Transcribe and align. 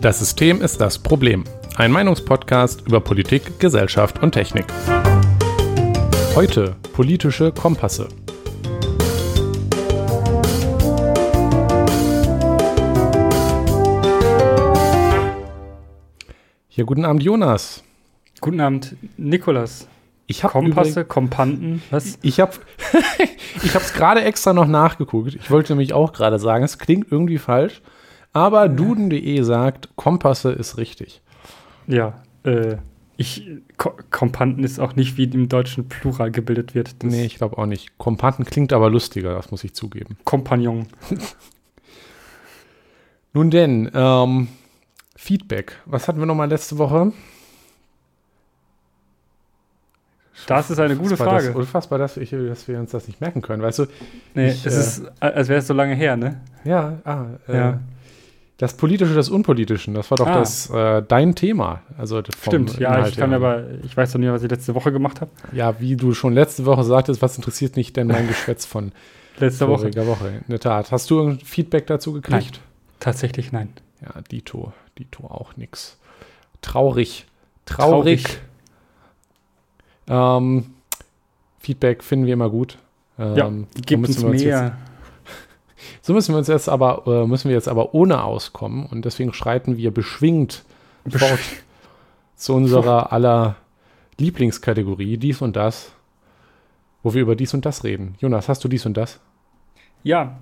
Das 0.00 0.18
System 0.18 0.62
ist 0.62 0.80
das 0.80 0.98
Problem. 0.98 1.44
Ein 1.76 1.92
Meinungspodcast 1.92 2.86
über 2.86 3.00
Politik, 3.00 3.60
Gesellschaft 3.60 4.22
und 4.22 4.32
Technik. 4.32 4.64
Heute 6.34 6.76
politische 6.92 7.52
Kompasse. 7.52 8.08
Ja, 16.70 16.84
guten 16.84 17.04
Abend, 17.04 17.22
Jonas. 17.22 17.82
Guten 18.40 18.60
Abend, 18.60 18.96
Nikolas. 19.18 19.86
Ich 20.30 20.44
habe 20.44 20.52
Kompasse, 20.52 21.04
Kompanten, 21.04 21.82
was? 21.90 22.16
Ich 22.22 22.38
habe 22.38 22.52
ich 23.64 23.74
es 23.74 23.92
gerade 23.92 24.22
extra 24.22 24.52
noch 24.52 24.68
nachgeguckt. 24.68 25.34
Ich 25.34 25.50
wollte 25.50 25.72
nämlich 25.72 25.92
auch 25.92 26.12
gerade 26.12 26.38
sagen, 26.38 26.62
es 26.62 26.78
klingt 26.78 27.10
irgendwie 27.10 27.38
falsch, 27.38 27.82
aber 28.32 28.68
duden.de 28.68 29.42
sagt, 29.42 29.88
Kompasse 29.96 30.52
ist 30.52 30.76
richtig. 30.76 31.20
Ja, 31.88 32.22
äh, 32.44 32.76
ich, 33.16 33.44
Ko 33.76 33.92
Kompanten 34.12 34.62
ist 34.62 34.78
auch 34.78 34.94
nicht, 34.94 35.16
wie 35.16 35.24
im 35.24 35.48
deutschen 35.48 35.88
Plural 35.88 36.30
gebildet 36.30 36.76
wird. 36.76 37.02
Das 37.02 37.10
nee, 37.10 37.24
ich 37.24 37.38
glaube 37.38 37.58
auch 37.58 37.66
nicht. 37.66 37.98
Kompanten 37.98 38.44
klingt 38.44 38.72
aber 38.72 38.88
lustiger, 38.88 39.34
das 39.34 39.50
muss 39.50 39.64
ich 39.64 39.74
zugeben. 39.74 40.16
Kompagnon. 40.22 40.86
Nun 43.32 43.50
denn, 43.50 43.90
ähm, 43.92 44.46
Feedback. 45.16 45.76
Was 45.86 46.06
hatten 46.06 46.20
wir 46.20 46.26
nochmal 46.26 46.48
letzte 46.48 46.78
Woche? 46.78 47.12
Das 50.46 50.70
ist 50.70 50.78
eine 50.78 50.96
gute 50.96 51.16
Frage. 51.16 51.48
Das, 51.48 51.56
unfassbar, 51.56 51.98
dass, 51.98 52.16
ich, 52.16 52.30
dass, 52.30 52.68
wir 52.68 52.78
uns 52.78 52.90
das 52.90 53.06
nicht 53.06 53.20
merken 53.20 53.42
können, 53.42 53.62
weißt 53.62 53.80
du? 53.80 53.86
Nee, 54.34 54.48
ich, 54.48 54.66
es 54.66 54.76
äh, 54.76 54.80
ist, 54.80 55.12
als 55.20 55.48
wäre 55.48 55.60
es 55.60 55.66
so 55.66 55.74
lange 55.74 55.94
her, 55.94 56.16
ne? 56.16 56.40
Ja, 56.64 56.98
ah, 57.04 57.26
äh, 57.48 57.56
ja. 57.56 57.80
Das 58.60 58.74
Politische, 58.74 59.14
das 59.14 59.30
Unpolitische, 59.30 59.90
das 59.92 60.10
war 60.10 60.18
doch 60.18 60.26
ah. 60.26 60.38
das, 60.40 60.68
äh, 60.68 61.02
dein 61.08 61.34
Thema. 61.34 61.80
Also 61.96 62.22
Stimmt, 62.42 62.78
ja, 62.78 62.94
Inhalt 62.94 63.12
ich 63.12 63.16
kann 63.16 63.30
her. 63.30 63.38
aber, 63.38 63.64
ich 63.82 63.96
weiß 63.96 64.12
doch 64.12 64.18
nicht, 64.18 64.30
was 64.30 64.42
ich 64.42 64.50
letzte 64.50 64.74
Woche 64.74 64.92
gemacht 64.92 65.22
habe. 65.22 65.30
Ja, 65.52 65.80
wie 65.80 65.96
du 65.96 66.12
schon 66.12 66.34
letzte 66.34 66.66
Woche 66.66 66.84
sagtest, 66.84 67.22
was 67.22 67.36
interessiert 67.36 67.76
mich 67.76 67.94
denn 67.94 68.08
mein 68.08 68.28
Geschwätz 68.28 68.66
von 68.66 68.92
letzter 69.38 69.66
Woche? 69.66 69.90
Woche? 70.06 70.28
In 70.28 70.50
der 70.50 70.60
Tat. 70.60 70.92
Hast 70.92 71.10
du 71.10 71.22
ein 71.22 71.38
Feedback 71.38 71.86
dazu 71.86 72.12
gekriegt? 72.12 72.52
Nein, 72.52 72.98
tatsächlich 73.00 73.50
nein. 73.50 73.70
Ja, 74.02 74.20
Dito, 74.30 74.74
Dito 74.98 75.24
auch 75.24 75.56
nix. 75.56 75.96
Traurig. 76.60 77.26
Traurig. 77.64 78.24
Traurig. 78.24 78.40
Ähm, 80.10 80.66
Feedback 81.60 82.02
finden 82.02 82.26
wir 82.26 82.34
immer 82.34 82.50
gut. 82.50 82.78
Ähm, 83.18 83.36
ja, 83.36 83.50
gibt 83.86 84.08
uns 84.08 84.22
mehr. 84.22 84.76
So 86.02 86.12
müssen 86.12 86.34
wir 86.34 86.38
uns 86.38 86.48
jetzt 86.48 86.68
aber, 86.68 87.04
äh, 87.06 87.26
müssen 87.26 87.48
wir 87.48 87.54
jetzt 87.54 87.68
aber 87.68 87.94
ohne 87.94 88.22
auskommen 88.22 88.84
und 88.84 89.04
deswegen 89.06 89.32
schreiten 89.32 89.78
wir 89.78 89.90
beschwingt 89.92 90.64
Besch 91.04 91.22
fort 91.22 91.40
zu 92.36 92.54
unserer 92.54 93.12
aller 93.12 93.56
Lieblingskategorie, 94.18 95.16
dies 95.16 95.40
und 95.40 95.56
das, 95.56 95.92
wo 97.02 97.14
wir 97.14 97.22
über 97.22 97.34
dies 97.34 97.54
und 97.54 97.64
das 97.64 97.82
reden. 97.84 98.14
Jonas, 98.18 98.48
hast 98.48 98.62
du 98.62 98.68
dies 98.68 98.84
und 98.84 98.96
das? 98.96 99.20
Ja, 100.02 100.38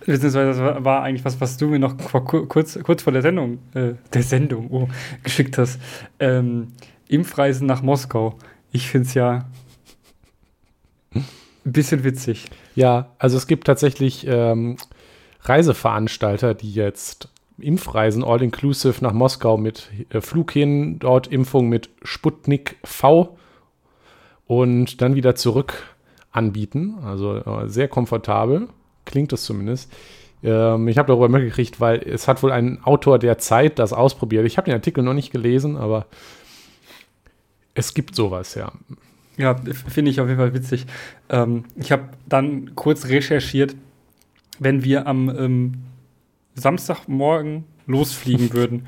beziehungsweise 0.00 0.62
das 0.62 0.84
war 0.84 1.02
eigentlich 1.02 1.24
was, 1.24 1.40
was 1.40 1.56
du 1.56 1.68
mir 1.68 1.78
noch 1.78 1.96
kurz, 2.48 2.78
kurz 2.82 3.02
vor 3.02 3.12
der 3.12 3.22
Sendung, 3.22 3.58
äh, 3.74 3.94
der 4.12 4.22
Sendung, 4.22 4.68
oh, 4.70 4.88
geschickt 5.22 5.56
hast. 5.56 5.80
Ähm, 6.18 6.68
Impfreisen 7.08 7.66
nach 7.66 7.82
Moskau. 7.82 8.36
Ich 8.72 8.88
finde 8.88 9.08
es 9.08 9.14
ja 9.14 9.44
ein 11.14 11.24
bisschen 11.64 12.04
witzig. 12.04 12.46
Ja, 12.74 13.12
also 13.18 13.36
es 13.36 13.46
gibt 13.46 13.66
tatsächlich 13.66 14.26
ähm, 14.26 14.76
Reiseveranstalter, 15.42 16.54
die 16.54 16.72
jetzt 16.72 17.28
Impfreisen 17.58 18.24
all-inclusive 18.24 19.02
nach 19.02 19.12
Moskau 19.12 19.56
mit 19.56 19.90
äh, 20.10 20.20
Flug 20.20 20.52
hin, 20.52 20.98
dort 20.98 21.26
Impfung 21.26 21.68
mit 21.68 21.90
Sputnik 22.02 22.76
V 22.84 23.36
und 24.46 25.00
dann 25.00 25.14
wieder 25.14 25.34
zurück 25.34 25.96
anbieten. 26.32 26.98
Also 27.04 27.36
äh, 27.36 27.68
sehr 27.68 27.88
komfortabel, 27.88 28.68
klingt 29.04 29.32
es 29.32 29.44
zumindest. 29.44 29.92
Ähm, 30.42 30.88
ich 30.88 30.96
habe 30.96 31.08
darüber 31.08 31.28
mitgekriegt, 31.28 31.80
weil 31.80 31.98
es 31.98 32.28
hat 32.28 32.42
wohl 32.42 32.52
ein 32.52 32.82
Autor 32.84 33.18
der 33.18 33.38
Zeit 33.38 33.78
das 33.78 33.92
ausprobiert. 33.92 34.46
Ich 34.46 34.56
habe 34.56 34.66
den 34.66 34.74
Artikel 34.74 35.04
noch 35.04 35.14
nicht 35.14 35.32
gelesen, 35.32 35.76
aber 35.76 36.06
es 37.74 37.94
gibt 37.94 38.14
sowas, 38.14 38.54
ja. 38.54 38.72
Ja, 39.36 39.56
finde 39.88 40.10
ich 40.10 40.20
auf 40.20 40.28
jeden 40.28 40.38
Fall 40.38 40.54
witzig. 40.54 40.86
Ähm, 41.28 41.64
ich 41.76 41.92
habe 41.92 42.10
dann 42.28 42.74
kurz 42.74 43.06
recherchiert, 43.06 43.74
wenn 44.58 44.84
wir 44.84 45.06
am 45.06 45.28
ähm, 45.30 45.72
Samstagmorgen 46.54 47.64
losfliegen 47.86 48.52
würden 48.52 48.86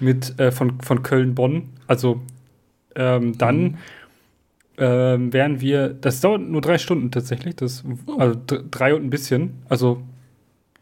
mit 0.00 0.38
äh, 0.40 0.50
von, 0.50 0.80
von 0.80 1.02
Köln-Bonn, 1.02 1.68
also 1.86 2.20
ähm, 2.96 3.38
dann 3.38 3.62
mhm. 3.62 3.76
ähm, 4.78 5.32
wären 5.32 5.60
wir, 5.60 5.90
das 5.90 6.20
dauert 6.20 6.42
nur 6.42 6.60
drei 6.60 6.78
Stunden 6.78 7.10
tatsächlich, 7.10 7.56
das, 7.56 7.84
oh. 8.06 8.16
also 8.18 8.40
drei 8.46 8.94
und 8.94 9.04
ein 9.04 9.10
bisschen, 9.10 9.62
also 9.68 10.02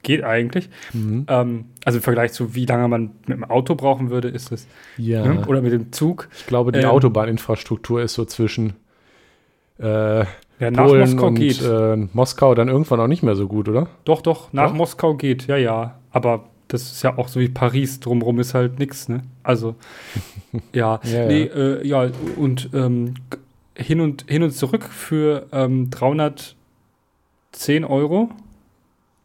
geht 0.03 0.25
eigentlich. 0.25 0.69
Mhm. 0.93 1.27
Ähm, 1.29 1.65
also 1.85 1.99
im 1.99 2.03
Vergleich 2.03 2.33
zu 2.33 2.55
wie 2.55 2.67
lange 2.67 2.89
man 2.89 3.11
mit 3.27 3.37
dem 3.37 3.45
Auto 3.45 3.75
brauchen 3.75 4.11
würde, 4.11 4.29
ist 4.29 4.53
es. 4.53 4.67
Ja. 4.97 5.25
Ne? 5.25 5.47
Oder 5.47 5.63
mit 5.63 5.73
dem 5.73 5.93
Zug. 5.93 6.29
Ich 6.37 6.47
glaube, 6.47 6.73
die 6.73 6.81
ähm, 6.81 6.87
Autobahninfrastruktur 6.91 8.03
ist 8.03 8.15
so 8.15 8.25
zwischen 8.25 8.75
äh, 9.79 10.21
ja, 10.61 10.71
nach 10.71 10.87
Polen 10.87 11.01
Moskau 11.01 11.27
und 11.29 11.35
geht. 11.35 11.63
Äh, 11.63 11.97
Moskau 12.13 12.55
dann 12.55 12.69
irgendwann 12.69 13.01
auch 13.01 13.07
nicht 13.07 13.23
mehr 13.23 13.35
so 13.35 13.49
gut, 13.49 13.69
oder? 13.69 13.89
Doch, 14.05 14.21
doch, 14.23 14.53
nach 14.53 14.69
doch? 14.69 14.75
Moskau 14.75 15.15
geht, 15.15 15.47
ja, 15.47 15.57
ja. 15.57 15.97
Aber 16.11 16.45
das 16.69 16.83
ist 16.83 17.03
ja 17.03 17.17
auch 17.17 17.29
so 17.29 17.41
wie 17.41 17.49
Paris, 17.49 18.01
drumherum 18.01 18.39
ist 18.41 18.55
halt 18.55 18.79
nichts, 18.79 19.09
ne? 19.09 19.23
Also, 19.43 19.75
ja. 20.73 21.01
ja, 21.03 21.27
nee, 21.27 21.47
ja. 21.47 21.55
Äh, 21.55 21.87
ja, 21.87 22.11
und 22.37 22.71
ähm, 22.75 23.15
hin, 23.75 24.01
und 24.01 24.25
hin 24.29 24.43
und 24.43 24.53
zurück 24.53 24.85
für 24.85 25.47
ähm, 25.53 25.91
310 25.91 27.85
Euro. 27.85 28.31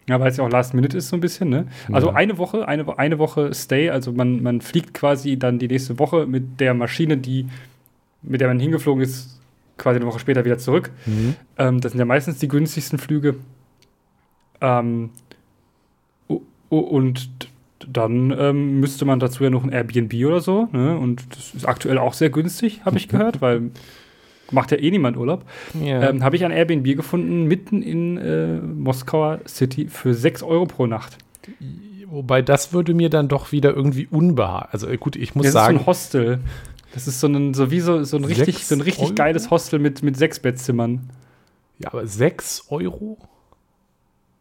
Ja, 0.08 0.20
weil 0.20 0.30
es 0.30 0.38
ja 0.38 0.44
auch 0.44 0.50
Last 0.50 0.74
Minute 0.74 0.98
ist 0.98 1.10
so 1.10 1.18
ein 1.18 1.20
bisschen, 1.20 1.50
ne? 1.50 1.68
Also 1.92 2.10
ja. 2.10 2.14
eine 2.14 2.38
Woche, 2.38 2.68
eine, 2.68 2.98
eine 3.00 3.18
Woche 3.18 3.54
Stay, 3.54 3.90
also 3.90 4.12
man, 4.12 4.44
man 4.44 4.62
fliegt 4.62 4.94
quasi 4.94 5.38
dann 5.38 5.58
die 5.58 5.68
nächste 5.68 5.98
Woche 5.98 6.28
mit 6.28 6.60
der 6.60 6.74
Maschine, 6.76 7.18
die, 7.18 7.48
mit 8.22 8.40
der 8.40 8.48
man 8.48 8.60
hingeflogen 8.60 9.04
ist, 9.04 9.42
quasi 9.78 9.98
eine 9.98 10.06
Woche 10.06 10.20
später 10.20 10.46
wieder 10.46 10.58
zurück. 10.58 10.92
Mhm. 11.06 11.36
Ähm, 11.58 11.82
das 11.82 11.94
sind 11.94 12.00
ja 12.00 12.06
meistens 12.06 12.38
die 12.38 12.48
günstigsten 12.48 13.00
Flüge. 13.00 13.36
Ähm, 14.62 15.10
und 16.70 17.30
dann 17.88 18.32
ähm, 18.38 18.80
müsste 18.80 19.06
man 19.06 19.20
dazu 19.20 19.44
ja 19.44 19.50
noch 19.50 19.64
ein 19.64 19.72
Airbnb 19.72 20.14
oder 20.26 20.42
so. 20.42 20.68
Ne? 20.72 20.98
Und 20.98 21.24
das 21.36 21.54
ist 21.54 21.68
aktuell 21.68 21.98
auch 21.98 22.14
sehr 22.14 22.30
günstig, 22.30 22.86
habe 22.86 22.98
ich 22.98 23.08
gehört, 23.10 23.42
weil 23.42 23.72
macht 24.52 24.72
ja 24.72 24.78
eh 24.78 24.92
niemand 24.92 25.18
Urlaub. 25.18 25.46
Yeah. 25.80 26.10
Ähm, 26.10 26.24
habe 26.24 26.36
ich 26.36 26.46
ein 26.46 26.52
Airbnb 26.52 26.96
gefunden, 26.96 27.46
mitten 27.46 27.82
in 27.82 28.18
äh, 28.18 28.58
Moskauer 28.58 29.40
City 29.48 29.88
für 29.88 30.14
6 30.14 30.44
Euro 30.44 30.66
pro 30.66 30.86
Nacht. 30.86 31.18
Wobei 32.08 32.42
das 32.42 32.74
würde 32.74 32.94
mir 32.94 33.10
dann 33.10 33.28
doch 33.28 33.52
wieder 33.52 33.76
irgendwie 33.76 34.08
unbehagen. 34.10 34.70
Also 34.72 34.88
gut, 34.98 35.16
ich 35.16 35.36
muss 35.36 35.46
das 35.46 35.54
sagen. 35.54 35.80
Das 35.86 35.98
ist 35.98 36.12
so 36.12 36.18
ein 36.18 36.26
Hostel. 36.28 36.40
Das 36.94 37.08
ist 37.08 37.20
so 37.20 37.28
ein, 37.28 37.54
so 37.54 37.72
wie 37.72 37.80
so, 37.82 38.04
so 38.04 38.18
ein 38.18 38.24
richtig, 38.24 38.66
so 38.66 38.76
ein 38.76 38.82
richtig 38.82 39.16
geiles 39.16 39.52
Hostel 39.52 39.80
mit, 39.80 40.02
mit 40.02 40.16
sechs 40.16 40.40
Bettzimmern. 40.40 41.10
Ja, 41.78 41.90
aber 41.90 42.08
sechs 42.08 42.66
Euro? 42.70 43.18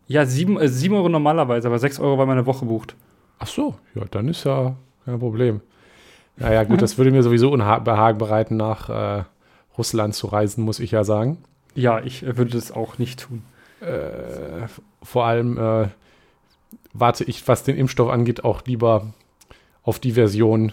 Ja, 0.06 0.24
sieben, 0.26 0.58
äh, 0.58 0.68
sieben 0.68 0.94
Euro 0.94 1.08
normalerweise, 1.08 1.66
aber 1.66 1.78
sechs 1.78 1.98
Euro, 1.98 2.18
weil 2.18 2.26
man 2.26 2.38
eine 2.38 2.46
Woche 2.46 2.64
bucht. 2.64 2.94
Ach 3.38 3.46
so, 3.46 3.74
ja, 3.94 4.02
dann 4.10 4.28
ist 4.28 4.44
ja 4.44 4.76
kein 5.04 5.18
Problem. 5.18 5.62
Naja, 6.36 6.64
gut, 6.64 6.80
das 6.82 6.96
würde 6.98 7.10
mir 7.10 7.22
sowieso 7.22 7.50
Unbehagen 7.50 8.18
bereiten, 8.18 8.56
nach 8.56 8.88
äh, 8.88 9.24
Russland 9.76 10.14
zu 10.14 10.26
reisen, 10.28 10.64
muss 10.64 10.80
ich 10.80 10.92
ja 10.92 11.04
sagen. 11.04 11.38
Ja, 11.74 12.00
ich 12.00 12.22
äh, 12.22 12.36
würde 12.36 12.52
das 12.52 12.72
auch 12.72 12.98
nicht 12.98 13.20
tun. 13.20 13.42
Äh, 13.80 14.68
vor 15.02 15.26
allem 15.26 15.58
äh, 15.58 15.88
warte 16.92 17.24
ich, 17.24 17.46
was 17.48 17.64
den 17.64 17.76
Impfstoff 17.76 18.10
angeht, 18.10 18.44
auch 18.44 18.64
lieber 18.64 19.12
auf 19.82 19.98
die 19.98 20.12
Version 20.12 20.72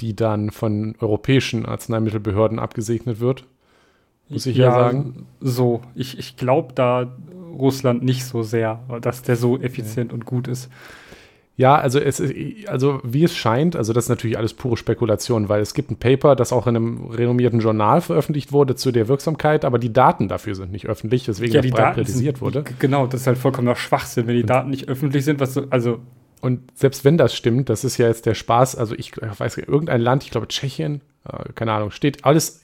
die 0.00 0.14
dann 0.14 0.50
von 0.50 0.94
europäischen 1.00 1.66
Arzneimittelbehörden 1.66 2.58
abgesegnet 2.58 3.20
wird. 3.20 3.44
Muss 4.28 4.46
ich 4.46 4.56
ja, 4.56 4.66
ja 4.66 4.72
sagen. 4.72 5.26
So, 5.40 5.82
ich, 5.94 6.18
ich 6.18 6.36
glaube 6.36 6.72
da 6.74 7.16
Russland 7.58 8.04
nicht 8.04 8.24
so 8.24 8.42
sehr, 8.42 8.80
dass 9.00 9.22
der 9.22 9.36
so 9.36 9.58
effizient 9.58 10.12
okay. 10.12 10.14
und 10.14 10.24
gut 10.24 10.48
ist. 10.48 10.70
Ja, 11.58 11.74
also 11.74 11.98
es 11.98 12.22
also 12.68 13.00
wie 13.02 13.24
es 13.24 13.34
scheint, 13.34 13.74
also 13.74 13.92
das 13.92 14.04
ist 14.04 14.08
natürlich 14.08 14.38
alles 14.38 14.54
pure 14.54 14.76
Spekulation, 14.76 15.48
weil 15.48 15.60
es 15.60 15.74
gibt 15.74 15.90
ein 15.90 15.96
Paper, 15.96 16.36
das 16.36 16.52
auch 16.52 16.68
in 16.68 16.76
einem 16.76 17.06
renommierten 17.10 17.58
Journal 17.58 18.00
veröffentlicht 18.00 18.52
wurde 18.52 18.76
zu 18.76 18.92
der 18.92 19.08
Wirksamkeit, 19.08 19.64
aber 19.64 19.80
die 19.80 19.92
Daten 19.92 20.28
dafür 20.28 20.54
sind 20.54 20.70
nicht 20.70 20.86
öffentlich, 20.86 21.24
deswegen 21.24 21.52
ja, 21.52 21.60
die 21.60 21.70
breit 21.70 21.94
kritisiert 21.94 22.36
sind, 22.36 22.42
wurde. 22.42 22.64
Genau, 22.78 23.08
das 23.08 23.22
ist 23.22 23.26
halt 23.26 23.38
vollkommener 23.38 23.74
Schwachsinn, 23.74 24.28
wenn 24.28 24.36
die 24.36 24.46
Daten 24.46 24.70
nicht 24.70 24.88
öffentlich 24.88 25.24
sind, 25.24 25.40
was 25.40 25.54
so, 25.54 25.64
also 25.68 25.98
und 26.40 26.60
selbst 26.74 27.04
wenn 27.04 27.18
das 27.18 27.34
stimmt, 27.34 27.68
das 27.68 27.82
ist 27.82 27.98
ja 27.98 28.06
jetzt 28.06 28.24
der 28.24 28.34
Spaß, 28.34 28.76
also 28.76 28.94
ich 28.94 29.14
weiß 29.16 29.56
nicht, 29.56 29.68
irgendein 29.68 30.00
Land, 30.00 30.22
ich 30.22 30.30
glaube 30.30 30.46
Tschechien, 30.46 31.00
äh, 31.24 31.52
keine 31.56 31.72
Ahnung, 31.72 31.90
steht 31.90 32.24
alles 32.24 32.62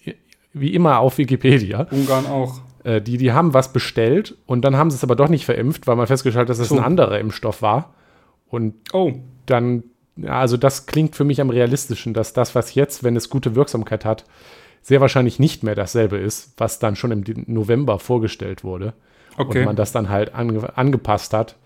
wie 0.53 0.73
immer 0.73 1.01
auf 1.01 1.19
Wikipedia. 1.19 1.89
Ungarn 1.91 2.27
auch. 2.27 2.61
Äh, 2.85 3.01
die, 3.01 3.17
die 3.17 3.33
haben 3.33 3.55
was 3.55 3.73
bestellt 3.73 4.37
und 4.47 4.65
dann 4.65 4.77
haben 4.77 4.93
sie 4.93 4.99
es 4.99 5.03
aber 5.03 5.17
doch 5.17 5.29
nicht 5.29 5.47
verimpft, 5.47 5.89
weil 5.89 5.97
man 5.97 6.07
festgestellt 6.07 6.43
hat, 6.43 6.49
dass 6.49 6.61
es 6.61 6.69
So. 6.69 6.77
ein 6.77 6.85
anderer 6.85 7.19
Impfstoff 7.19 7.61
war. 7.61 7.93
Und 8.55 8.75
Oh, 8.93 9.13
dann, 9.47 9.85
also 10.27 10.57
das 10.57 10.87
klingt 10.87 11.17
für 11.17 11.25
mich 11.25 11.41
am 11.41 11.51
realistischen, 11.51 12.15
dass 12.15 12.33
das, 12.33 12.55
was 12.55 12.75
jetzt, 12.75 13.03
wenn 13.05 13.17
es 13.17 13.29
gute 13.31 13.55
Wirksamkeit 13.55 14.05
hat, 14.05 14.25
sehr 14.83 15.01
wahrscheinlich 15.01 15.39
nicht 15.39 15.63
mehr 15.63 15.75
dasselbe 15.75 16.19
ist, 16.19 16.53
was 16.57 16.79
dann 16.79 16.95
schon 16.97 17.11
im 17.11 17.25
November 17.47 17.99
vorgestellt 17.99 18.65
wurde. 18.65 18.93
okay. 19.37 19.61
Und 19.61 19.65
man 19.65 19.77
das 19.77 19.93
dann 19.93 20.09
halt 20.09 20.35
ange 20.35 20.77
angepasst 20.77 21.33
hat 21.33 21.57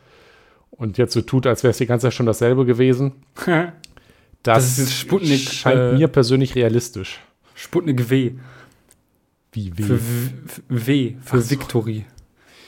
und 0.71 0.99
jetzt 0.99 1.13
so 1.15 1.21
tut, 1.23 1.47
als 1.47 1.63
wäre 1.63 1.71
es 1.73 1.79
die 1.79 1.87
ganze 1.87 2.07
Zeit 2.07 2.15
schon 2.15 2.27
dasselbe 2.27 2.65
gewesen. 2.65 3.13
Das, 4.45 4.77
Das 4.77 4.79
ist 4.79 4.95
Sputnik, 4.95 5.41
scheint 5.41 5.81
äh, 5.81 5.93
mir 5.97 6.07
persönlich 6.07 6.55
realistisch. 6.55 7.19
Sputnik 7.57 8.09
W. 8.09 8.35
Wie, 9.53 9.77
W, 9.77 9.83
für 9.83 9.99
W, 10.69 11.15
für 11.21 11.39
Ach 11.39 11.43
so. 11.43 11.51
Victory. 11.51 12.05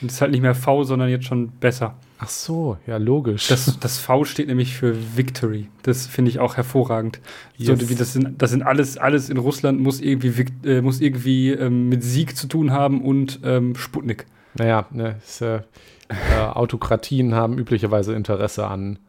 Und 0.01 0.09
das 0.09 0.15
ist 0.15 0.21
halt 0.21 0.31
nicht 0.31 0.41
mehr 0.41 0.53
V, 0.53 0.83
sondern 0.83 1.07
jetzt 1.09 1.25
schon 1.25 1.47
besser. 1.47 1.95
Ach 2.23 2.29
so, 2.29 2.77
ja, 2.85 2.97
logisch. 2.97 3.47
Das, 3.47 3.79
das 3.79 3.97
V 3.97 4.25
steht 4.25 4.47
nämlich 4.47 4.75
für 4.75 4.95
Victory. 5.17 5.69
Das 5.81 6.05
finde 6.05 6.29
ich 6.29 6.39
auch 6.39 6.55
hervorragend. 6.55 7.19
So, 7.57 7.71
Yes. 7.73 7.89
wie 7.89 7.95
das, 7.95 8.13
sind, 8.13 8.39
das 8.39 8.51
sind 8.51 8.61
alles, 8.61 8.99
alles 8.99 9.29
in 9.31 9.37
Russland 9.37 9.79
muss 9.79 9.99
irgendwie, 9.99 10.45
äh, 10.63 10.81
muss 10.81 11.01
irgendwie 11.01 11.49
ähm, 11.49 11.89
mit 11.89 12.03
Sieg 12.03 12.37
zu 12.37 12.45
tun 12.47 12.71
haben 12.71 13.01
und 13.01 13.39
ähm, 13.43 13.75
Sputnik. 13.75 14.27
Naja, 14.53 14.85
ne, 14.91 15.15
ist, 15.25 15.41
äh, 15.41 15.61
äh, 16.09 16.41
Autokratien 16.53 17.33
haben 17.33 17.57
üblicherweise 17.57 18.13
Interesse 18.13 18.67
an 18.67 18.99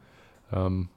ähm, 0.50 0.88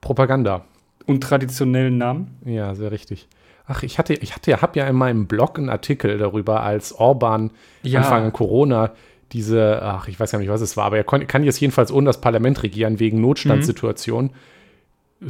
Propaganda. 0.00 0.64
Und 1.04 1.22
traditionellen 1.22 1.98
Namen. 1.98 2.36
Ja, 2.44 2.76
sehr 2.76 2.92
richtig. 2.92 3.26
Ach, 3.66 3.82
ich 3.82 3.98
hatte, 3.98 4.14
ich 4.14 4.36
hatte, 4.36 4.62
habe 4.62 4.78
ja 4.78 4.86
in 4.86 4.94
meinem 4.94 5.26
Blog 5.26 5.58
einen 5.58 5.68
Artikel 5.70 6.16
darüber, 6.18 6.62
als 6.62 6.92
Orban 6.92 7.50
Ja. 7.82 8.00
Anfang 8.00 8.32
Corona 8.32 8.92
diese, 9.32 9.82
ach, 9.82 10.08
ich 10.08 10.18
weiß 10.18 10.32
ja 10.32 10.38
nicht, 10.38 10.48
was 10.48 10.60
es 10.60 10.76
war, 10.76 10.84
aber 10.84 10.96
er 10.96 11.04
kann 11.04 11.44
jetzt 11.44 11.60
jedenfalls 11.60 11.92
ohne 11.92 12.06
das 12.06 12.20
Parlament 12.20 12.62
regieren 12.62 13.00
wegen 13.00 13.20
Notstandssituation. 13.20 14.30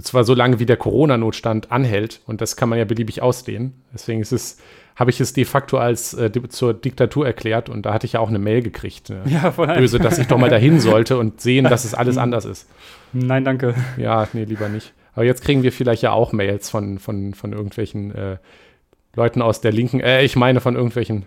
Zwar 0.02 0.24
so 0.24 0.34
lange 0.34 0.58
wie 0.58 0.66
der 0.66 0.76
Corona-Notstand 0.76 1.70
anhält 1.70 2.20
und 2.26 2.40
das 2.40 2.56
kann 2.56 2.68
man 2.68 2.78
ja 2.78 2.84
beliebig 2.84 3.22
ausdehnen. 3.22 3.74
Deswegen 3.94 4.20
ist 4.20 4.32
es, 4.32 4.58
habe 4.96 5.10
ich 5.10 5.20
es 5.20 5.32
de 5.32 5.44
facto 5.44 5.78
als 5.78 6.12
äh, 6.14 6.30
zur 6.48 6.74
Diktatur 6.74 7.24
erklärt 7.24 7.68
und 7.68 7.86
da 7.86 7.94
hatte 7.94 8.04
ich 8.04 8.14
ja 8.14 8.20
auch 8.20 8.28
eine 8.28 8.40
Mail 8.40 8.62
gekriegt. 8.62 9.10
Ne? 9.10 9.22
Ja, 9.26 9.52
von 9.52 9.68
Böse, 9.68 9.98
dass 9.98 10.18
ich 10.18 10.26
doch 10.26 10.38
mal 10.38 10.50
dahin 10.50 10.80
sollte 10.80 11.16
und 11.16 11.40
sehen, 11.40 11.64
dass 11.64 11.84
es 11.84 11.94
alles 11.94 12.18
anders 12.18 12.44
ist. 12.44 12.68
Nein, 13.12 13.44
danke. 13.44 13.74
Ja, 13.96 14.28
nee, 14.32 14.44
lieber 14.44 14.68
nicht. 14.68 14.92
Aber 15.14 15.24
jetzt 15.24 15.42
kriegen 15.42 15.62
wir 15.62 15.72
vielleicht 15.72 16.02
ja 16.02 16.12
auch 16.12 16.32
Mails 16.32 16.68
von, 16.68 16.98
von, 16.98 17.32
von 17.32 17.52
irgendwelchen 17.52 18.14
äh, 18.14 18.36
Leuten 19.16 19.40
aus 19.40 19.60
der 19.60 19.72
Linken, 19.72 20.00
äh, 20.00 20.22
ich 20.22 20.36
meine 20.36 20.60
von 20.60 20.76
irgendwelchen 20.76 21.26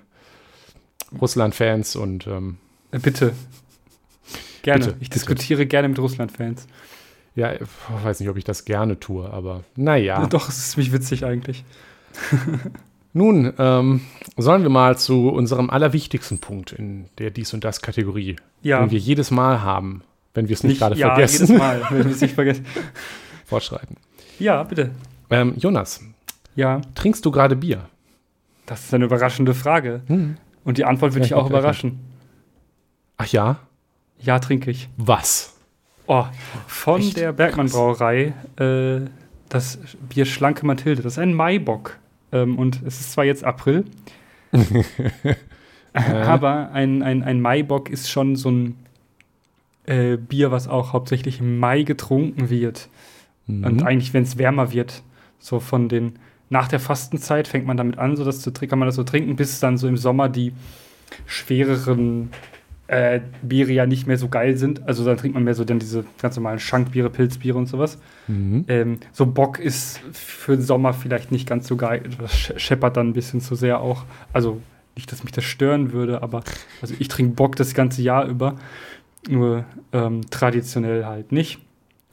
Russland-Fans 1.20 1.96
und 1.96 2.28
ähm, 2.28 2.58
Äh, 2.92 3.00
Bitte. 3.00 3.34
Gerne. 4.62 4.80
Bitte, 4.86 4.92
ich 5.00 5.10
bitte. 5.10 5.14
diskutiere 5.14 5.66
gerne 5.66 5.88
mit 5.90 6.00
Russland-Fans. 6.00 6.68
ja, 7.36 7.54
ich 7.54 7.62
weiß 8.04 8.20
nicht, 8.20 8.30
ob 8.30 8.38
ich 8.38 8.44
das 8.44 8.66
gerne 8.66 9.00
tue, 9.00 9.32
aber 9.32 9.64
naja. 9.76 10.26
Doch, 10.30 10.50
es 10.50 10.58
ist 10.58 10.72
ziemlich 10.72 10.92
witzig 10.92 11.24
eigentlich. 11.26 11.64
Nun, 13.14 13.54
ähm, 13.58 14.02
sollen 14.38 14.62
wir 14.62 14.70
mal 14.70 14.98
zu 14.98 15.30
unserem 15.30 15.70
allerwichtigsten 15.70 16.40
Punkt 16.40 16.72
in 16.74 17.06
der 17.18 17.32
Dies- 17.32 17.54
und 17.54 17.64
Das-Kategorie, 17.64 18.36
Ja. 18.62 18.80
den 18.82 18.92
wir 18.92 19.00
jedes 19.00 19.32
Mal 19.32 19.62
haben, 19.64 20.04
wenn 20.36 20.48
wir 20.48 20.54
es 20.54 20.64
nicht, 20.64 20.80
gerade 20.80 20.96
ja, 20.96 21.08
vergessen, 21.16 21.48
jedes 21.48 21.58
Mal, 21.58 21.82
wenn 21.90 22.06
wir 22.06 22.12
es 22.12 22.22
nicht 22.22 22.36
vergessen. 22.36 22.66
fortschreiten. 23.46 23.98
Ja, 24.38 24.62
bitte. 24.64 24.92
Ähm, 25.32 25.54
Jonas, 25.58 26.02
Ja, 26.56 26.82
trinkst 26.96 27.26
du 27.26 27.32
gerade 27.32 27.56
Bier? 27.56 27.86
das 28.68 28.84
ist 28.86 28.94
eine 28.94 29.06
überraschende 29.06 29.56
Frage. 29.56 30.02
Hm. 30.08 30.38
Und 30.64 30.78
die 30.78 30.86
Antwort 30.86 31.14
würde 31.14 31.22
Ja, 31.22 31.26
ich 31.26 31.34
auch 31.34 31.50
überraschen. 31.50 32.00
Ach 33.18 33.28
ja? 33.28 33.60
Ja, 34.20 34.40
trinke 34.40 34.72
ich. 34.72 34.90
Was? 34.98 35.56
Oh, 36.08 36.26
von 36.68 37.02
Echt? 37.02 37.18
der 37.18 37.34
Bergmann 37.34 37.70
Brauerei 37.70 38.34
äh, 38.58 39.02
das 39.50 39.80
Bier 40.10 40.26
Schlanke 40.26 40.66
Mathilde. 40.66 41.02
Das 41.02 41.14
ist 41.14 41.20
ein 41.20 41.34
Maibock. 41.34 41.98
Ähm, 42.32 42.58
und 42.58 42.82
es 42.84 43.00
ist 43.00 43.12
zwar 43.12 43.26
jetzt 43.26 43.44
April, 43.44 43.86
aber 45.94 46.72
ein, 46.72 47.02
ein, 47.02 47.24
ein 47.24 47.42
Maibock 47.42 47.90
ist 47.90 48.10
schon 48.10 48.36
so 48.36 48.52
ein 48.52 48.76
äh, 49.86 50.18
Bier, 50.18 50.52
was 50.52 50.68
auch 50.68 50.94
hauptsächlich 50.94 51.40
im 51.40 51.58
Mai 51.58 51.84
getrunken 51.84 52.50
wird. 52.50 52.90
Mhm. 53.48 53.64
Und 53.64 53.84
eigentlich, 53.84 54.14
wenn 54.14 54.24
es 54.24 54.38
wärmer 54.38 54.72
wird, 54.72 55.02
so 55.40 55.60
von 55.60 55.90
den, 55.90 56.20
nach 56.50 56.68
der 56.68 56.80
Fastenzeit 56.80 57.48
fängt 57.48 57.66
man 57.68 57.78
damit 57.78 57.98
an, 58.00 58.16
so 58.16 58.26
das 58.26 58.42
zu, 58.42 58.52
kann 58.52 58.80
man 58.80 58.88
das 58.88 58.96
so 58.96 59.04
trinken, 59.04 59.36
bis 59.36 59.60
dann 59.60 59.78
so 59.78 59.88
im 59.88 59.98
Sommer 59.98 60.30
die 60.30 60.54
schwereren 61.26 62.30
äh, 62.88 63.20
Biere 63.44 63.72
ja 63.72 63.86
nicht 63.86 64.08
mehr 64.08 64.18
so 64.18 64.30
geil 64.30 64.58
sind. 64.58 64.88
Also 64.88 65.06
dann 65.06 65.18
trinkt 65.18 65.36
man 65.36 65.44
mehr 65.44 65.54
so 65.54 65.64
dann 65.64 65.80
diese 65.80 66.06
ganz 66.22 66.36
normalen 66.36 66.60
Schankbiere, 66.60 67.10
Pilzbiere 67.10 67.58
und 67.58 67.68
sowas. 67.68 68.00
Mhm. 68.28 68.66
Ähm, 68.68 69.00
so 69.12 69.26
Bock 69.28 69.60
ist 69.60 70.00
für 70.12 70.56
den 70.56 70.64
Sommer 70.66 70.94
vielleicht 70.94 71.32
nicht 71.32 71.48
ganz 71.48 71.68
so 71.68 71.76
geil. 71.76 72.04
Das 72.20 72.32
sch- 72.34 72.58
scheppert 72.58 72.98
dann 72.98 73.10
ein 73.10 73.14
bisschen 73.14 73.42
zu 73.42 73.54
sehr 73.56 73.80
auch. 73.80 74.06
Also 74.34 74.60
nicht, 74.96 75.12
dass 75.12 75.24
mich 75.24 75.32
das 75.32 75.44
stören 75.44 75.92
würde, 75.94 76.24
aber 76.24 76.44
also 76.82 76.96
ich 76.98 77.08
trinke 77.08 77.36
Bock 77.36 77.56
das 77.56 77.74
ganze 77.76 78.02
Jahr 78.02 78.26
über. 78.26 78.56
Nur 79.30 79.66
ähm, 79.94 80.22
traditionell 80.32 81.06
halt 81.06 81.32
nicht. 81.32 81.60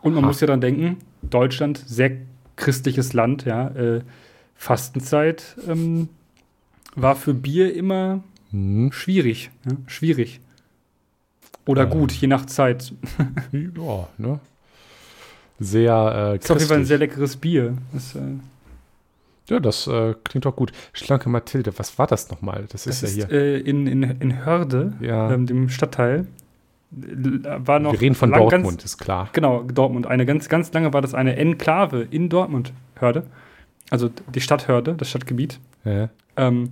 Und 0.03 0.15
man 0.15 0.25
Ha. 0.25 0.27
muss 0.29 0.41
ja 0.41 0.47
dann 0.47 0.61
denken, 0.61 0.99
Deutschland, 1.23 1.83
sehr 1.87 2.11
christliches 2.57 3.13
Land, 3.13 3.45
ja, 3.45 3.69
äh, 3.69 4.01
Fastenzeit 4.57 5.57
ähm, 5.69 6.09
war 6.95 7.15
für 7.17 7.35
Bier 7.35 7.75
immer 7.75 8.23
Mhm. 8.53 8.93
schwierig. 8.93 9.51
Ja, 9.69 9.73
schwierig. 9.87 10.41
Oder 11.67 11.83
Ähm. 11.85 11.91
gut, 11.91 12.13
je 12.13 12.29
nach 12.29 12.47
Zeit. 12.47 12.93
Ja, 13.53 14.09
ne? 14.19 14.39
Sehr 15.59 16.33
äh, 16.35 16.37
Ist 16.39 16.51
auf 16.51 16.59
jeden 16.59 16.69
Fall 16.69 16.79
ein 16.79 16.85
sehr 16.85 16.99
leckeres 16.99 17.37
Bier. 17.37 17.77
Das, 17.93 18.15
äh, 18.15 18.21
Ja, 19.49 19.59
das 19.61 19.87
äh, 19.87 20.15
klingt 20.25 20.47
auch 20.47 20.55
gut. 20.57 20.73
Schlanke 20.93 21.29
Mathilde, 21.29 21.73
was 21.79 21.99
war 21.99 22.07
das 22.07 22.31
nochmal? 22.31 22.67
Das, 22.71 22.85
Das 22.85 23.03
ist 23.03 23.11
ist, 23.11 23.17
ja 23.17 23.27
hier. 23.29 23.39
äh, 23.39 23.61
in, 23.61 23.87
in, 23.87 24.03
in 24.03 24.45
Hörde, 24.45 24.95
Ja. 25.01 25.33
ähm, 25.33 25.47
dem 25.47 25.69
Stadtteil. 25.69 26.27
War 26.91 27.79
noch 27.81 27.93
Wir 27.93 28.01
reden 28.01 28.15
von 28.15 28.31
lang 28.31 28.41
Dortmund, 28.41 28.79
Ganz, 28.79 28.85
ist 28.85 28.99
klar. 28.99 29.29
genau, 29.33 29.63
Dortmund. 29.65 30.07
Eine 30.07 30.25
ganz, 30.25 30.49
ganz 30.49 30.73
lange 30.73 30.93
war 30.93 31.03
das 31.03 31.15
eine 31.15 31.37
Enklave 31.37 32.03
in 32.11 32.29
Dortmund, 32.29 32.73
Hörde. 32.97 33.25
Also 33.91 34.11
die 34.35 34.41
Stadt 34.41 34.69
Hörde, 34.69 34.95
das 34.95 35.11
Stadtgebiet. 35.11 35.61
Ja. 35.85 36.09
Ähm, 36.37 36.71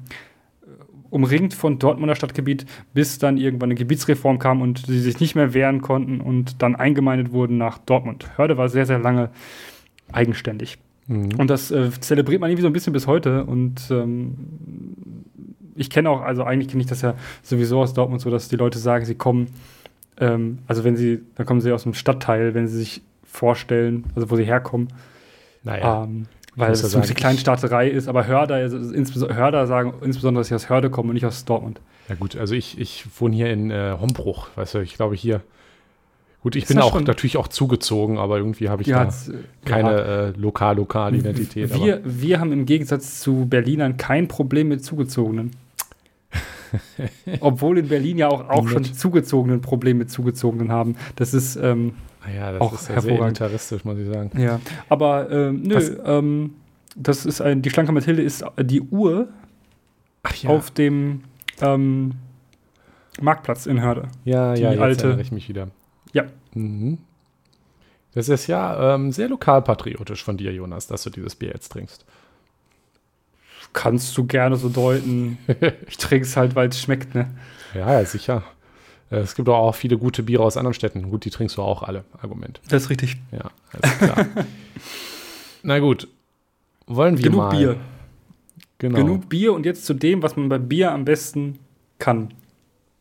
umringt 1.11 1.55
von 1.55 1.79
Dortmunder 1.79 2.17
Stadtgebiet, 2.17 2.67
bis 2.93 3.19
dann 3.19 3.37
irgendwann 3.37 3.69
eine 3.69 3.77
Gebietsreform 3.77 4.41
kam 4.41 4.61
und 4.61 4.87
sie 4.87 4.99
sich 4.99 5.21
nicht 5.21 5.37
mehr 5.37 5.55
wehren 5.55 5.81
konnten 5.81 6.21
und 6.21 6.61
dann 6.61 6.75
eingemeindet 6.75 7.33
wurden 7.33 7.57
nach 7.57 7.79
Dortmund. 7.79 8.37
Hörde 8.37 8.57
war 8.57 8.69
sehr, 8.69 8.85
sehr 8.85 8.99
lange 8.99 9.31
eigenständig. 10.11 10.77
Mhm. 11.07 11.31
Und 11.39 11.51
das 11.51 11.71
äh, 11.71 11.91
zelebriert 12.01 12.41
man 12.41 12.51
irgendwie 12.51 12.63
so 12.63 12.69
ein 12.69 12.73
bisschen 12.73 12.93
bis 12.93 13.07
heute. 13.07 13.45
Und 13.45 13.89
ähm, 13.91 14.35
ich 15.77 15.89
kenne 15.89 16.11
auch, 16.11 16.23
also 16.23 16.43
eigentlich 16.43 16.69
kenne 16.69 16.83
ich 16.83 16.89
das 16.89 17.03
ja 17.03 17.15
sowieso 17.43 17.81
aus 17.81 17.95
Dortmund 17.95 18.21
so, 18.21 18.31
dass 18.31 18.49
die 18.49 18.57
Leute 18.57 18.81
sagen, 18.81 19.05
sie 19.05 19.15
kommen, 19.15 19.49
ähm, 20.19 20.59
also 20.67 20.83
wenn 20.83 20.97
sie, 20.97 21.21
dann 21.37 21.47
kommen 21.47 21.61
sie 21.61 21.73
aus 21.73 21.85
dem 21.85 21.95
Stadtteil, 21.95 22.55
wenn 22.55 22.67
sie 22.67 22.79
sich 22.79 23.03
vorstellen, 23.23 24.05
also 24.17 24.31
wo 24.31 24.37
sie 24.37 24.45
herkommen, 24.45 24.89
Naja, 25.63 26.05
ähm, 26.05 26.27
weil 26.57 26.73
es 26.73 26.81
so 26.81 26.97
eine 26.97 27.07
sagen, 27.07 27.17
Kleinstaaterei 27.17 27.89
ist, 27.89 28.09
aber 28.09 28.27
Hörder, 28.27 28.57
also 28.57 28.79
Hörder 29.29 29.67
sagen 29.67 29.95
insbesondere, 30.03 30.41
dass 30.41 30.49
ich 30.49 30.55
aus 30.55 30.69
Hörde 30.69 30.91
komme 30.91 31.09
und 31.09 31.15
nicht 31.15 31.27
aus 31.27 31.45
Dortmund. 31.45 31.81
ja 32.09 32.15
gut, 32.15 32.37
also 32.37 32.55
ich, 32.55 32.79
ich 32.79 33.07
wohne 33.19 33.35
hier 33.35 33.51
in 33.53 33.71
äh, 33.71 33.97
Hombruch, 34.01 34.49
weißt 34.57 34.75
du, 34.75 34.79
ich 34.81 34.95
glaube 34.97 35.15
hier. 35.17 35.41
Gut, 36.43 36.57
ich 36.57 36.65
Ist 36.65 36.69
bin 36.69 36.79
auch 36.81 36.93
schon- 36.93 37.05
natürlich 37.05 37.39
auch 37.39 37.49
zugezogen, 37.49 38.19
aber 38.19 38.37
irgendwie 38.37 38.69
habe 38.69 38.83
ich 38.83 38.89
Ja, 38.89 39.05
da 39.07 39.11
äh, 39.11 39.37
keine 39.65 39.91
ja. 39.91 40.27
äh, 40.29 40.31
Lokal-Lokal-Identität. 40.37 41.75
Wir, 41.75 42.03
wir 42.05 42.39
haben 42.39 42.53
im 42.53 42.67
Gegensatz 42.67 43.21
zu 43.21 43.47
Berlinern 43.47 43.97
kein 43.97 44.29
Problem 44.29 44.69
mit 44.69 44.85
Zugezogenen. 44.85 45.53
Obwohl 47.41 47.79
in 47.79 47.89
Berlin 47.89 48.19
ja 48.19 48.29
auch, 48.29 48.49
auch 48.51 48.69
schon 48.69 48.85
Zugezogenen 48.85 49.61
Probleme 49.63 50.01
mit 50.01 50.11
Zugezogenen 50.11 50.71
haben. 50.71 50.97
Das 51.17 51.33
ist, 51.33 51.57
ähm, 51.57 51.95
aber 52.25 52.33
naja, 52.33 52.53
das 52.53 52.61
auch 52.61 52.73
ist 52.73 52.81
ja 52.83 52.87
sehr 52.87 52.95
hervorragend. 52.97 53.41
militaristisch, 53.41 53.85
muss 53.85 53.99
ich 53.99 54.07
sagen. 54.09 54.31
ja. 54.41 54.61
Aber 54.89 55.31
ähm, 55.31 55.63
nö, 55.63 55.75
Was- 55.77 55.93
ähm, 56.05 56.55
das 56.97 57.27
ist 57.27 57.41
ein, 57.41 57.61
die 57.63 57.71
Schlanke 57.71 57.93
Mathilde 57.93 58.23
ist 58.23 58.45
die 58.61 58.81
Uhr 58.81 59.29
ja, 60.43 60.51
auf 60.51 60.71
dem 60.71 61.25
ähm, 61.61 62.13
Marktplatz 63.21 63.67
in 63.67 63.81
Hörde. 63.83 64.09
ja, 64.25 64.55
die 64.55 64.63
ja, 64.63 64.71
jetzt 64.73 64.81
alte- 64.81 65.03
erinnere 65.05 65.23
ich 65.23 65.33
mich 65.33 65.49
wieder. 65.49 65.69
Ja. 66.13 66.25
Mhm. 66.55 66.99
Das 68.15 68.29
ist 68.29 68.47
ja 68.47 68.95
ähm, 68.95 69.11
sehr 69.11 69.29
lokalpatriotisch 69.29 70.23
von 70.23 70.37
dir, 70.37 70.53
Jonas, 70.53 70.87
dass 70.87 71.03
du 71.03 71.11
dieses 71.11 71.35
Bier 71.35 71.49
jetzt 71.51 71.71
trinkst. 71.71 72.05
Kannst 73.73 74.17
du 74.17 74.25
gerne 74.25 74.57
so 74.57 74.69
deuten. 74.69 75.37
ich 75.89 75.97
trinke 75.97 76.25
es 76.25 76.37
halt, 76.37 76.55
weil 76.55 76.69
es 76.69 76.81
schmeckt, 76.81 77.15
ne? 77.17 77.31
Ja, 77.75 77.93
ja, 77.99 78.05
sicher. 78.05 78.45
Äh, 79.15 79.21
Es 79.21 79.35
gibt 79.35 79.49
auch, 79.49 79.75
viele 79.75 79.99
gute 79.99 80.23
Biere 80.23 80.43
aus 80.43 80.57
anderen 80.57 80.75
Städten. 80.75 81.11
Gut, 81.11 81.25
die 81.25 81.31
trinkst 81.31 81.57
du 81.57 81.63
auch 81.63 81.83
alle. 81.83 82.05
Argument. 82.21 82.61
Das 82.69 82.85
ist 82.85 82.91
richtig. 82.91 83.17
Ja, 83.33 83.51
alles 83.73 83.99
klar. 83.99 84.27
Na 85.63 85.79
gut. 85.79 86.09
Wollen 86.87 87.17
wir 87.17 87.25
Genug 87.25 87.39
mal. 87.39 87.57
Bier. 87.57 87.77
Genau. 88.79 88.99
Genug 88.99 89.29
Bier 89.29 89.53
und 89.55 89.65
jetzt 89.65 89.87
zu 89.87 89.95
dem, 89.95 90.23
was 90.23 90.37
man 90.37 90.49
bei 90.49 90.59
Bier 90.59 90.93
am 90.93 91.05
besten 91.05 91.59
kann. 91.99 92.35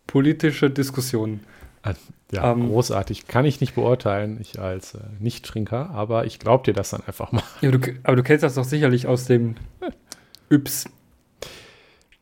politische 0.08 0.70
Diskussionen. 0.70 1.42
Ah, 1.82 1.94
ja, 2.32 2.52
ähm, 2.52 2.70
großartig. 2.70 3.28
Kann 3.28 3.46
ich 3.46 3.60
nicht 3.60 3.76
beurteilen, 3.76 4.38
ich 4.40 4.60
als 4.60 4.94
äh, 4.94 5.00
Nicht-Trinker, 5.20 5.90
aber 5.90 6.26
ich 6.26 6.40
glaube 6.40 6.64
dir 6.64 6.74
das 6.74 6.92
dann 6.92 7.02
einfach 7.06 7.32
mal. 7.32 7.44
Ja, 7.62 7.72
du, 7.72 7.80
aber 8.04 8.16
du 8.16 8.24
kennst 8.24 8.44
das 8.44 8.56
doch 8.56 8.64
sicherlich 8.64 9.08
aus 9.08 9.26
dem 9.26 9.56
Yps. 10.50 10.86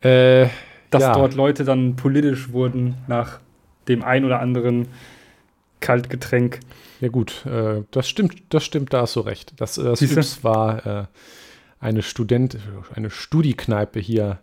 Äh, 0.01 0.48
dass 0.89 1.03
ja. 1.03 1.13
dort 1.13 1.36
Leute 1.36 1.63
dann 1.63 1.95
politisch 1.95 2.51
wurden 2.51 2.95
nach 3.07 3.39
dem 3.88 4.04
ein 4.04 4.26
oder 4.26 4.40
anderen 4.40 4.88
Kaltgetränk. 5.80 6.60
Ja 7.00 7.10
gut, 7.10 7.46
äh, 7.46 7.84
das 7.92 8.08
stimmt, 8.08 8.44
das 8.50 8.64
stimmt, 8.64 8.94
da 8.94 9.02
hast 9.02 9.16
du 9.16 9.22
recht. 9.22 9.54
Das, 9.58 9.78
äh, 9.78 9.84
das 9.84 10.02
Yps 10.02 10.44
war 10.44 10.86
äh, 10.86 11.06
eine 11.80 12.04
Student, 12.04 12.58
eine 12.94 13.10
Studiekneipe 13.10 14.00
hier 14.00 14.40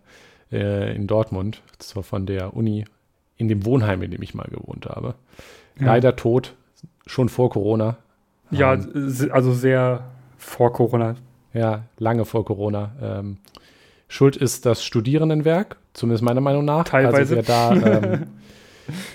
äh, 0.50 0.94
in 0.94 1.06
Dortmund, 1.06 1.62
zwar 1.78 2.02
von 2.02 2.26
der 2.26 2.54
Uni 2.54 2.84
in 3.36 3.48
dem 3.48 3.64
Wohnheim, 3.64 4.02
in 4.02 4.10
dem 4.10 4.22
ich 4.22 4.34
mal 4.34 4.48
gewohnt 4.50 4.86
habe. 4.86 5.14
Ja. 5.78 5.86
Leider 5.86 6.16
tot, 6.16 6.54
schon 7.06 7.28
vor 7.28 7.50
Corona. 7.50 7.96
Ja, 8.50 8.74
ähm, 8.74 9.30
also 9.30 9.52
sehr 9.52 10.10
vor 10.36 10.72
Corona. 10.72 11.14
Ja, 11.54 11.84
lange 11.98 12.24
vor 12.24 12.44
Corona. 12.44 12.92
Ähm, 13.00 13.38
Schuld 14.08 14.36
ist 14.36 14.66
das 14.66 14.82
Studierendenwerk, 14.82 15.76
zumindest 15.92 16.24
meiner 16.24 16.40
Meinung 16.40 16.64
nach. 16.64 16.84
Teilweise. 16.84 17.36
Also 17.36 17.36
wer 17.36 17.42
da, 17.42 17.72
ähm, 18.02 18.26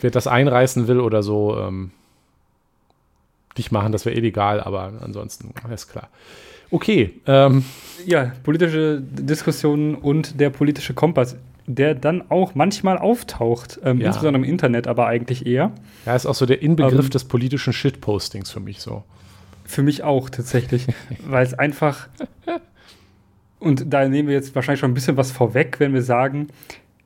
wer 0.01 0.11
das 0.11 0.27
einreißen 0.27 0.87
will 0.87 0.99
oder 0.99 1.23
so, 1.23 1.57
ähm, 1.57 1.91
dich 3.57 3.71
machen, 3.71 3.91
das 3.91 4.05
wäre 4.05 4.15
illegal, 4.15 4.61
aber 4.61 4.93
ansonsten 5.01 5.53
ist 5.71 5.89
klar. 5.91 6.09
Okay. 6.71 7.19
Ähm, 7.27 7.63
ja, 8.05 8.31
politische 8.43 8.99
Diskussionen 9.01 9.95
und 9.95 10.39
der 10.39 10.49
politische 10.49 10.93
Kompass 10.93 11.35
der 11.65 11.95
dann 11.95 12.29
auch 12.29 12.55
manchmal 12.55 12.97
auftaucht, 12.97 13.79
ähm, 13.85 14.01
ja. 14.01 14.07
insbesondere 14.07 14.43
im 14.43 14.49
Internet, 14.49 14.85
aber 14.85 15.07
eigentlich 15.07 15.45
eher. 15.45 15.71
Ja, 16.05 16.13
ist 16.13 16.25
auch 16.25 16.35
so 16.35 16.45
der 16.45 16.61
Inbegriff 16.61 17.05
ähm, 17.05 17.09
des 17.09 17.23
politischen 17.23 17.71
Shitpostings 17.71 18.51
für 18.51 18.59
mich 18.59 18.81
so. 18.81 19.03
Für 19.63 19.81
mich 19.81 20.03
auch 20.03 20.29
tatsächlich, 20.29 20.87
weil 21.25 21.45
es 21.45 21.53
einfach 21.53 22.09
und 23.63 23.93
da 23.93 24.07
nehmen 24.07 24.27
wir 24.27 24.35
jetzt 24.35 24.55
wahrscheinlich 24.55 24.81
schon 24.81 24.91
ein 24.91 24.93
bisschen 24.93 25.15
was 25.15 25.31
vorweg, 25.31 25.79
wenn 25.79 25.93
wir 25.93 26.01
sagen, 26.01 26.49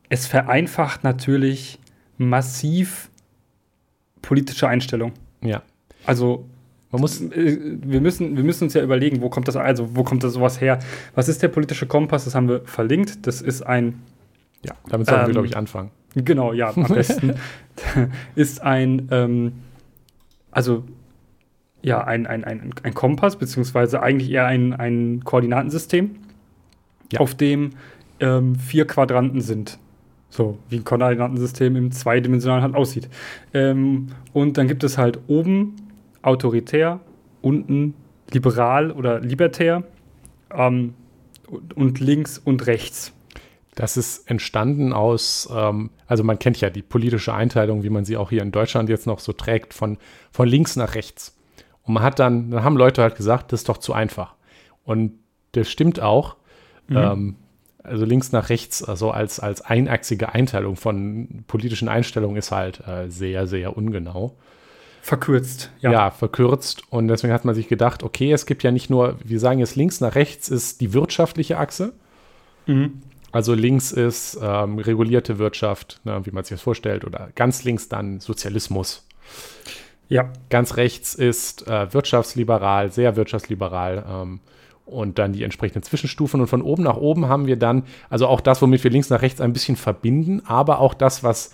es 0.09 0.25
vereinfacht 0.25 1.03
natürlich 1.03 1.77
massiv 2.17 3.09
politische 4.21 4.67
Einstellung. 4.67 5.13
Ja. 5.41 5.61
Also 6.05 6.45
man 6.91 7.01
muss, 7.01 7.21
äh, 7.21 7.57
wir 7.81 8.01
müssen, 8.01 8.37
wir 8.37 8.43
müssen 8.43 8.65
uns 8.65 8.73
ja 8.73 8.81
überlegen, 8.81 9.21
wo 9.21 9.29
kommt 9.29 9.47
das, 9.47 9.55
also 9.55 9.95
wo 9.95 10.03
kommt 10.03 10.23
das 10.23 10.33
sowas 10.33 10.61
her? 10.61 10.79
Was 11.15 11.27
ist 11.29 11.41
der 11.43 11.49
politische 11.49 11.85
Kompass? 11.85 12.25
Das 12.25 12.35
haben 12.35 12.47
wir 12.47 12.61
verlinkt. 12.61 13.27
Das 13.27 13.41
ist 13.41 13.61
ein 13.61 14.01
ja, 14.65 14.73
damit 14.89 15.07
sollten 15.07 15.21
ähm, 15.21 15.27
wir, 15.27 15.33
glaube 15.33 15.47
ich, 15.47 15.57
anfangen. 15.57 15.91
Genau, 16.15 16.53
ja, 16.53 16.75
am 16.75 16.87
besten. 16.87 17.35
ist 18.35 18.61
ein, 18.61 19.07
ähm, 19.11 19.53
also 20.51 20.83
ja, 21.81 22.03
ein, 22.03 22.25
ein, 22.25 22.43
ein, 22.43 22.73
ein 22.83 22.93
Kompass, 22.93 23.37
beziehungsweise 23.37 24.01
eigentlich 24.01 24.31
eher 24.31 24.45
ein, 24.45 24.73
ein 24.73 25.23
Koordinatensystem, 25.23 26.15
ja. 27.13 27.19
auf 27.19 27.35
dem 27.35 27.71
ähm, 28.19 28.55
vier 28.55 28.87
Quadranten 28.87 29.41
sind. 29.41 29.77
So, 30.37 30.59
wie 30.69 30.75
ein 30.77 30.83
Koordinatensystem 30.83 31.75
im 31.75 31.91
zweidimensionalen 31.91 32.63
halt 32.63 32.75
aussieht. 32.75 33.09
Ähm, 33.55 34.09
und 34.33 34.59
dann 34.59 34.67
gibt 34.67 34.83
es 34.83 34.99
halt 34.99 35.17
oben 35.25 35.75
autoritär, 36.21 36.99
unten 37.41 37.95
liberal 38.31 38.91
oder 38.91 39.19
libertär 39.19 39.81
ähm, 40.53 40.93
und 41.73 41.99
links 41.99 42.37
und 42.37 42.67
rechts. 42.67 43.13
Das 43.73 43.97
ist 43.97 44.29
entstanden 44.29 44.93
aus, 44.93 45.49
ähm, 45.51 45.89
also 46.05 46.23
man 46.23 46.37
kennt 46.37 46.61
ja 46.61 46.69
die 46.69 46.83
politische 46.83 47.33
Einteilung, 47.33 47.81
wie 47.81 47.89
man 47.89 48.05
sie 48.05 48.15
auch 48.15 48.29
hier 48.29 48.43
in 48.43 48.51
Deutschland 48.51 48.89
jetzt 48.89 49.07
noch 49.07 49.19
so 49.19 49.33
trägt, 49.33 49.73
von, 49.73 49.97
von 50.31 50.47
links 50.47 50.75
nach 50.75 50.93
rechts. 50.93 51.35
Und 51.81 51.95
man 51.95 52.03
hat 52.03 52.19
dann, 52.19 52.51
dann 52.51 52.63
haben 52.63 52.77
Leute 52.77 53.01
halt 53.01 53.15
gesagt, 53.15 53.51
das 53.51 53.61
ist 53.61 53.69
doch 53.69 53.77
zu 53.77 53.93
einfach. 53.93 54.35
Und 54.83 55.13
das 55.53 55.67
stimmt 55.67 55.99
auch. 55.99 56.35
Mhm. 56.89 56.97
Ähm, 56.97 57.35
also 57.87 58.05
links 58.05 58.31
nach 58.31 58.49
rechts, 58.49 58.83
also 58.83 59.11
als, 59.11 59.39
als 59.39 59.61
einachsige 59.61 60.33
Einteilung 60.33 60.75
von 60.75 61.43
politischen 61.47 61.87
Einstellungen 61.87 62.37
ist 62.37 62.51
halt 62.51 62.85
äh, 62.87 63.09
sehr, 63.09 63.47
sehr 63.47 63.75
ungenau. 63.75 64.35
Verkürzt, 65.01 65.71
ja. 65.79 65.91
Ja, 65.91 66.11
verkürzt. 66.11 66.83
Und 66.89 67.07
deswegen 67.07 67.31
hat 67.31 67.45
man 67.45 67.55
sich 67.55 67.69
gedacht, 67.69 68.03
okay, 68.03 68.33
es 68.33 68.45
gibt 68.45 68.63
ja 68.63 68.71
nicht 68.71 68.89
nur, 68.89 69.15
wir 69.23 69.39
sagen 69.39 69.59
jetzt 69.59 69.75
links 69.75 70.01
nach 70.01 70.15
rechts 70.15 70.49
ist 70.49 70.81
die 70.81 70.93
wirtschaftliche 70.93 71.57
Achse. 71.57 71.93
Mhm. 72.65 73.01
Also 73.31 73.53
links 73.53 73.91
ist 73.91 74.37
ähm, 74.41 74.79
regulierte 74.79 75.37
Wirtschaft, 75.37 76.01
ne, 76.03 76.19
wie 76.25 76.31
man 76.31 76.43
sich 76.43 76.55
das 76.55 76.61
vorstellt, 76.61 77.05
oder 77.05 77.29
ganz 77.35 77.63
links 77.63 77.87
dann 77.87 78.19
Sozialismus. 78.19 79.07
Ja. 80.09 80.31
Ganz 80.49 80.75
rechts 80.75 81.15
ist 81.15 81.67
äh, 81.67 81.93
wirtschaftsliberal, 81.93 82.91
sehr 82.91 83.15
wirtschaftsliberal. 83.15 84.05
Ähm, 84.09 84.39
und 84.87 85.19
dann 85.19 85.33
die 85.33 85.43
entsprechenden 85.43 85.83
Zwischenstufen. 85.83 86.41
Und 86.41 86.47
von 86.47 86.61
oben 86.61 86.83
nach 86.83 86.97
oben 86.97 87.27
haben 87.27 87.45
wir 87.45 87.57
dann, 87.57 87.83
also 88.09 88.27
auch 88.27 88.41
das, 88.41 88.61
womit 88.61 88.83
wir 88.83 88.91
links 88.91 89.09
nach 89.09 89.21
rechts 89.21 89.41
ein 89.41 89.53
bisschen 89.53 89.75
verbinden, 89.75 90.41
aber 90.45 90.79
auch 90.79 90.93
das, 90.93 91.23
was, 91.23 91.53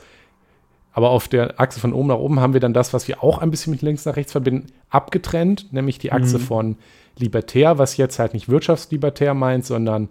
aber 0.93 1.09
auf 1.09 1.27
der 1.27 1.59
Achse 1.59 1.79
von 1.79 1.93
oben 1.93 2.07
nach 2.07 2.17
oben 2.17 2.39
haben 2.39 2.53
wir 2.53 2.59
dann 2.59 2.73
das, 2.73 2.93
was 2.93 3.07
wir 3.07 3.23
auch 3.23 3.39
ein 3.39 3.51
bisschen 3.51 3.71
mit 3.71 3.81
links 3.81 4.05
nach 4.05 4.15
rechts 4.15 4.31
verbinden, 4.31 4.67
abgetrennt, 4.89 5.73
nämlich 5.73 5.97
die 5.97 6.11
Achse 6.11 6.37
mhm. 6.37 6.43
von 6.43 6.77
libertär, 7.17 7.77
was 7.77 7.97
jetzt 7.97 8.19
halt 8.19 8.33
nicht 8.33 8.49
wirtschaftslibertär 8.49 9.33
meint, 9.33 9.65
sondern 9.65 10.09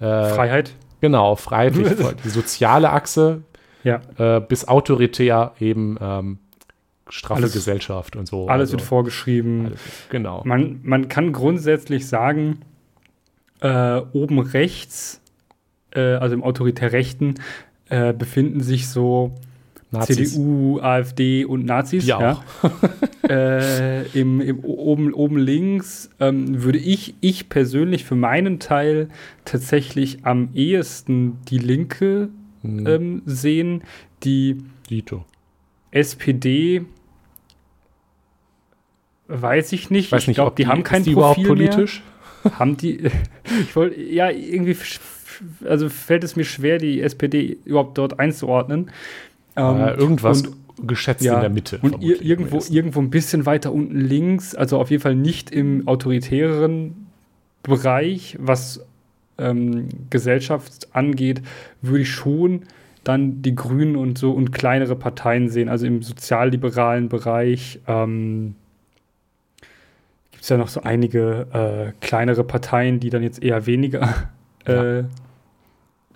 äh, 0.00 0.28
Freiheit. 0.30 0.74
Genau, 1.00 1.36
freiheitlich. 1.36 1.96
die 2.24 2.28
soziale 2.30 2.90
Achse 2.90 3.42
ja. 3.84 4.00
äh, 4.18 4.40
bis 4.40 4.68
autoritär 4.68 5.52
eben 5.60 5.96
ähm, 6.00 6.38
straffe 7.10 7.42
alles, 7.42 7.52
Gesellschaft 7.52 8.16
und 8.16 8.26
so. 8.26 8.48
Alles 8.48 8.68
also, 8.68 8.72
wird 8.72 8.82
vorgeschrieben. 8.82 9.66
Alles, 9.66 9.80
genau. 10.08 10.42
Man, 10.44 10.80
man 10.82 11.08
kann 11.08 11.32
grundsätzlich 11.32 12.06
sagen, 12.06 12.60
äh, 13.60 14.00
oben 14.12 14.38
rechts, 14.38 15.20
äh, 15.92 16.00
also 16.00 16.34
im 16.34 16.42
autoritär 16.42 16.92
Rechten, 16.92 17.34
äh, 17.88 18.12
befinden 18.12 18.60
sich 18.60 18.88
so 18.88 19.34
Nazis. 19.90 20.34
CDU, 20.34 20.78
AfD 20.80 21.44
und 21.44 21.64
Nazis. 21.64 22.06
Ja. 22.06 22.20
ja. 22.20 22.44
äh, 23.28 24.06
im, 24.18 24.40
im, 24.40 24.60
oben, 24.60 25.12
oben 25.12 25.36
links 25.36 26.10
ähm, 26.20 26.62
würde 26.62 26.78
ich, 26.78 27.14
ich 27.20 27.48
persönlich 27.48 28.04
für 28.04 28.14
meinen 28.14 28.60
Teil 28.60 29.08
tatsächlich 29.44 30.24
am 30.24 30.50
ehesten 30.54 31.38
die 31.48 31.58
Linke 31.58 32.28
hm. 32.62 32.86
ähm, 32.86 33.22
sehen. 33.26 33.82
Die 34.22 34.58
Dito. 34.88 35.24
SPD 35.90 36.84
weiß 39.30 39.72
ich 39.72 39.90
nicht. 39.90 40.12
Weiß 40.12 40.26
ich 40.26 40.34
glaube, 40.34 40.54
die, 40.56 40.64
die, 40.64 40.68
haben 40.68 40.82
kein 40.82 41.02
die 41.02 41.14
Profil 41.14 41.46
politisch? 41.46 42.02
Mehr. 42.44 42.58
haben 42.58 42.76
die? 42.76 43.10
ich 43.60 43.76
wollte 43.76 44.00
ja 44.00 44.30
irgendwie 44.30 44.76
also 45.66 45.88
fällt 45.88 46.24
es 46.24 46.36
mir 46.36 46.44
schwer, 46.44 46.78
die 46.78 47.00
SPD 47.00 47.58
überhaupt 47.64 47.98
dort 47.98 48.18
einzuordnen. 48.18 48.90
Ähm, 49.56 49.80
äh, 49.80 49.94
irgendwas 49.94 50.42
und, 50.42 50.56
geschätzt 50.86 51.24
ja, 51.24 51.34
in 51.34 51.40
der 51.40 51.50
Mitte. 51.50 51.78
Und 51.82 52.02
irgendwo, 52.02 52.62
irgendwo 52.70 53.00
ein 53.00 53.10
bisschen 53.10 53.46
weiter 53.46 53.72
unten 53.72 54.00
links, 54.00 54.54
also 54.54 54.78
auf 54.78 54.90
jeden 54.90 55.02
Fall 55.02 55.16
nicht 55.16 55.50
im 55.50 55.86
autoritären 55.88 57.06
Bereich, 57.62 58.36
was 58.40 58.84
ähm, 59.38 59.88
Gesellschaft 60.10 60.88
angeht, 60.92 61.42
würde 61.82 62.02
ich 62.02 62.10
schon 62.10 62.62
dann 63.04 63.40
die 63.42 63.54
Grünen 63.54 63.96
und 63.96 64.18
so 64.18 64.30
und 64.32 64.52
kleinere 64.52 64.94
Parteien 64.94 65.48
sehen, 65.48 65.68
also 65.68 65.86
im 65.86 66.02
sozialliberalen 66.02 67.08
Bereich. 67.08 67.80
Ähm, 67.86 68.54
Gibt 70.40 70.44
es 70.44 70.48
ja 70.48 70.56
noch 70.56 70.68
so 70.68 70.80
einige 70.84 71.48
äh, 71.52 71.92
kleinere 72.00 72.44
Parteien, 72.44 72.98
die 72.98 73.10
dann 73.10 73.22
jetzt 73.22 73.42
eher 73.42 73.66
weniger 73.66 74.30
äh, 74.66 75.00
ja. 75.00 75.04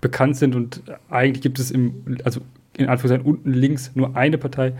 bekannt 0.01 0.35
sind 0.35 0.55
und 0.55 0.81
eigentlich 1.11 1.43
gibt 1.43 1.59
es 1.59 1.69
im, 1.69 2.17
also 2.23 2.41
in 2.75 2.87
Anführungszeichen 2.87 3.23
unten 3.23 3.53
links 3.53 3.91
nur 3.93 4.17
eine 4.17 4.39
Partei, 4.39 4.73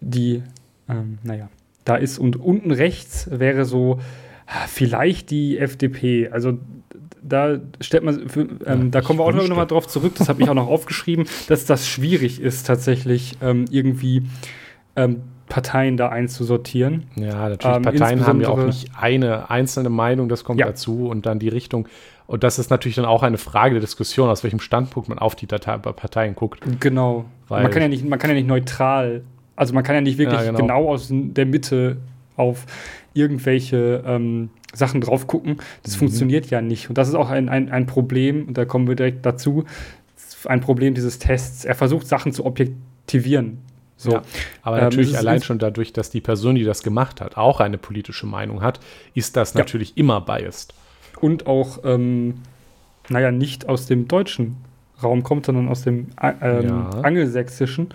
die, 0.00 0.44
ähm, 0.88 1.18
naja, 1.24 1.48
da 1.84 1.96
ist. 1.96 2.20
Und 2.20 2.36
unten 2.36 2.70
rechts 2.70 3.28
wäre 3.28 3.64
so 3.64 3.98
ah, 4.46 4.68
vielleicht 4.68 5.32
die 5.32 5.58
FDP. 5.58 6.28
Also 6.28 6.60
da 7.24 7.58
stellt 7.80 8.04
man, 8.04 8.28
für, 8.28 8.42
ähm, 8.66 8.82
ja, 8.84 8.88
da 8.90 9.00
kommen 9.00 9.18
wir 9.18 9.24
auch 9.24 9.32
noch 9.32 9.48
mal 9.56 9.66
drauf 9.66 9.88
zurück, 9.88 10.14
das 10.16 10.28
habe 10.28 10.42
ich 10.44 10.48
auch 10.48 10.54
noch 10.54 10.68
aufgeschrieben, 10.68 11.26
dass 11.48 11.64
das 11.64 11.88
schwierig 11.88 12.40
ist, 12.40 12.68
tatsächlich 12.68 13.36
ähm, 13.42 13.64
irgendwie 13.68 14.22
ähm, 14.94 15.22
Parteien 15.48 15.96
da 15.96 16.08
einzusortieren. 16.08 17.04
Ja, 17.16 17.48
natürlich. 17.48 17.76
Ähm, 17.76 17.82
Parteien 17.82 18.26
haben 18.26 18.40
ja 18.40 18.48
auch 18.48 18.64
nicht 18.64 18.90
eine 18.98 19.50
einzelne 19.50 19.90
Meinung, 19.90 20.28
das 20.28 20.44
kommt 20.44 20.60
ja. 20.60 20.66
dazu 20.66 21.08
und 21.08 21.26
dann 21.26 21.38
die 21.38 21.48
Richtung. 21.48 21.88
Und 22.26 22.42
das 22.42 22.58
ist 22.58 22.70
natürlich 22.70 22.96
dann 22.96 23.04
auch 23.04 23.22
eine 23.22 23.38
Frage 23.38 23.74
der 23.74 23.80
Diskussion, 23.80 24.28
aus 24.28 24.42
welchem 24.42 24.58
Standpunkt 24.58 25.08
man 25.08 25.18
auf 25.18 25.36
die 25.36 25.46
Datei 25.46 25.78
Parteien 25.78 26.34
guckt. 26.34 26.60
Genau. 26.80 27.24
man 27.48 27.70
kann 27.70 27.82
ja 27.82 27.88
nicht, 27.88 28.04
man 28.04 28.18
kann 28.18 28.30
ja 28.30 28.34
nicht 28.34 28.48
neutral, 28.48 29.22
also 29.54 29.74
man 29.74 29.84
kann 29.84 29.94
ja 29.94 30.00
nicht 30.00 30.18
wirklich 30.18 30.40
ja, 30.40 30.46
genau. 30.46 30.58
genau. 30.58 30.88
aus 30.88 31.08
der 31.10 31.46
Mitte 31.46 31.98
auf 32.36 32.66
irgendwelche 33.14 34.02
ähm, 34.04 34.50
Sachen 34.74 35.00
drauf 35.00 35.26
gucken. 35.26 35.58
Das 35.84 35.94
mhm. 35.94 36.00
funktioniert 36.00 36.50
ja 36.50 36.60
nicht. 36.60 36.88
Und 36.88 36.98
das 36.98 37.08
ist 37.08 37.14
auch 37.14 37.30
ein, 37.30 37.48
ein, 37.48 37.70
ein 37.70 37.86
Problem, 37.86 38.48
und 38.48 38.58
da 38.58 38.64
kommen 38.64 38.88
wir 38.88 38.96
direkt 38.96 39.24
dazu, 39.24 39.64
ein 40.44 40.60
Problem 40.60 40.94
dieses 40.94 41.18
Tests. 41.18 41.64
Er 41.64 41.74
versucht 41.74 42.06
Sachen 42.06 42.32
zu 42.32 42.44
objektivieren. 42.44 43.58
So. 43.96 44.12
Ja, 44.12 44.22
aber 44.62 44.78
ähm, 44.78 44.84
natürlich 44.84 45.16
allein 45.16 45.42
schon 45.42 45.58
dadurch, 45.58 45.92
dass 45.92 46.10
die 46.10 46.20
Person, 46.20 46.54
die 46.54 46.64
das 46.64 46.82
gemacht 46.82 47.20
hat, 47.20 47.36
auch 47.36 47.60
eine 47.60 47.78
politische 47.78 48.26
Meinung 48.26 48.62
hat, 48.62 48.80
ist 49.14 49.36
das 49.36 49.54
natürlich 49.54 49.90
ja. 49.90 49.96
immer 49.96 50.20
biased. 50.20 50.74
Und 51.20 51.46
auch, 51.46 51.80
ähm, 51.84 52.42
naja, 53.08 53.30
nicht 53.30 53.68
aus 53.68 53.86
dem 53.86 54.06
deutschen 54.06 54.56
Raum 55.02 55.22
kommt, 55.22 55.46
sondern 55.46 55.68
aus 55.68 55.82
dem 55.82 56.08
äh, 56.20 56.32
ähm, 56.40 56.68
ja. 56.68 56.90
angelsächsischen. 57.02 57.88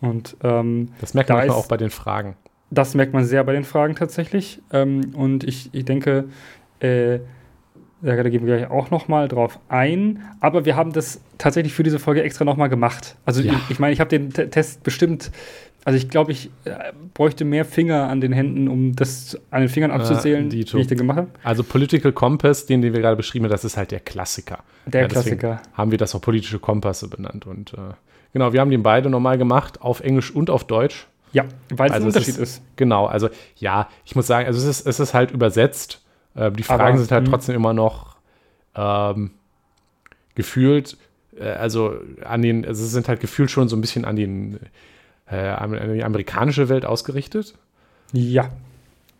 Und 0.00 0.36
ähm, 0.42 0.90
das 1.00 1.14
merkt 1.14 1.30
man 1.30 1.46
da 1.46 1.54
auch 1.54 1.68
bei 1.68 1.78
den 1.78 1.90
Fragen. 1.90 2.36
Das 2.70 2.94
merkt 2.94 3.14
man 3.14 3.24
sehr 3.24 3.44
bei 3.44 3.52
den 3.52 3.64
Fragen 3.64 3.94
tatsächlich. 3.94 4.60
Ähm, 4.72 5.14
und 5.14 5.44
ich, 5.44 5.70
ich 5.72 5.84
denke, 5.84 6.26
äh, 6.80 7.20
da 8.06 8.22
gehen 8.28 8.46
wir 8.46 8.56
gleich 8.56 8.70
auch 8.70 8.90
noch 8.90 9.08
mal 9.08 9.28
drauf 9.28 9.58
ein. 9.68 10.22
Aber 10.40 10.64
wir 10.64 10.76
haben 10.76 10.92
das 10.92 11.20
tatsächlich 11.38 11.72
für 11.72 11.82
diese 11.82 11.98
Folge 11.98 12.22
extra 12.22 12.44
noch 12.44 12.56
mal 12.56 12.68
gemacht. 12.68 13.16
Also 13.24 13.40
ja. 13.42 13.52
ich, 13.52 13.70
ich 13.70 13.78
meine, 13.78 13.92
ich 13.92 14.00
habe 14.00 14.10
den 14.10 14.32
T 14.32 14.46
Test 14.46 14.82
bestimmt, 14.82 15.30
also 15.84 15.96
ich 15.96 16.08
glaube, 16.08 16.32
ich 16.32 16.50
äh, 16.64 16.92
bräuchte 17.14 17.44
mehr 17.44 17.64
Finger 17.64 18.08
an 18.08 18.20
den 18.20 18.32
Händen, 18.32 18.68
um 18.68 18.94
das 18.94 19.38
an 19.50 19.60
den 19.60 19.68
Fingern 19.68 19.90
abzuzählen, 19.90 20.48
äh, 20.48 20.52
wie 20.52 20.60
ich 20.80 20.86
den 20.86 20.98
gemacht 20.98 21.18
habe. 21.18 21.28
Also 21.42 21.62
Political 21.62 22.12
Compass, 22.12 22.66
den, 22.66 22.82
den 22.82 22.92
wir 22.92 23.00
gerade 23.00 23.16
beschrieben 23.16 23.44
haben, 23.44 23.52
das 23.52 23.64
ist 23.64 23.76
halt 23.76 23.90
der 23.90 24.00
Klassiker. 24.00 24.60
Der 24.86 25.02
ja, 25.02 25.08
Klassiker. 25.08 25.60
Haben 25.74 25.90
wir 25.90 25.98
das 25.98 26.14
auch 26.14 26.20
politische 26.20 26.58
Kompasse 26.58 27.08
benannt. 27.08 27.46
Und 27.46 27.74
äh, 27.74 27.94
genau, 28.32 28.52
wir 28.52 28.60
haben 28.60 28.70
den 28.70 28.82
beide 28.82 29.10
nochmal 29.10 29.38
gemacht, 29.38 29.80
auf 29.82 30.00
Englisch 30.00 30.34
und 30.34 30.50
auf 30.50 30.64
Deutsch. 30.64 31.06
Ja, 31.32 31.44
weil 31.70 31.88
es 31.88 31.94
also 31.94 32.04
ein 32.04 32.08
Unterschied 32.08 32.34
ist, 32.34 32.38
ist, 32.38 32.62
Genau, 32.76 33.06
also 33.06 33.28
ja, 33.56 33.88
ich 34.04 34.14
muss 34.14 34.26
sagen, 34.26 34.46
also 34.46 34.58
es 34.58 34.80
ist, 34.80 34.86
es 34.86 35.00
ist 35.00 35.12
halt 35.12 35.32
übersetzt 35.32 36.00
äh, 36.36 36.52
die 36.52 36.62
Fragen 36.62 36.82
Aber, 36.82 36.98
sind 36.98 37.10
halt 37.10 37.24
hm. 37.24 37.32
trotzdem 37.32 37.54
immer 37.56 37.72
noch 37.72 38.16
ähm, 38.74 39.30
gefühlt, 40.34 40.96
äh, 41.38 41.48
also 41.48 41.94
an 42.24 42.42
den, 42.42 42.64
also 42.64 42.84
es 42.84 42.92
sind 42.92 43.08
halt 43.08 43.20
gefühlt 43.20 43.50
schon 43.50 43.68
so 43.68 43.76
ein 43.76 43.80
bisschen 43.80 44.04
an, 44.04 44.16
den, 44.16 44.60
äh, 45.30 45.36
an 45.36 45.94
die 45.94 46.04
amerikanische 46.04 46.68
Welt 46.68 46.84
ausgerichtet. 46.84 47.54
Ja. 48.12 48.50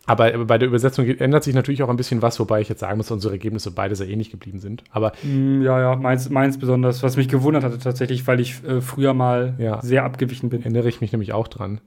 Aber 0.05 0.45
bei 0.45 0.57
der 0.57 0.69
Übersetzung 0.69 1.05
ändert 1.05 1.43
sich 1.43 1.53
natürlich 1.53 1.83
auch 1.83 1.89
ein 1.89 1.97
bisschen 1.97 2.21
was, 2.21 2.39
wobei 2.39 2.61
ich 2.61 2.69
jetzt 2.69 2.79
sagen 2.79 2.95
muss, 2.95 3.11
unsere 3.11 3.33
Ergebnisse 3.33 3.71
beide 3.71 3.93
sehr 3.93 4.07
ähnlich 4.07 4.31
geblieben 4.31 4.59
sind. 4.59 4.85
Aber 4.89 5.11
hm, 5.21 5.61
ja, 5.61 5.81
ja, 5.81 5.95
meins, 5.97 6.29
meins 6.29 6.57
besonders, 6.57 7.03
was 7.03 7.17
mich 7.17 7.27
gewundert 7.27 7.65
hatte 7.65 7.77
tatsächlich, 7.77 8.25
weil 8.25 8.39
ich 8.39 8.63
äh, 8.63 8.79
früher 8.79 9.13
mal 9.13 9.55
ja, 9.57 9.81
sehr 9.81 10.05
abgewichen 10.05 10.49
bin. 10.49 10.61
Erinnere 10.61 10.87
ich 10.87 11.01
mich 11.01 11.11
nämlich 11.11 11.33
auch 11.33 11.49
dran. 11.49 11.81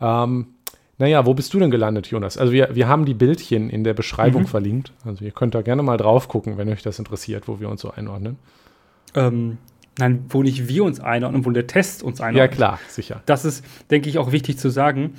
Ähm, 0.00 0.48
naja, 0.98 1.26
wo 1.26 1.34
bist 1.34 1.52
du 1.54 1.58
denn 1.58 1.70
gelandet, 1.70 2.06
Jonas? 2.08 2.36
Also 2.36 2.52
wir, 2.52 2.74
wir 2.74 2.86
haben 2.86 3.04
die 3.04 3.14
Bildchen 3.14 3.70
in 3.70 3.82
der 3.82 3.94
Beschreibung 3.94 4.42
mhm. 4.42 4.46
verlinkt. 4.46 4.92
Also 5.04 5.24
ihr 5.24 5.30
könnt 5.30 5.54
da 5.54 5.62
gerne 5.62 5.82
mal 5.82 5.96
drauf 5.96 6.28
gucken, 6.28 6.58
wenn 6.58 6.68
euch 6.68 6.82
das 6.82 6.98
interessiert, 6.98 7.48
wo 7.48 7.60
wir 7.60 7.68
uns 7.68 7.80
so 7.80 7.90
einordnen. 7.90 8.36
Ähm, 9.14 9.58
nein, 9.98 10.24
wo 10.28 10.42
nicht 10.42 10.68
wir 10.68 10.84
uns 10.84 11.00
einordnen, 11.00 11.44
wo 11.44 11.50
der 11.50 11.66
Test 11.66 12.02
uns 12.02 12.20
einordnet. 12.20 12.50
Ja, 12.52 12.56
klar, 12.56 12.78
sicher. 12.88 13.22
Das 13.26 13.44
ist, 13.44 13.64
denke 13.90 14.08
ich, 14.08 14.18
auch 14.18 14.32
wichtig 14.32 14.58
zu 14.58 14.68
sagen. 14.70 15.14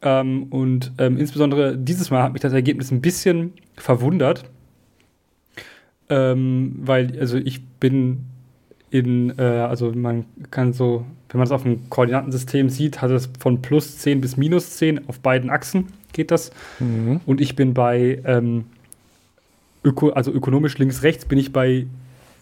Ähm, 0.00 0.44
und 0.44 0.92
ähm, 0.98 1.18
insbesondere 1.18 1.76
dieses 1.76 2.10
Mal 2.10 2.22
hat 2.22 2.32
mich 2.32 2.42
das 2.42 2.52
Ergebnis 2.52 2.90
ein 2.90 3.00
bisschen 3.00 3.52
verwundert. 3.76 4.44
Ähm, 6.08 6.74
weil, 6.80 7.18
also 7.20 7.36
ich 7.36 7.66
bin 7.66 8.27
in, 8.90 9.38
äh, 9.38 9.42
also 9.42 9.92
man 9.92 10.24
kann 10.50 10.72
so 10.72 11.04
wenn 11.30 11.38
man 11.38 11.46
es 11.46 11.52
auf 11.52 11.62
dem 11.62 11.90
Koordinatensystem 11.90 12.70
sieht, 12.70 13.02
hat 13.02 13.10
es 13.10 13.28
von 13.38 13.60
plus 13.60 13.98
10 13.98 14.20
bis 14.20 14.36
minus 14.36 14.76
10 14.76 15.08
auf 15.08 15.20
beiden 15.20 15.50
Achsen 15.50 15.88
geht 16.12 16.30
das. 16.30 16.50
Mhm. 16.80 17.20
Und 17.26 17.40
ich 17.40 17.54
bin 17.54 17.74
bei, 17.74 18.22
ähm, 18.24 18.64
öko, 19.84 20.10
also 20.10 20.32
ökonomisch 20.32 20.78
links-rechts, 20.78 21.26
bin 21.26 21.38
ich 21.38 21.52
bei 21.52 21.86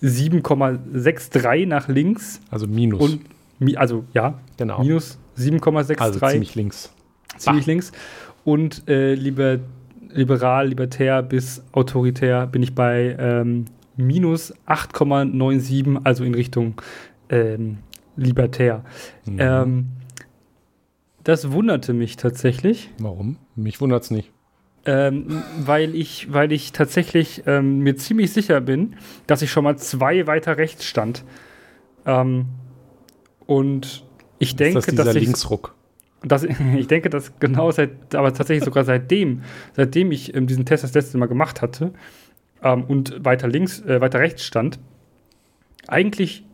7,63 0.03 1.67
nach 1.67 1.89
links. 1.89 2.41
Also 2.51 2.69
minus. 2.69 3.01
Und, 3.01 3.77
also 3.77 4.05
ja, 4.15 4.39
genau. 4.57 4.81
minus 4.81 5.19
7,63. 5.37 5.99
Also 5.99 6.21
ziemlich 6.21 6.55
links. 6.55 6.93
Ziemlich 7.39 7.67
bah. 7.67 7.73
links. 7.73 7.93
Und 8.45 8.89
äh, 8.89 9.15
liber, 9.15 9.59
liberal, 10.11 10.69
libertär 10.69 11.23
bis 11.23 11.65
autoritär 11.73 12.47
bin 12.47 12.63
ich 12.63 12.75
bei 12.75 13.17
ähm, 13.19 13.65
minus 13.97 14.55
8,97, 14.67 16.01
also 16.05 16.25
in 16.25 16.35
Richtung 16.35 16.81
ähm, 17.29 17.79
libertär. 18.17 18.85
Mhm. 19.25 19.37
Ähm, 19.39 19.87
das 21.25 21.51
wunderte 21.51 21.93
mich 21.93 22.17
tatsächlich. 22.17 22.91
Warum? 22.99 23.37
Mich 23.57 23.81
wundert 23.81 24.05
es 24.05 24.11
nicht. 24.11 24.31
Ähm, 24.85 25.43
weil, 25.59 25.97
ich, 25.97 26.33
weil 26.33 26.53
ich 26.53 26.71
tatsächlich 26.71 27.43
ähm, 27.47 27.81
mir 27.81 27.97
ziemlich 27.97 28.33
sicher 28.33 28.61
bin, 28.61 28.95
dass 29.27 29.43
ich 29.43 29.51
schon 29.51 29.65
mal 29.65 29.77
zwei 29.77 30.29
weiter 30.29 30.57
rechts 30.59 30.85
stand. 30.85 31.25
Ähm, 32.05 32.47
und 33.47 34.05
ich 34.39 34.51
ist 34.51 34.61
denke, 34.61 34.75
das 34.75 34.87
dieser 34.87 35.05
dass 35.05 35.17
ich. 35.17 35.25
Linksruck. 35.25 35.75
Das, 36.23 36.47
ich 36.77 36.87
denke, 36.87 37.11
dass 37.11 37.37
genau 37.41 37.73
seit, 37.73 38.15
aber 38.15 38.33
tatsächlich 38.33 38.65
sogar 38.65 38.85
seitdem, 38.85 39.43
seitdem 39.75 40.13
ich 40.13 40.35
ähm, 40.35 40.47
diesen 40.47 40.65
Test 40.65 40.85
das 40.85 40.95
letzte 40.95 41.19
Mal 41.19 41.27
gemacht 41.27 41.63
hatte 41.63 41.93
ähm, 42.67 42.85
und 42.85 43.25
weiter 43.25 43.49
links, 43.49 43.81
äh, 43.83 44.01
weiter 44.01 44.19
rechts 44.19 44.45
stand, 44.45 44.81
eigentlich 45.87 46.45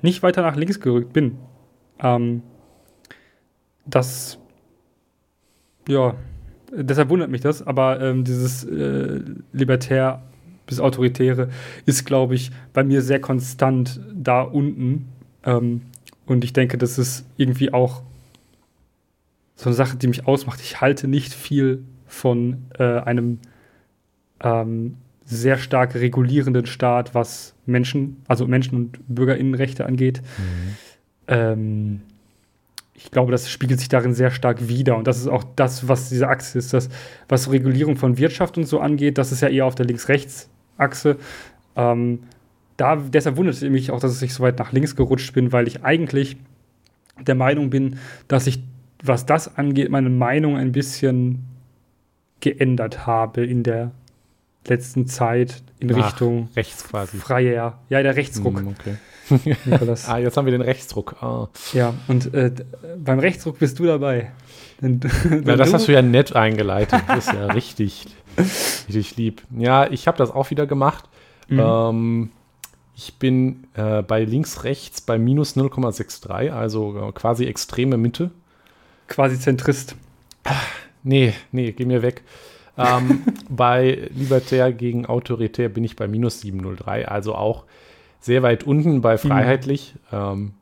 nicht 0.00 0.22
weiter 0.22 0.42
nach 0.42 0.56
links 0.56 0.80
gerückt 0.80 1.12
bin. 1.12 1.38
Ähm, 1.98 2.42
das, 3.84 4.38
ja, 5.88 6.14
deshalb 6.72 7.08
wundert 7.10 7.30
mich 7.30 7.40
das, 7.40 7.66
aber 7.66 8.00
ähm, 8.00 8.24
dieses 8.24 8.64
äh, 8.64 9.22
Libertär 9.52 10.22
bis 10.66 10.78
Autoritäre 10.78 11.48
ist, 11.84 12.04
glaube 12.04 12.36
ich, 12.36 12.52
bei 12.72 12.84
mir 12.84 13.02
sehr 13.02 13.20
konstant 13.20 14.00
da 14.14 14.42
unten. 14.42 15.08
Ähm, 15.44 15.82
und 16.26 16.44
ich 16.44 16.52
denke, 16.52 16.78
das 16.78 16.96
ist 16.96 17.26
irgendwie 17.36 17.72
auch 17.72 18.02
so 19.56 19.66
eine 19.66 19.74
Sache, 19.74 19.96
die 19.96 20.06
mich 20.06 20.28
ausmacht. 20.28 20.60
Ich 20.60 20.80
halte 20.80 21.08
nicht 21.08 21.34
viel 21.34 21.82
von 22.06 22.66
äh, 22.78 23.00
einem 23.00 23.40
ähm, 24.42 24.96
sehr 25.30 25.58
stark 25.58 25.94
regulierenden 25.94 26.66
Staat, 26.66 27.14
was 27.14 27.54
Menschen, 27.64 28.22
also 28.26 28.46
Menschen- 28.46 28.76
und 28.76 28.98
Bürgerinnenrechte 29.08 29.86
angeht. 29.86 30.22
Mhm. 30.38 30.76
Ähm, 31.28 32.00
ich 32.94 33.10
glaube, 33.10 33.32
das 33.32 33.48
spiegelt 33.48 33.78
sich 33.78 33.88
darin 33.88 34.12
sehr 34.12 34.30
stark 34.30 34.68
wider. 34.68 34.96
Und 34.96 35.06
das 35.06 35.18
ist 35.18 35.28
auch 35.28 35.44
das, 35.56 35.88
was 35.88 36.08
diese 36.10 36.28
Achse 36.28 36.58
ist. 36.58 36.74
Das, 36.74 36.90
was 37.28 37.50
Regulierung 37.50 37.96
von 37.96 38.18
Wirtschaft 38.18 38.58
und 38.58 38.64
so 38.64 38.80
angeht, 38.80 39.16
das 39.16 39.32
ist 39.32 39.40
ja 39.40 39.48
eher 39.48 39.64
auf 39.64 39.74
der 39.74 39.86
Links-Rechts-Achse. 39.86 41.16
Ähm, 41.76 42.20
da, 42.76 42.96
deshalb 42.96 43.36
wundert 43.36 43.54
es 43.54 43.62
mich 43.62 43.90
auch, 43.90 44.00
dass 44.00 44.20
ich 44.20 44.34
so 44.34 44.42
weit 44.42 44.58
nach 44.58 44.72
links 44.72 44.96
gerutscht 44.96 45.32
bin, 45.32 45.52
weil 45.52 45.66
ich 45.68 45.84
eigentlich 45.84 46.36
der 47.20 47.34
Meinung 47.36 47.70
bin, 47.70 47.98
dass 48.28 48.46
ich, 48.46 48.62
was 49.02 49.26
das 49.26 49.56
angeht, 49.56 49.90
meine 49.90 50.10
Meinung 50.10 50.56
ein 50.56 50.72
bisschen 50.72 51.46
geändert 52.40 53.06
habe 53.06 53.44
in 53.44 53.62
der 53.62 53.92
letzten 54.66 55.06
Zeit 55.06 55.62
in 55.78 55.92
Ach, 55.94 56.06
Richtung 56.06 56.48
rechts 56.54 56.84
quasi. 56.84 57.16
Freier. 57.18 57.78
Ja, 57.88 58.02
der 58.02 58.16
Rechtsruck. 58.16 58.62
Mm, 58.62 58.68
okay. 58.68 58.96
ah, 60.06 60.18
jetzt 60.18 60.36
haben 60.36 60.44
wir 60.44 60.52
den 60.52 60.60
Rechtsruck. 60.60 61.16
Oh. 61.22 61.48
Ja, 61.72 61.94
und 62.08 62.34
äh, 62.34 62.52
beim 62.98 63.18
Rechtsruck 63.18 63.58
bist 63.58 63.78
du 63.78 63.86
dabei. 63.86 64.32
Denn, 64.82 65.00
ja, 65.44 65.56
das 65.56 65.72
hast 65.72 65.88
du 65.88 65.92
ja 65.92 66.02
nett 66.02 66.34
eingeleitet. 66.34 67.02
Das 67.06 67.28
ist 67.28 67.32
ja 67.32 67.46
richtig, 67.52 68.06
richtig 68.88 69.16
lieb. 69.16 69.42
Ja, 69.56 69.90
ich 69.90 70.06
habe 70.08 70.18
das 70.18 70.30
auch 70.30 70.50
wieder 70.50 70.66
gemacht. 70.66 71.04
Mhm. 71.48 71.60
Ähm, 71.60 72.30
ich 72.96 73.18
bin 73.18 73.66
äh, 73.74 74.02
bei 74.02 74.24
links, 74.24 74.64
rechts 74.64 75.00
bei 75.00 75.18
minus 75.18 75.56
0,63, 75.56 76.50
also 76.50 77.08
äh, 77.08 77.12
quasi 77.12 77.46
extreme 77.46 77.96
Mitte. 77.96 78.30
Quasi 79.08 79.38
Zentrist. 79.38 79.96
Ach, 80.44 80.66
nee, 81.02 81.34
nee, 81.52 81.72
geh 81.72 81.84
mir 81.84 82.02
weg 82.02 82.22
ähm, 82.80 83.22
bei 83.48 84.08
Libertär 84.14 84.72
gegen 84.72 85.06
Autoritär 85.06 85.68
bin 85.68 85.84
ich 85.84 85.96
bei 85.96 86.08
minus 86.08 86.40
703, 86.40 87.08
also 87.08 87.34
auch 87.34 87.64
sehr 88.20 88.42
weit 88.42 88.64
unten 88.64 89.00
bei 89.00 89.14
mhm. 89.14 89.18
Freiheitlich. 89.18 89.94
Mhm. 90.10 90.18
Ähm, 90.18 90.52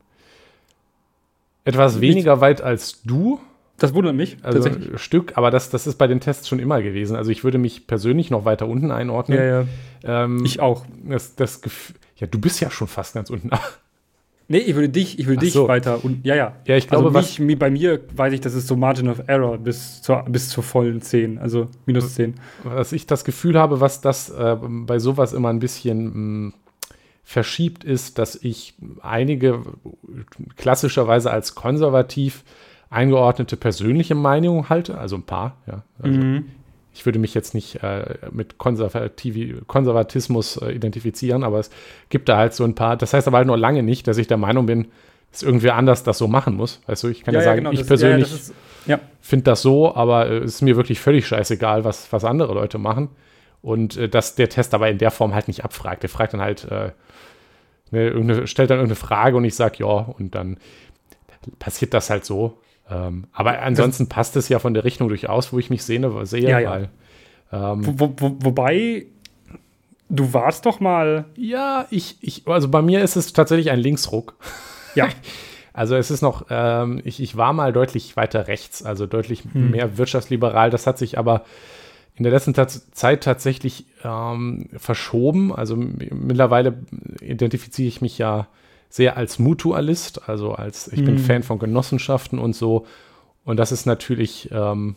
etwas 1.65 2.01
weniger 2.01 2.41
weit 2.41 2.61
als 2.61 3.01
du. 3.03 3.39
Das 3.77 3.93
wundert 3.93 4.15
mich. 4.15 4.37
Also 4.41 4.67
ein 4.67 4.97
Stück, 4.97 5.37
aber 5.37 5.51
das, 5.51 5.69
das 5.69 5.87
ist 5.87 5.95
bei 5.95 6.07
den 6.07 6.19
Tests 6.19 6.49
schon 6.49 6.59
immer 6.59 6.81
gewesen. 6.81 7.15
Also 7.15 7.31
ich 7.31 7.43
würde 7.43 7.57
mich 7.57 7.87
persönlich 7.87 8.29
noch 8.29 8.43
weiter 8.43 8.67
unten 8.67 8.91
einordnen. 8.91 9.37
Ja, 9.37 9.45
ja. 9.45 9.65
Ähm, 10.03 10.43
ich 10.43 10.59
auch. 10.59 10.85
Das, 11.07 11.35
das 11.35 11.61
ja, 12.17 12.27
du 12.27 12.39
bist 12.39 12.59
ja 12.59 12.69
schon 12.71 12.87
fast 12.87 13.13
ganz 13.13 13.29
unten. 13.29 13.51
Nee, 14.51 14.57
ich 14.57 14.73
würde 14.73 14.89
dich, 14.89 15.19
ich 15.19 15.27
würde 15.27 15.41
dich 15.41 15.53
so. 15.53 15.67
weiter 15.67 16.03
und 16.03 16.25
ja, 16.25 16.35
ja. 16.35 16.55
Ja, 16.65 16.75
ich 16.75 16.87
glaube, 16.87 17.15
also 17.15 17.43
mich, 17.43 17.59
bei 17.59 17.69
mir 17.69 18.01
weiß 18.15 18.33
ich, 18.33 18.41
das 18.41 18.55
ist 18.55 18.67
so 18.67 18.75
Margin 18.75 19.07
of 19.07 19.21
Error 19.27 19.59
bis 19.59 20.01
zur, 20.01 20.23
bis 20.23 20.49
zur 20.49 20.63
vollen 20.63 21.01
10, 21.01 21.37
also 21.37 21.67
minus 21.85 22.15
10. 22.15 22.33
Was 22.63 22.91
ich 22.91 23.05
das 23.05 23.23
Gefühl 23.23 23.59
habe, 23.59 23.79
was 23.79 24.01
das 24.01 24.31
äh, 24.31 24.57
bei 24.59 24.97
sowas 24.97 25.33
immer 25.33 25.49
ein 25.49 25.59
bisschen 25.59 26.05
mh, 26.05 26.13
hm, 26.13 26.53
verschiebt, 27.23 27.83
ist, 27.83 28.17
dass 28.17 28.35
ich 28.35 28.73
einige 29.01 29.61
klassischerweise 30.57 31.29
als 31.29 31.53
konservativ 31.53 32.43
eingeordnete 32.89 33.55
persönliche 33.55 34.15
Meinungen 34.15 34.67
halte, 34.67 34.97
also 34.97 35.15
ein 35.15 35.23
paar, 35.23 35.57
ja. 35.67 35.83
Also 35.99 36.19
mhm 36.19 36.45
ich 36.93 37.05
würde 37.05 37.19
mich 37.19 37.33
jetzt 37.33 37.53
nicht 37.53 37.83
äh, 37.83 38.17
mit 38.31 38.57
Konservatismus 38.57 40.57
äh, 40.57 40.71
identifizieren, 40.71 41.43
aber 41.43 41.59
es 41.59 41.69
gibt 42.09 42.29
da 42.29 42.37
halt 42.37 42.53
so 42.53 42.63
ein 42.63 42.75
paar. 42.75 42.97
Das 42.97 43.13
heißt 43.13 43.27
aber 43.27 43.37
halt 43.37 43.47
noch 43.47 43.57
lange 43.57 43.83
nicht, 43.83 44.07
dass 44.07 44.17
ich 44.17 44.27
der 44.27 44.37
Meinung 44.37 44.65
bin, 44.65 44.87
dass 45.31 45.43
irgendwer 45.43 45.75
anders 45.75 46.03
das 46.03 46.17
so 46.17 46.27
machen 46.27 46.55
muss. 46.55 46.81
Weißt 46.87 47.03
du, 47.03 47.09
ich 47.09 47.23
kann 47.23 47.33
ja, 47.33 47.41
ja 47.41 47.45
sagen, 47.45 47.59
genau, 47.59 47.71
ich 47.71 47.85
persönlich 47.85 48.31
ja, 48.85 48.95
ja, 48.95 48.99
finde 49.21 49.43
das 49.43 49.61
so, 49.61 49.95
aber 49.95 50.29
es 50.29 50.41
äh, 50.41 50.45
ist 50.45 50.61
mir 50.61 50.75
wirklich 50.75 50.99
völlig 50.99 51.27
scheißegal, 51.27 51.83
was, 51.83 52.11
was 52.11 52.25
andere 52.25 52.53
Leute 52.53 52.77
machen. 52.77 53.09
Und 53.61 53.97
äh, 53.97 54.09
dass 54.09 54.35
der 54.35 54.49
Test 54.49 54.73
aber 54.73 54.89
in 54.89 54.97
der 54.97 55.11
Form 55.11 55.33
halt 55.33 55.47
nicht 55.47 55.63
abfragt. 55.63 56.03
Der 56.03 56.09
fragt 56.09 56.33
dann 56.33 56.41
halt, 56.41 56.65
äh, 56.65 56.91
ne, 57.91 58.47
stellt 58.47 58.71
dann 58.71 58.79
irgendeine 58.79 58.95
Frage 58.95 59.37
und 59.37 59.45
ich 59.45 59.55
sage 59.55 59.77
ja, 59.79 59.85
und 59.85 60.33
dann 60.33 60.57
passiert 61.59 61.93
das 61.93 62.09
halt 62.09 62.25
so. 62.25 62.57
Ähm, 62.89 63.25
aber 63.31 63.61
ansonsten 63.61 64.05
das, 64.05 64.09
passt 64.09 64.35
es 64.35 64.49
ja 64.49 64.59
von 64.59 64.73
der 64.73 64.83
Richtung 64.83 65.09
durchaus, 65.09 65.53
wo 65.53 65.59
ich 65.59 65.69
mich 65.69 65.83
sehe, 65.83 66.25
sehe 66.25 66.49
ja, 66.49 66.69
weil, 66.69 66.89
ähm, 67.51 67.99
wo, 67.99 68.13
wo, 68.17 68.37
wobei, 68.39 69.05
du 70.09 70.33
warst 70.33 70.65
doch 70.65 70.79
mal. 70.79 71.25
Ja, 71.35 71.85
ich, 71.91 72.17
ich, 72.21 72.47
also 72.47 72.67
bei 72.67 72.81
mir 72.81 73.01
ist 73.01 73.15
es 73.15 73.33
tatsächlich 73.33 73.71
ein 73.71 73.79
Linksruck. 73.79 74.35
Ja. 74.95 75.07
Also 75.71 75.95
es 75.95 76.11
ist 76.11 76.21
noch, 76.21 76.47
ähm, 76.49 76.99
ich, 77.05 77.21
ich 77.21 77.37
war 77.37 77.53
mal 77.53 77.71
deutlich 77.71 78.17
weiter 78.17 78.47
rechts, 78.47 78.83
also 78.83 79.05
deutlich 79.05 79.43
hm. 79.49 79.71
mehr 79.71 79.97
wirtschaftsliberal. 79.97 80.71
Das 80.71 80.85
hat 80.85 80.97
sich 80.97 81.17
aber 81.17 81.45
in 82.15 82.23
der 82.23 82.33
letzten 82.33 82.53
Zeit 82.53 83.23
tatsächlich 83.23 83.85
ähm, 84.03 84.67
verschoben. 84.75 85.55
Also 85.55 85.77
mittlerweile 85.77 86.79
identifiziere 87.21 87.87
ich 87.87 88.01
mich 88.01 88.17
ja 88.17 88.47
sehr 88.89 89.17
als 89.17 89.39
Mutualist, 89.39 90.27
also 90.27 90.53
als 90.53 90.87
ich 90.87 90.99
hm. 90.99 91.05
bin 91.05 91.19
Fan 91.19 91.43
von 91.43 91.59
Genossenschaften 91.59 92.39
und 92.39 92.55
so. 92.55 92.85
Und 93.45 93.57
das 93.57 93.71
ist 93.71 93.85
natürlich 93.85 94.49
ähm, 94.51 94.95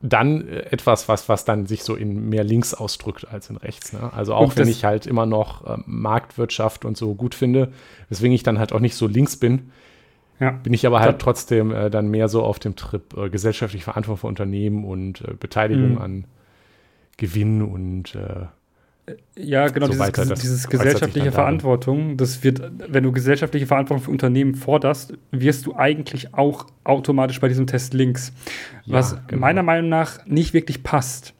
dann 0.00 0.46
äh, 0.46 0.60
etwas, 0.70 1.08
was, 1.08 1.28
was 1.28 1.44
dann 1.44 1.66
sich 1.66 1.82
so 1.82 1.96
in 1.96 2.28
mehr 2.28 2.44
links 2.44 2.72
ausdrückt 2.72 3.26
als 3.30 3.50
in 3.50 3.56
rechts. 3.56 3.92
Ne? 3.92 4.12
Also 4.12 4.34
auch 4.34 4.56
wenn 4.56 4.68
ich 4.68 4.84
halt 4.84 5.06
immer 5.06 5.26
noch 5.26 5.66
äh, 5.66 5.78
Marktwirtschaft 5.86 6.84
und 6.84 6.96
so 6.96 7.14
gut 7.14 7.34
finde, 7.34 7.72
weswegen 8.08 8.34
ich 8.34 8.42
dann 8.42 8.58
halt 8.58 8.72
auch 8.72 8.80
nicht 8.80 8.94
so 8.94 9.06
links 9.06 9.36
bin, 9.36 9.72
ja. 10.38 10.50
bin 10.50 10.72
ich 10.72 10.86
aber 10.86 11.00
halt 11.00 11.18
trotzdem 11.18 11.72
äh, 11.72 11.90
dann 11.90 12.08
mehr 12.08 12.28
so 12.28 12.44
auf 12.44 12.60
dem 12.60 12.76
Trip 12.76 13.16
äh, 13.16 13.28
gesellschaftliche 13.28 13.84
Verantwortung 13.84 14.20
für 14.20 14.26
Unternehmen 14.28 14.84
und 14.84 15.22
äh, 15.22 15.34
Beteiligung 15.34 15.92
mhm. 15.92 15.98
an 15.98 16.24
Gewinn 17.16 17.62
und 17.62 18.14
äh, 18.14 18.46
ja, 19.36 19.68
genau, 19.68 19.86
so 19.86 19.92
dieses, 19.92 20.06
weiter, 20.06 20.34
dieses 20.34 20.68
gesellschaftliche 20.68 21.32
Verantwortung, 21.32 22.16
das 22.16 22.42
wird, 22.42 22.60
wenn 22.88 23.04
du 23.04 23.12
gesellschaftliche 23.12 23.66
Verantwortung 23.66 24.04
für 24.04 24.10
Unternehmen 24.10 24.54
forderst, 24.54 25.14
wirst 25.30 25.66
du 25.66 25.74
eigentlich 25.76 26.34
auch 26.34 26.66
automatisch 26.84 27.40
bei 27.40 27.48
diesem 27.48 27.66
Test 27.66 27.94
links. 27.94 28.32
Ja, 28.84 28.94
was 28.94 29.16
genau. 29.26 29.40
meiner 29.40 29.62
Meinung 29.62 29.88
nach 29.88 30.24
nicht 30.26 30.54
wirklich 30.54 30.82
passt. 30.82 31.34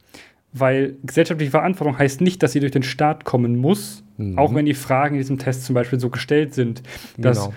Weil 0.51 0.95
gesellschaftliche 1.03 1.51
Verantwortung 1.51 1.97
heißt 1.97 2.21
nicht, 2.21 2.41
dass 2.41 2.53
sie 2.53 2.59
durch 2.59 2.71
den 2.71 2.83
Staat 2.83 3.23
kommen 3.23 3.57
muss, 3.57 4.03
mhm. 4.17 4.37
auch 4.39 4.55
wenn 4.55 4.65
die 4.65 4.73
Fragen 4.73 5.15
in 5.15 5.21
diesem 5.21 5.37
Test 5.37 5.65
zum 5.65 5.75
Beispiel 5.75 5.99
so 5.99 6.09
gestellt 6.09 6.55
sind, 6.55 6.81
dass 7.17 7.45
genau. 7.45 7.53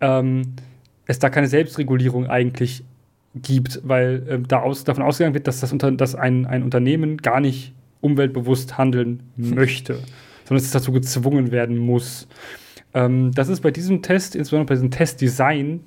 ähm, 0.00 0.42
es 1.06 1.18
da 1.18 1.28
keine 1.28 1.48
Selbstregulierung 1.48 2.28
eigentlich 2.28 2.84
gibt, 3.34 3.80
weil 3.84 4.22
äh, 4.28 4.38
da 4.46 4.60
aus, 4.60 4.84
davon 4.84 5.02
ausgegangen 5.02 5.34
wird, 5.34 5.46
dass, 5.46 5.60
das 5.60 5.72
unter, 5.72 5.90
dass 5.92 6.14
ein, 6.14 6.46
ein 6.46 6.62
Unternehmen 6.62 7.18
gar 7.18 7.40
nicht 7.40 7.74
umweltbewusst 8.00 8.78
handeln 8.78 9.22
möchte, 9.36 9.94
sondern 10.44 10.56
dass 10.56 10.64
es 10.64 10.70
dazu 10.70 10.92
gezwungen 10.92 11.52
werden 11.52 11.76
muss. 11.78 12.28
Ähm, 12.94 13.32
das 13.32 13.48
ist 13.48 13.60
bei 13.60 13.70
diesem 13.70 14.02
Test, 14.02 14.34
insbesondere 14.34 14.66
bei 14.66 14.74
diesem 14.74 14.90
Testdesign, 14.90 15.80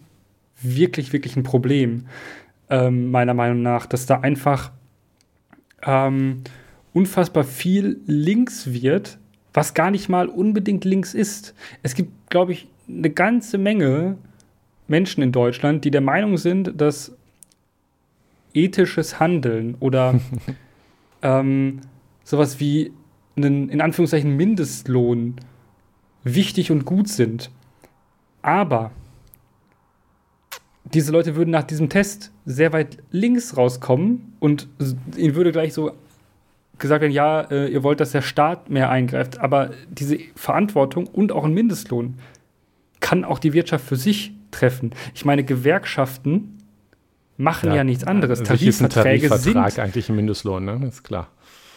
wirklich, 0.61 1.13
wirklich 1.13 1.35
ein 1.35 1.43
Problem, 1.43 2.05
ähm, 2.69 3.11
meiner 3.11 3.33
Meinung 3.33 3.61
nach, 3.61 3.85
dass 3.85 4.05
da 4.05 4.21
einfach 4.21 4.71
ähm, 5.83 6.41
unfassbar 6.93 7.43
viel 7.43 7.99
links 8.05 8.71
wird, 8.71 9.17
was 9.53 9.73
gar 9.73 9.91
nicht 9.91 10.09
mal 10.09 10.27
unbedingt 10.27 10.85
links 10.85 11.13
ist. 11.13 11.53
Es 11.81 11.95
gibt, 11.95 12.29
glaube 12.29 12.53
ich, 12.53 12.67
eine 12.87 13.09
ganze 13.09 13.57
Menge 13.57 14.17
Menschen 14.87 15.23
in 15.23 15.31
Deutschland, 15.31 15.85
die 15.85 15.91
der 15.91 16.01
Meinung 16.01 16.37
sind, 16.37 16.79
dass 16.79 17.15
ethisches 18.53 19.19
Handeln 19.19 19.75
oder 19.79 20.19
ähm, 21.21 21.81
sowas 22.23 22.59
wie 22.59 22.91
einen, 23.35 23.69
in 23.69 23.81
Anführungszeichen, 23.81 24.35
Mindestlohn 24.35 25.35
wichtig 26.23 26.71
und 26.71 26.85
gut 26.85 27.07
sind. 27.07 27.51
Aber 28.41 28.91
diese 30.85 31.11
Leute 31.11 31.35
würden 31.35 31.51
nach 31.51 31.63
diesem 31.63 31.89
Test 31.89 32.31
sehr 32.45 32.73
weit 32.73 32.97
links 33.11 33.57
rauskommen 33.57 34.33
und 34.39 34.67
ihnen 35.15 35.35
würde 35.35 35.51
gleich 35.51 35.73
so 35.73 35.91
gesagt 36.77 37.01
werden, 37.01 37.13
ja, 37.13 37.41
äh, 37.41 37.67
ihr 37.67 37.83
wollt, 37.83 37.99
dass 37.99 38.11
der 38.11 38.21
Staat 38.21 38.69
mehr 38.69 38.89
eingreift, 38.89 39.39
aber 39.39 39.71
diese 39.89 40.17
Verantwortung 40.35 41.07
und 41.07 41.31
auch 41.31 41.45
ein 41.45 41.53
Mindestlohn 41.53 42.15
kann 42.99 43.23
auch 43.23 43.39
die 43.39 43.53
Wirtschaft 43.53 43.85
für 43.85 43.95
sich 43.95 44.33
treffen. 44.51 44.91
Ich 45.13 45.25
meine, 45.25 45.43
Gewerkschaften 45.43 46.57
machen 47.37 47.69
ja, 47.69 47.77
ja 47.77 47.83
nichts 47.83 48.03
anderes. 48.03 48.43
Tarifverträge 48.43 48.69
ist 48.69 48.81
ein 48.81 48.89
Tarifvertrag 48.89 49.71
sind 49.71 49.83
eigentlich 49.83 50.09
ein 50.09 50.15
Mindestlohn, 50.15 50.65
ne? 50.65 50.79
Das 50.81 50.95
ist 50.95 51.03
klar. 51.03 51.29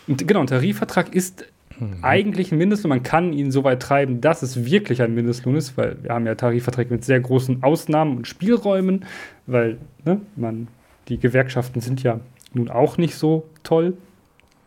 Und 0.07 0.27
genau, 0.27 0.41
ein 0.41 0.47
Tarifvertrag 0.47 1.15
ist 1.15 1.47
mhm. 1.79 1.99
eigentlich 2.03 2.53
ein 2.53 2.59
Mindestlohn. 2.59 2.91
Man 2.91 3.03
kann 3.03 3.33
ihn 3.33 3.51
so 3.51 3.65
weit 3.65 3.81
treiben, 3.81 4.21
dass 4.21 4.43
es 4.43 4.65
wirklich 4.65 5.03
ein 5.03 5.15
Mindestlohn 5.15 5.57
ist, 5.57 5.77
weil 5.77 5.97
wir 6.03 6.11
haben 6.11 6.27
ja 6.27 6.35
Tarifverträge 6.35 6.93
mit 6.93 7.05
sehr 7.05 7.21
großen 7.21 7.63
Ausnahmen 7.63 8.17
und 8.17 8.27
Spielräumen, 8.27 9.05
weil 9.47 9.79
ne, 10.05 10.21
man, 10.37 10.69
die 11.09 11.19
Gewerkschaften 11.19 11.81
sind 11.81 12.03
ja 12.03 12.21
nun 12.53 12.69
auch 12.69 12.99
nicht 12.99 13.17
so 13.17 13.47
toll. 13.63 13.95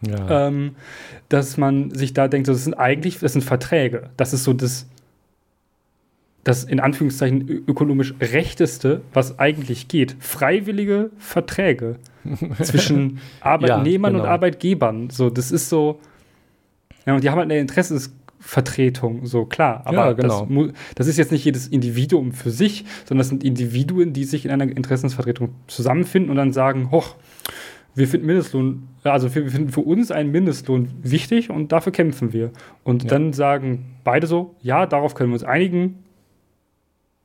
Ja. 0.01 0.47
Ähm, 0.47 0.75
dass 1.27 1.57
man 1.57 1.91
sich 1.91 2.13
da 2.13 2.29
denkt, 2.29 2.47
das 2.47 2.63
sind 2.63 2.73
eigentlich, 2.73 3.19
das 3.19 3.33
sind 3.33 3.41
Verträge. 3.41 4.09
Das 4.15 4.31
ist 4.31 4.45
so 4.45 4.53
das, 4.53 4.87
das 6.43 6.63
in 6.63 6.79
Anführungszeichen 6.79 7.63
ökonomisch 7.67 8.13
rechteste, 8.21 9.01
was 9.13 9.39
eigentlich 9.39 9.87
geht. 9.87 10.15
Freiwillige 10.19 11.11
Verträge 11.17 11.97
zwischen 12.61 13.19
Arbeitnehmern 13.41 14.13
ja, 14.13 14.17
genau. 14.17 14.23
und 14.23 14.29
Arbeitgebern. 14.29 15.09
So, 15.09 15.29
das 15.29 15.51
ist 15.51 15.69
so. 15.69 15.99
Ja, 17.05 17.15
und 17.15 17.23
die 17.23 17.29
haben 17.29 17.39
halt 17.39 17.51
eine 17.51 17.59
Interessensvertretung, 17.59 19.25
so 19.25 19.45
klar. 19.45 19.81
Aber 19.85 20.07
ja, 20.07 20.13
genau. 20.13 20.47
das, 20.49 20.73
das, 20.95 21.07
ist 21.07 21.17
jetzt 21.17 21.31
nicht 21.31 21.43
jedes 21.43 21.67
Individuum 21.67 22.31
für 22.31 22.51
sich, 22.51 22.85
sondern 23.05 23.19
das 23.19 23.29
sind 23.29 23.43
Individuen, 23.43 24.13
die 24.13 24.23
sich 24.23 24.45
in 24.45 24.51
einer 24.51 24.65
Interessensvertretung 24.65 25.55
zusammenfinden 25.67 26.29
und 26.29 26.37
dann 26.37 26.53
sagen, 26.53 26.91
hoch, 26.91 27.15
wir 27.95 28.07
finden 28.07 28.27
Mindestlohn, 28.27 28.87
also 29.03 29.33
wir 29.33 29.49
finden 29.49 29.69
für 29.69 29.81
uns 29.81 30.11
einen 30.11 30.31
Mindestlohn 30.31 30.89
wichtig 31.01 31.49
und 31.49 31.71
dafür 31.71 31.91
kämpfen 31.91 32.31
wir. 32.31 32.51
Und 32.83 33.03
ja. 33.03 33.09
dann 33.09 33.33
sagen 33.33 33.97
beide 34.03 34.27
so, 34.27 34.55
ja, 34.61 34.85
darauf 34.85 35.15
können 35.15 35.31
wir 35.31 35.35
uns 35.35 35.43
einigen, 35.43 36.03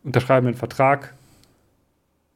unterschreiben 0.04 0.46
einen 0.46 0.56
Vertrag, 0.56 1.14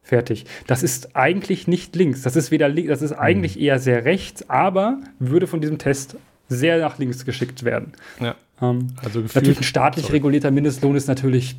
Fertig. 0.08 0.46
Das 0.66 0.82
ist 0.82 1.16
eigentlich 1.16 1.68
nicht 1.68 1.94
links. 1.94 2.22
Das 2.22 2.34
ist 2.34 2.50
weder 2.50 2.70
das 2.70 3.02
ist 3.02 3.12
eigentlich 3.12 3.56
mhm. 3.56 3.62
eher 3.62 3.78
sehr 3.78 4.06
rechts, 4.06 4.48
aber 4.48 5.02
würde 5.18 5.46
von 5.46 5.60
diesem 5.60 5.76
Test 5.76 6.16
sehr 6.48 6.78
nach 6.78 6.96
links 6.96 7.26
geschickt 7.26 7.62
werden. 7.62 7.92
Ja. 8.18 8.34
Ähm, 8.62 8.94
also 9.04 9.20
natürlich 9.20 9.58
ein 9.58 9.64
staatlich 9.64 10.06
sorry. 10.06 10.16
regulierter 10.16 10.50
Mindestlohn 10.50 10.96
ist 10.96 11.08
natürlich 11.08 11.56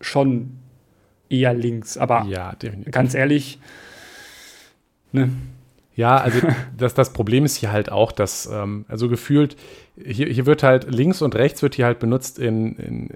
schon 0.00 0.56
eher 1.28 1.54
links, 1.54 1.96
aber 1.96 2.26
ja, 2.28 2.56
ganz 2.90 3.14
ehrlich, 3.14 3.60
ne? 5.12 5.30
Ja, 5.94 6.16
also 6.20 6.40
das, 6.76 6.94
das 6.94 7.12
Problem 7.12 7.44
ist 7.44 7.54
hier 7.54 7.70
halt 7.70 7.92
auch, 7.92 8.10
dass, 8.10 8.46
ähm, 8.46 8.84
also 8.88 9.08
gefühlt, 9.08 9.56
hier, 9.96 10.26
hier 10.26 10.44
wird 10.44 10.64
halt 10.64 10.92
links 10.92 11.22
und 11.22 11.36
rechts 11.36 11.62
wird 11.62 11.76
hier 11.76 11.86
halt 11.86 12.00
benutzt 12.00 12.40
in, 12.40 12.74
in 12.76 13.10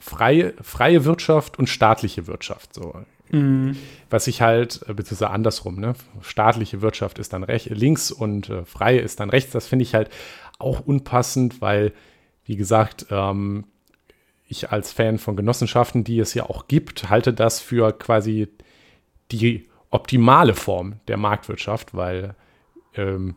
freie, 0.00 0.54
freie 0.62 1.04
Wirtschaft 1.04 1.58
und 1.58 1.68
staatliche 1.68 2.26
Wirtschaft. 2.26 2.74
So. 2.74 2.94
Mhm. 3.30 3.76
Was 4.08 4.26
ich 4.26 4.42
halt, 4.42 4.80
äh, 4.88 4.94
beziehungsweise 4.94 5.30
andersrum, 5.30 5.78
ne? 5.78 5.94
Staatliche 6.22 6.82
Wirtschaft 6.82 7.18
ist 7.18 7.32
dann 7.32 7.44
rechts, 7.44 7.70
links 7.70 8.10
und 8.10 8.48
äh, 8.48 8.64
freie 8.64 9.00
ist 9.00 9.20
dann 9.20 9.30
rechts. 9.30 9.52
Das 9.52 9.68
finde 9.68 9.84
ich 9.84 9.94
halt 9.94 10.10
auch 10.58 10.80
unpassend, 10.80 11.60
weil, 11.60 11.92
wie 12.44 12.56
gesagt, 12.56 13.06
ähm, 13.10 13.64
ich 14.48 14.72
als 14.72 14.92
Fan 14.92 15.18
von 15.18 15.36
Genossenschaften, 15.36 16.02
die 16.02 16.18
es 16.18 16.34
ja 16.34 16.44
auch 16.44 16.66
gibt, 16.66 17.08
halte 17.08 17.32
das 17.32 17.60
für 17.60 17.92
quasi 17.92 18.48
die 19.30 19.68
optimale 19.90 20.54
Form 20.54 20.96
der 21.06 21.16
Marktwirtschaft, 21.16 21.94
weil 21.94 22.34
ähm, 22.96 23.36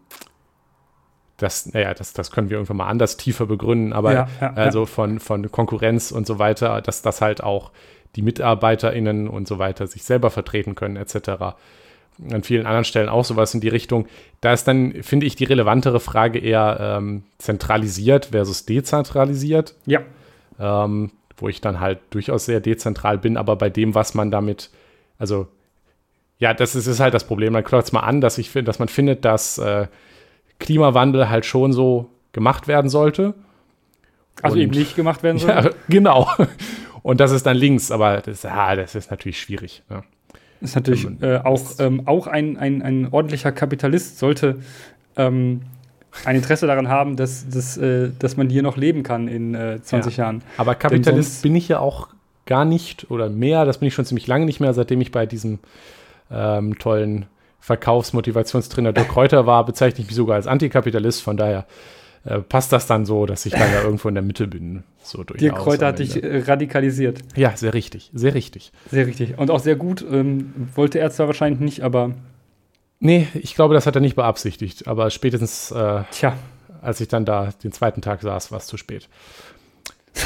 das, 1.37 1.73
naja, 1.73 1.93
das, 1.93 2.13
das 2.13 2.31
können 2.31 2.49
wir 2.49 2.57
irgendwann 2.57 2.77
mal 2.77 2.87
anders 2.87 3.17
tiefer 3.17 3.45
begründen, 3.45 3.93
aber 3.93 4.13
ja, 4.13 4.27
ja, 4.39 4.53
also 4.53 4.85
von, 4.85 5.19
von 5.19 5.51
Konkurrenz 5.51 6.11
und 6.11 6.27
so 6.27 6.39
weiter, 6.39 6.81
dass 6.81 7.01
das 7.01 7.21
halt 7.21 7.43
auch 7.43 7.71
die 8.15 8.21
MitarbeiterInnen 8.21 9.27
und 9.27 9.47
so 9.47 9.57
weiter 9.59 9.87
sich 9.87 10.03
selber 10.03 10.29
vertreten 10.29 10.75
können, 10.75 10.95
etc. 10.95 11.55
An 12.31 12.43
vielen 12.43 12.67
anderen 12.67 12.85
Stellen 12.85 13.09
auch 13.09 13.25
sowas 13.25 13.53
in 13.55 13.61
die 13.61 13.69
Richtung. 13.69 14.07
Da 14.41 14.53
ist 14.53 14.67
dann, 14.67 15.01
finde 15.01 15.25
ich, 15.25 15.35
die 15.35 15.45
relevantere 15.45 15.99
Frage 15.99 16.37
eher 16.37 16.77
ähm, 16.79 17.23
zentralisiert 17.39 18.27
versus 18.27 18.65
dezentralisiert. 18.65 19.75
Ja. 19.85 20.01
Ähm, 20.59 21.11
wo 21.37 21.49
ich 21.49 21.61
dann 21.61 21.79
halt 21.79 21.99
durchaus 22.11 22.45
sehr 22.45 22.59
dezentral 22.59 23.17
bin, 23.17 23.37
aber 23.37 23.55
bei 23.55 23.69
dem, 23.69 23.95
was 23.95 24.13
man 24.13 24.29
damit, 24.29 24.69
also 25.17 25.47
ja, 26.37 26.53
das 26.53 26.75
ist, 26.75 26.87
ist 26.87 26.99
halt 26.99 27.13
das 27.13 27.25
Problem. 27.25 27.53
Man 27.53 27.63
klopft 27.63 27.87
es 27.87 27.91
mal 27.91 28.01
an, 28.01 28.21
dass 28.21 28.37
ich 28.37 28.49
finde, 28.49 28.69
dass 28.69 28.79
man 28.79 28.87
findet, 28.87 29.25
dass 29.25 29.57
äh, 29.57 29.87
Klimawandel 30.63 31.29
halt 31.29 31.45
schon 31.45 31.73
so 31.73 32.09
gemacht 32.31 32.67
werden 32.67 32.89
sollte. 32.89 33.33
Also 34.41 34.57
eben 34.57 34.71
nicht 34.71 34.95
gemacht 34.95 35.21
werden 35.23 35.37
soll? 35.37 35.49
Ja, 35.53 35.69
genau. 35.87 36.27
und 37.03 37.19
das 37.19 37.31
ist 37.31 37.45
dann 37.45 37.55
links, 37.55 37.91
aber 37.91 38.21
das, 38.21 38.45
ah, 38.45 38.75
das 38.75 38.95
ist 38.95 39.11
natürlich 39.11 39.39
schwierig. 39.39 39.83
Ja. 39.89 40.03
Das 40.59 40.71
ist 40.71 40.75
natürlich 40.75 41.05
äh, 41.21 41.37
auch, 41.37 41.61
ähm, 41.79 42.07
auch 42.07 42.25
ein, 42.25 42.57
ein, 42.57 42.81
ein 42.81 43.09
ordentlicher 43.11 43.51
Kapitalist 43.51 44.17
sollte 44.17 44.59
ähm, 45.17 45.61
ein 46.25 46.37
Interesse 46.37 46.67
daran 46.67 46.87
haben, 46.87 47.17
dass, 47.17 47.47
dass, 47.49 47.77
äh, 47.77 48.11
dass 48.17 48.37
man 48.37 48.49
hier 48.49 48.63
noch 48.63 48.77
leben 48.77 49.03
kann 49.03 49.27
in 49.27 49.55
äh, 49.55 49.81
20 49.81 50.17
ja. 50.17 50.23
Jahren. 50.23 50.41
Aber 50.57 50.75
Kapitalist 50.75 51.43
bin 51.43 51.55
ich 51.55 51.67
ja 51.67 51.79
auch 51.79 52.07
gar 52.45 52.65
nicht 52.65 53.11
oder 53.11 53.29
mehr, 53.29 53.65
das 53.65 53.79
bin 53.79 53.87
ich 53.87 53.93
schon 53.93 54.05
ziemlich 54.05 54.27
lange 54.27 54.45
nicht 54.45 54.59
mehr, 54.59 54.73
seitdem 54.73 55.01
ich 55.01 55.11
bei 55.11 55.25
diesem 55.25 55.59
ähm, 56.31 56.77
tollen 56.79 57.25
Verkaufsmotivationstrainer 57.63 58.91
Dirk 58.91 59.07
Kräuter 59.07 59.45
war, 59.45 59.65
bezeichne 59.65 60.01
ich 60.01 60.07
mich 60.07 60.17
sogar 60.17 60.35
als 60.35 60.47
Antikapitalist, 60.47 61.21
von 61.21 61.37
daher 61.37 61.65
äh, 62.25 62.39
passt 62.39 62.73
das 62.73 62.87
dann 62.87 63.05
so, 63.05 63.25
dass 63.25 63.45
ich 63.45 63.53
dann 63.53 63.71
ja 63.71 63.83
irgendwo 63.83 64.09
in 64.09 64.15
der 64.15 64.21
Mitte 64.21 64.47
bin. 64.47 64.83
So 65.01 65.23
Dirk 65.23 65.55
Kräuter 65.55 65.87
hat 65.87 65.99
dich 65.99 66.21
äh, 66.21 66.39
radikalisiert. 66.39 67.19
Ja, 67.37 67.55
sehr 67.55 67.73
richtig, 67.73 68.11
sehr 68.13 68.33
richtig. 68.33 68.73
Sehr 68.91 69.07
richtig. 69.07 69.37
Und 69.37 69.49
auch 69.49 69.61
sehr 69.61 69.77
gut. 69.77 70.05
Ähm, 70.11 70.53
wollte 70.75 70.99
er 70.99 71.09
zwar 71.11 71.27
wahrscheinlich 71.27 71.61
nicht, 71.61 71.81
aber. 71.83 72.11
Nee, 72.99 73.29
ich 73.33 73.55
glaube, 73.55 73.73
das 73.75 73.87
hat 73.87 73.95
er 73.95 74.01
nicht 74.01 74.17
beabsichtigt. 74.17 74.89
Aber 74.89 75.09
spätestens, 75.09 75.71
äh, 75.71 76.03
Tja. 76.11 76.35
als 76.81 76.99
ich 76.99 77.07
dann 77.07 77.23
da 77.23 77.49
den 77.63 77.71
zweiten 77.71 78.01
Tag 78.01 78.21
saß, 78.23 78.51
war 78.51 78.57
es 78.57 78.67
zu 78.67 78.75
spät. 78.75 79.07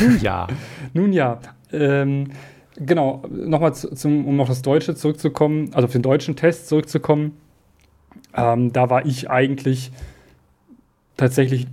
Nun 0.01 0.19
ja. 0.21 0.47
Nun 0.93 1.13
ja. 1.13 1.39
Ähm, 1.71 2.31
genau, 2.77 3.23
nochmal 3.29 3.73
zum, 3.73 4.25
um 4.25 4.39
auf 4.39 4.47
das 4.47 4.61
Deutsche 4.61 4.95
zurückzukommen, 4.95 5.71
also 5.73 5.85
auf 5.85 5.91
den 5.91 6.01
deutschen 6.01 6.35
Test 6.35 6.67
zurückzukommen. 6.67 7.37
Ähm, 8.35 8.71
da 8.73 8.89
war 8.89 9.05
ich 9.05 9.29
eigentlich 9.29 9.91
tatsächlich 11.15 11.67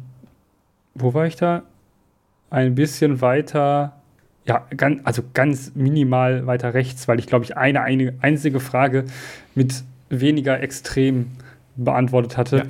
wo 0.95 1.12
war 1.14 1.27
ich 1.27 1.37
da? 1.37 1.62
Ein 2.51 2.75
bisschen 2.75 3.21
weiter, 3.21 4.01
ja, 4.47 4.67
ganz, 4.77 5.01
also 5.05 5.23
ganz 5.35 5.73
minimal 5.75 6.47
weiter 6.47 6.73
rechts, 6.73 7.09
weil 7.09 7.19
ich 7.19 7.27
glaube 7.27 7.45
ich 7.45 7.57
eine, 7.57 7.83
eine 7.83 8.14
einzige 8.21 8.61
Frage 8.61 9.05
mit 9.55 9.83
weniger 10.09 10.61
extrem 10.61 11.33
beantwortet 11.77 12.37
hatte. 12.37 12.69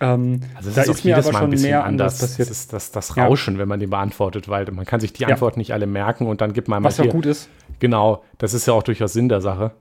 Ja. 0.00 0.14
Ähm, 0.14 0.40
also 0.54 0.70
da 0.70 0.82
ist, 0.82 0.88
ist 0.88 1.04
mir 1.04 1.16
aber 1.16 1.32
schon 1.32 1.50
mehr 1.50 1.84
anders 1.84 2.18
passiert. 2.18 2.50
Das 2.50 2.58
ist 2.58 2.72
das, 2.72 2.90
das 2.90 3.16
Rauschen, 3.16 3.54
ja. 3.54 3.60
wenn 3.60 3.68
man 3.68 3.80
die 3.80 3.86
beantwortet, 3.86 4.48
weil 4.48 4.70
man 4.72 4.84
kann 4.84 5.00
sich 5.00 5.12
die 5.12 5.24
Antworten 5.24 5.60
ja. 5.60 5.62
nicht 5.62 5.72
alle 5.72 5.86
merken 5.86 6.26
und 6.26 6.40
dann 6.40 6.52
gibt 6.52 6.68
man 6.68 6.82
mal 6.82 6.88
Was 6.88 7.00
auch 7.00 7.08
gut 7.08 7.24
ist. 7.24 7.48
Genau, 7.82 8.22
das 8.38 8.54
ist 8.54 8.66
ja 8.66 8.74
auch 8.74 8.84
durchaus 8.84 9.12
Sinn 9.12 9.28
der 9.28 9.40
Sache. 9.40 9.72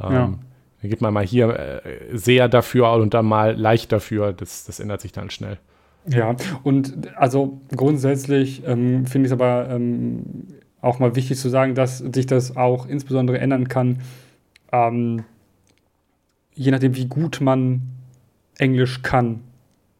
Ähm, 0.00 0.12
ja. 0.12 0.32
Dann 0.80 0.90
gibt 0.90 1.02
man 1.02 1.12
mal 1.12 1.22
hier 1.22 1.50
äh, 1.84 2.16
sehr 2.16 2.48
dafür 2.48 2.92
und 2.92 3.12
dann 3.12 3.26
mal 3.26 3.54
leicht 3.60 3.92
dafür. 3.92 4.32
Das, 4.32 4.64
das 4.64 4.80
ändert 4.80 5.02
sich 5.02 5.12
dann 5.12 5.28
schnell. 5.28 5.58
Ja, 6.08 6.34
und 6.62 7.14
also 7.14 7.60
grundsätzlich 7.76 8.66
ähm, 8.66 9.04
finde 9.04 9.26
ich 9.26 9.32
es 9.32 9.38
aber 9.38 9.68
ähm, 9.68 10.46
auch 10.80 10.98
mal 10.98 11.14
wichtig 11.14 11.36
zu 11.36 11.50
sagen, 11.50 11.74
dass 11.74 11.98
sich 11.98 12.24
das 12.24 12.56
auch 12.56 12.86
insbesondere 12.86 13.38
ändern 13.38 13.68
kann, 13.68 14.00
ähm, 14.72 15.24
je 16.54 16.70
nachdem, 16.70 16.96
wie 16.96 17.06
gut 17.06 17.42
man 17.42 17.82
Englisch 18.56 19.02
kann. 19.02 19.40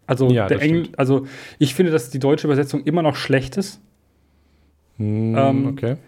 Also, 0.07 0.31
ja, 0.31 0.47
der 0.47 0.63
Engl 0.63 0.89
also 0.97 1.27
ich 1.59 1.75
finde, 1.75 1.93
dass 1.93 2.09
die 2.09 2.19
deutsche 2.19 2.47
Übersetzung 2.47 2.83
immer 2.85 3.03
noch 3.03 3.17
schlecht 3.17 3.59
ist. 3.59 3.83
Mm, 4.97 5.67
okay. 5.67 5.99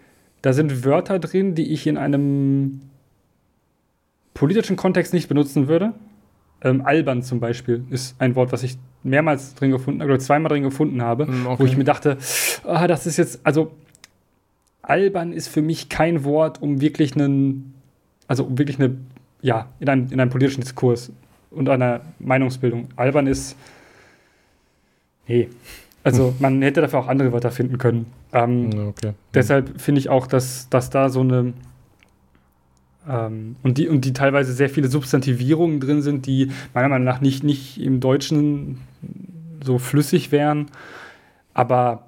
Da 0.45 0.53
sind 0.53 0.85
Wörter 0.85 1.17
drin, 1.17 1.55
die 1.55 1.73
ich 1.73 1.87
in 1.87 1.97
einem 1.97 2.81
politischen 4.35 4.75
Kontext 4.75 5.11
nicht 5.11 5.27
benutzen 5.27 5.67
würde. 5.67 5.93
Ähm, 6.61 6.85
albern 6.85 7.23
zum 7.23 7.39
Beispiel 7.39 7.83
ist 7.89 8.21
ein 8.21 8.35
Wort, 8.35 8.51
was 8.51 8.61
ich 8.61 8.77
mehrmals 9.01 9.55
drin 9.55 9.71
gefunden 9.71 10.03
oder 10.03 10.19
zweimal 10.19 10.49
drin 10.49 10.61
gefunden 10.61 11.01
habe, 11.01 11.23
okay. 11.23 11.31
Hm, 11.31 11.45
wo 11.57 11.65
ich 11.65 11.75
mir 11.77 11.83
dachte, 11.83 12.19
ah, 12.63 12.85
das 12.85 13.07
ist 13.07 13.17
jetzt, 13.17 13.39
also 13.43 13.71
albern 14.83 15.33
ist 15.33 15.47
für 15.47 15.63
mich 15.63 15.89
kein 15.89 16.23
Wort, 16.23 16.61
um 16.61 16.79
wirklich 16.79 17.15
einen, 17.15 17.73
also 18.27 18.43
um 18.43 18.59
wirklich 18.59 18.77
eine, 18.77 18.97
ja, 19.41 19.69
in 19.79 19.89
einem, 19.89 20.11
in 20.11 20.21
einem 20.21 20.29
politischen 20.29 20.61
Diskurs 20.61 21.11
und 21.49 21.69
einer 21.69 22.01
Meinungsbildung. 22.19 22.89
Albern 22.97 23.25
ist, 23.25 23.55
nee. 25.27 25.49
Also 26.05 26.35
man 26.37 26.61
hätte 26.61 26.81
dafür 26.81 26.99
auch 26.99 27.07
andere 27.07 27.33
Wörter 27.33 27.49
finden 27.49 27.79
können. 27.79 28.05
Ähm, 28.31 28.71
hm, 28.71 28.87
okay. 28.89 29.13
Deshalb 29.33 29.81
finde 29.81 29.99
ich 29.99 30.09
auch, 30.09 30.27
dass, 30.27 30.69
dass 30.69 30.91
da 30.91 31.09
so 31.09 31.21
eine 31.21 31.53
ähm, 33.09 33.55
und, 33.63 33.79
die, 33.79 33.87
und 33.87 34.05
die 34.05 34.13
teilweise 34.13 34.53
sehr 34.53 34.69
viele 34.69 34.87
Substantivierungen 34.87 35.79
drin 35.79 36.03
sind, 36.03 36.27
die 36.27 36.51
meiner 36.75 36.89
Meinung 36.89 37.05
nach 37.05 37.21
nicht, 37.21 37.43
nicht 37.43 37.81
im 37.81 37.99
Deutschen 37.99 38.79
so 39.63 39.79
flüssig 39.79 40.31
wären. 40.31 40.67
Aber 41.55 42.05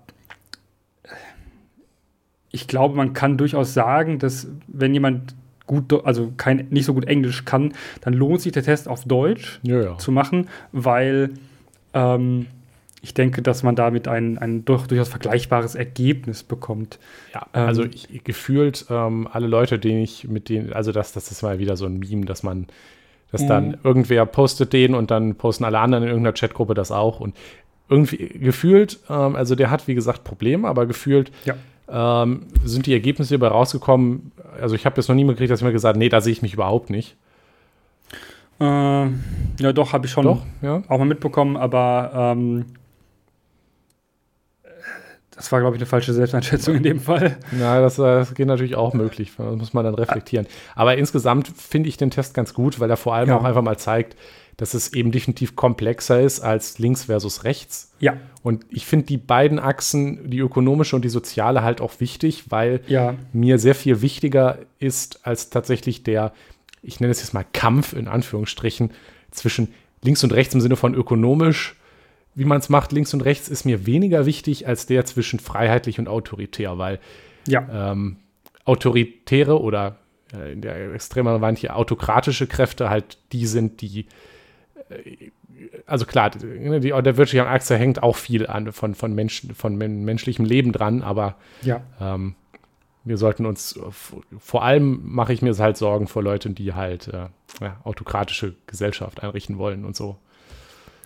ich 2.52 2.68
glaube, 2.68 2.96
man 2.96 3.14
kann 3.14 3.38
durchaus 3.38 3.74
sagen, 3.74 4.20
dass 4.20 4.48
wenn 4.68 4.94
jemand 4.94 5.36
gut, 5.66 6.06
also 6.06 6.34
kein, 6.38 6.68
nicht 6.70 6.86
so 6.86 6.94
gut 6.94 7.06
Englisch 7.06 7.46
kann, 7.46 7.74
dann 8.02 8.14
lohnt 8.14 8.42
sich 8.42 8.52
der 8.52 8.64
Test 8.64 8.88
auf 8.88 9.06
Deutsch 9.06 9.60
ja, 9.64 9.82
ja. 9.82 9.98
zu 9.98 10.12
machen, 10.12 10.50
weil 10.72 11.32
ähm, 11.94 12.46
ich 13.02 13.14
denke, 13.14 13.42
dass 13.42 13.64
man 13.64 13.76
damit 13.76 14.08
ein, 14.08 14.38
ein 14.38 14.66
durchaus 14.66 15.10
vergleichbares 15.10 15.76
Ergebnis 15.76 16.44
bekommt. 16.44 17.00
Ja, 17.34 17.46
ähm, 17.54 17.68
also 17.68 17.84
ich, 17.84 18.24
gefühlt 18.24 18.86
ähm, 18.90 19.28
alle 19.32 19.48
Leute, 19.48 19.78
denen 19.78 20.02
ich 20.02 20.28
mit 20.28 20.50
denen, 20.50 20.74
also 20.74 20.92
das, 20.92 21.14
das 21.14 21.32
ist 21.32 21.44
mal 21.44 21.60
wieder 21.60 21.78
so 21.78 21.86
ein 21.86 22.00
Meme, 22.00 22.26
dass 22.26 22.44
man, 22.44 22.68
dass 23.32 23.46
dann 23.46 23.70
mhm. 23.70 23.78
irgendwer 23.84 24.26
postet 24.26 24.74
den 24.74 24.96
und 24.96 25.12
dann 25.12 25.36
posten 25.36 25.64
alle 25.64 25.80
anderen 25.80 26.04
in 26.04 26.10
irgendeiner 26.10 26.34
Chatgruppe 26.34 26.74
das 26.74 26.92
auch 26.92 27.20
und 27.20 27.36
irgendwie 27.90 28.18
gefühlt, 28.18 29.00
ähm, 29.10 29.36
also 29.36 29.56
der 29.56 29.70
hat 29.70 29.88
wie 29.88 29.96
gesagt 29.96 30.24
Probleme, 30.24 30.68
aber 30.68 30.88
gefühlt 30.88 31.32
ja. 31.46 32.24
ähm, 32.24 32.48
sind 32.64 32.86
die 32.88 32.94
Ergebnisse 32.94 33.30
hierbei 33.30 33.48
rausgekommen. 33.48 34.32
Also 34.60 34.76
ich 34.76 34.86
habe 34.86 34.98
jetzt 34.98 35.08
noch 35.08 35.16
nie 35.16 35.26
gekriegt, 35.26 35.52
dass 35.52 35.60
ich 35.60 35.66
mir 35.66 35.72
gesagt, 35.72 35.98
nee, 35.98 36.10
da 36.10 36.20
sehe 36.20 36.34
ich 36.34 36.42
mich 36.42 36.54
überhaupt 36.54 36.90
nicht. 36.90 37.16
Äh, 38.60 38.64
ja, 38.66 39.74
doch, 39.74 39.94
habe 39.94 40.08
ich 40.08 40.12
schon 40.12 40.26
doch, 40.26 40.42
ja. 40.64 40.82
auch 40.88 40.98
mal 40.98 41.06
mitbekommen, 41.06 41.58
aber 41.58 42.34
ähm, 42.36 42.66
das 45.38 45.52
war, 45.52 45.60
glaube 45.62 45.76
ich, 45.76 45.82
eine 45.82 45.86
falsche 45.86 46.14
Selbsteinschätzung 46.14 46.76
in 46.76 46.84
dem 46.84 47.00
Fall. 47.00 47.38
Ja, 47.58 47.80
das, 47.80 47.96
das 47.96 48.34
geht 48.34 48.48
natürlich 48.48 48.76
auch 48.76 48.94
möglich. 48.94 49.32
Das 49.38 49.56
muss 49.56 49.74
man 49.74 49.86
dann 49.86 49.96
reflektieren. 49.96 50.48
Aber 50.76 50.98
insgesamt 50.98 51.48
finde 51.48 51.90
ich 51.90 51.98
den 51.98 52.10
Test 52.12 52.34
ganz 52.34 52.54
gut, 52.54 52.80
weil 52.80 52.90
er 52.90 52.98
vor 52.98 53.14
allem 53.14 53.30
ja. 53.30 53.38
auch 53.38 53.44
einfach 53.44 53.62
mal 53.62 53.78
zeigt, 53.78 54.16
dass 54.58 54.74
es 54.74 54.94
eben 54.94 55.12
definitiv 55.12 55.56
komplexer 55.56 56.20
ist 56.20 56.40
als 56.40 56.80
links 56.80 57.04
versus 57.04 57.44
rechts. 57.44 57.92
Ja. 58.00 58.18
Und 58.42 58.66
ich 58.70 58.88
finde 58.88 59.06
die 59.06 59.18
beiden 59.18 59.60
Achsen, 59.60 60.32
die 60.32 60.40
ökonomische 60.40 60.96
und 60.96 61.06
die 61.06 61.10
soziale, 61.10 61.62
halt 61.62 61.80
auch 61.80 62.00
wichtig, 62.00 62.46
weil 62.50 62.82
ja. 62.88 63.14
mir 63.32 63.60
sehr 63.60 63.76
viel 63.76 64.02
wichtiger 64.02 64.58
ist 64.80 65.26
als 65.28 65.52
tatsächlich 65.52 66.02
der, 66.02 66.34
ich 66.82 67.00
nenne 67.00 67.12
es 67.12 67.22
jetzt 67.22 67.36
mal 67.36 67.46
Kampf 67.54 67.94
in 67.94 68.08
Anführungsstrichen, 68.08 68.92
zwischen 69.30 69.74
links 70.02 70.24
und 70.24 70.34
rechts 70.34 70.56
im 70.56 70.62
Sinne 70.62 70.76
von 70.76 70.96
ökonomisch 70.96 71.76
wie 72.38 72.46
man 72.46 72.60
es 72.60 72.70
macht, 72.70 72.92
links 72.92 73.16
und 73.16 73.22
rechts, 73.22 73.50
ist 73.50 73.66
mir 73.66 73.88
weniger 73.88 74.28
wichtig 74.28 74.68
als 74.68 74.86
der 74.86 75.06
zwischen 75.06 75.40
freiheitlich 75.40 75.98
und 75.98 76.08
autoritär, 76.08 76.78
weil 76.78 77.00
ja. 77.48 77.92
ähm, 77.92 78.18
autoritäre 78.64 79.60
oder 79.60 79.98
äh, 80.32 80.54
in 80.54 80.62
der 80.62 80.94
extremen 80.94 81.42
Variante 81.42 81.74
autokratische 81.76 82.46
Kräfte 82.46 82.92
halt 82.92 83.18
die 83.32 83.48
sind, 83.48 83.82
die 83.82 84.06
äh, 84.90 85.32
also 85.88 86.06
klar, 86.06 86.30
die, 86.30 86.40
der 86.40 87.18
wirtschaftliche 87.18 87.48
Achse 87.48 87.76
hängt 87.76 88.04
auch 88.04 88.16
viel 88.16 88.46
an 88.46 88.72
von, 88.72 88.94
von, 88.94 89.16
Menschen, 89.16 89.56
von 89.56 89.76
menschlichem 89.76 90.46
Leben 90.46 90.72
dran, 90.72 91.02
aber 91.02 91.38
ja. 91.64 91.82
ähm, 92.00 92.36
wir 93.04 93.18
sollten 93.18 93.48
uns, 93.48 93.80
vor 94.38 94.64
allem 94.64 95.02
mache 95.04 95.34
ich 95.34 95.42
mir 95.42 95.58
halt 95.58 95.78
Sorgen 95.78 96.08
vor 96.08 96.22
Leuten, 96.22 96.54
die 96.54 96.76
halt 96.76 97.08
äh, 97.08 97.30
ja, 97.62 97.78
autokratische 97.84 98.54
Gesellschaft 98.68 99.24
einrichten 99.24 99.58
wollen 99.58 99.86
und 99.86 99.96
so. 99.96 100.18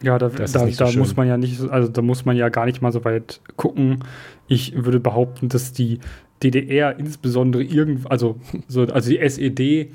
Ja, 0.03 0.17
da, 0.17 0.29
da, 0.29 0.47
so 0.47 0.65
da 0.65 0.91
muss 0.93 1.15
man 1.15 1.27
ja 1.27 1.37
nicht, 1.37 1.61
also 1.69 1.87
da 1.87 2.01
muss 2.01 2.25
man 2.25 2.35
ja 2.35 2.49
gar 2.49 2.65
nicht 2.65 2.81
mal 2.81 2.91
so 2.91 3.05
weit 3.05 3.41
gucken. 3.55 3.99
Ich 4.47 4.83
würde 4.83 4.99
behaupten, 4.99 5.49
dass 5.49 5.73
die 5.73 5.99
DDR 6.43 6.97
insbesondere 6.97 7.63
irgend, 7.63 8.09
also, 8.09 8.39
so, 8.67 8.81
also 8.83 9.09
die 9.09 9.19
SED 9.19 9.91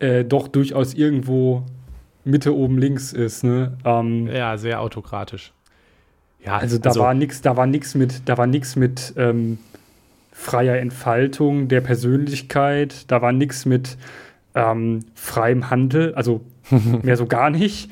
äh, 0.00 0.24
doch 0.24 0.48
durchaus 0.48 0.94
irgendwo 0.94 1.64
Mitte 2.24 2.54
oben 2.54 2.78
links 2.78 3.12
ist. 3.12 3.44
Ne? 3.44 3.76
Ähm, 3.84 4.26
ja, 4.26 4.56
sehr 4.56 4.80
autokratisch. 4.80 5.52
Ja, 6.44 6.58
also 6.58 6.78
da 6.78 6.90
also, 6.90 7.00
war 7.00 7.14
nichts, 7.14 7.40
da 7.40 7.56
war 7.56 7.66
nichts 7.66 7.94
mit, 7.94 8.28
da 8.28 8.36
war 8.36 8.46
nichts 8.46 8.76
mit 8.76 9.14
ähm, 9.16 9.58
freier 10.32 10.76
Entfaltung 10.78 11.68
der 11.68 11.80
Persönlichkeit, 11.80 13.10
da 13.10 13.22
war 13.22 13.32
nichts 13.32 13.64
mit 13.64 13.96
ähm, 14.54 15.00
freiem 15.14 15.70
Handel, 15.70 16.14
also 16.14 16.42
mehr 17.02 17.16
so 17.16 17.26
gar 17.26 17.50
nicht. 17.50 17.90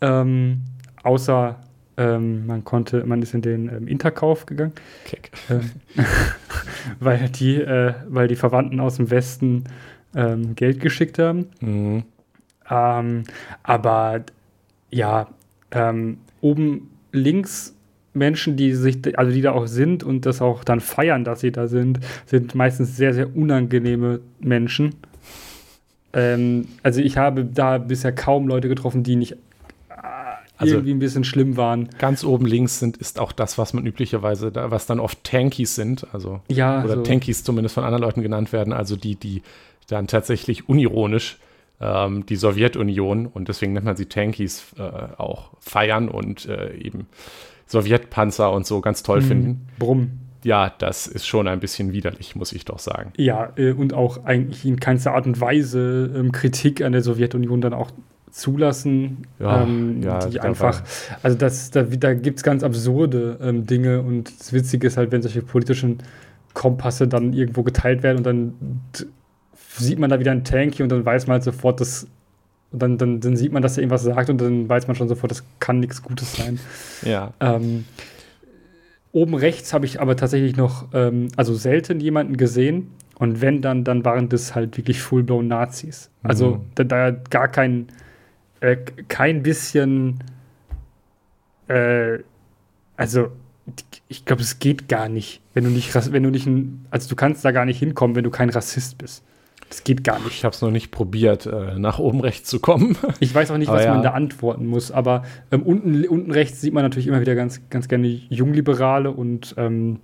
Ähm, 0.00 0.62
außer 1.04 1.56
ähm, 1.96 2.46
man 2.46 2.64
konnte, 2.64 3.04
man 3.04 3.22
ist 3.22 3.34
in 3.34 3.42
den 3.42 3.68
ähm, 3.68 3.88
Interkauf 3.88 4.46
gegangen, 4.46 4.72
ähm, 5.48 5.70
weil 7.00 7.28
die, 7.28 7.60
äh, 7.60 7.94
weil 8.08 8.26
die 8.26 8.36
Verwandten 8.36 8.80
aus 8.80 8.96
dem 8.96 9.10
Westen 9.10 9.64
ähm, 10.14 10.56
Geld 10.56 10.80
geschickt 10.80 11.18
haben. 11.18 11.46
Mhm. 11.60 12.02
Ähm, 12.68 13.24
aber 13.62 14.24
ja, 14.90 15.28
ähm, 15.70 16.18
oben 16.40 16.90
links 17.12 17.74
Menschen, 18.12 18.56
die 18.56 18.74
sich, 18.74 19.16
also 19.18 19.32
die 19.32 19.42
da 19.42 19.52
auch 19.52 19.66
sind 19.66 20.02
und 20.02 20.26
das 20.26 20.40
auch 20.40 20.64
dann 20.64 20.80
feiern, 20.80 21.24
dass 21.24 21.40
sie 21.40 21.52
da 21.52 21.66
sind, 21.68 22.00
sind 22.26 22.54
meistens 22.54 22.96
sehr, 22.96 23.12
sehr 23.12 23.36
unangenehme 23.36 24.20
Menschen. 24.40 24.94
Also 26.84 27.00
ich 27.00 27.16
habe 27.16 27.44
da 27.44 27.78
bisher 27.78 28.12
kaum 28.12 28.46
Leute 28.46 28.68
getroffen, 28.68 29.02
die 29.02 29.16
nicht 29.16 29.36
also 30.64 30.76
irgendwie 30.76 30.94
ein 30.94 30.98
bisschen 30.98 31.24
schlimm 31.24 31.56
waren. 31.56 31.88
Ganz 31.98 32.24
oben 32.24 32.46
links 32.46 32.80
sind, 32.80 32.96
ist 32.96 33.18
auch 33.18 33.32
das, 33.32 33.58
was 33.58 33.72
man 33.72 33.86
üblicherweise, 33.86 34.52
da, 34.52 34.70
was 34.70 34.86
dann 34.86 35.00
oft 35.00 35.22
Tankies 35.24 35.74
sind, 35.74 36.06
also 36.12 36.40
ja, 36.48 36.84
oder 36.84 36.96
so. 36.96 37.02
Tankies 37.02 37.44
zumindest 37.44 37.74
von 37.74 37.84
anderen 37.84 38.02
Leuten 38.02 38.22
genannt 38.22 38.52
werden, 38.52 38.72
also 38.72 38.96
die, 38.96 39.16
die 39.16 39.42
dann 39.88 40.06
tatsächlich 40.06 40.68
unironisch 40.68 41.38
ähm, 41.80 42.26
die 42.26 42.36
Sowjetunion 42.36 43.26
und 43.26 43.48
deswegen 43.48 43.72
nennt 43.72 43.86
man 43.86 43.96
sie 43.96 44.06
Tankies 44.06 44.64
äh, 44.78 44.82
auch 44.82 45.50
feiern 45.60 46.08
und 46.08 46.46
äh, 46.46 46.74
eben 46.76 47.06
Sowjetpanzer 47.66 48.52
und 48.52 48.66
so 48.66 48.80
ganz 48.80 49.02
toll 49.02 49.20
mhm. 49.20 49.24
finden. 49.24 49.66
Brumm. 49.78 50.10
Ja, 50.44 50.70
das 50.78 51.06
ist 51.06 51.26
schon 51.26 51.48
ein 51.48 51.58
bisschen 51.58 51.92
widerlich, 51.92 52.36
muss 52.36 52.52
ich 52.52 52.66
doch 52.66 52.78
sagen. 52.78 53.12
Ja, 53.16 53.52
äh, 53.56 53.72
und 53.72 53.94
auch 53.94 54.24
eigentlich 54.24 54.64
in 54.66 54.78
keinster 54.78 55.14
Art 55.14 55.26
und 55.26 55.40
Weise 55.40 56.12
ähm, 56.14 56.32
Kritik 56.32 56.82
an 56.82 56.92
der 56.92 57.02
Sowjetunion 57.02 57.62
dann 57.62 57.72
auch 57.72 57.90
zulassen, 58.34 59.28
ja, 59.38 59.62
ähm, 59.62 60.02
ja, 60.02 60.18
die 60.26 60.40
einfach, 60.40 60.82
also 61.22 61.38
das, 61.38 61.70
da, 61.70 61.82
da 61.84 62.14
gibt 62.14 62.38
es 62.38 62.42
ganz 62.42 62.64
absurde 62.64 63.38
ähm, 63.40 63.64
Dinge 63.64 64.02
und 64.02 64.40
das 64.40 64.52
Witzige 64.52 64.88
ist 64.88 64.96
halt, 64.96 65.12
wenn 65.12 65.22
solche 65.22 65.40
politischen 65.40 65.98
Kompasse 66.52 67.06
dann 67.06 67.32
irgendwo 67.32 67.62
geteilt 67.62 68.02
werden 68.02 68.18
und 68.18 68.26
dann 68.26 68.54
sieht 69.76 70.00
man 70.00 70.10
da 70.10 70.18
wieder 70.18 70.32
ein 70.32 70.42
Tanky 70.42 70.82
und 70.82 70.88
dann 70.90 71.06
weiß 71.06 71.28
man 71.28 71.34
halt 71.34 71.44
sofort, 71.44 71.80
dass 71.80 72.08
dann, 72.72 72.98
dann, 72.98 73.20
dann 73.20 73.36
sieht 73.36 73.52
man, 73.52 73.62
dass 73.62 73.76
er 73.76 73.84
irgendwas 73.84 74.02
sagt 74.02 74.28
und 74.28 74.40
dann 74.40 74.68
weiß 74.68 74.88
man 74.88 74.96
schon 74.96 75.08
sofort, 75.08 75.30
das 75.30 75.44
kann 75.60 75.78
nichts 75.78 76.02
Gutes 76.02 76.34
sein. 76.34 76.58
Ja. 77.02 77.32
Ähm, 77.38 77.84
oben 79.12 79.34
rechts 79.34 79.72
habe 79.72 79.86
ich 79.86 80.00
aber 80.00 80.16
tatsächlich 80.16 80.56
noch, 80.56 80.88
ähm, 80.92 81.28
also 81.36 81.54
selten 81.54 82.00
jemanden 82.00 82.36
gesehen. 82.36 82.90
Und 83.16 83.40
wenn 83.40 83.62
dann, 83.62 83.84
dann 83.84 84.04
waren 84.04 84.28
das 84.28 84.56
halt 84.56 84.76
wirklich 84.76 85.00
full-blown 85.00 85.46
Nazis. 85.46 86.10
Also 86.24 86.56
mhm. 86.56 86.60
da, 86.74 86.84
da 86.84 87.10
gar 87.30 87.46
kein, 87.46 87.86
äh, 88.60 88.76
kein 89.08 89.42
bisschen, 89.42 90.22
äh, 91.68 92.18
also 92.96 93.28
ich 94.08 94.24
glaube, 94.24 94.42
es 94.42 94.58
geht 94.58 94.88
gar 94.88 95.08
nicht, 95.08 95.40
wenn 95.54 95.64
du 95.64 95.70
nicht, 95.70 95.94
wenn 96.12 96.22
du 96.22 96.30
nicht, 96.30 96.46
ein, 96.46 96.86
also 96.90 97.08
du 97.08 97.16
kannst 97.16 97.44
da 97.44 97.50
gar 97.50 97.64
nicht 97.64 97.78
hinkommen, 97.78 98.14
wenn 98.16 98.24
du 98.24 98.30
kein 98.30 98.50
Rassist 98.50 98.98
bist. 98.98 99.24
Das 99.70 99.82
geht 99.82 100.04
gar 100.04 100.18
nicht. 100.18 100.34
Ich 100.34 100.44
habe 100.44 100.54
es 100.54 100.60
noch 100.60 100.70
nicht 100.70 100.90
probiert, 100.90 101.46
äh, 101.46 101.78
nach 101.78 101.98
oben 101.98 102.20
rechts 102.20 102.48
zu 102.48 102.60
kommen. 102.60 102.96
Ich 103.20 103.34
weiß 103.34 103.50
auch 103.50 103.56
nicht, 103.56 103.70
was 103.70 103.84
ja. 103.84 103.94
man 103.94 104.02
da 104.02 104.10
antworten 104.10 104.66
muss, 104.66 104.90
aber 104.90 105.24
ähm, 105.50 105.62
unten, 105.62 106.06
unten 106.06 106.30
rechts 106.30 106.60
sieht 106.60 106.74
man 106.74 106.82
natürlich 106.82 107.06
immer 107.06 107.20
wieder 107.20 107.34
ganz, 107.34 107.62
ganz 107.70 107.88
gerne 107.88 108.06
Jungliberale 108.06 109.10
und 109.10 109.54
ähm, 109.56 110.00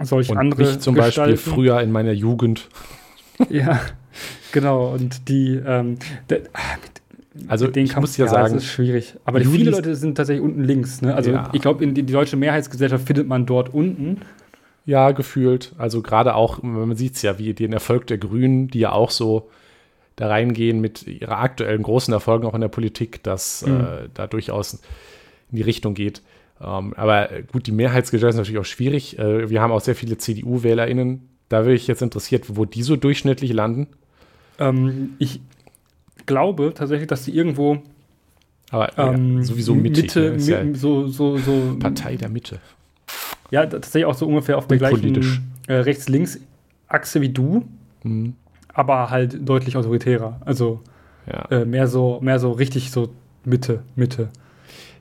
solche 0.00 0.32
und 0.32 0.38
andere. 0.38 0.62
Ich 0.62 0.78
zum 0.78 0.94
Gestalten. 0.94 1.32
Beispiel 1.32 1.52
früher 1.52 1.80
in 1.80 1.90
meiner 1.90 2.12
Jugend. 2.12 2.68
ja, 3.48 3.80
genau. 4.52 4.92
Und 4.92 5.28
die, 5.28 5.56
ähm, 5.56 5.98
also 7.48 7.66
den 7.66 7.84
ich 7.84 7.96
muss 7.96 8.16
ja, 8.16 8.26
ja 8.26 8.30
sagen, 8.30 8.54
das 8.54 8.64
ist 8.64 8.70
schwierig. 8.70 9.14
Aber 9.24 9.40
Julis, 9.40 9.58
viele 9.58 9.70
Leute 9.70 9.94
sind 9.94 10.16
tatsächlich 10.16 10.44
unten 10.44 10.64
links. 10.64 11.00
Ne? 11.02 11.14
Also 11.14 11.30
ja. 11.30 11.50
ich 11.52 11.62
glaube, 11.62 11.86
die, 11.86 12.02
deutsche 12.04 12.36
Mehrheitsgesellschaft 12.36 13.06
findet 13.06 13.26
man 13.26 13.46
dort 13.46 13.72
unten. 13.72 14.20
Ja, 14.84 15.12
gefühlt. 15.12 15.72
Also 15.78 16.02
gerade 16.02 16.34
auch, 16.34 16.62
man 16.62 16.96
sieht 16.96 17.14
es 17.14 17.22
ja, 17.22 17.38
wie 17.38 17.54
den 17.54 17.72
Erfolg 17.72 18.06
der 18.08 18.18
Grünen, 18.18 18.68
die 18.68 18.80
ja 18.80 18.92
auch 18.92 19.10
so 19.10 19.50
da 20.16 20.28
reingehen 20.28 20.80
mit 20.80 21.06
ihrer 21.06 21.38
aktuellen 21.38 21.82
großen 21.82 22.12
Erfolgen 22.12 22.46
auch 22.46 22.54
in 22.54 22.60
der 22.60 22.68
Politik, 22.68 23.22
dass 23.22 23.64
mhm. 23.64 23.80
äh, 23.80 24.08
da 24.12 24.26
durchaus 24.26 24.74
in 25.50 25.56
die 25.56 25.62
Richtung 25.62 25.94
geht. 25.94 26.22
Ähm, 26.60 26.92
aber 26.96 27.28
gut, 27.50 27.66
die 27.66 27.72
Mehrheitsgesellschaft 27.72 28.34
ist 28.34 28.38
natürlich 28.38 28.60
auch 28.60 28.70
schwierig. 28.70 29.18
Äh, 29.18 29.48
wir 29.48 29.62
haben 29.62 29.72
auch 29.72 29.80
sehr 29.80 29.94
viele 29.94 30.18
CDU-WählerInnen. 30.18 31.28
Da 31.48 31.64
wäre 31.64 31.74
ich 31.74 31.86
jetzt 31.86 32.02
interessiert, 32.02 32.56
wo 32.56 32.64
die 32.64 32.82
so 32.82 32.96
durchschnittlich 32.96 33.52
landen. 33.52 33.88
Ähm, 34.58 35.14
ich 35.18 35.40
glaube 36.32 36.72
tatsächlich, 36.74 37.08
dass 37.08 37.24
sie 37.24 37.34
irgendwo 37.36 37.82
aber 38.70 38.90
ähm, 38.96 39.36
ja, 39.38 39.44
sowieso 39.44 39.74
mittig, 39.74 40.04
Mitte, 40.04 40.32
ne? 40.32 40.42
ja 40.42 40.74
so, 40.74 41.06
so, 41.06 41.36
so 41.36 41.76
Partei 41.78 42.16
der 42.16 42.30
Mitte. 42.30 42.58
Ja, 43.50 43.66
tatsächlich 43.66 44.06
auch 44.06 44.14
so 44.14 44.26
ungefähr 44.26 44.56
auf 44.56 44.66
der 44.66 44.78
gleichen 44.78 45.42
äh, 45.66 45.74
Rechts-Links-Achse 45.74 47.20
wie 47.20 47.28
du, 47.28 47.68
mhm. 48.02 48.32
aber 48.72 49.10
halt 49.10 49.46
deutlich 49.46 49.76
autoritärer. 49.76 50.40
Also 50.46 50.80
ja. 51.26 51.44
äh, 51.50 51.64
mehr 51.66 51.86
so, 51.86 52.18
mehr 52.22 52.38
so 52.38 52.52
richtig 52.52 52.90
so 52.90 53.10
Mitte, 53.44 53.82
Mitte. 53.94 54.30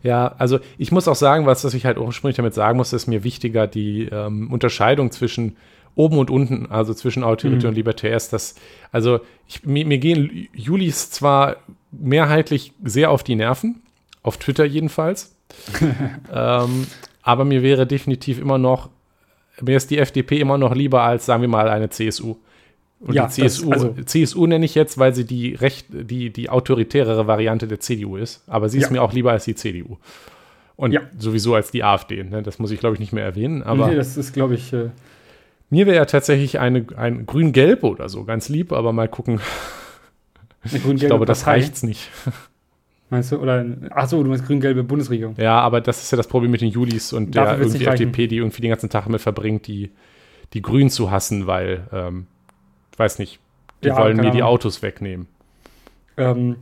Ja, 0.04 0.36
also 0.38 0.60
ich 0.78 0.92
muss 0.92 1.08
auch 1.08 1.16
sagen, 1.16 1.46
was, 1.46 1.64
was 1.64 1.74
ich 1.74 1.86
halt 1.86 1.98
ursprünglich 1.98 2.36
damit 2.36 2.54
sagen 2.54 2.78
muss, 2.78 2.92
ist 2.92 3.08
mir 3.08 3.24
wichtiger 3.24 3.68
die 3.68 4.10
ähm, 4.12 4.52
Unterscheidung 4.52 5.12
zwischen 5.12 5.56
oben 5.96 6.18
und 6.18 6.30
unten, 6.30 6.68
also 6.68 6.94
zwischen 6.94 7.24
Autorität 7.24 7.64
mhm. 7.64 7.70
und 7.70 7.76
Libertärs. 7.76 8.30
Das, 8.30 8.56
also 8.92 9.20
ich, 9.48 9.66
mir, 9.66 9.86
mir 9.86 9.98
gehen 9.98 10.48
Julis 10.54 11.12
zwar 11.12 11.58
mehrheitlich 11.92 12.74
sehr 12.84 13.12
auf 13.12 13.24
die 13.24 13.36
Nerven, 13.36 13.82
auf 14.24 14.38
Twitter 14.38 14.66
jedenfalls. 14.66 15.36
ähm, 16.34 16.88
aber 17.22 17.46
mir 17.46 17.62
wäre 17.62 17.86
definitiv 17.86 18.40
immer 18.40 18.58
noch, 18.58 18.90
mir 19.62 19.78
ist 19.78 19.92
die 19.92 19.98
FDP 19.98 20.40
immer 20.40 20.58
noch 20.58 20.74
lieber 20.74 21.04
als, 21.04 21.26
sagen 21.26 21.42
wir 21.42 21.50
mal, 21.50 21.70
eine 21.70 21.90
CSU. 21.90 22.38
Und 23.02 23.16
ja, 23.16 23.26
die 23.26 23.34
CSU, 23.34 23.72
das, 23.72 23.84
also, 23.84 24.04
CSU 24.04 24.46
nenne 24.46 24.64
ich 24.64 24.76
jetzt, 24.76 24.98
weil 24.98 25.14
sie 25.14 25.26
die 25.26 25.56
recht, 25.56 25.88
die, 25.90 26.30
die 26.30 26.50
autoritärere 26.50 27.28
Variante 27.28 27.68
der 27.68 27.80
CDU 27.80 28.16
ist. 28.16 28.44
Aber 28.48 28.70
sie 28.70 28.78
ist 28.78 28.86
ja. 28.86 28.92
mir 28.92 29.02
auch 29.02 29.12
lieber 29.12 29.32
als 29.32 29.46
die 29.46 29.56
CDU. 29.56 29.98
Und 30.78 30.94
ja. 30.94 31.02
sowieso 31.18 31.56
als 31.56 31.72
die 31.72 31.84
AfD. 31.84 32.24
Ne? 32.24 32.44
Das 32.44 32.60
muss 32.60 32.72
ich, 32.72 32.80
glaube 32.80 32.96
ich, 32.96 33.00
nicht 33.00 33.12
mehr 33.12 33.26
erwähnen. 33.26 33.62
Aber 33.64 33.88
nee, 33.88 33.96
das 33.96 34.18
ist, 34.18 34.34
glaube 34.34 34.56
ich. 34.56 34.72
Äh 34.72 34.90
mir 35.72 35.88
wäre 35.88 35.96
ja 35.96 36.06
tatsächlich 36.06 36.60
eine, 36.60 36.86
ein 36.98 37.26
grün-gelb 37.26 37.84
oder 37.84 38.10
so 38.10 38.26
ganz 38.26 38.50
lieb, 38.50 38.72
aber 38.72 38.94
mal 38.94 39.08
gucken. 39.08 39.40
ich 40.64 40.84
glaube, 41.00 41.26
das 41.26 41.48
reicht's 41.48 41.82
nicht. 41.82 42.12
Meinst 43.10 43.32
du? 43.32 43.38
Oder, 43.38 43.66
achso, 43.90 44.22
du 44.22 44.30
meinst 44.30 44.46
grün-gelbe 44.46 44.84
Bundesregierung. 44.84 45.36
Ja, 45.38 45.60
aber 45.60 45.82
das 45.82 46.04
ist 46.04 46.12
ja 46.12 46.18
das 46.18 46.28
Problem 46.28 46.52
mit 46.52 46.62
den 46.62 46.70
Julis 46.70 47.14
und 47.14 47.36
Dafür 47.36 47.58
der 47.58 47.66
irgendwie 47.66 47.86
FDP, 47.86 48.28
die 48.28 48.38
irgendwie 48.38 48.62
den 48.62 48.70
ganzen 48.70 48.90
Tag 48.90 49.06
damit 49.06 49.22
verbringt, 49.22 49.68
die, 49.68 49.92
die 50.54 50.62
Grünen 50.62 50.90
zu 50.90 51.10
hassen, 51.10 51.48
weil, 51.48 51.88
ähm, 51.92 52.28
weiß 52.98 53.20
nicht, 53.20 53.40
die 53.84 53.90
ja, 53.90 53.98
wollen 53.98 54.18
mir 54.18 54.32
die 54.32 54.44
Autos 54.44 54.82
wegnehmen. 54.82 55.28
Ähm, 56.16 56.56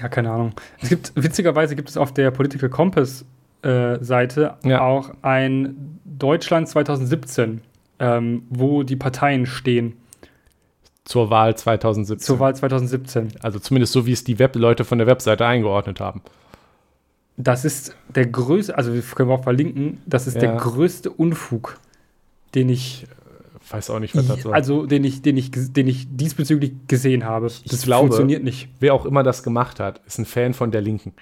ja, 0.00 0.08
keine 0.08 0.30
Ahnung. 0.30 0.52
Es 0.80 0.88
gibt, 0.88 1.12
witzigerweise 1.14 1.74
gibt 1.74 1.88
es 1.88 1.96
auf 1.96 2.12
der 2.12 2.30
Political 2.30 2.68
Compass 2.68 3.24
äh, 3.62 3.98
Seite 4.00 4.54
ja. 4.64 4.80
auch 4.82 5.12
ein 5.22 5.98
Deutschland 6.04 6.68
2017, 6.68 7.62
ähm, 8.00 8.42
wo 8.50 8.82
die 8.82 8.96
Parteien 8.96 9.46
stehen. 9.46 9.94
Zur 11.04 11.30
Wahl 11.30 11.56
2017. 11.56 12.24
Zur 12.24 12.40
Wahl 12.40 12.56
2017. 12.56 13.28
Also 13.42 13.58
zumindest 13.58 13.92
so, 13.92 14.06
wie 14.06 14.12
es 14.12 14.24
die 14.24 14.38
Web-Leute 14.38 14.84
von 14.84 14.98
der 14.98 15.06
Webseite 15.06 15.46
eingeordnet 15.46 16.00
haben. 16.00 16.22
Das 17.36 17.64
ist 17.64 17.94
der 18.08 18.26
größte, 18.26 18.76
also 18.76 18.92
wir 18.92 19.02
können 19.02 19.28
wir 19.28 19.34
auch 19.34 19.42
verlinken, 19.42 20.02
das 20.04 20.26
ist 20.26 20.34
ja. 20.34 20.40
der 20.40 20.56
größte 20.56 21.10
Unfug, 21.10 21.78
den 22.54 22.68
ich 22.68 23.06
weiß 23.70 23.90
auch 23.90 23.98
nicht, 23.98 24.16
was 24.16 24.26
das 24.26 24.44
war. 24.44 24.52
Also, 24.52 24.84
den 24.86 25.04
ich, 25.04 25.22
den 25.22 25.36
ich, 25.36 25.50
den 25.52 25.86
ich 25.86 26.06
diesbezüglich 26.10 26.72
gesehen 26.88 27.24
habe. 27.24 27.46
Das 27.46 27.62
ich 27.64 27.82
glaube, 27.82 28.08
funktioniert 28.08 28.42
nicht. 28.42 28.68
Wer 28.80 28.94
auch 28.94 29.06
immer 29.06 29.22
das 29.22 29.42
gemacht 29.42 29.80
hat, 29.80 30.00
ist 30.06 30.18
ein 30.18 30.26
Fan 30.26 30.54
von 30.54 30.70
der 30.70 30.80
Linken. 30.80 31.12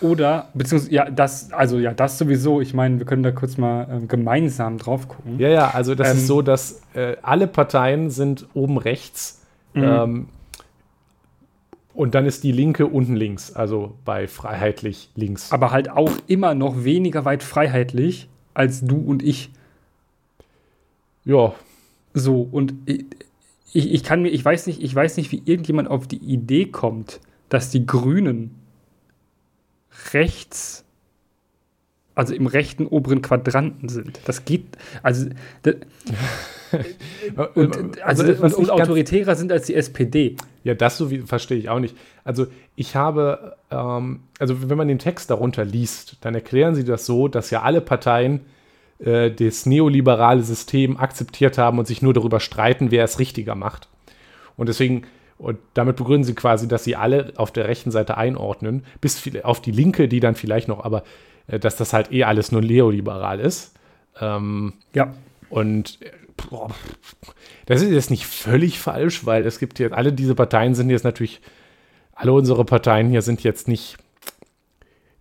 Oder, 0.00 0.48
beziehungsweise, 0.54 0.92
ja, 0.92 1.10
das, 1.10 1.52
also 1.52 1.78
ja, 1.78 1.94
das 1.94 2.18
sowieso. 2.18 2.60
Ich 2.60 2.74
meine, 2.74 2.98
wir 2.98 3.06
können 3.06 3.22
da 3.22 3.30
kurz 3.30 3.56
mal 3.56 3.88
ähm, 3.90 4.08
gemeinsam 4.08 4.78
drauf 4.78 5.08
gucken. 5.08 5.38
Ja, 5.38 5.48
ja, 5.48 5.70
also 5.70 5.94
das 5.94 6.10
ähm, 6.10 6.16
ist 6.18 6.26
so, 6.26 6.42
dass 6.42 6.82
äh, 6.94 7.16
alle 7.22 7.46
Parteien 7.46 8.10
sind 8.10 8.46
oben 8.54 8.78
rechts. 8.78 9.42
Mhm. 9.72 9.82
Ähm, 9.82 10.28
und 11.94 12.14
dann 12.16 12.26
ist 12.26 12.42
die 12.42 12.52
Linke 12.52 12.86
unten 12.86 13.14
links, 13.14 13.52
also 13.52 13.94
bei 14.04 14.26
freiheitlich 14.26 15.10
links. 15.14 15.52
Aber 15.52 15.70
halt 15.70 15.90
auch 15.90 16.10
immer 16.26 16.54
noch 16.54 16.82
weniger 16.84 17.24
weit 17.24 17.42
freiheitlich 17.44 18.28
als 18.52 18.80
du 18.80 18.96
und 18.96 19.22
ich. 19.22 19.50
Ja. 21.24 21.54
So, 22.14 22.48
und 22.50 22.74
ich, 22.86 23.04
ich 23.92 24.02
kann 24.02 24.22
mir, 24.22 24.28
ich 24.30 24.44
weiß 24.44 24.66
nicht, 24.66 24.82
ich 24.82 24.94
weiß 24.94 25.16
nicht, 25.16 25.30
wie 25.32 25.42
irgendjemand 25.44 25.88
auf 25.88 26.06
die 26.06 26.18
Idee 26.18 26.66
kommt, 26.66 27.20
dass 27.48 27.70
die 27.70 27.86
Grünen 27.86 28.56
rechts, 30.12 30.84
also 32.14 32.34
im 32.34 32.46
rechten 32.46 32.86
oberen 32.86 33.22
Quadranten 33.22 33.88
sind. 33.88 34.20
Das 34.24 34.44
geht, 34.44 34.66
also, 35.02 35.28
das, 35.62 35.76
und, 37.54 38.02
also, 38.02 38.22
also 38.24 38.42
und, 38.42 38.54
und 38.54 38.70
autoritärer 38.70 39.34
sind 39.34 39.50
als 39.50 39.66
die 39.66 39.74
SPD. 39.74 40.36
Ja, 40.62 40.74
das 40.74 40.96
so 40.96 41.10
wie, 41.10 41.18
verstehe 41.20 41.58
ich 41.58 41.68
auch 41.68 41.80
nicht. 41.80 41.96
Also 42.24 42.46
ich 42.76 42.96
habe, 42.96 43.56
ähm, 43.70 44.20
also 44.38 44.68
wenn 44.68 44.78
man 44.78 44.88
den 44.88 44.98
Text 44.98 45.30
darunter 45.30 45.64
liest, 45.64 46.16
dann 46.20 46.34
erklären 46.34 46.74
sie 46.74 46.84
das 46.84 47.06
so, 47.06 47.28
dass 47.28 47.50
ja 47.50 47.62
alle 47.62 47.80
Parteien 47.80 48.40
äh, 48.98 49.30
das 49.30 49.66
neoliberale 49.66 50.42
System 50.42 50.96
akzeptiert 50.96 51.58
haben 51.58 51.78
und 51.78 51.86
sich 51.86 52.02
nur 52.02 52.14
darüber 52.14 52.40
streiten, 52.40 52.90
wer 52.90 53.04
es 53.04 53.18
richtiger 53.18 53.54
macht. 53.54 53.88
Und 54.56 54.68
deswegen 54.68 55.02
Und 55.38 55.58
damit 55.74 55.96
begründen 55.96 56.24
sie 56.24 56.34
quasi, 56.34 56.68
dass 56.68 56.84
sie 56.84 56.96
alle 56.96 57.32
auf 57.36 57.50
der 57.50 57.66
rechten 57.66 57.90
Seite 57.90 58.16
einordnen, 58.16 58.84
bis 59.00 59.22
auf 59.42 59.60
die 59.60 59.72
linke, 59.72 60.08
die 60.08 60.20
dann 60.20 60.36
vielleicht 60.36 60.68
noch, 60.68 60.84
aber 60.84 61.02
äh, 61.46 61.58
dass 61.58 61.76
das 61.76 61.92
halt 61.92 62.12
eh 62.12 62.24
alles 62.24 62.52
nur 62.52 62.62
neoliberal 62.62 63.40
ist. 63.40 63.74
Ähm, 64.20 64.74
ja. 64.94 65.12
Und 65.50 65.98
boah, 66.36 66.70
das 67.66 67.82
ist 67.82 67.90
jetzt 67.90 68.10
nicht 68.10 68.26
völlig 68.26 68.78
falsch, 68.78 69.26
weil 69.26 69.46
es 69.46 69.58
gibt 69.58 69.78
jetzt, 69.78 69.92
alle 69.92 70.12
diese 70.12 70.34
Parteien 70.34 70.74
sind 70.74 70.90
jetzt 70.90 71.04
natürlich, 71.04 71.40
alle 72.12 72.32
unsere 72.32 72.64
Parteien 72.64 73.10
hier 73.10 73.22
sind 73.22 73.42
jetzt 73.42 73.68
nicht 73.68 73.96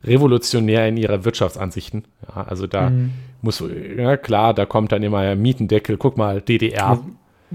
revolutionär 0.04 0.88
in 0.88 0.98
ihrer 0.98 1.24
Wirtschaftsansichten. 1.24 2.06
Ja, 2.28 2.44
also 2.44 2.68
da 2.68 2.90
mhm. 2.90 3.12
muss, 3.42 3.64
ja 3.98 4.18
klar, 4.18 4.54
da 4.54 4.66
kommt 4.66 4.92
dann 4.92 5.02
immer 5.02 5.36
Mietendeckel, 5.36 5.98
guck 5.98 6.18
mal, 6.18 6.42
DDR. 6.42 7.00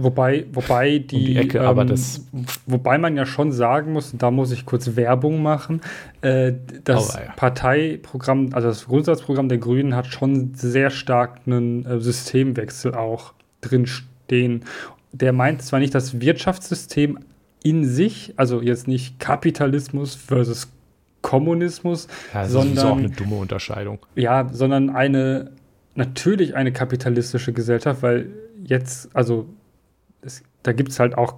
Wobei, 0.01 0.47
wobei 0.53 0.99
die, 0.99 1.17
um 1.17 1.25
die 1.25 1.37
Ecke, 1.37 1.59
ähm, 1.59 1.65
aber 1.65 1.85
das 1.85 2.25
wobei 2.67 2.99
man 2.99 3.17
ja 3.17 3.27
schon 3.27 3.51
sagen 3.51 3.93
muss, 3.93 4.15
da 4.17 4.31
muss 4.31 4.53
ich 4.53 4.65
kurz 4.65 4.95
Werbung 4.95 5.43
machen, 5.43 5.81
äh, 6.21 6.53
das 6.85 7.17
oh, 7.17 7.19
ja. 7.19 7.33
Parteiprogramm, 7.33 8.51
also 8.53 8.69
das 8.69 8.87
Grundsatzprogramm 8.87 9.49
der 9.49 9.59
Grünen 9.59 9.97
hat 9.97 10.07
schon 10.07 10.55
sehr 10.55 10.91
stark 10.91 11.41
einen 11.47 11.85
äh, 11.85 12.01
Systemwechsel 12.01 12.95
auch 12.95 13.35
drin 13.61 13.87
stehen. 13.87 14.65
Der 15.11 15.33
meint 15.33 15.63
zwar 15.63 15.81
nicht 15.81 15.97
das 15.97 16.21
Wirtschaftssystem 16.21 17.19
in 17.65 17.85
sich, 17.85 18.35
also 18.37 18.63
jetzt 18.63 18.87
nicht 18.87 19.19
Kapitalismus 19.19 20.15
versus 20.15 20.69
Kommunismus, 21.23 22.07
ja, 22.33 22.43
das 22.43 22.53
sondern 22.53 22.77
ist 22.77 22.85
auch 22.85 22.97
eine 22.99 23.11
dumme 23.11 23.35
Unterscheidung. 23.35 23.99
Ja, 24.15 24.49
sondern 24.53 24.91
eine 24.91 25.51
natürlich 25.97 26.55
eine 26.55 26.71
kapitalistische 26.71 27.53
Gesellschaft, 27.53 28.03
weil 28.03 28.29
jetzt, 28.63 29.11
also 29.15 29.47
es, 30.23 30.43
da 30.62 30.73
gibt 30.73 30.91
es 30.91 31.01
halt 31.01 31.16
auch 31.16 31.35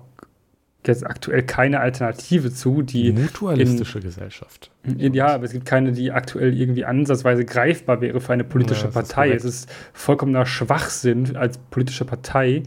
jetzt 0.86 1.06
aktuell 1.06 1.42
keine 1.42 1.80
Alternative 1.80 2.52
zu, 2.52 2.82
die. 2.82 3.12
Mutualistische 3.12 3.98
in, 3.98 4.04
Gesellschaft. 4.04 4.70
In, 4.84 5.14
ja, 5.14 5.28
aber 5.28 5.44
es 5.44 5.52
gibt 5.52 5.66
keine, 5.66 5.92
die 5.92 6.10
aktuell 6.12 6.58
irgendwie 6.58 6.84
ansatzweise 6.84 7.44
greifbar 7.44 8.00
wäre 8.00 8.20
für 8.20 8.32
eine 8.32 8.44
politische 8.44 8.86
ja, 8.86 8.90
Partei. 8.90 9.30
Ist 9.30 9.44
es 9.44 9.54
ist 9.60 9.72
vollkommener 9.92 10.46
Schwachsinn 10.46 11.36
als 11.36 11.58
politische 11.58 12.04
Partei 12.04 12.62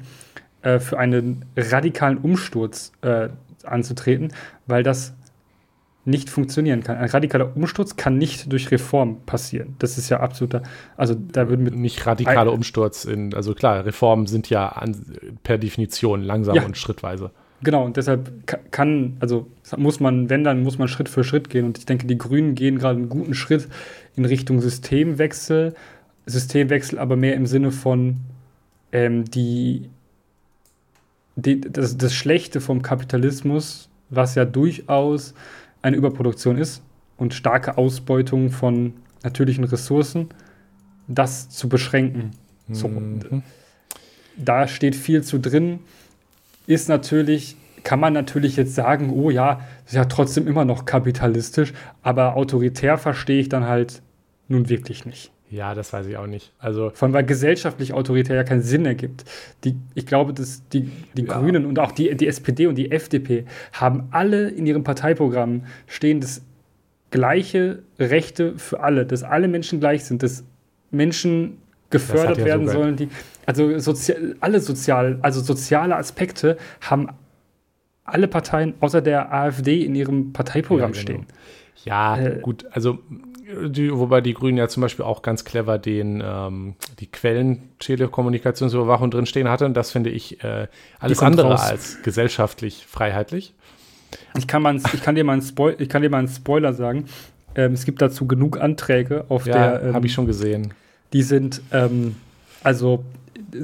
äh, 0.62 0.80
für 0.80 1.00
einen 1.00 1.46
radikalen 1.58 2.20
Umsturz 2.20 2.92
äh, 3.02 3.30
anzutreten, 3.64 4.32
weil 4.68 4.84
das 4.84 5.14
nicht 6.06 6.30
funktionieren 6.30 6.84
kann. 6.84 6.98
Ein 6.98 7.10
radikaler 7.10 7.56
Umsturz 7.56 7.96
kann 7.96 8.18
nicht 8.18 8.52
durch 8.52 8.72
Reform 8.72 9.22
passieren. 9.26 9.76
Das 9.80 9.98
ist 9.98 10.10
ja 10.10 10.20
absoluter, 10.20 10.64
also 10.98 11.16
da 11.16 11.48
würden 11.50 11.66
wir 11.66 11.72
nicht 11.72 12.06
radikaler 12.06 12.52
Umsturz 12.52 13.06
in, 13.06 13.34
also 13.34 13.54
klar, 13.54 13.86
Reformen 13.86 14.28
sind 14.28 14.50
ja 14.50 14.68
an, 14.68 14.96
per 15.44 15.58
Definition 15.58 16.22
langsam 16.24 16.56
ja. 16.56 16.66
und 16.66 16.78
schrittweise. 16.78 17.32
Genau, 17.64 17.86
und 17.86 17.96
deshalb 17.96 18.30
kann, 18.72 19.16
also 19.22 19.48
muss 19.78 20.02
man, 20.02 20.30
wenn, 20.30 20.44
dann 20.44 20.64
muss 20.64 20.78
man 20.78 20.90
Schritt 20.90 21.08
für 21.08 21.24
Schritt 21.24 21.50
gehen. 21.50 21.66
Und 21.66 21.78
ich 21.78 21.86
denke, 21.86 22.08
die 22.08 22.18
Grünen 22.18 22.56
gehen 22.56 22.78
gerade 22.78 23.00
einen 23.00 23.10
guten 23.10 23.34
Schritt 23.34 23.70
in 24.18 24.26
Richtung 24.26 24.60
Systemwechsel. 24.60 25.74
Systemwechsel 26.26 27.00
aber 27.00 27.16
mehr 27.16 27.36
im 27.36 27.46
Sinne 27.46 27.72
von 27.72 28.18
ähm, 28.92 29.24
die, 29.26 29.90
die 31.38 31.62
das, 31.62 31.98
das 31.98 32.14
Schlechte 32.14 32.60
vom 32.60 32.82
Kapitalismus, 32.82 33.90
was 34.10 34.36
ja 34.36 34.44
durchaus 34.44 35.34
eine 35.84 35.98
Überproduktion 35.98 36.58
ist 36.58 36.82
und 37.18 37.36
starke 37.36 37.78
Ausbeutung 37.78 38.50
von 38.50 38.94
natürlichen 39.24 39.64
Ressourcen, 39.64 40.30
das 41.08 41.50
zu 41.50 41.70
beschränken. 41.70 42.32
Mhm. 42.68 42.74
So, 42.74 42.92
da 44.38 44.68
steht 44.68 44.96
viel 44.96 45.24
zu 45.24 45.38
drin. 45.40 45.80
Ist 46.66 46.90
natürlich, 46.90 47.58
kann 47.84 48.00
man 48.00 48.14
natürlich 48.14 48.56
jetzt 48.56 48.74
sagen, 48.74 49.12
oh 49.12 49.30
ja, 49.30 49.62
ist 49.86 49.94
ja 49.94 50.06
trotzdem 50.06 50.48
immer 50.48 50.66
noch 50.66 50.86
kapitalistisch, 50.86 51.74
aber 52.02 52.36
autoritär 52.36 52.98
verstehe 52.98 53.42
ich 53.42 53.50
dann 53.50 53.68
halt 53.68 54.02
nun 54.48 54.70
wirklich 54.70 55.06
nicht. 55.06 55.32
Ja, 55.54 55.76
das 55.76 55.94
weiß 55.94 56.08
ich 56.08 56.18
auch 56.18 56.26
nicht. 56.26 56.52
Also 56.58 56.92
allem, 57.00 57.14
weil 57.14 57.26
gesellschaftlich 57.26 57.94
autoritär 57.94 58.36
ja 58.36 58.44
keinen 58.44 58.64
Sinn 58.64 58.88
ergibt. 58.88 59.24
Die, 59.64 59.76
ich 59.94 60.08
glaube, 60.08 60.34
dass 60.34 60.68
die, 60.70 60.90
die 61.16 61.26
ja. 61.26 61.40
Grünen 61.40 61.68
und 61.68 61.78
auch 61.78 61.92
die, 61.92 62.16
die 62.16 62.28
SPD 62.28 62.66
und 62.66 62.74
die 62.76 62.92
FDP 62.92 63.46
haben 63.72 64.08
alle 64.10 64.50
in 64.50 64.66
ihrem 64.66 64.84
Parteiprogramm 64.84 65.66
stehen, 65.86 66.22
dass 66.22 66.42
gleiche 67.12 67.84
Rechte 68.00 68.58
für 68.58 68.80
alle, 68.80 69.06
dass 69.06 69.22
alle 69.22 69.48
Menschen 69.48 69.80
gleich 69.80 70.06
sind, 70.06 70.24
dass 70.24 70.44
Menschen 70.90 71.60
gefördert 71.92 72.40
ja 72.40 72.46
werden 72.46 72.68
sollen, 72.68 72.96
die 72.96 73.10
also 73.46 73.78
sozi 73.78 74.16
alle 74.40 74.60
sozial, 74.60 75.20
also 75.22 75.40
soziale 75.40 75.96
Aspekte 75.96 76.58
haben 76.82 77.10
alle 78.06 78.28
Parteien 78.28 78.74
außer 78.80 79.04
der 79.04 79.32
AfD 79.32 79.86
in 79.86 79.94
ihrem 79.94 80.34
Parteiprogramm 80.34 80.94
ja, 80.94 81.04
genau. 81.04 81.22
stehen. 81.22 81.26
Ja, 81.86 82.18
äh, 82.18 82.40
gut, 82.42 82.66
also 82.72 82.98
die, 83.68 83.94
wobei 83.94 84.22
die 84.22 84.34
Grünen 84.34 84.58
ja 84.58 84.68
zum 84.68 84.82
Beispiel 84.82 85.06
auch 85.06 85.22
ganz 85.22 85.44
clever 85.44 85.78
den, 85.78 86.24
ähm, 86.26 86.76
die 87.00 87.08
Quellen 87.08 87.70
Telekommunikationsüberwachung 87.80 89.12
drinstehen 89.12 89.50
hatten. 89.50 89.74
Das 89.74 89.92
finde 89.92 90.10
ich 90.10 90.44
äh, 90.44 90.68
alles 91.00 91.20
andere 91.20 91.52
raus. 91.52 91.62
als 91.62 92.02
gesellschaftlich 92.04 92.86
freiheitlich. 92.88 93.54
Ich 94.38 94.48
kann, 94.48 94.62
mal, 94.62 94.76
ich, 94.76 95.04
kann 95.04 95.16
dir 95.16 95.24
mal 95.24 95.34
einen 95.34 95.76
ich 95.80 95.90
kann 95.90 96.02
dir 96.02 96.10
mal 96.10 96.20
einen 96.20 96.28
Spoiler 96.28 96.74
sagen. 96.74 97.06
Ähm, 97.56 97.74
es 97.74 97.86
gibt 97.86 98.02
dazu 98.02 98.28
genug 98.28 98.60
Anträge 98.60 99.26
auf 99.30 99.46
ja, 99.46 99.54
der. 99.54 99.84
Ähm, 99.84 99.94
habe 99.96 100.06
ich 100.06 100.14
schon 100.14 100.26
gesehen. 100.26 100.74
Die 101.12 101.24
sind 101.24 101.62
ähm, 101.72 102.16
also 102.64 103.04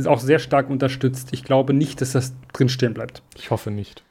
auch 0.05 0.19
sehr 0.19 0.39
stark 0.39 0.69
unterstützt. 0.69 1.29
Ich 1.31 1.43
glaube 1.43 1.73
nicht, 1.73 2.01
dass 2.01 2.11
das 2.11 2.33
drinstehen 2.53 2.93
bleibt. 2.93 3.21
Ich 3.35 3.49
hoffe 3.51 3.71
nicht. 3.71 4.03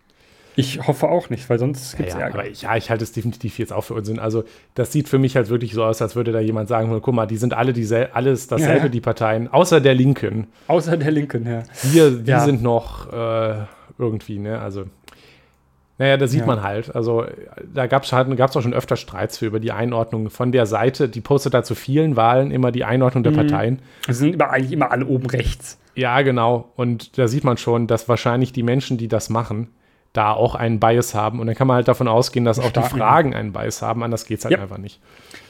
Ich 0.59 0.89
hoffe 0.89 1.09
auch 1.09 1.31
nicht, 1.31 1.49
weil 1.49 1.61
sonst 1.61 1.97
gibt 1.97 2.09
es 2.09 2.17
ja, 2.17 2.21
Ärger. 2.23 2.41
Aber 2.41 2.49
ich, 2.49 2.63
ja, 2.63 2.77
ich 2.77 2.91
halte 2.91 3.05
es 3.05 3.13
definitiv 3.13 3.61
jetzt 3.61 3.73
auch 3.73 3.83
für 3.83 3.95
Unsinn. 3.95 4.19
Also, 4.19 4.43
das 4.75 4.91
sieht 4.91 5.09
für 5.09 5.21
mich 5.21 5.37
halt 5.37 5.51
wirklich 5.51 5.73
so 5.73 5.85
aus, 5.85 6.03
als 6.03 6.17
würde 6.17 6.33
da 6.33 6.41
jemand 6.41 6.69
sagen: 6.69 6.91
guck 7.01 7.15
mal, 7.15 7.27
die 7.27 7.37
sind 7.37 7.55
alle 7.55 7.73
diesel 7.73 8.09
alles 8.13 8.49
dasselbe, 8.49 8.87
ja. 8.87 8.89
die 8.89 9.01
Parteien, 9.01 9.47
außer 9.47 9.81
der 9.81 9.95
Linken. 9.95 10.49
Außer 10.67 10.97
der 10.97 11.13
Linken, 11.13 11.47
ja. 11.47 11.63
Wir, 11.85 12.11
die 12.11 12.31
ja. 12.31 12.41
sind 12.41 12.61
noch 12.61 13.13
äh, 13.13 13.67
irgendwie, 13.99 14.41
ne? 14.41 14.61
Also. 14.61 14.87
Naja, 16.01 16.17
da 16.17 16.27
sieht 16.27 16.41
ja. 16.41 16.47
man 16.47 16.65
halt. 16.65 16.93
Also, 16.95 17.25
da 17.73 17.87
gab 17.87 18.03
es 18.03 18.13
halt, 18.13 18.41
auch 18.41 18.63
schon 18.63 18.75
öfter 18.75 18.97
Streits 18.97 19.39
für 19.39 19.47
über 19.47 19.61
die 19.61 19.71
Einordnung 19.71 20.29
von 20.29 20.51
der 20.51 20.67
Seite. 20.67 21.09
Die 21.09 21.21
postet 21.21 21.55
da 21.55 21.63
zu 21.63 21.77
vielen 21.77 22.17
Wahlen 22.17 22.51
immer 22.51 22.73
die 22.73 22.85
Einordnung 22.85 23.23
der 23.23 23.33
mhm. 23.33 23.37
Parteien. 23.37 23.79
Es 24.09 24.19
sind 24.19 24.35
immer, 24.35 24.51
eigentlich 24.51 24.73
immer 24.73 24.91
alle 24.91 25.07
oben 25.07 25.27
rechts. 25.27 25.79
Ja, 25.95 26.23
genau. 26.23 26.73
Und 26.75 27.17
da 27.17 27.29
sieht 27.29 27.45
man 27.45 27.59
schon, 27.59 27.87
dass 27.87 28.09
wahrscheinlich 28.09 28.53
die 28.53 28.65
Menschen, 28.65 28.99
die 28.99 29.09
das 29.09 29.31
machen, 29.31 29.69
da 30.13 30.33
auch 30.33 30.55
einen 30.55 30.81
Bias 30.81 31.15
haben. 31.15 31.41
Und 31.41 31.47
dann 31.47 31.57
kann 31.57 31.67
man 31.67 31.77
halt 31.77 31.89
davon 31.89 32.09
ausgehen, 32.09 32.45
dass 32.45 32.59
auch 32.59 32.71
die 32.71 32.83
Fragen 32.83 33.35
einen 33.35 33.53
Bias 33.53 33.83
haben. 33.83 34.03
Anders 34.03 34.27
geht 34.27 34.39
es 34.39 34.45
halt 34.45 34.55
ja. 34.55 34.63
einfach 34.63 34.79
nicht. 34.79 35.01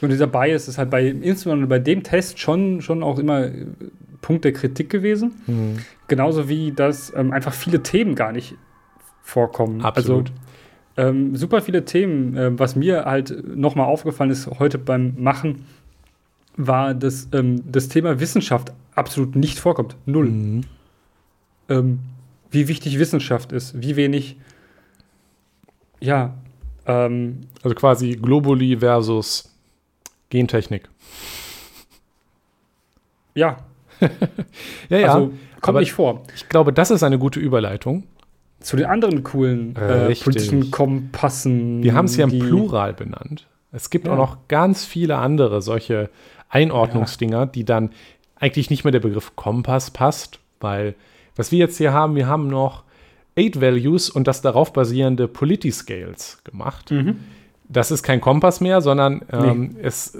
Und 0.01 0.09
dieser 0.09 0.27
Bias 0.27 0.67
ist 0.67 0.77
halt 0.77 0.89
bei, 0.89 1.07
insbesondere 1.07 1.67
bei 1.67 1.79
dem 1.79 2.03
Test 2.03 2.39
schon, 2.39 2.81
schon 2.81 3.03
auch 3.03 3.19
immer 3.19 3.45
äh, 3.45 3.65
Punkt 4.21 4.45
der 4.45 4.53
Kritik 4.53 4.89
gewesen. 4.89 5.41
Mhm. 5.47 5.79
Genauso 6.07 6.49
wie, 6.49 6.71
dass 6.71 7.13
ähm, 7.15 7.31
einfach 7.31 7.53
viele 7.53 7.81
Themen 7.83 8.15
gar 8.15 8.31
nicht 8.31 8.55
vorkommen. 9.21 9.81
Absolut. 9.81 10.31
Also, 10.95 11.09
ähm, 11.09 11.35
super 11.35 11.61
viele 11.61 11.85
Themen. 11.85 12.35
Äh, 12.35 12.59
was 12.59 12.75
mir 12.75 13.05
halt 13.05 13.55
nochmal 13.55 13.87
aufgefallen 13.87 14.31
ist 14.31 14.47
heute 14.59 14.77
beim 14.77 15.15
Machen, 15.17 15.65
war, 16.57 16.93
dass 16.93 17.29
ähm, 17.31 17.63
das 17.71 17.87
Thema 17.87 18.19
Wissenschaft 18.19 18.73
absolut 18.93 19.35
nicht 19.35 19.59
vorkommt. 19.59 19.95
Null. 20.05 20.25
Mhm. 20.25 20.61
Ähm, 21.69 21.99
wie 22.51 22.67
wichtig 22.67 22.99
Wissenschaft 22.99 23.51
ist, 23.51 23.81
wie 23.81 23.95
wenig 23.95 24.37
ja. 25.99 26.33
Ähm, 26.85 27.41
also 27.63 27.75
quasi 27.75 28.15
Globuli 28.15 28.77
versus 28.77 29.55
Gentechnik. 30.29 30.89
Ja. 33.35 33.57
ja, 34.89 34.97
ja. 34.97 35.13
Also 35.13 35.33
kommt 35.61 35.79
nicht 35.79 35.93
vor. 35.93 36.23
Ich 36.35 36.49
glaube, 36.49 36.73
das 36.73 36.91
ist 36.91 37.03
eine 37.03 37.19
gute 37.19 37.39
Überleitung. 37.39 38.03
Zu 38.59 38.75
den 38.75 38.87
anderen 38.87 39.23
coolen 39.23 39.75
äh, 39.75 40.13
politischen 40.15 40.69
Kompassen. 40.71 41.81
Wir 41.81 41.93
haben 41.93 42.05
es 42.05 42.17
ja 42.17 42.25
im 42.27 42.39
Plural 42.39 42.93
benannt. 42.93 43.47
Es 43.71 43.89
gibt 43.89 44.07
ja. 44.07 44.13
auch 44.13 44.17
noch 44.17 44.37
ganz 44.47 44.83
viele 44.83 45.17
andere 45.17 45.61
solche 45.61 46.09
Einordnungsdinger, 46.49 47.39
ja. 47.39 47.45
die 47.45 47.63
dann 47.63 47.91
eigentlich 48.35 48.69
nicht 48.69 48.83
mehr 48.83 48.91
der 48.91 48.99
Begriff 48.99 49.35
Kompass 49.35 49.91
passt, 49.91 50.39
weil 50.59 50.95
was 51.35 51.51
wir 51.51 51.59
jetzt 51.59 51.77
hier 51.77 51.93
haben, 51.93 52.15
wir 52.15 52.27
haben 52.27 52.47
noch 52.47 52.83
Eight 53.39 53.61
Values 53.61 54.09
und 54.09 54.27
das 54.27 54.41
darauf 54.41 54.73
basierende 54.73 55.27
Polity-Scales 55.27 56.43
gemacht. 56.43 56.91
Mhm. 56.91 57.19
Das 57.69 57.91
ist 57.91 58.03
kein 58.03 58.19
Kompass 58.19 58.59
mehr, 58.61 58.81
sondern 58.81 59.21
ähm, 59.31 59.75
nee. 59.75 59.81
es, 59.81 60.17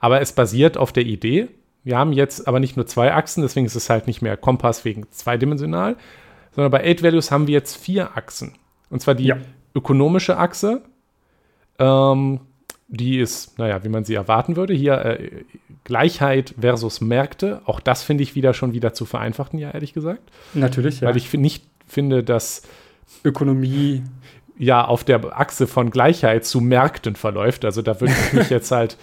aber 0.00 0.20
es 0.20 0.32
basiert 0.32 0.76
auf 0.76 0.92
der 0.92 1.04
Idee. 1.04 1.48
Wir 1.84 1.98
haben 1.98 2.12
jetzt 2.12 2.48
aber 2.48 2.60
nicht 2.60 2.76
nur 2.76 2.86
zwei 2.86 3.12
Achsen, 3.12 3.42
deswegen 3.42 3.66
ist 3.66 3.76
es 3.76 3.88
halt 3.90 4.06
nicht 4.06 4.22
mehr 4.22 4.36
Kompass 4.36 4.84
wegen 4.84 5.06
zweidimensional, 5.10 5.96
sondern 6.54 6.70
bei 6.72 6.82
Eight 6.82 7.02
Values 7.02 7.30
haben 7.30 7.46
wir 7.46 7.54
jetzt 7.54 7.76
vier 7.76 8.16
Achsen. 8.16 8.54
Und 8.90 9.00
zwar 9.00 9.14
die 9.14 9.26
ja. 9.26 9.36
ökonomische 9.74 10.36
Achse, 10.36 10.82
ähm, 11.78 12.40
die 12.88 13.18
ist, 13.18 13.58
naja, 13.58 13.84
wie 13.84 13.88
man 13.88 14.04
sie 14.04 14.14
erwarten 14.14 14.56
würde. 14.56 14.74
Hier 14.74 15.04
äh, 15.04 15.44
Gleichheit 15.84 16.54
versus 16.60 17.00
Märkte. 17.00 17.62
Auch 17.64 17.80
das 17.80 18.02
finde 18.02 18.22
ich 18.22 18.34
wieder 18.34 18.52
schon 18.52 18.74
wieder 18.74 18.92
zu 18.92 19.06
vereinfachen, 19.06 19.58
ja, 19.58 19.70
ehrlich 19.70 19.94
gesagt. 19.94 20.20
Natürlich, 20.52 21.00
ja. 21.00 21.08
Weil 21.08 21.16
ich 21.16 21.32
nicht 21.32 21.64
finde, 21.92 22.24
dass 22.24 22.62
Ökonomie. 23.24 24.02
Ja, 24.58 24.84
auf 24.84 25.02
der 25.02 25.38
Achse 25.38 25.66
von 25.66 25.90
Gleichheit 25.90 26.44
zu 26.44 26.60
Märkten 26.60 27.16
verläuft. 27.16 27.64
Also 27.64 27.82
da 27.82 28.00
würde 28.00 28.12
ich 28.12 28.32
mich 28.32 28.50
jetzt 28.50 28.70
halt 28.70 28.96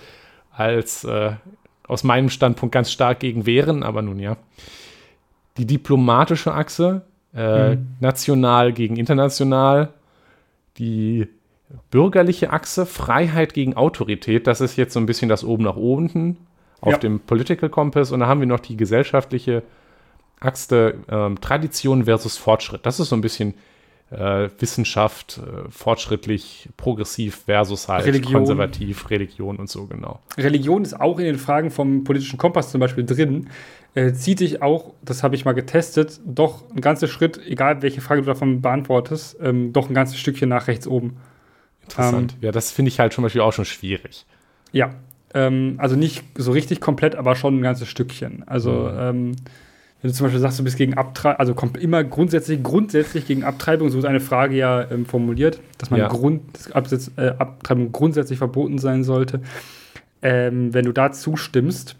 als 0.52 1.04
äh, 1.04 1.32
aus 1.88 2.04
meinem 2.04 2.30
Standpunkt 2.30 2.74
ganz 2.74 2.92
stark 2.92 3.20
gegen 3.20 3.46
wehren, 3.46 3.84
aber 3.84 4.02
nun 4.02 4.20
ja. 4.20 4.38
Die 5.58 5.66
diplomatische 5.66 6.54
Achse, 6.54 7.02
äh, 7.34 7.76
mhm. 7.76 7.88
national 8.00 8.72
gegen 8.74 8.96
international, 8.96 9.90
die 10.78 11.28
bürgerliche 11.92 12.52
Achse, 12.52 12.86
Freiheit 12.86 13.54
gegen 13.54 13.76
Autorität, 13.76 14.48
das 14.48 14.62
ist 14.62 14.78
jetzt 14.78 14.94
so 14.94 15.00
ein 15.00 15.08
bisschen 15.08 15.30
das 15.30 15.44
oben 15.44 15.64
nach 15.64 15.76
unten 15.76 16.38
auf 16.80 16.94
ja. 16.94 17.00
dem 17.00 17.20
Political 17.20 17.70
Compass. 17.70 18.12
Und 18.12 18.22
da 18.22 18.28
haben 18.28 18.40
wir 18.40 18.48
noch 18.48 18.60
die 18.60 18.78
gesellschaftliche 18.78 19.64
Achse, 20.40 20.96
ähm, 21.10 21.40
Tradition 21.42 22.06
versus 22.06 22.38
Fortschritt. 22.38 22.86
Das 22.86 23.00
ist 23.00 23.10
so 23.10 23.16
ein 23.16 23.22
bisschen 23.22 23.54
äh, 24.12 24.50
Wissenschaft, 24.58 25.40
äh, 25.40 25.70
fortschrittlich, 25.70 26.70
progressiv 26.78 27.44
versus 27.46 27.88
halt 27.88 28.06
Religion. 28.06 28.34
konservativ, 28.34 29.10
Religion 29.10 29.58
und 29.58 29.70
so, 29.70 29.86
genau. 29.86 30.20
Religion 30.38 30.84
ist 30.84 31.00
auch 31.00 31.20
in 31.20 31.26
den 31.26 31.38
Fragen 31.38 31.70
vom 31.70 32.04
politischen 32.04 32.38
Kompass 32.38 32.72
zum 32.72 32.80
Beispiel 32.80 33.06
drin. 33.06 33.50
Äh, 33.96 34.14
zieht 34.14 34.40
dich 34.40 34.62
auch, 34.62 34.94
das 35.02 35.24
habe 35.24 35.36
ich 35.36 35.46
mal 35.46 35.54
getestet, 35.54 36.20
doch 36.26 36.64
ein 36.72 36.82
ganzer 36.82 37.08
Schritt, 37.08 37.40
egal 37.46 37.82
welche 37.82 38.02
Frage 38.02 38.22
du 38.22 38.28
davon 38.28 38.62
beantwortest, 38.62 39.38
ähm, 39.42 39.74
doch 39.74 39.90
ein 39.90 39.96
ganzes 39.96 40.18
Stückchen 40.18 40.50
nach 40.50 40.68
rechts 40.68 40.88
oben. 40.88 41.18
Interessant. 41.84 42.34
Ähm, 42.34 42.46
ja, 42.46 42.52
das 42.52 42.72
finde 42.72 42.90
ich 42.90 43.00
halt 43.00 43.14
zum 43.14 43.24
Beispiel 43.24 43.42
auch 43.42 43.54
schon 43.54 43.66
schwierig. 43.66 44.26
Ja, 44.72 44.92
ähm, 45.34 45.76
also 45.78 45.96
nicht 45.96 46.24
so 46.36 46.52
richtig 46.52 46.82
komplett, 46.82 47.16
aber 47.16 47.36
schon 47.36 47.60
ein 47.60 47.62
ganzes 47.62 47.88
Stückchen. 47.88 48.44
Also, 48.48 48.72
mhm. 48.72 49.36
Wenn 50.02 50.12
du 50.12 50.16
zum 50.16 50.26
Beispiel 50.26 50.39
sagst, 50.39 50.58
du 50.60 50.64
bist 50.64 50.78
gegen 50.78 50.93
Abtreibung, 50.93 51.39
also 51.39 51.54
kommt 51.54 51.78
immer 51.78 52.04
grundsätzlich, 52.04 52.64
grundsätzlich 52.64 53.28
gegen 53.28 53.43
Abtreibung, 53.43 53.89
so 53.89 53.97
ist 53.97 54.06
eine 54.06 54.22
Frage 54.22 54.56
ja 54.56 54.89
ähm, 54.89 55.06
formuliert, 55.06 55.60
dass 55.78 55.89
man 55.89 56.00
ja. 56.00 56.08
Grund, 56.08 56.41
Absitz, 56.74 57.12
äh, 57.18 57.34
Abtreibung 57.38 57.91
grundsätzlich 57.91 58.38
verboten 58.38 58.78
sein 58.78 59.04
sollte. 59.04 59.41
Ähm, 60.22 60.74
wenn 60.74 60.86
du 60.86 60.93
da 60.93 61.12
zustimmst, 61.12 61.97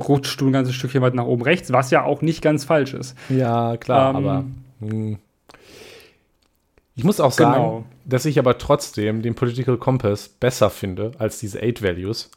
rutschst 0.00 0.40
du 0.40 0.46
ein 0.46 0.52
ganzes 0.52 0.74
Stückchen 0.74 1.02
weit 1.02 1.14
nach 1.14 1.26
oben 1.26 1.42
rechts, 1.42 1.72
was 1.72 1.90
ja 1.90 2.04
auch 2.04 2.22
nicht 2.22 2.42
ganz 2.42 2.64
falsch 2.64 2.94
ist. 2.94 3.14
Ja, 3.28 3.76
klar, 3.76 4.10
ähm, 4.10 4.16
aber. 4.16 4.44
Mh. 4.80 4.90
Hm. 4.90 5.18
Ich 6.98 7.04
muss 7.04 7.20
auch 7.20 7.32
sagen, 7.32 7.52
genau. 7.52 7.84
dass 8.06 8.24
ich 8.24 8.38
aber 8.38 8.56
trotzdem 8.56 9.20
den 9.20 9.34
Political 9.34 9.76
Compass 9.76 10.30
besser 10.30 10.70
finde 10.70 11.12
als 11.18 11.38
diese 11.38 11.60
Eight 11.60 11.82
Values. 11.82 12.30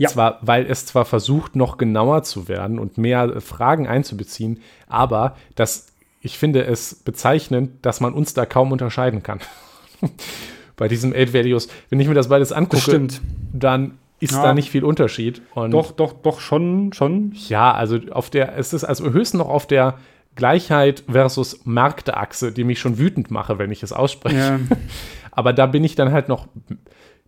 Ja. 0.00 0.08
Zwar, 0.08 0.38
weil 0.40 0.64
es 0.64 0.86
zwar 0.86 1.04
versucht, 1.04 1.56
noch 1.56 1.76
genauer 1.76 2.22
zu 2.22 2.48
werden 2.48 2.78
und 2.78 2.96
mehr 2.96 3.38
Fragen 3.42 3.86
einzubeziehen, 3.86 4.62
aber 4.88 5.36
das, 5.56 5.88
ich 6.22 6.38
finde 6.38 6.64
es 6.64 6.94
bezeichnend, 6.94 7.84
dass 7.84 8.00
man 8.00 8.14
uns 8.14 8.32
da 8.32 8.46
kaum 8.46 8.72
unterscheiden 8.72 9.22
kann. 9.22 9.40
Bei 10.78 10.88
diesem 10.88 11.12
Eight 11.12 11.34
Values. 11.34 11.68
Wenn 11.90 12.00
ich 12.00 12.08
mir 12.08 12.14
das 12.14 12.28
beides 12.28 12.50
angucke, 12.50 13.08
dann 13.52 13.98
ist 14.20 14.32
ja. 14.32 14.42
da 14.42 14.54
nicht 14.54 14.70
viel 14.70 14.84
Unterschied. 14.84 15.42
Und 15.54 15.72
doch, 15.72 15.92
doch, 15.92 16.14
doch, 16.14 16.40
schon, 16.40 16.94
schon. 16.94 17.34
Ja, 17.48 17.74
also 17.74 17.98
auf 18.10 18.30
der, 18.30 18.56
es 18.56 18.72
ist 18.72 18.84
also 18.84 19.10
höchstens 19.10 19.40
noch 19.40 19.50
auf 19.50 19.66
der 19.66 19.98
Gleichheit 20.34 21.04
versus 21.10 21.60
Marktachse, 21.66 22.52
die 22.52 22.64
mich 22.64 22.78
schon 22.78 22.96
wütend 22.96 23.30
mache, 23.30 23.58
wenn 23.58 23.70
ich 23.70 23.82
es 23.82 23.92
ausspreche. 23.92 24.38
Ja. 24.38 24.58
Aber 25.30 25.52
da 25.52 25.66
bin 25.66 25.84
ich 25.84 25.94
dann 25.94 26.10
halt 26.10 26.30
noch 26.30 26.48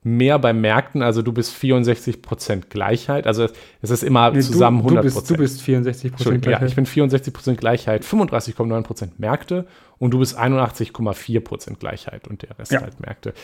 mehr 0.04 0.38
bei 0.38 0.52
Märkten. 0.52 1.02
Also 1.02 1.22
du 1.22 1.32
bist 1.32 1.54
64% 1.54 2.68
Gleichheit. 2.68 3.26
Also 3.26 3.48
es 3.80 3.90
ist 3.90 4.02
immer 4.02 4.30
nee, 4.30 4.40
zusammen 4.40 4.82
du, 4.82 4.94
100%. 4.94 4.96
Du 4.96 5.02
bist, 5.02 5.30
du 5.30 5.36
bist 5.36 5.62
64% 5.62 6.38
Gleichheit. 6.38 6.46
Ja, 6.46 6.66
ich 6.66 6.74
bin 6.74 6.86
64% 6.86 7.54
Gleichheit, 7.54 8.04
35,9% 8.04 9.10
Märkte 9.18 9.66
und 9.98 10.10
du 10.12 10.18
bist 10.18 10.38
81,4% 10.38 11.78
Gleichheit 11.78 12.26
und 12.26 12.42
der 12.42 12.58
Rest 12.58 12.72
ja. 12.72 12.82
halt 12.82 13.00
Märkte. 13.00 13.34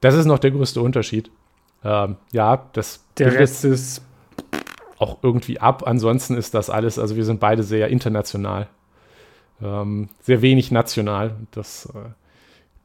Das 0.00 0.14
ist 0.14 0.26
noch 0.26 0.38
der 0.38 0.50
größte 0.50 0.80
Unterschied. 0.80 1.30
Ähm, 1.84 2.16
ja, 2.32 2.66
das. 2.72 3.04
Der 3.18 3.32
Rest 3.34 3.64
ist 3.64 4.02
auch 4.98 5.18
irgendwie 5.22 5.60
ab. 5.60 5.84
Ansonsten 5.86 6.36
ist 6.36 6.54
das 6.54 6.70
alles, 6.70 6.98
also 6.98 7.14
wir 7.14 7.24
sind 7.24 7.38
beide 7.38 7.62
sehr 7.62 7.88
international. 7.88 8.68
Ähm, 9.62 10.08
sehr 10.20 10.42
wenig 10.42 10.70
national. 10.70 11.36
Das 11.52 11.86
äh, 11.86 12.10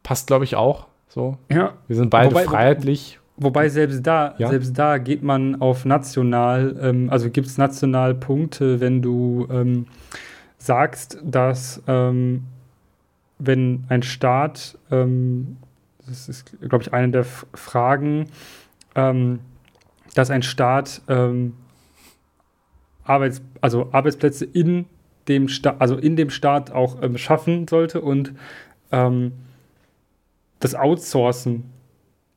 passt, 0.04 0.28
glaube 0.28 0.44
ich, 0.44 0.56
auch 0.56 0.88
so. 1.08 1.38
Ja. 1.50 1.74
Wir 1.88 1.96
sind 1.96 2.10
beide 2.10 2.32
wobei, 2.32 2.46
freiheitlich. 2.46 3.20
Wobei 3.36 3.68
selbst 3.70 4.06
da, 4.06 4.36
ja? 4.38 4.50
selbst 4.50 4.78
da 4.78 5.00
geht 5.00 5.24
man 5.24 5.60
auf 5.60 5.86
national, 5.86 6.76
ähm, 6.80 7.10
also 7.10 7.32
gibt 7.32 7.48
es 7.48 7.58
national 7.58 8.14
Punkte, 8.14 8.80
wenn 8.80 9.02
du 9.02 9.48
ähm, 9.50 9.88
sagst, 10.60 11.18
dass 11.24 11.82
ähm, 11.88 12.44
wenn 13.40 13.86
ein 13.90 14.04
Staat, 14.04 14.78
ähm, 14.92 15.58
das 16.08 16.30
ist, 16.30 16.60
glaube 16.62 16.84
ich, 16.84 16.94
eine 16.94 17.10
der 17.10 17.22
F 17.22 17.48
Fragen, 17.56 18.28
ähm, 18.94 19.40
dass 20.14 20.30
ein 20.30 20.44
Staat 20.44 21.02
ähm, 21.08 21.54
Arbeits 23.04 23.42
also 23.62 23.90
Arbeitsplätze 23.92 24.46
in 24.46 24.86
dem 25.28 25.48
Staat, 25.48 25.82
also 25.82 25.98
in 25.98 26.16
dem 26.16 26.30
Staat 26.30 26.72
auch 26.72 26.98
schaffen 27.16 27.68
sollte 27.68 28.00
und 28.02 28.34
das 30.60 30.76
Outsourcen 30.76 31.73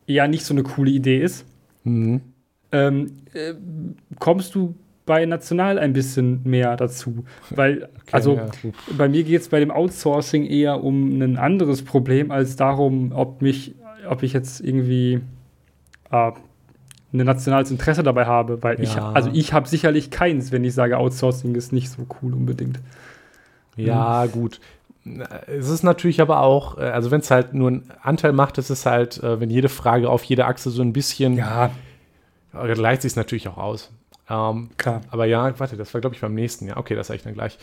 eher 0.07 0.29
nicht 0.29 0.45
so 0.45 0.55
eine 0.55 0.63
coole 0.63 0.91
Idee 0.91 1.21
ist, 1.21 1.45
mhm. 1.85 2.21
ähm, 2.73 3.13
äh, 3.33 3.55
kommst 4.19 4.55
du 4.55 4.75
bei 5.07 5.25
National 5.25 5.79
ein 5.79 5.93
bisschen 5.93 6.41
mehr 6.45 6.77
dazu. 6.77 7.25
Weil, 7.51 7.85
okay, 8.03 8.11
also 8.13 8.37
ja. 8.37 8.47
bei 8.97 9.09
mir 9.09 9.23
geht 9.23 9.41
es 9.41 9.49
bei 9.49 9.61
dem 9.61 9.71
Outsourcing 9.71 10.45
eher 10.45 10.83
um 10.83 11.21
ein 11.21 11.37
anderes 11.39 11.83
Problem, 11.83 12.31
als 12.31 12.57
darum, 12.57 13.13
ob 13.13 13.41
mich, 13.41 13.75
ob 14.09 14.23
ich 14.23 14.33
jetzt 14.33 14.61
irgendwie 14.61 15.21
äh, 16.11 16.33
ein 17.13 17.25
nationales 17.25 17.71
Interesse 17.71 18.03
dabei 18.03 18.27
habe, 18.27 18.63
weil 18.63 18.77
ja. 18.77 18.83
ich, 18.83 18.97
also 18.97 19.31
ich 19.33 19.53
habe 19.53 19.69
sicherlich 19.69 20.11
keins, 20.11 20.53
wenn 20.53 20.65
ich 20.65 20.75
sage, 20.75 20.99
Outsourcing 20.99 21.55
ist 21.55 21.73
nicht 21.73 21.89
so 21.89 22.07
cool 22.21 22.35
unbedingt. 22.35 22.81
Ja, 23.77 24.25
mhm. 24.27 24.33
gut. 24.33 24.61
Es 25.47 25.69
ist 25.69 25.83
natürlich 25.83 26.21
aber 26.21 26.41
auch, 26.41 26.79
äh, 26.79 26.83
also 26.83 27.11
wenn 27.11 27.21
es 27.21 27.31
halt 27.31 27.55
nur 27.55 27.69
einen 27.69 27.91
Anteil 28.03 28.33
macht, 28.33 28.59
ist 28.59 28.71
es 28.71 28.87
halt, 28.87 29.23
äh, 29.23 29.41
wenn 29.41 29.51
jede 29.51 29.69
Frage 29.69 30.11
auf 30.11 30.25
jede 30.25 30.47
Achse 30.47 30.71
so 30.71 30.83
ein 30.83 30.93
bisschen, 30.93 31.37
ja, 31.37 31.71
gleicht 32.53 33.03
sich 33.03 33.13
es 33.13 33.17
natürlich 33.17 33.49
auch 33.49 33.59
aus. 33.59 33.91
Ähm, 34.29 34.71
Klar. 34.77 35.03
Aber 35.11 35.27
ja, 35.27 35.59
warte, 35.59 35.77
das 35.77 35.93
war 35.95 36.01
glaube 36.01 36.15
ich 36.15 36.21
beim 36.21 36.35
nächsten. 36.35 36.67
Ja, 36.67 36.77
okay, 36.77 36.95
das 36.95 37.07
sage 37.07 37.19
ich 37.19 37.23
dann 37.23 37.35
gleich. 37.35 37.59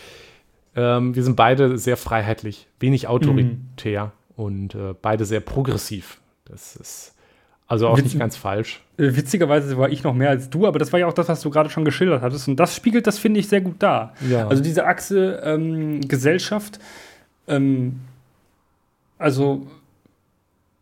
Ähm, 0.75 1.15
wir 1.15 1.23
sind 1.23 1.35
beide 1.35 1.77
sehr 1.77 1.97
freiheitlich, 1.97 2.67
wenig 2.79 3.07
autoritär 3.07 4.05
mhm. 4.05 4.43
und 4.43 4.75
äh, 4.75 4.93
beide 4.99 5.25
sehr 5.25 5.41
progressiv. 5.41 6.19
Das 6.45 6.75
ist 6.75 7.13
also 7.67 7.87
auch 7.87 7.97
Witz 7.97 8.05
nicht 8.05 8.19
ganz 8.19 8.37
falsch. 8.37 8.81
Äh, 8.97 9.15
witzigerweise 9.15 9.77
war 9.77 9.89
ich 9.89 10.03
noch 10.03 10.13
mehr 10.13 10.29
als 10.29 10.49
du, 10.49 10.67
aber 10.67 10.79
das 10.79 10.91
war 10.91 10.99
ja 10.99 11.07
auch 11.07 11.13
das, 11.13 11.29
was 11.29 11.41
du 11.41 11.49
gerade 11.49 11.69
schon 11.69 11.85
geschildert 11.85 12.21
hattest. 12.21 12.47
Und 12.47 12.57
das 12.57 12.75
spiegelt 12.75 13.07
das, 13.07 13.17
finde 13.17 13.39
ich, 13.39 13.47
sehr 13.47 13.61
gut 13.61 13.75
dar. 13.79 14.13
Ja. 14.29 14.47
Also 14.47 14.61
diese 14.61 14.85
Achse 14.85 15.41
ähm, 15.43 16.01
Gesellschaft, 16.01 16.79
ähm, 17.47 18.01
also 19.17 19.67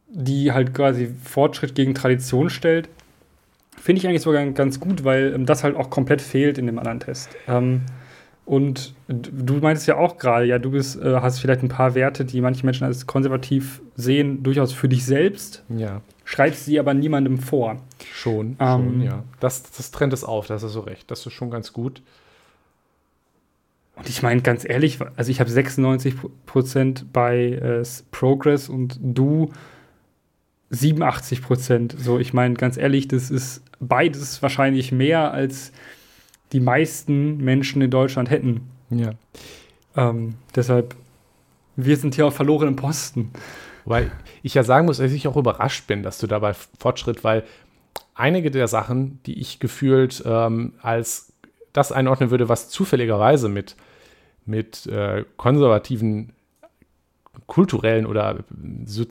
die 0.08 0.52
halt 0.52 0.74
quasi 0.74 1.10
Fortschritt 1.24 1.74
gegen 1.74 1.96
Tradition 1.96 2.50
stellt, 2.50 2.90
finde 3.78 4.00
ich 4.00 4.08
eigentlich 4.08 4.22
sogar 4.22 4.46
ganz 4.48 4.80
gut, 4.80 5.04
weil 5.04 5.34
ähm, 5.34 5.46
das 5.46 5.64
halt 5.64 5.76
auch 5.76 5.90
komplett 5.90 6.22
fehlt 6.22 6.58
in 6.58 6.66
dem 6.66 6.78
anderen 6.78 7.00
Test. 7.00 7.30
Ähm, 7.48 7.82
und 8.46 8.94
du 9.08 9.54
meintest 9.56 9.88
ja 9.88 9.98
auch 9.98 10.18
gerade, 10.18 10.46
ja, 10.46 10.60
du 10.60 10.72
bist, 10.72 11.02
äh, 11.02 11.16
hast 11.22 11.40
vielleicht 11.40 11.64
ein 11.64 11.70
paar 11.70 11.96
Werte, 11.96 12.26
die 12.26 12.42
manche 12.42 12.66
Menschen 12.66 12.84
als 12.84 13.08
konservativ 13.08 13.82
sehen, 13.96 14.44
durchaus 14.44 14.74
für 14.74 14.90
dich 14.90 15.06
selbst. 15.06 15.64
Ja. 15.70 16.02
Schreibst 16.26 16.66
sie 16.66 16.80
aber 16.80 16.94
niemandem 16.94 17.38
vor. 17.38 17.78
Schon, 18.14 18.58
ähm, 18.60 18.84
schon, 18.84 19.02
ja. 19.04 19.24
Das, 19.40 19.72
das 19.72 19.92
trennt 19.92 20.12
es 20.12 20.24
auf, 20.24 20.48
das 20.48 20.64
ist 20.64 20.74
so 20.74 20.82
recht. 20.82 21.10
Das 21.10 21.26
ist 21.26 21.34
schon 21.34 21.52
ganz 21.52 21.72
gut. 21.72 22.02
Und 24.02 24.10
ich 24.10 24.24
meine, 24.24 24.42
ganz 24.42 24.68
ehrlich, 24.68 24.98
also 25.16 25.30
ich 25.30 25.40
habe 25.40 25.52
96 25.52 26.16
Prozent 26.48 27.14
bei 27.14 27.52
äh, 27.52 27.84
Progress 28.10 28.68
und 28.68 28.98
du 29.00 29.52
87 30.72 31.44
Prozent. 31.44 31.96
So, 32.00 32.18
ich 32.18 32.34
meine, 32.34 32.56
ganz 32.56 32.78
ehrlich, 32.78 33.08
das 33.08 33.30
ist 33.30 33.62
beides 33.80 34.42
wahrscheinlich 34.42 34.92
mehr 34.92 35.32
als 35.32 35.72
die 36.52 36.60
meisten 36.60 37.38
Menschen 37.38 37.84
in 37.84 37.92
Deutschland 37.92 38.32
hätten. 38.32 38.72
Ja. 38.90 39.12
Ähm, 39.96 40.34
deshalb, 40.56 40.96
wir 41.76 41.96
sind 41.96 42.16
hier 42.16 42.26
auf 42.26 42.36
verlorenem 42.36 42.78
Posten. 42.78 43.30
Weil 43.86 44.10
ich 44.42 44.56
ja 44.56 44.64
sagen 44.64 44.88
muss, 44.88 44.98
dass 44.98 45.12
ich 45.12 45.28
auch 45.28 45.38
überrascht 45.38 45.86
bin, 45.86 46.02
dass 46.02 46.18
du 46.18 46.26
dabei 46.26 46.56
Fortschritt, 46.80 47.24
weil 47.24 47.44
einige 48.16 48.50
der 48.50 48.68
Sachen, 48.68 49.20
die 49.28 49.40
ich 49.40 49.60
gefühlt 49.60 50.24
ähm, 50.26 50.74
als 50.82 51.34
das 51.72 51.92
einordnen 51.92 52.32
würde, 52.32 52.50
was 52.50 52.68
zufälligerweise 52.70 53.48
mit, 53.48 53.76
mit 54.46 54.86
äh, 54.88 55.26
konservativen 55.38 56.34
kulturellen 57.48 58.06
oder 58.06 58.40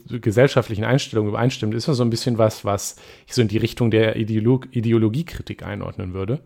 gesellschaftlichen 0.09 0.83
Einstellungen 0.83 1.29
übereinstimmt, 1.29 1.73
ist 1.73 1.85
so 1.85 2.03
ein 2.03 2.09
bisschen 2.09 2.37
was, 2.37 2.65
was 2.65 2.95
ich 3.27 3.33
so 3.33 3.41
in 3.41 3.47
die 3.47 3.57
Richtung 3.57 3.91
der 3.91 4.15
Ideolog 4.15 4.67
Ideologiekritik 4.71 5.63
einordnen 5.63 6.13
würde. 6.13 6.39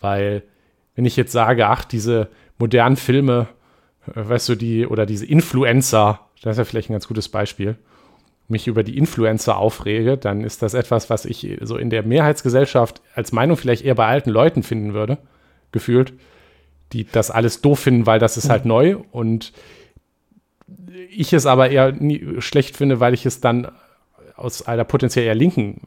Weil, 0.00 0.42
wenn 0.94 1.06
ich 1.06 1.16
jetzt 1.16 1.32
sage, 1.32 1.68
ach, 1.68 1.84
diese 1.84 2.28
modernen 2.58 2.96
Filme 2.96 3.48
weißt 4.06 4.50
du, 4.50 4.54
die, 4.54 4.86
oder 4.86 5.06
diese 5.06 5.26
Influencer, 5.26 6.20
das 6.42 6.52
ist 6.52 6.58
ja 6.58 6.64
vielleicht 6.64 6.90
ein 6.90 6.94
ganz 6.94 7.08
gutes 7.08 7.28
Beispiel, 7.28 7.76
mich 8.48 8.66
über 8.66 8.82
die 8.82 8.98
Influencer 8.98 9.56
aufrege, 9.56 10.18
dann 10.18 10.44
ist 10.44 10.60
das 10.60 10.74
etwas, 10.74 11.08
was 11.08 11.24
ich 11.24 11.58
so 11.62 11.76
in 11.76 11.88
der 11.88 12.02
Mehrheitsgesellschaft 12.02 13.00
als 13.14 13.32
Meinung 13.32 13.56
vielleicht 13.56 13.84
eher 13.84 13.94
bei 13.94 14.06
alten 14.06 14.30
Leuten 14.30 14.62
finden 14.62 14.92
würde, 14.92 15.18
gefühlt, 15.72 16.12
die 16.94 17.04
das 17.04 17.30
alles 17.30 17.60
doof 17.60 17.80
finden, 17.80 18.06
weil 18.06 18.18
das 18.18 18.36
ist 18.38 18.48
halt 18.48 18.64
neu 18.64 18.96
und 19.12 19.52
ich 21.10 21.32
es 21.32 21.44
aber 21.46 21.70
eher 21.70 21.92
nie 21.92 22.40
schlecht 22.40 22.76
finde, 22.76 23.00
weil 23.00 23.12
ich 23.14 23.26
es 23.26 23.40
dann 23.40 23.68
aus 24.36 24.66
einer 24.66 24.84
potenziell 24.84 25.26
eher 25.26 25.34
linken 25.34 25.80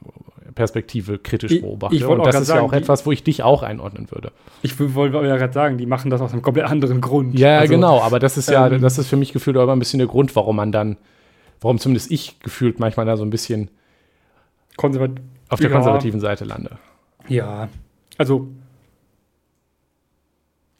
Perspektive 0.55 1.19
kritisch 1.19 1.51
Ich- 1.51 1.61
beobachte. 1.61 1.95
ich 1.95 2.05
und 2.05 2.19
das 2.25 2.35
ist 2.35 2.47
ja 2.49 2.55
sagen, 2.55 2.65
auch 2.65 2.71
die- 2.71 2.77
etwas, 2.77 3.05
wo 3.05 3.11
ich 3.11 3.23
dich 3.23 3.43
auch 3.43 3.61
einordnen 3.63 4.09
würde. 4.11 4.31
Ich 4.63 4.79
wollte 4.79 5.17
ja 5.25 5.37
gerade 5.37 5.53
sagen, 5.53 5.77
die 5.77 5.85
machen 5.85 6.09
das 6.09 6.19
aus 6.21 6.33
einem 6.33 6.41
komplett 6.41 6.65
anderen 6.65 6.99
Grund. 7.01 7.37
Ja, 7.37 7.59
Also, 7.59 7.73
genau, 7.73 8.01
aber 8.01 8.19
das 8.19 8.37
ist 8.37 8.49
ja, 8.49 8.67
ähm, 8.67 8.81
das 8.81 8.97
ist 8.97 9.07
für 9.07 9.17
mich 9.17 9.33
gefühlt 9.33 9.55
auch 9.57 9.63
immer 9.63 9.75
ein 9.75 9.79
bisschen 9.79 9.99
der 9.99 10.07
Grund, 10.07 10.35
warum 10.35 10.55
man 10.55 10.71
dann, 10.71 10.97
warum 11.61 11.77
zumindest 11.79 12.11
ich 12.11 12.39
gefühlt 12.39 12.79
manchmal 12.79 13.05
da 13.05 13.17
so 13.17 13.23
ein 13.23 13.29
bisschen 13.29 13.69
auf 14.77 15.59
der 15.59 15.69
Ja. 15.69 15.75
konservativen 15.75 16.19
Seite 16.19 16.45
lande. 16.45 16.77
Ja, 17.27 17.67
also 18.17 18.47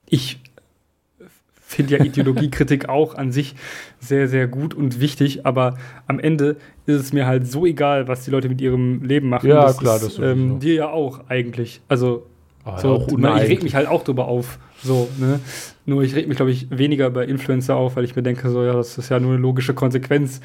ich 0.09 0.39
finde 1.67 1.97
ja 1.97 2.03
Ideologiekritik 2.03 2.87
auch 2.89 3.15
an 3.15 3.31
sich 3.31 3.55
sehr, 3.99 4.27
sehr 4.27 4.47
gut 4.47 4.73
und 4.73 5.01
wichtig, 5.01 5.45
aber 5.45 5.77
am 6.07 6.19
Ende 6.19 6.55
ist 6.85 6.95
es 6.95 7.13
mir 7.13 7.27
halt 7.27 7.45
so 7.45 7.65
egal, 7.65 8.07
was 8.07 8.23
die 8.23 8.31
Leute 8.31 8.47
mit 8.47 8.61
ihrem 8.61 9.03
Leben 9.03 9.29
machen. 9.29 9.49
Ja, 9.49 9.63
das 9.63 9.77
klar, 9.77 9.97
ist, 9.97 10.05
das 10.05 10.19
ähm, 10.19 10.59
dir 10.59 10.73
ja 10.73 10.89
auch 10.89 11.29
eigentlich. 11.29 11.81
Also 11.89 12.25
Aber 12.63 12.79
so, 12.79 12.93
auch 12.93 13.07
ich, 13.09 13.17
meine, 13.17 13.43
ich 13.43 13.49
reg 13.49 13.63
mich 13.63 13.75
halt 13.75 13.87
auch 13.87 14.03
drüber 14.03 14.27
auf. 14.27 14.59
So, 14.81 15.09
ne? 15.17 15.39
Nur 15.85 16.03
ich 16.03 16.15
reg 16.15 16.27
mich, 16.27 16.37
glaube 16.37 16.51
ich, 16.51 16.67
weniger 16.69 17.09
bei 17.09 17.25
Influencer 17.25 17.75
auf, 17.75 17.95
weil 17.97 18.05
ich 18.05 18.15
mir 18.15 18.23
denke, 18.23 18.49
so, 18.49 18.63
ja, 18.63 18.73
das 18.73 18.97
ist 18.97 19.09
ja 19.09 19.19
nur 19.19 19.33
eine 19.33 19.41
logische 19.41 19.73
Konsequenz 19.73 20.39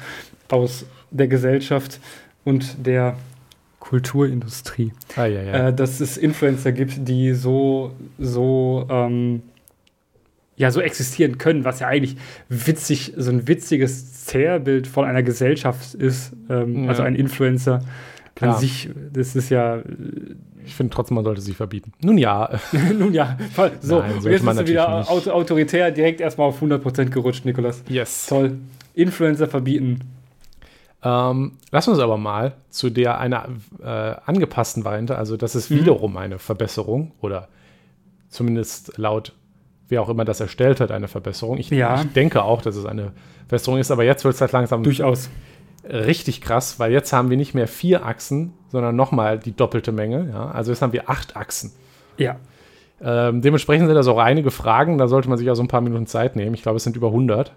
aus 0.49 0.85
der 1.11 1.27
Gesellschaft 1.27 1.99
und 2.43 2.85
der 2.85 3.15
Kulturindustrie 3.79 4.91
Ah, 5.15 5.25
ja, 5.25 5.41
ja. 5.41 5.67
äh, 5.67 5.73
dass 5.73 5.99
es 5.99 6.17
Influencer 6.17 6.71
gibt, 6.71 7.07
die 7.07 7.33
so, 7.33 7.91
so, 8.17 8.87
ähm, 8.89 9.43
ja, 10.55 10.69
so 10.71 10.81
existieren 10.81 11.37
können, 11.37 11.65
was 11.65 11.79
ja 11.79 11.87
eigentlich 11.87 12.15
witzig, 12.49 13.13
so 13.17 13.31
ein 13.31 13.47
witziges 13.47 14.25
Zerrbild 14.25 14.85
von 14.87 15.05
einer 15.05 15.23
Gesellschaft 15.23 15.93
ist. 15.95 16.33
Ähm, 16.49 16.83
Ja. 16.83 16.89
Also 16.89 17.01
ein 17.03 17.15
Influencer 17.15 17.81
Klar. 18.35 18.53
an 18.55 18.59
sich, 18.59 18.89
das 19.11 19.35
ist 19.35 19.49
ja, 19.49 19.81
ich 20.65 20.75
finde 20.75 20.93
trotzdem, 20.93 21.15
man 21.15 21.23
sollte 21.23 21.41
sie 21.41 21.53
verbieten. 21.53 21.91
Nun 22.01 22.17
ja, 22.17 22.49
nun 22.97 23.13
ja, 23.13 23.37
voll. 23.53 23.71
so, 23.81 23.99
Nein, 23.99 24.11
und 24.17 24.23
jetzt 24.25 24.45
bist 24.45 24.59
du 24.59 24.67
wieder 24.67 25.09
auto 25.09 25.31
autoritär 25.31 25.91
direkt 25.91 26.21
erstmal 26.21 26.47
auf 26.47 26.61
100% 26.61 27.05
gerutscht, 27.05 27.45
Nikolas. 27.45 27.83
yes. 27.89 28.27
Toll. 28.27 28.57
Influencer 28.95 29.47
verbieten. 29.47 30.01
Ähm, 31.03 31.53
lass 31.71 31.87
uns 31.87 31.99
aber 31.99 32.17
mal 32.17 32.53
zu 32.69 32.89
der 32.89 33.19
einer 33.19 33.49
äh, 33.83 33.87
angepassten 34.25 34.85
Variante, 34.85 35.17
also 35.17 35.35
das 35.35 35.55
ist 35.55 35.69
Mhm. 35.69 35.79
wiederum 35.79 36.15
eine 36.15 36.39
Verbesserung 36.39 37.11
oder 37.21 37.49
zumindest 38.29 38.97
laut 38.97 39.33
wer 39.93 40.01
auch 40.01 40.09
immer 40.09 40.25
das 40.25 40.39
erstellt 40.39 40.79
hat, 40.81 40.91
eine 40.91 41.07
Verbesserung. 41.07 41.57
Ich, 41.57 41.69
Ja. 41.69 42.01
ich 42.01 42.11
denke 42.13 42.43
auch, 42.43 42.61
dass 42.61 42.75
es 42.75 42.85
eine 42.85 43.11
Verbesserung 43.47 43.79
ist, 43.79 43.91
aber 43.91 44.03
jetzt 44.03 44.25
wird 44.25 44.33
es 44.35 44.41
halt 44.41 44.51
langsam 44.51 44.83
Durchaus. 44.83 45.29
richtig 45.87 46.41
krass, 46.41 46.79
weil 46.79 46.91
jetzt 46.91 47.13
haben 47.13 47.29
wir 47.29 47.37
nicht 47.37 47.53
mehr 47.53 47.67
vier 47.67 48.05
Achsen, 48.05 48.53
sondern 48.69 48.95
nochmal 48.95 49.37
die 49.39 49.55
doppelte 49.55 49.91
Menge. 49.91 50.29
Ja? 50.31 50.51
Also 50.51 50.71
jetzt 50.71 50.81
haben 50.81 50.93
wir 50.93 51.09
acht 51.09 51.35
Achsen. 51.35 51.71
Ja. 52.17 52.37
Ähm, 53.01 53.41
dementsprechend 53.41 53.87
sind 53.87 53.95
das 53.95 54.07
auch 54.07 54.17
einige 54.17 54.49
Fragen, 54.49 54.97
da 54.97 55.07
sollte 55.07 55.27
man 55.29 55.37
sich 55.37 55.45
ja 55.47 55.55
so 55.55 55.61
ein 55.63 55.67
paar 55.67 55.81
Minuten 55.81 56.07
Zeit 56.07 56.35
nehmen. 56.35 56.53
Ich 56.55 56.63
glaube, 56.63 56.77
es 56.77 56.83
sind 56.83 56.95
über 56.95 57.07
100. 57.07 57.53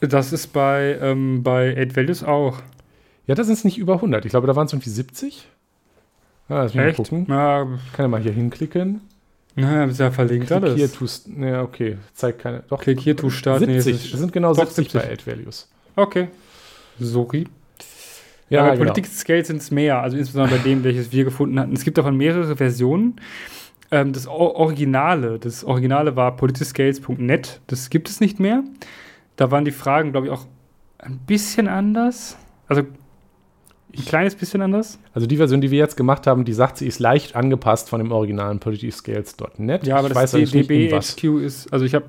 Das 0.00 0.32
ist 0.32 0.48
bei, 0.52 0.98
ähm, 1.00 1.42
bei 1.44 1.76
Aid 1.76 1.96
Values 1.96 2.24
auch. 2.24 2.56
Ja, 3.26 3.36
das 3.36 3.46
sind 3.46 3.54
es 3.58 3.64
nicht 3.64 3.78
über 3.78 3.94
100. 4.00 4.24
Ich 4.24 4.30
glaube, 4.30 4.48
da 4.48 4.56
waren 4.56 4.66
es 4.66 4.72
irgendwie 4.72 4.90
70. 4.90 5.46
Ja, 6.48 6.56
lass 6.64 6.74
mich 6.74 6.82
mal 6.82 6.88
Echt? 6.88 6.96
gucken. 6.96 7.26
Ja, 7.28 7.62
Ich 7.62 7.92
kann 7.92 8.04
ja 8.04 8.08
mal 8.08 8.20
hier 8.20 8.32
hinklicken. 8.32 9.00
Na, 9.54 9.84
ist 9.84 10.00
ja 10.00 10.10
verlinkt 10.10 10.46
Klick 10.48 10.60
hier, 10.64 10.68
alles. 10.72 10.92
tust. 10.92 11.28
Ja, 11.38 11.62
okay. 11.62 11.98
Zeigt 12.14 12.40
keine. 12.40 12.62
Doch. 12.68 12.80
Klick 12.80 13.00
hier, 13.00 13.16
tu 13.16 13.28
Start. 13.30 13.60
Nee, 13.62 13.76
es 13.76 13.84
70. 13.84 14.04
ist- 14.06 14.14
Es 14.14 14.20
sind 14.20 14.32
genau 14.32 14.54
doch, 14.54 14.64
70, 14.70 14.90
70. 14.90 15.02
bei 15.02 15.10
Aid 15.10 15.26
Values. 15.26 15.68
Okay. 15.96 16.28
Sorry. 16.98 17.46
Ja, 18.48 18.58
Ja, 18.58 18.62
bei 18.70 18.76
genau. 18.76 18.92
Politik 18.92 19.06
Scale 19.12 19.44
sind 19.44 19.58
es 19.62 19.70
mehr, 19.70 20.00
also 20.02 20.16
insbesondere 20.16 20.58
bei 20.58 20.62
dem, 20.64 20.84
welches 20.84 21.12
wir 21.12 21.24
gefunden 21.24 21.58
hatten. 21.58 21.72
Es 21.72 21.84
gibt 21.84 21.96
davon 21.98 22.16
mehrere 22.16 22.56
Versionen. 22.56 23.16
Ähm, 23.90 24.12
das 24.12 24.26
O- 24.26 24.54
Originale, 24.54 25.38
das 25.38 25.64
Originale 25.64 26.16
war 26.16 26.34
politicscales.net, 26.36 27.60
das 27.66 27.90
gibt 27.90 28.08
es 28.08 28.20
nicht 28.20 28.40
mehr. 28.40 28.62
Da 29.36 29.50
waren 29.50 29.64
die 29.64 29.70
Fragen, 29.70 30.12
glaube 30.12 30.26
ich, 30.28 30.32
auch 30.32 30.46
ein 30.98 31.18
bisschen 31.26 31.68
anders. 31.68 32.36
Also 32.68 32.82
ein 33.96 34.04
kleines 34.04 34.34
bisschen 34.34 34.62
anders. 34.62 34.98
Also 35.14 35.26
die 35.26 35.36
Version, 35.36 35.60
die 35.60 35.70
wir 35.70 35.78
jetzt 35.78 35.96
gemacht 35.96 36.26
haben, 36.26 36.44
die 36.44 36.52
sagt, 36.52 36.78
sie 36.78 36.86
ist 36.86 36.98
leicht 36.98 37.36
angepasst 37.36 37.88
von 37.90 38.00
dem 38.00 38.10
originalen 38.12 38.58
politicscales.net. 38.58 39.86
Ja, 39.86 39.96
aber 39.96 40.08
ich 40.08 40.14
das 40.14 40.34
weiß. 40.34 40.50
DBHQ 40.50 41.40
ist, 41.44 41.72
also 41.72 41.84
ich 41.84 41.94
habe 41.94 42.06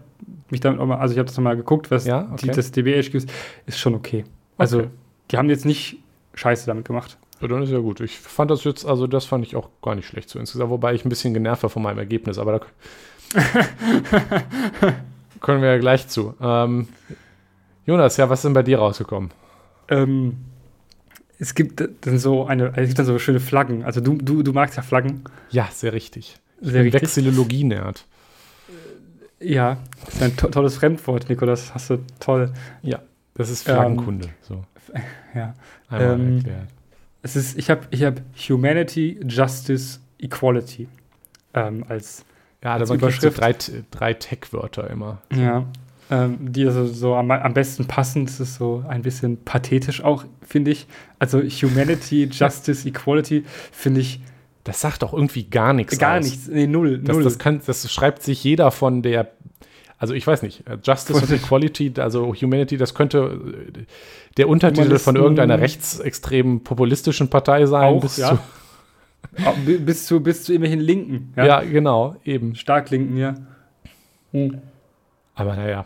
mich 0.49 0.61
damit 0.61 0.79
auch 0.79 0.85
mal, 0.85 0.97
also 0.97 1.13
ich 1.13 1.19
habe 1.19 1.27
das 1.27 1.35
nochmal 1.37 1.57
geguckt, 1.57 1.91
was 1.91 2.05
Ja, 2.05 2.29
okay. 2.31 2.47
die, 2.47 2.51
das 2.51 2.71
DBHQ 2.71 3.15
ist, 3.15 3.29
ist 3.65 3.79
schon 3.79 3.95
okay. 3.95 4.23
Also 4.57 4.79
Okay. 4.79 4.87
die 5.31 5.37
haben 5.37 5.49
jetzt 5.49 5.65
nicht 5.65 5.97
Scheiße 6.35 6.65
damit 6.67 6.85
gemacht. 6.85 7.17
Ja, 7.41 7.47
dann 7.47 7.61
ist 7.63 7.71
ja 7.71 7.79
gut. 7.79 7.99
Ich 7.99 8.17
fand 8.19 8.49
das 8.51 8.63
jetzt, 8.63 8.85
also 8.85 9.05
das 9.07 9.25
fand 9.25 9.45
ich 9.45 9.55
auch 9.55 9.69
gar 9.81 9.95
nicht 9.95 10.07
schlecht 10.07 10.29
so 10.29 10.39
insgesamt, 10.39 10.69
wobei 10.69 10.93
ich 10.93 11.03
ein 11.05 11.09
bisschen 11.09 11.33
genervt 11.33 11.63
war 11.63 11.69
von 11.69 11.81
meinem 11.83 11.97
Ergebnis, 11.99 12.37
aber 12.37 12.59
da 12.59 12.65
können 15.41 15.61
wir 15.61 15.71
ja 15.73 15.77
gleich 15.77 16.07
zu. 16.07 16.33
Ähm, 16.41 16.87
Jonas, 17.85 18.17
ja, 18.17 18.29
was 18.29 18.39
ist 18.39 18.45
denn 18.45 18.53
bei 18.53 18.63
dir 18.63 18.79
rausgekommen? 18.79 19.31
Ähm, 19.89 20.37
es 21.43 21.55
gibt 21.55 21.83
dann 22.05 22.17
so 22.19 22.45
eine, 22.45 22.69
es 22.77 22.87
gibt 22.87 22.99
dann 22.99 23.05
so 23.05 23.19
schöne 23.19 23.39
Flaggen. 23.41 23.83
Also 23.83 23.99
du, 23.99 24.15
du, 24.17 24.43
du 24.43 24.53
magst 24.53 24.77
ja 24.77 24.81
Flaggen. 24.83 25.23
Ja, 25.49 25.67
sehr 25.73 25.91
richtig. 25.91 26.37
Sehr 26.61 26.83
richtig. 26.85 27.01
Vexillologie-Nerd. 27.01 28.05
Ja, 29.39 29.77
das 30.05 30.15
ist 30.15 30.21
ein 30.23 30.37
to 30.37 30.47
tolles 30.47 30.77
Fremdwort, 30.77 31.27
Nikolas. 31.29 31.73
Hast 31.73 31.89
du 31.89 31.99
toll. 32.19 32.53
Ja, 32.81 32.99
das 33.33 33.49
ist 33.49 33.67
Ähm, 33.67 33.75
Flaggenkunde. 33.75 34.29
so, 34.41 34.63
Ja. 35.35 35.53
einmal 35.89 36.19
ähm, 36.19 36.35
erklärt. 36.37 36.67
Es 37.23 37.35
ist, 37.35 37.57
ich 37.57 37.69
habe 37.69 37.81
ich 37.89 38.03
hab 38.03 38.21
Humanity, 38.49 39.19
Justice, 39.27 39.99
Equality 40.19 40.87
ähm, 41.53 41.83
als 41.89 42.23
Ja, 42.63 42.75
da 42.75 42.79
als 42.81 42.89
man 42.89 42.99
kriegt 42.99 43.21
so 43.21 43.27
Überschrift. 43.27 43.71
drei, 43.71 43.81
drei 43.91 44.13
Tech-Wörter 44.13 44.89
immer. 44.89 45.21
Ja. 45.35 45.65
Ähm, 46.13 46.37
die 46.51 46.67
also 46.67 46.85
so 46.85 47.15
am, 47.15 47.31
am 47.31 47.53
besten 47.55 47.85
passen, 47.85 48.25
das 48.25 48.39
ist 48.39 48.55
so 48.55 48.83
ein 48.87 49.01
bisschen 49.01 49.43
pathetisch 49.43 50.03
auch, 50.03 50.25
finde 50.45 50.69
ich. 50.69 50.85
Also 51.17 51.41
Humanity, 51.41 52.25
Justice, 52.31 52.87
Equality 52.87 53.43
finde 53.71 54.01
ich 54.01 54.21
Das 54.63 54.79
sagt 54.79 55.03
auch 55.03 55.13
irgendwie 55.13 55.45
gar 55.45 55.73
nichts 55.73 55.97
gar 55.97 56.19
aus. 56.19 56.25
nichts. 56.25 56.47
Nee, 56.47 56.67
null. 56.67 56.99
Das, 56.99 57.15
null. 57.15 57.23
das, 57.23 57.39
kann, 57.39 57.61
das 57.65 57.91
schreibt 57.91 58.21
sich 58.21 58.43
jeder 58.43 58.69
von 58.69 59.01
der, 59.01 59.31
also 59.97 60.13
ich 60.13 60.27
weiß 60.27 60.43
nicht, 60.43 60.67
äh, 60.67 60.77
Justice 60.83 61.19
und 61.19 61.31
Equality, 61.31 61.91
also 61.97 62.31
Humanity, 62.35 62.77
das 62.77 62.93
könnte 62.93 63.41
äh, 63.75 63.85
der 64.37 64.49
Untertitel 64.49 64.99
von 64.99 65.15
irgendeiner 65.15 65.59
rechtsextremen 65.59 66.63
populistischen 66.63 67.29
Partei 67.29 67.65
sein. 67.65 67.95
Auch, 67.95 68.01
bis 68.01 68.17
ja. 68.17 68.37
zu, 68.37 69.53
bis, 69.83 70.05
zu, 70.05 70.19
bis 70.19 70.43
zu 70.43 70.51
irgendwelchen 70.53 70.85
Linken. 70.85 71.33
ja. 71.35 71.61
genau, 71.61 72.17
eben. 72.23 72.53
Stark 72.53 72.91
Linken, 72.91 73.17
ja. 73.17 73.33
Aber 75.35 75.55
naja, 75.55 75.85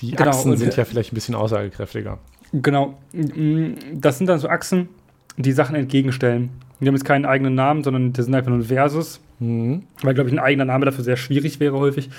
die 0.00 0.12
Genau, 0.12 0.30
Achsen 0.30 0.56
sind 0.56 0.76
ja 0.76 0.84
vielleicht 0.84 1.12
ein 1.12 1.14
bisschen 1.14 1.34
aussagekräftiger. 1.34 2.18
Genau. 2.52 2.98
Mm, 3.12 3.72
Das 3.94 4.18
sind 4.18 4.26
dann 4.26 4.38
so 4.38 4.48
Achsen, 4.48 4.88
die 5.36 5.52
Sachen 5.52 5.74
entgegenstellen. 5.76 6.50
Die 6.80 6.86
haben 6.86 6.94
jetzt 6.94 7.04
keinen 7.04 7.24
eigenen 7.26 7.54
Namen, 7.54 7.82
sondern 7.82 8.12
das 8.12 8.24
sind 8.26 8.34
einfach 8.34 8.50
nur 8.50 8.58
ein 8.60 8.64
Versus, 8.64 9.20
Mhm. 9.40 9.84
weil, 10.02 10.14
glaube 10.14 10.28
ich, 10.30 10.34
ein 10.34 10.38
eigener 10.40 10.64
Name 10.64 10.84
dafür 10.84 11.04
sehr 11.04 11.16
schwierig 11.16 11.60
wäre 11.60 11.78
häufig. 11.78 12.10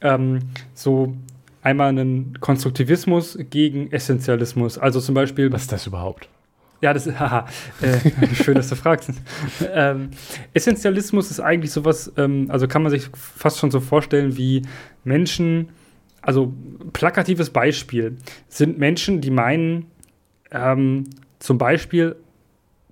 Ähm, 0.00 0.40
so 0.74 1.14
einmal 1.62 1.88
einen 1.88 2.38
Konstruktivismus 2.40 3.38
gegen 3.50 3.90
Essentialismus. 3.92 4.78
Also 4.78 5.00
zum 5.00 5.14
Beispiel 5.14 5.52
Was 5.52 5.62
ist 5.62 5.72
das 5.72 5.86
überhaupt? 5.86 6.28
Ja, 6.80 6.94
das 6.94 7.08
ist, 7.08 7.18
haha, 7.20 7.46
äh, 7.82 8.34
schön, 8.34 8.54
dass 8.54 8.68
du 8.68 8.76
fragst. 8.76 9.10
Ähm, 9.72 10.10
Essentialismus 10.54 11.30
ist 11.32 11.40
eigentlich 11.40 11.72
sowas, 11.72 12.12
ähm, 12.16 12.46
also 12.50 12.68
kann 12.68 12.82
man 12.82 12.90
sich 12.90 13.08
fast 13.14 13.58
schon 13.58 13.70
so 13.72 13.80
vorstellen, 13.80 14.36
wie 14.36 14.62
Menschen, 15.04 15.70
also 16.28 16.52
plakatives 16.92 17.48
Beispiel, 17.48 18.18
sind 18.48 18.78
Menschen, 18.78 19.22
die 19.22 19.30
meinen, 19.30 19.86
ähm, 20.50 21.04
zum 21.38 21.56
Beispiel, 21.56 22.16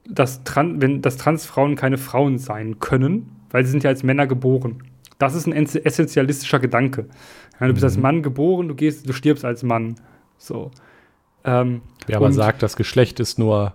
dass, 0.09 0.43
Tran 0.45 0.81
wenn, 0.81 1.03
dass 1.03 1.19
Transfrauen 1.19 1.77
keine 1.77 1.99
Frauen 1.99 2.39
sein 2.39 2.79
können, 2.81 3.29
weil 3.51 3.63
sie 3.65 3.73
sind 3.73 3.85
ja 3.85 3.91
als 3.91 4.03
Männer 4.03 4.27
geboren. 4.27 4.83
Das 5.19 5.35
ist 5.35 5.47
ein 5.47 5.53
ess- 5.53 5.75
essentialistischer 5.77 6.61
Gedanke. 6.61 7.07
Ja, 7.61 7.67
du 7.67 7.75
bist 7.75 7.85
als 7.85 7.99
Mann 7.99 8.23
geboren, 8.23 8.69
du 8.69 8.75
gehst, 8.75 9.07
du 9.07 9.13
stirbst 9.13 9.45
als 9.45 9.63
Mann. 9.63 9.97
So. 10.39 10.71
Ähm, 11.45 11.83
Wer 12.07 12.17
aber 12.17 12.33
sagt, 12.33 12.63
das 12.63 12.75
Geschlecht 12.77 13.21
ist 13.21 13.39
nur 13.39 13.75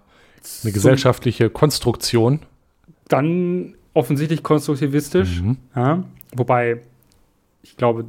eine 0.64 0.72
gesellschaftliche 0.72 1.52
Konstruktion. 1.52 2.40
dann 3.10 3.76
offensichtlich 3.94 4.42
konstruktivistisch. 4.42 5.42
Mhm. 5.42 5.58
Ja? 5.76 6.04
Wobei, 6.36 6.82
ich 7.62 7.78
glaube, 7.78 8.06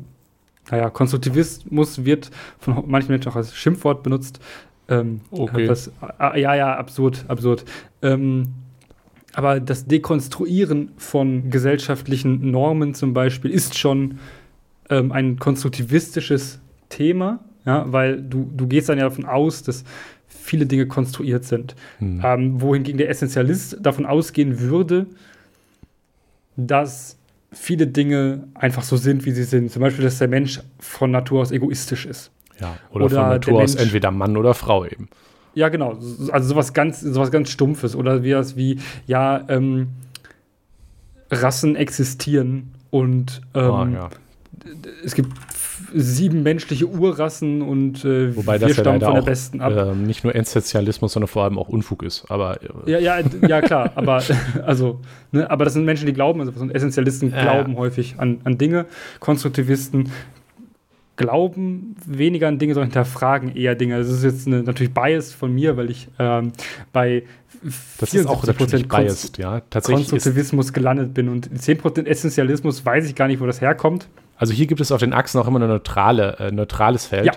naja, 0.72 0.88
Konstruktivismus 0.88 2.04
wird 2.06 2.30
von 2.58 2.82
manchen 2.86 3.12
Menschen 3.12 3.30
auch 3.30 3.36
als 3.36 3.54
Schimpfwort 3.54 4.02
benutzt. 4.02 4.40
Ähm, 4.88 5.20
okay. 5.30 5.68
Was, 5.68 5.92
äh, 6.18 6.40
ja, 6.40 6.54
ja, 6.54 6.74
absurd, 6.76 7.26
absurd. 7.28 7.64
Ähm, 8.00 8.54
aber 9.34 9.60
das 9.60 9.86
Dekonstruieren 9.86 10.92
von 10.96 11.50
gesellschaftlichen 11.50 12.50
Normen 12.50 12.94
zum 12.94 13.12
Beispiel 13.12 13.50
ist 13.50 13.78
schon 13.78 14.18
ähm, 14.88 15.12
ein 15.12 15.38
konstruktivistisches 15.38 16.58
Thema, 16.88 17.40
ja, 17.66 17.84
weil 17.92 18.22
du, 18.22 18.50
du 18.56 18.66
gehst 18.66 18.88
dann 18.88 18.96
ja 18.96 19.04
davon 19.04 19.26
aus, 19.26 19.62
dass 19.62 19.84
viele 20.26 20.64
Dinge 20.64 20.86
konstruiert 20.86 21.44
sind. 21.44 21.76
Hm. 21.98 22.22
Ähm, 22.24 22.60
wohingegen 22.62 22.96
der 22.96 23.10
Essentialist 23.10 23.76
davon 23.80 24.06
ausgehen 24.06 24.58
würde, 24.58 25.06
dass 26.56 27.18
viele 27.52 27.86
Dinge 27.86 28.48
einfach 28.54 28.82
so 28.82 28.96
sind, 28.96 29.24
wie 29.24 29.32
sie 29.32 29.44
sind. 29.44 29.70
Zum 29.70 29.82
Beispiel, 29.82 30.04
dass 30.04 30.18
der 30.18 30.28
Mensch 30.28 30.60
von 30.78 31.10
Natur 31.10 31.42
aus 31.42 31.50
egoistisch 31.50 32.06
ist. 32.06 32.30
Ja, 32.60 32.76
oder, 32.90 33.06
oder 33.06 33.16
von 33.16 33.28
Natur 33.28 33.62
aus 33.62 33.74
entweder 33.74 34.10
Mann 34.10 34.36
oder 34.36 34.54
Frau 34.54 34.84
eben. 34.84 35.08
Ja, 35.54 35.68
genau. 35.68 35.98
Also 36.30 36.48
sowas 36.48 36.72
ganz, 36.72 37.00
sowas 37.00 37.30
ganz 37.30 37.50
Stumpfes. 37.50 37.94
Oder 37.94 38.22
wie 38.22 38.30
das 38.30 38.56
wie, 38.56 38.78
ja, 39.06 39.44
ähm, 39.48 39.88
Rassen 41.30 41.76
existieren 41.76 42.74
und 42.90 43.40
ähm, 43.54 43.70
oh, 43.70 43.86
ja. 43.86 44.10
es 45.02 45.14
gibt 45.14 45.32
sieben 45.94 46.42
menschliche 46.42 46.86
Urrassen 46.86 47.62
und 47.62 48.04
äh, 48.04 48.34
Wobei 48.36 48.60
wir 48.60 48.68
das 48.68 48.76
stammen 48.76 49.00
ja 49.00 49.06
von 49.06 49.14
der 49.14 49.22
auch, 49.22 49.26
besten 49.26 49.60
ab. 49.60 49.72
Äh, 49.72 49.94
nicht 49.94 50.24
nur 50.24 50.34
Essentialismus, 50.34 51.12
sondern 51.12 51.28
vor 51.28 51.44
allem 51.44 51.58
auch 51.58 51.68
Unfug 51.68 52.02
ist. 52.02 52.24
Aber, 52.28 52.58
äh, 52.62 52.90
ja, 52.90 52.98
ja, 52.98 53.20
ja, 53.46 53.60
klar. 53.60 53.92
aber, 53.94 54.22
also, 54.66 55.00
ne, 55.30 55.50
aber 55.50 55.64
das 55.64 55.74
sind 55.74 55.84
Menschen, 55.84 56.06
die 56.06 56.12
glauben, 56.12 56.40
also 56.40 56.52
Essentialisten 56.70 57.32
glauben 57.32 57.76
häufig 57.76 58.16
an, 58.18 58.40
an 58.44 58.58
Dinge. 58.58 58.86
Konstruktivisten 59.20 60.10
glauben 61.16 61.94
weniger 62.06 62.48
an 62.48 62.58
Dinge, 62.58 62.74
sondern 62.74 62.90
hinterfragen 62.90 63.54
eher 63.54 63.74
Dinge. 63.74 63.98
Das 63.98 64.08
ist 64.08 64.24
jetzt 64.24 64.46
eine, 64.46 64.62
natürlich 64.62 64.94
Bias 64.94 65.32
von 65.32 65.54
mir, 65.54 65.76
weil 65.76 65.90
ich 65.90 66.08
ähm, 66.18 66.52
bei 66.92 67.24
das 67.98 68.12
ist 68.12 68.26
auch 68.26 68.44
natürlich 68.44 68.88
biased, 68.88 69.38
ja. 69.38 69.60
Tatsächlich 69.70 70.08
Konstruktivismus 70.08 70.72
gelandet 70.72 71.14
bin 71.14 71.28
und 71.28 71.48
10% 71.48 72.06
Essentialismus 72.06 72.84
weiß 72.84 73.06
ich 73.06 73.14
gar 73.14 73.28
nicht, 73.28 73.40
wo 73.40 73.46
das 73.46 73.60
herkommt. 73.60 74.08
Also 74.36 74.52
hier 74.52 74.66
gibt 74.66 74.80
es 74.80 74.90
auf 74.92 75.00
den 75.00 75.12
Achsen 75.12 75.40
auch 75.40 75.46
immer 75.46 75.60
ein 75.60 75.68
neutrale, 75.68 76.36
äh, 76.38 76.50
neutrales 76.50 77.06
Feld. 77.06 77.26
Ja. 77.26 77.32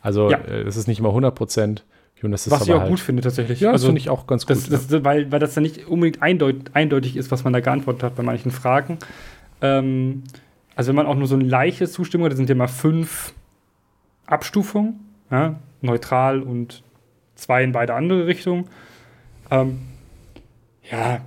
Also 0.00 0.30
ja. 0.30 0.38
Äh, 0.38 0.62
es 0.62 0.76
ist 0.76 0.88
nicht 0.88 0.98
immer 0.98 1.08
100 1.10 1.34
Prozent. 1.34 1.84
was 2.22 2.46
ich 2.46 2.52
auch 2.72 2.80
halt 2.80 2.88
gut 2.90 3.00
finde 3.00 3.22
tatsächlich. 3.22 3.60
Ja, 3.60 3.72
also, 3.72 3.86
finde 3.86 4.00
ich 4.00 4.10
auch 4.10 4.26
ganz 4.26 4.46
gut. 4.46 4.56
Das, 4.56 4.68
das, 4.68 4.90
ja. 4.90 5.04
weil, 5.04 5.30
weil 5.32 5.40
das 5.40 5.54
dann 5.54 5.62
nicht 5.62 5.86
unbedingt 5.86 6.22
eindeutig, 6.22 6.64
eindeutig 6.74 7.16
ist, 7.16 7.30
was 7.30 7.44
man 7.44 7.52
da 7.52 7.60
geantwortet 7.60 8.02
hat 8.02 8.16
bei 8.16 8.22
manchen 8.22 8.50
Fragen. 8.50 8.98
Ähm, 9.62 10.24
also 10.74 10.88
wenn 10.88 10.96
man 10.96 11.06
auch 11.06 11.14
nur 11.14 11.26
so 11.26 11.34
eine 11.34 11.44
leichte 11.44 11.88
Zustimmung 11.88 12.26
hat, 12.26 12.32
das 12.32 12.38
sind 12.38 12.48
ja 12.48 12.54
mal 12.54 12.68
fünf 12.68 13.34
Abstufungen, 14.26 15.00
ja, 15.30 15.56
neutral 15.82 16.42
und 16.42 16.82
zwei 17.34 17.64
in 17.64 17.72
beide 17.72 17.94
andere 17.94 18.26
Richtungen. 18.26 18.66
Ähm, 19.50 19.78
ja, 20.90 21.20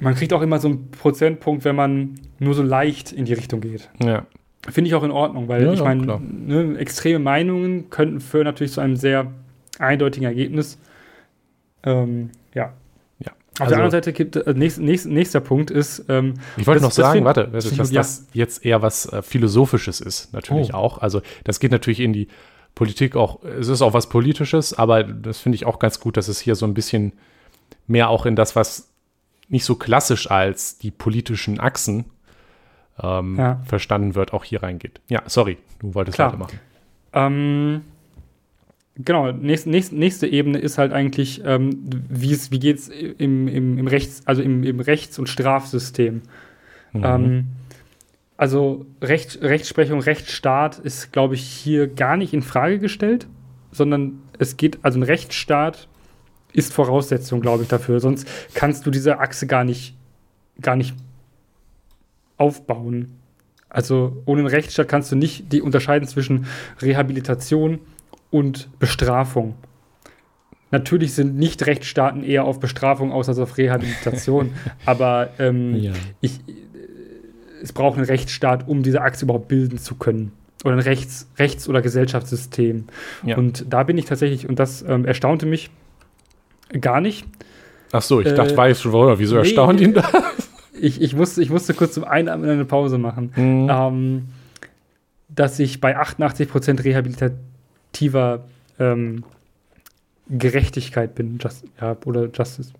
man 0.00 0.14
kriegt 0.14 0.32
auch 0.32 0.42
immer 0.42 0.58
so 0.58 0.68
einen 0.68 0.90
Prozentpunkt, 0.90 1.64
wenn 1.64 1.76
man 1.76 2.14
nur 2.40 2.54
so 2.54 2.62
leicht 2.62 3.12
in 3.12 3.26
die 3.26 3.34
Richtung 3.34 3.60
geht. 3.60 3.88
Ja. 4.02 4.26
Finde 4.68 4.88
ich 4.88 4.94
auch 4.94 5.02
in 5.04 5.10
Ordnung, 5.10 5.48
weil 5.48 5.64
ja, 5.64 5.72
ich 5.72 5.82
meine, 5.82 6.20
ne, 6.20 6.76
extreme 6.78 7.18
Meinungen 7.18 7.88
könnten 7.90 8.20
führen 8.20 8.44
natürlich 8.44 8.72
zu 8.72 8.80
einem 8.80 8.96
sehr 8.96 9.32
eindeutigen 9.78 10.26
Ergebnis. 10.26 10.78
Ähm, 11.82 12.30
ja. 12.54 12.72
ja. 13.18 13.32
Auf 13.32 13.60
also, 13.60 13.70
der 13.70 13.76
anderen 13.78 13.90
Seite 13.90 14.12
gibt 14.12 14.36
äh, 14.36 14.54
nächst, 14.54 14.78
nächst, 14.78 15.06
nächster 15.06 15.40
Punkt 15.40 15.70
ist. 15.70 16.04
Ähm, 16.08 16.34
ich 16.56 16.66
wollte 16.66 16.82
noch 16.82 16.90
sagen, 16.90 17.24
warte, 17.24 17.48
dass 17.48 17.70
ja. 17.70 17.84
das 18.00 18.26
jetzt 18.32 18.64
eher 18.64 18.82
was 18.82 19.10
äh, 19.10 19.22
Philosophisches 19.22 20.00
ist, 20.00 20.32
natürlich 20.32 20.74
oh. 20.74 20.78
auch. 20.78 20.98
Also 20.98 21.22
das 21.44 21.60
geht 21.60 21.72
natürlich 21.72 22.00
in 22.00 22.12
die 22.12 22.28
Politik 22.74 23.16
auch, 23.16 23.42
es 23.44 23.68
ist 23.68 23.82
auch 23.82 23.94
was 23.94 24.08
Politisches, 24.08 24.74
aber 24.74 25.04
das 25.04 25.40
finde 25.40 25.56
ich 25.56 25.66
auch 25.66 25.78
ganz 25.78 26.00
gut, 26.00 26.16
dass 26.16 26.28
es 26.28 26.40
hier 26.40 26.54
so 26.54 26.66
ein 26.66 26.74
bisschen 26.74 27.12
mehr 27.86 28.08
auch 28.08 28.26
in 28.26 28.36
das, 28.36 28.56
was 28.56 28.90
nicht 29.48 29.64
so 29.64 29.74
klassisch 29.74 30.30
als 30.30 30.78
die 30.78 30.90
politischen 30.90 31.60
Achsen 31.60 32.04
ähm, 33.02 33.36
ja. 33.38 33.60
verstanden 33.64 34.14
wird, 34.14 34.32
auch 34.32 34.44
hier 34.44 34.62
reingeht. 34.62 35.00
Ja, 35.08 35.22
sorry, 35.26 35.58
du 35.78 35.94
wolltest 35.94 36.16
Klar. 36.16 36.28
weitermachen. 36.28 36.58
Ähm, 37.12 37.80
genau, 38.96 39.32
nächst, 39.32 39.66
nächst, 39.66 39.92
nächste 39.92 40.26
Ebene 40.26 40.58
ist 40.58 40.78
halt 40.78 40.92
eigentlich, 40.92 41.42
ähm, 41.44 41.70
wie 42.08 42.58
geht 42.58 42.78
es 42.78 42.88
im, 42.88 43.48
im, 43.48 43.78
im 43.78 43.86
Rechts, 43.86 44.22
also 44.26 44.42
im, 44.42 44.62
im 44.64 44.80
Rechts- 44.80 45.18
und 45.18 45.28
Strafsystem. 45.28 46.22
Mhm. 46.92 47.04
Ähm, 47.04 47.46
also 48.36 48.86
Recht, 49.02 49.42
Rechtsprechung, 49.42 50.00
Rechtsstaat 50.00 50.78
ist, 50.78 51.12
glaube 51.12 51.34
ich, 51.34 51.42
hier 51.42 51.88
gar 51.88 52.16
nicht 52.16 52.32
in 52.32 52.42
Frage 52.42 52.78
gestellt, 52.78 53.26
sondern 53.70 54.22
es 54.38 54.56
geht, 54.56 54.78
also 54.82 54.98
ein 54.98 55.02
Rechtsstaat 55.02 55.88
ist 56.52 56.72
Voraussetzung, 56.72 57.40
glaube 57.40 57.64
ich, 57.64 57.68
dafür. 57.68 58.00
Sonst 58.00 58.26
kannst 58.54 58.86
du 58.86 58.90
diese 58.90 59.18
Achse 59.20 59.46
gar 59.46 59.64
nicht, 59.64 59.94
gar 60.60 60.74
nicht 60.74 60.94
aufbauen. 62.40 63.16
Also 63.68 64.22
ohne 64.24 64.40
einen 64.40 64.48
Rechtsstaat 64.48 64.88
kannst 64.88 65.12
du 65.12 65.16
nicht 65.16 65.52
die 65.52 65.62
unterscheiden 65.62 66.08
zwischen 66.08 66.46
Rehabilitation 66.80 67.78
und 68.30 68.68
Bestrafung. 68.78 69.54
Natürlich 70.72 71.14
sind 71.14 71.36
nicht 71.36 71.66
Rechtsstaaten 71.66 72.22
eher 72.22 72.44
auf 72.44 72.60
Bestrafung 72.60 73.12
aus 73.12 73.28
als 73.28 73.38
auf 73.38 73.58
Rehabilitation, 73.58 74.52
aber 74.86 75.30
ähm, 75.38 75.74
ja. 75.76 75.92
ich, 76.20 76.40
es 77.62 77.72
braucht 77.72 77.96
einen 77.96 78.06
Rechtsstaat, 78.06 78.68
um 78.68 78.82
diese 78.82 79.02
Achse 79.02 79.24
überhaupt 79.24 79.48
bilden 79.48 79.78
zu 79.78 79.96
können. 79.96 80.32
Oder 80.64 80.74
ein 80.74 80.80
Rechts-, 80.80 81.28
Rechts 81.38 81.68
oder 81.68 81.80
Gesellschaftssystem. 81.82 82.84
Ja. 83.24 83.36
Und 83.36 83.66
da 83.68 83.82
bin 83.82 83.98
ich 83.98 84.04
tatsächlich, 84.04 84.48
und 84.48 84.58
das 84.58 84.82
ähm, 84.82 85.04
erstaunte 85.04 85.46
mich, 85.46 85.70
Gar 86.78 87.00
nicht. 87.00 87.26
Ach 87.92 88.02
so, 88.02 88.20
ich 88.20 88.28
äh, 88.28 88.34
dachte, 88.34 88.54
jetzt 88.68 88.82
schon, 88.82 89.18
wieso 89.18 89.34
nee, 89.34 89.40
erstaunt 89.40 89.80
ihn 89.80 89.94
das? 89.94 90.06
Ich, 90.80 91.00
ich, 91.00 91.14
musste, 91.14 91.42
ich 91.42 91.50
musste 91.50 91.74
kurz 91.74 91.94
zum 91.94 92.04
Einatmen 92.04 92.48
eine 92.48 92.64
Pause 92.64 92.98
machen. 92.98 93.32
Mhm. 93.36 93.68
Ähm, 93.70 94.28
dass 95.28 95.58
ich 95.58 95.80
bei 95.80 95.98
88% 95.98 96.84
rehabilitativer 96.84 98.44
ähm, 98.78 99.24
Gerechtigkeit 100.28 101.14
bin. 101.14 101.38
Just, 101.40 101.64
ja, 101.80 101.96
oder 102.04 102.28
Justice. 102.32 102.72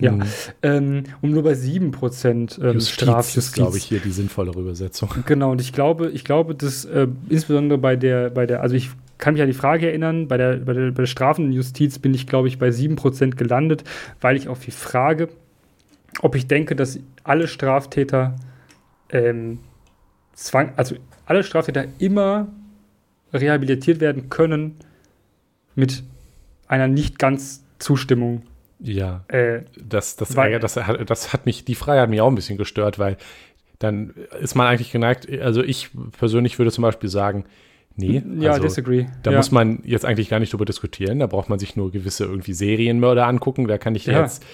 Ja. 0.00 0.12
Mhm. 0.12 0.22
Ähm, 0.62 1.02
und 1.22 1.30
nur 1.30 1.42
bei 1.42 1.52
7% 1.52 2.60
ähm, 2.60 2.74
Justiz 2.74 2.90
Strafjustiz. 2.90 3.52
glaube 3.52 3.76
ich, 3.78 3.84
hier 3.84 4.00
die 4.00 4.10
sinnvollere 4.10 4.60
Übersetzung. 4.60 5.10
Genau, 5.26 5.52
und 5.52 5.60
ich 5.60 5.72
glaube, 5.72 6.10
ich 6.10 6.24
glaube, 6.24 6.54
dass 6.54 6.84
äh, 6.84 7.08
insbesondere 7.28 7.78
bei 7.78 7.96
der, 7.96 8.30
bei 8.30 8.46
der, 8.46 8.62
also 8.62 8.74
ich 8.74 8.90
kann 9.18 9.34
mich 9.34 9.42
an 9.42 9.48
die 9.48 9.54
Frage 9.54 9.88
erinnern, 9.88 10.28
bei 10.28 10.36
der, 10.36 10.56
bei 10.56 10.74
der, 10.74 10.90
bei 10.90 11.02
der 11.02 11.06
Strafenjustiz 11.06 11.98
bin 11.98 12.12
ich, 12.12 12.26
glaube 12.26 12.48
ich, 12.48 12.58
bei 12.58 12.68
7% 12.68 13.36
gelandet, 13.36 13.84
weil 14.20 14.36
ich 14.36 14.48
auf 14.48 14.60
die 14.60 14.70
Frage, 14.70 15.28
ob 16.22 16.34
ich 16.34 16.46
denke, 16.46 16.76
dass 16.76 16.98
alle 17.24 17.48
Straftäter 17.48 18.36
ähm, 19.10 19.58
zwang, 20.34 20.72
also 20.76 20.96
alle 21.26 21.42
Straftäter 21.42 21.86
immer 21.98 22.48
rehabilitiert 23.32 24.00
werden 24.00 24.30
können 24.30 24.76
mit 25.74 26.02
einer 26.68 26.88
nicht 26.88 27.18
ganz 27.18 27.64
Zustimmung. 27.78 28.42
Ja, 28.78 29.24
äh, 29.28 29.62
das, 29.82 30.16
das, 30.16 30.36
weil, 30.36 30.58
das, 30.58 30.74
das 31.06 31.32
hat 31.32 31.46
mich, 31.46 31.64
die 31.64 31.74
Freiheit 31.74 32.02
hat 32.02 32.10
mich 32.10 32.20
auch 32.20 32.28
ein 32.28 32.34
bisschen 32.34 32.58
gestört, 32.58 32.98
weil 32.98 33.16
dann 33.78 34.14
ist 34.40 34.54
man 34.54 34.66
eigentlich 34.66 34.92
geneigt, 34.92 35.28
also 35.40 35.62
ich 35.62 35.90
persönlich 36.18 36.58
würde 36.58 36.72
zum 36.72 36.82
Beispiel 36.82 37.10
sagen, 37.10 37.44
Nee, 37.98 38.22
ja, 38.38 38.52
also, 38.52 38.64
disagree. 38.64 39.06
Da 39.22 39.30
ja. 39.30 39.38
muss 39.38 39.50
man 39.50 39.80
jetzt 39.84 40.04
eigentlich 40.04 40.28
gar 40.28 40.38
nicht 40.38 40.52
drüber 40.52 40.66
diskutieren. 40.66 41.18
Da 41.18 41.26
braucht 41.26 41.48
man 41.48 41.58
sich 41.58 41.76
nur 41.76 41.90
gewisse 41.90 42.24
irgendwie 42.24 42.52
Serienmörder 42.52 43.26
angucken. 43.26 43.66
Da 43.68 43.78
kann 43.78 43.94
ich 43.94 44.04
ja. 44.04 44.20
jetzt 44.20 44.44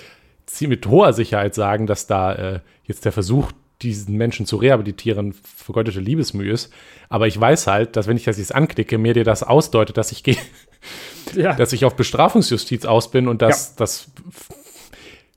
mit 0.60 0.86
hoher 0.86 1.12
Sicherheit 1.12 1.54
sagen, 1.54 1.86
dass 1.86 2.06
da 2.06 2.34
äh, 2.34 2.60
jetzt 2.84 3.04
der 3.04 3.12
Versuch, 3.12 3.52
diesen 3.82 4.16
Menschen 4.16 4.46
zu 4.46 4.56
rehabilitieren, 4.56 5.32
vergeudete 5.32 6.00
Liebesmühe 6.00 6.52
ist. 6.52 6.72
Aber 7.08 7.26
ich 7.26 7.38
weiß 7.38 7.66
halt, 7.66 7.96
dass 7.96 8.06
wenn 8.06 8.16
ich 8.16 8.24
das 8.24 8.38
jetzt 8.38 8.54
anklicke, 8.54 8.96
mir 8.98 9.14
dir 9.14 9.24
das 9.24 9.42
ausdeutet, 9.42 9.96
dass 9.96 10.12
ich 10.12 10.22
gehe, 10.22 10.36
ja. 11.34 11.54
dass 11.54 11.72
ich 11.72 11.84
auf 11.84 11.96
Bestrafungsjustiz 11.96 12.84
aus 12.84 13.10
bin 13.10 13.28
und 13.28 13.42
das, 13.42 13.70
ja. 13.70 13.74
das 13.78 14.10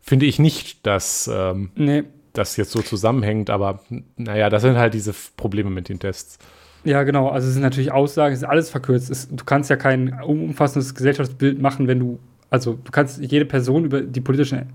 finde 0.01 0.27
ich 0.27 0.37
nicht, 0.37 0.85
dass 0.85 1.29
ähm, 1.33 1.71
nee. 1.75 2.03
das 2.33 2.57
jetzt 2.57 2.71
so 2.71 2.81
zusammenhängt. 2.81 3.49
Aber 3.49 3.79
naja, 4.15 4.49
das 4.49 4.61
sind 4.61 4.77
halt 4.77 4.93
diese 4.93 5.13
Probleme 5.35 5.71
mit 5.71 5.89
den 5.89 5.99
Tests. 5.99 6.37
Ja, 6.83 7.01
genau. 7.01 7.29
Also 7.29 7.47
es 7.47 7.53
sind 7.53 7.63
natürlich 7.63 7.91
Aussagen, 7.91 8.33
es 8.33 8.43
ist 8.43 8.47
alles 8.47 8.69
verkürzt. 8.69 9.09
Es, 9.09 9.27
du 9.27 9.43
kannst 9.43 9.71
ja 9.71 9.75
kein 9.75 10.13
umfassendes 10.21 10.93
Gesellschaftsbild 10.93 11.59
machen, 11.59 11.87
wenn 11.87 11.99
du, 11.99 12.19
also 12.51 12.77
du 12.83 12.91
kannst 12.91 13.19
jede 13.19 13.45
Person 13.45 13.85
über 13.85 14.01
die 14.01 14.21
politischen, 14.21 14.69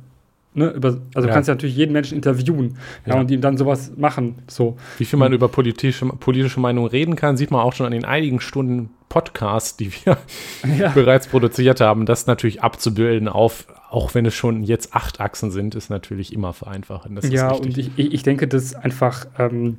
ne, 0.55 0.71
über, 0.71 0.89
also 0.89 1.03
ja. 1.15 1.21
du 1.23 1.29
kannst 1.29 1.49
ja 1.49 1.55
natürlich 1.55 1.77
jeden 1.77 1.93
Menschen 1.93 2.17
interviewen 2.17 2.77
ja. 3.07 3.15
ja. 3.15 3.21
und 3.21 3.31
ihm 3.31 3.41
dann 3.41 3.57
sowas 3.57 3.93
machen. 3.97 4.37
So. 4.47 4.77
Wie 4.99 5.05
viel 5.05 5.19
man 5.19 5.33
über 5.33 5.49
politische, 5.49 6.07
politische 6.07 6.61
Meinungen 6.61 6.89
reden 6.89 7.17
kann, 7.17 7.37
sieht 7.37 7.51
man 7.51 7.61
auch 7.61 7.73
schon 7.73 7.87
an 7.87 7.93
den 7.93 8.05
einigen 8.05 8.41
Stunden 8.41 8.91
Podcast, 9.09 9.81
die 9.81 9.93
wir 9.93 10.19
bereits 10.95 11.27
produziert 11.27 11.81
haben. 11.81 12.07
Das 12.07 12.27
natürlich 12.27 12.63
abzubilden 12.63 13.29
auf, 13.29 13.67
auch 13.91 14.15
wenn 14.15 14.25
es 14.27 14.35
schon 14.35 14.63
jetzt 14.63 14.95
acht 14.95 15.21
Achsen 15.21 15.51
sind, 15.51 15.75
ist 15.75 15.91
natürlich 15.91 16.33
immer 16.33 16.53
vereinfachend. 16.53 17.23
ja, 17.25 17.51
und 17.51 17.77
ich, 17.77 17.91
ich 17.97 18.23
denke, 18.23 18.47
dass 18.47 18.75
einfach 18.75 19.27
ähm, 19.39 19.79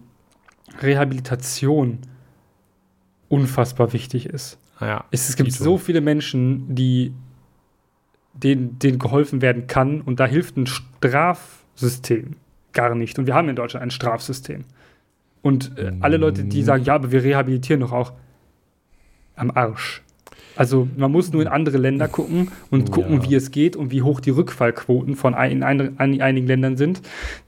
Rehabilitation 0.82 2.00
unfassbar 3.30 3.94
wichtig 3.94 4.26
ist. 4.26 4.58
Es, 5.12 5.30
es 5.30 5.36
gibt 5.36 5.52
so 5.52 5.78
viele 5.78 6.02
Menschen, 6.02 6.74
die 6.76 7.14
denen, 8.34 8.80
denen 8.80 9.00
geholfen 9.00 9.42
werden 9.42 9.68
kann 9.68 10.02
und 10.02 10.20
da 10.20 10.26
hilft 10.26 10.58
ein 10.58 10.68
Strafsystem 10.68 12.36
gar 12.74 12.96
nicht. 12.96 13.20
Und 13.20 13.28
wir 13.28 13.36
haben 13.36 13.50
in 13.50 13.56
Deutschland 13.56 13.84
ein 13.84 13.92
Strafsystem. 13.92 14.64
Und 15.42 15.78
äh, 15.78 15.92
alle 16.00 16.18
Leute, 16.18 16.44
die 16.44 16.64
sagen, 16.64 16.84
ja, 16.84 16.96
aber 16.96 17.12
wir 17.12 17.24
rehabilitieren 17.24 17.82
doch 17.82 17.92
auch 17.92 18.14
am 19.36 19.52
Arsch. 19.52 20.04
Also 20.56 20.88
man 20.98 21.12
muss 21.12 21.32
nur 21.32 21.42
in 21.42 21.48
andere 21.48 21.78
Länder 21.78 22.08
gucken 22.08 22.52
und 22.70 22.92
gucken, 22.92 23.22
ja. 23.22 23.30
wie 23.30 23.36
es 23.36 23.52
geht 23.52 23.76
und 23.76 23.92
wie 23.92 24.02
hoch 24.02 24.20
die 24.20 24.30
Rückfallquoten 24.30 25.16
von 25.16 25.34
ein, 25.34 25.52
in, 25.52 25.64
ein, 25.64 25.80
in 25.80 26.22
einigen 26.22 26.46
Ländern 26.46 26.78
sind, 26.78 27.02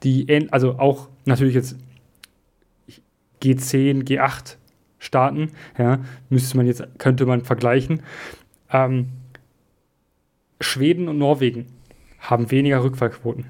die 0.04 0.48
also 0.52 0.80
auch 0.80 1.10
natürlich 1.26 1.54
jetzt 1.54 1.78
G10, 3.44 4.08
G8 4.08 4.56
Staaten, 5.00 5.50
ja, 5.78 6.00
müsste 6.30 6.56
man 6.56 6.66
jetzt, 6.66 6.88
könnte 6.98 7.26
man 7.26 7.42
vergleichen. 7.42 8.02
Ähm, 8.72 9.10
Schweden 10.64 11.08
und 11.08 11.18
Norwegen 11.18 11.68
haben 12.20 12.52
weniger 12.52 12.84
Rückfallquoten 12.84 13.46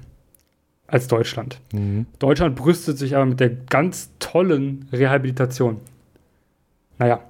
als 0.86 1.08
Deutschland. 1.08 1.60
Mhm. 1.72 2.06
Deutschland 2.18 2.56
brüstet 2.56 2.98
sich 2.98 3.16
aber 3.16 3.26
mit 3.26 3.40
der 3.40 3.50
ganz 3.50 4.10
tollen 4.18 4.88
Rehabilitation. 4.92 5.80
Naja. 6.98 7.20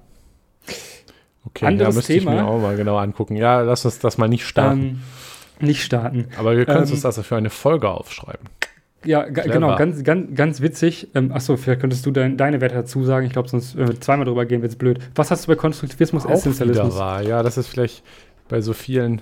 Okay, 1.47 1.67
Anderes 1.67 1.95
da 1.95 1.99
müsste 1.99 2.13
Thema, 2.15 2.33
ich 2.33 2.41
mir 2.41 2.47
auch 2.47 2.61
mal 2.61 2.77
genau 2.77 2.97
angucken. 2.97 3.37
Ja, 3.37 3.61
lass 3.61 3.85
uns 3.85 3.99
das 3.99 4.19
mal 4.19 4.29
nicht 4.29 4.47
starten. 4.47 5.03
Ähm, 5.61 5.67
nicht 5.67 5.85
starten. 5.85 6.27
Aber 6.39 6.57
wir 6.57 6.65
können 6.65 6.85
ähm, 6.85 6.91
uns 6.91 7.03
das 7.03 7.19
für 7.21 7.37
eine 7.37 7.51
Folge 7.51 7.89
aufschreiben. 7.89 8.49
Ja, 9.05 9.25
genau, 9.25 9.77
ganz, 9.77 10.03
ganz, 10.03 10.35
ganz 10.35 10.61
witzig. 10.63 11.09
Ähm, 11.15 11.31
achso, 11.31 11.57
vielleicht 11.57 11.81
könntest 11.81 12.07
du 12.07 12.11
dein, 12.11 12.39
deine 12.39 12.61
Werte 12.61 12.75
dazu 12.75 13.05
sagen. 13.05 13.27
Ich 13.27 13.33
glaube, 13.33 13.49
sonst, 13.49 13.77
wenn 13.77 13.89
wir 13.89 14.01
zweimal 14.01 14.25
drüber 14.25 14.47
gehen, 14.47 14.63
wird 14.63 14.73
es 14.73 14.79
blöd. 14.79 14.99
Was 15.15 15.31
hast 15.31 15.45
du 15.45 15.49
bei 15.49 15.57
Konstruktivismus, 15.57 16.25
auch 16.25 16.31
Essentialismus? 16.31 16.97
Wahr. 16.97 17.23
Ja, 17.23 17.43
das 17.43 17.59
ist 17.59 17.67
vielleicht 17.67 18.03
bei 18.49 18.63
so 18.63 18.73
vielen 18.73 19.21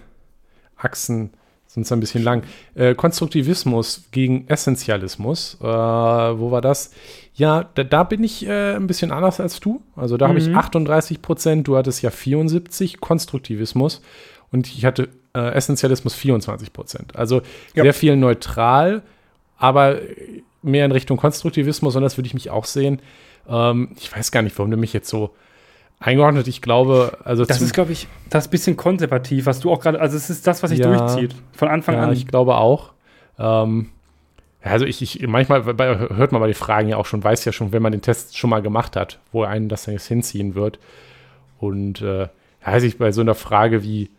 Achsen 0.83 1.31
sonst 1.67 1.91
ein 1.91 2.01
bisschen 2.01 2.23
lang. 2.23 2.43
Äh, 2.75 2.95
Konstruktivismus 2.95 4.05
gegen 4.11 4.47
Essentialismus. 4.49 5.57
Äh, 5.61 5.65
wo 5.65 6.51
war 6.51 6.61
das? 6.61 6.93
Ja, 7.35 7.71
da, 7.75 7.83
da 7.83 8.03
bin 8.05 8.23
ich 8.23 8.47
äh, 8.47 8.75
ein 8.75 8.87
bisschen 8.87 9.11
anders 9.11 9.41
als 9.41 9.59
du. 9.59 9.83
Also 9.97 10.19
da 10.19 10.27
mhm. 10.27 10.31
habe 10.31 10.39
ich 10.41 10.55
38 10.55 11.23
Prozent, 11.23 11.67
du 11.67 11.77
hattest 11.77 12.03
ja 12.03 12.11
74 12.11 13.01
Konstruktivismus 13.01 14.03
und 14.51 14.67
ich 14.67 14.85
hatte 14.85 15.09
äh, 15.35 15.53
Essentialismus 15.55 16.15
24 16.15 16.75
Prozent. 16.75 17.17
Also 17.17 17.41
ja. 17.75 17.85
sehr 17.85 17.95
viel 17.95 18.17
neutral 18.17 19.03
aber 19.63 20.01
mehr 20.63 20.85
in 20.85 20.91
Richtung 20.91 21.17
Konstruktivismus 21.17 21.95
und 21.95 22.03
das 22.03 22.19
würde 22.19 22.27
ich 22.27 22.35
mich 22.35 22.51
auch 22.51 22.65
sehen. 22.65 23.01
Ähm, 23.49 23.91
ich 23.97 24.15
weiß 24.15 24.33
gar 24.33 24.43
nicht, 24.43 24.59
warum 24.59 24.73
du 24.73 24.77
mich 24.77 24.93
jetzt 24.93 25.09
so 25.09 25.31
eingeordnet. 26.03 26.49
Ich 26.49 26.61
glaube, 26.61 27.19
also 27.25 27.45
das 27.45 27.61
ist, 27.61 27.73
glaube 27.73 27.93
ich, 27.93 28.09
das 28.29 28.49
bisschen 28.49 28.77
konservativ, 28.77 29.47
was 29.47 29.61
du 29.61 29.71
auch 29.71 29.81
gerade, 29.81 30.01
also 30.01 30.17
es 30.17 30.31
ist 30.31 30.47
das, 30.47 30.63
was 30.63 30.71
sich 30.71 30.81
ja, 30.81 30.89
durchzieht 30.89 31.35
von 31.53 31.69
Anfang 31.69 31.95
ja, 31.97 32.03
an. 32.03 32.13
Ich 32.13 32.27
glaube 32.27 32.57
auch. 32.57 32.93
Ähm, 33.39 33.91
also 34.63 34.85
ich, 34.85 35.03
ich 35.03 35.27
manchmal 35.27 35.65
hört 35.65 36.33
man 36.33 36.41
bei 36.41 36.47
den 36.47 36.55
Fragen 36.55 36.89
ja 36.89 36.97
auch 36.97 37.07
schon, 37.07 37.23
weiß 37.23 37.45
ja 37.45 37.53
schon, 37.53 37.73
wenn 37.73 37.83
man 37.83 37.93
den 37.93 38.03
Test 38.03 38.37
schon 38.37 38.51
mal 38.51 38.63
gemacht 38.63 38.97
hat, 38.97 39.19
wo 39.33 39.43
einen 39.43 39.69
das 39.69 39.85
dann 39.85 39.95
jetzt 39.95 40.07
hinziehen 40.07 40.55
wird. 40.55 40.79
Und 41.59 42.03
äh, 42.03 42.29
weiß 42.65 42.83
ich 42.85 42.99
bei 42.99 43.13
so 43.13 43.21
einer 43.21 43.35
Frage 43.35 43.83
wie, 43.83 44.11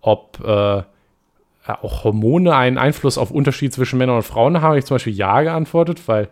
ob 0.00 0.40
äh, 0.44 0.82
auch 1.66 2.04
Hormone 2.04 2.54
einen 2.54 2.78
Einfluss 2.78 3.18
auf 3.18 3.30
Unterschied 3.30 3.72
zwischen 3.72 3.98
Männern 3.98 4.16
und 4.16 4.22
Frauen 4.22 4.56
haben, 4.56 4.62
habe 4.62 4.78
ich 4.78 4.84
zum 4.84 4.94
Beispiel 4.94 5.14
ja 5.14 5.42
geantwortet, 5.42 6.06
weil. 6.06 6.28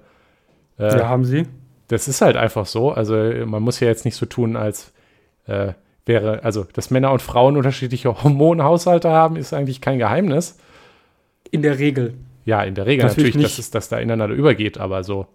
Äh, 0.78 0.98
ja, 0.98 1.08
haben 1.08 1.24
sie. 1.24 1.46
Das 1.88 2.08
ist 2.08 2.20
halt 2.22 2.36
einfach 2.36 2.66
so. 2.66 2.92
Also, 2.92 3.14
man 3.46 3.62
muss 3.62 3.80
ja 3.80 3.88
jetzt 3.88 4.04
nicht 4.04 4.16
so 4.16 4.26
tun, 4.26 4.56
als 4.56 4.93
äh, 5.46 5.72
wäre, 6.06 6.44
also, 6.44 6.64
dass 6.72 6.90
Männer 6.90 7.12
und 7.12 7.22
Frauen 7.22 7.56
unterschiedliche 7.56 8.22
Hormonhaushalte 8.22 9.10
haben, 9.10 9.36
ist 9.36 9.52
eigentlich 9.52 9.80
kein 9.80 9.98
Geheimnis. 9.98 10.58
In 11.50 11.62
der 11.62 11.78
Regel. 11.78 12.14
Ja, 12.44 12.62
in 12.62 12.74
der 12.74 12.86
Regel 12.86 13.06
natürlich, 13.06 13.34
natürlich 13.34 13.56
dass 13.56 13.64
es 13.64 13.70
dass 13.70 13.88
da 13.88 13.98
ineinander 13.98 14.34
übergeht, 14.34 14.78
aber 14.78 15.02
so. 15.02 15.26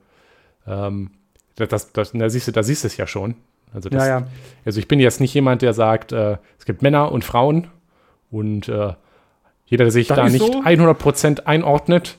Ähm, 0.68 1.12
das, 1.55 1.91
das, 1.91 2.12
da, 2.14 2.30
siehst 2.30 2.47
du, 2.47 2.51
da 2.51 2.64
siehst 2.64 2.84
du 2.84 2.88
es 2.88 2.97
ja 2.97 3.07
schon. 3.07 3.36
Also, 3.74 3.89
das, 3.89 4.03
ja, 4.03 4.20
ja. 4.20 4.28
also 4.66 4.80
ich 4.80 4.88
bin 4.88 4.99
jetzt 4.99 5.20
nicht 5.20 5.34
jemand, 5.34 5.62
der 5.62 5.74
sagt, 5.74 6.12
äh, 6.12 6.38
es 6.57 6.66
gibt 6.66 6.82
Männer 6.82 7.12
und 7.12 7.26
Frauen 7.26 7.68
und 8.32 8.68
äh, 8.68 8.93
jeder, 9.66 9.86
der 9.86 9.91
sich 9.91 10.07
das 10.07 10.18
da 10.18 10.30
nicht 10.30 10.39
so. 10.39 10.62
100% 10.62 11.45
einordnet, 11.45 12.18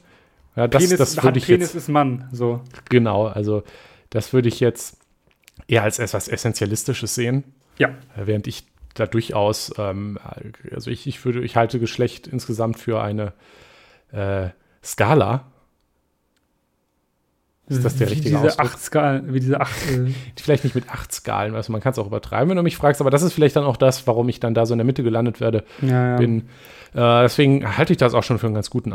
ja, 0.57 0.69
das, 0.69 0.85
Penis, 0.85 0.99
das 0.99 1.23
würde 1.23 1.39
ich 1.39 1.47
Penis 1.47 1.69
jetzt. 1.69 1.75
ist 1.75 1.89
Mann, 1.89 2.29
so. 2.33 2.61
Genau, 2.89 3.27
also 3.27 3.63
das 4.11 4.33
würde 4.33 4.49
ich 4.49 4.61
jetzt 4.61 4.99
eher 5.69 5.83
als 5.83 5.99
etwas 5.99 6.29
Essentialistisches 6.29 7.15
sehen. 7.15 7.45
Ja. 7.81 7.89
Äh, 8.17 8.27
während 8.27 8.47
ich 8.47 8.67
da 8.95 9.07
durchaus, 9.07 9.73
ähm, 9.79 10.19
also 10.73 10.91
ich, 10.91 11.07
ich 11.07 11.25
würde, 11.25 11.43
ich 11.43 11.57
halte 11.57 11.81
Geschlecht 11.81 12.27
insgesamt 12.27 12.79
für 12.79 13.03
eine 13.03 13.33
äh, 14.13 14.51
Skala. 14.85 15.47
Ist 17.69 17.85
das 17.85 17.97
der 17.97 18.09
wie 18.09 18.15
richtige 18.15 18.37
diese 18.37 18.49
Ausdruck? 18.49 18.67
Acht 18.67 18.81
Skalen, 18.81 19.33
wie 19.33 19.41
diese 19.41 19.61
acht. 19.61 19.91
Äh 19.91 20.13
vielleicht 20.43 20.65
nicht 20.65 20.75
mit 20.75 20.91
acht 20.91 21.13
Skalen, 21.13 21.55
also 21.55 21.71
man 21.71 21.81
kann 21.81 21.93
es 21.93 21.99
auch 21.99 22.07
übertreiben, 22.07 22.51
wenn 22.51 22.57
du 22.57 22.65
mich 22.65 22.77
fragst, 22.77 23.01
aber 23.01 23.11
das 23.11 23.23
ist 23.23 23.33
vielleicht 23.33 23.57
dann 23.57 23.65
auch 23.65 23.77
das, 23.77 24.07
warum 24.09 24.29
ich 24.29 24.41
dann 24.41 24.55
da 24.55 24.67
so 24.67 24.75
in 24.75 24.79
der 24.79 24.85
Mitte 24.85 25.05
gelandet 25.05 25.41
werde. 25.41 25.65
Ja, 25.81 26.11
ja. 26.11 26.17
Bin 26.17 26.49
äh, 26.95 27.23
deswegen 27.23 27.77
halte 27.79 27.93
ich 27.93 27.97
das 27.97 28.13
auch 28.13 28.25
schon 28.25 28.39
für 28.39 28.47
einen 28.47 28.57
ganz 28.57 28.71
guten 28.71 28.93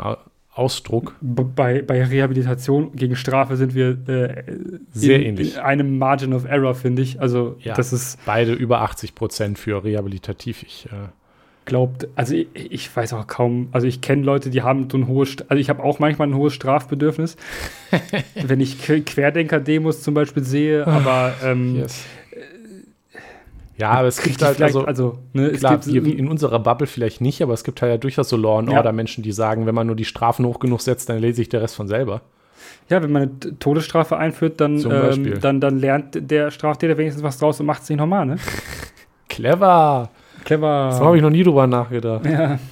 Ausdruck. 0.56 1.14
Bei, 1.20 1.82
bei 1.82 2.02
Rehabilitation 2.02 2.92
gegen 2.96 3.14
Strafe 3.14 3.56
sind 3.56 3.74
wir 3.74 3.90
äh, 4.08 4.44
sehr 4.90 5.16
in, 5.16 5.26
ähnlich. 5.26 5.54
In 5.56 5.60
einem 5.60 5.98
Margin 5.98 6.32
of 6.32 6.46
Error, 6.46 6.74
finde 6.74 7.02
ich. 7.02 7.20
Also 7.20 7.56
ja, 7.60 7.74
das 7.74 7.92
ist 7.92 8.18
beide 8.24 8.54
über 8.54 8.80
80 8.80 9.14
Prozent 9.14 9.58
für 9.58 9.84
rehabilitativ. 9.84 10.62
Ich 10.62 10.86
äh, 10.86 11.08
glaubt, 11.66 12.08
also 12.14 12.34
ich, 12.34 12.48
ich, 12.54 12.96
weiß 12.96 13.12
auch 13.12 13.26
kaum, 13.26 13.68
also 13.72 13.86
ich 13.86 14.00
kenne 14.00 14.22
Leute, 14.22 14.48
die 14.48 14.62
haben 14.62 14.88
so 14.88 14.96
ein 14.96 15.08
hohes, 15.08 15.36
also 15.48 15.60
ich 15.60 15.68
habe 15.68 15.82
auch 15.82 15.98
manchmal 15.98 16.28
ein 16.28 16.34
hohes 16.34 16.54
Strafbedürfnis, 16.54 17.36
wenn 18.34 18.60
ich 18.60 18.78
Querdenker-Demos 18.78 20.00
zum 20.00 20.14
Beispiel 20.14 20.44
sehe, 20.44 20.86
aber 20.86 21.34
ähm, 21.44 21.76
yes. 21.76 22.06
Ja, 23.78 23.90
aber 23.90 24.08
es 24.08 24.22
gibt 24.22 24.42
halt 24.42 24.60
also, 24.62 24.84
also 24.84 25.18
ne, 25.34 25.50
klar, 25.52 25.78
es 25.78 25.86
gibt, 25.86 26.06
in 26.06 26.28
unserer 26.28 26.58
Bubble 26.58 26.86
vielleicht 26.86 27.20
nicht, 27.20 27.42
aber 27.42 27.52
es 27.52 27.62
gibt 27.62 27.82
halt 27.82 27.92
ja 27.92 27.98
durchaus 27.98 28.30
so 28.30 28.36
Law 28.36 28.58
and 28.58 28.70
Order 28.70 28.92
Menschen, 28.92 29.22
die 29.22 29.32
sagen, 29.32 29.66
wenn 29.66 29.74
man 29.74 29.86
nur 29.86 29.96
die 29.96 30.06
Strafen 30.06 30.46
hoch 30.46 30.60
genug 30.60 30.80
setzt, 30.80 31.10
dann 31.10 31.18
lese 31.18 31.42
ich 31.42 31.50
der 31.50 31.60
Rest 31.60 31.76
von 31.76 31.86
selber. 31.86 32.22
Ja, 32.88 33.02
wenn 33.02 33.12
man 33.12 33.22
eine 33.22 33.58
Todesstrafe 33.58 34.16
einführt, 34.16 34.60
dann, 34.60 34.78
ähm, 34.90 35.40
dann, 35.40 35.60
dann 35.60 35.78
lernt 35.78 36.30
der 36.30 36.50
Straftäter 36.50 36.96
wenigstens 36.96 37.22
was 37.22 37.38
draus 37.38 37.60
und 37.60 37.66
macht 37.66 37.82
es 37.82 37.88
nicht 37.88 37.98
normal, 37.98 38.26
ne? 38.26 38.36
Clever. 39.28 40.08
Clever. 40.44 40.92
So 40.92 41.04
habe 41.04 41.16
ich 41.16 41.22
noch 41.22 41.30
nie 41.30 41.42
drüber 41.42 41.66
nachgedacht. 41.66 42.24
Ja. 42.26 42.58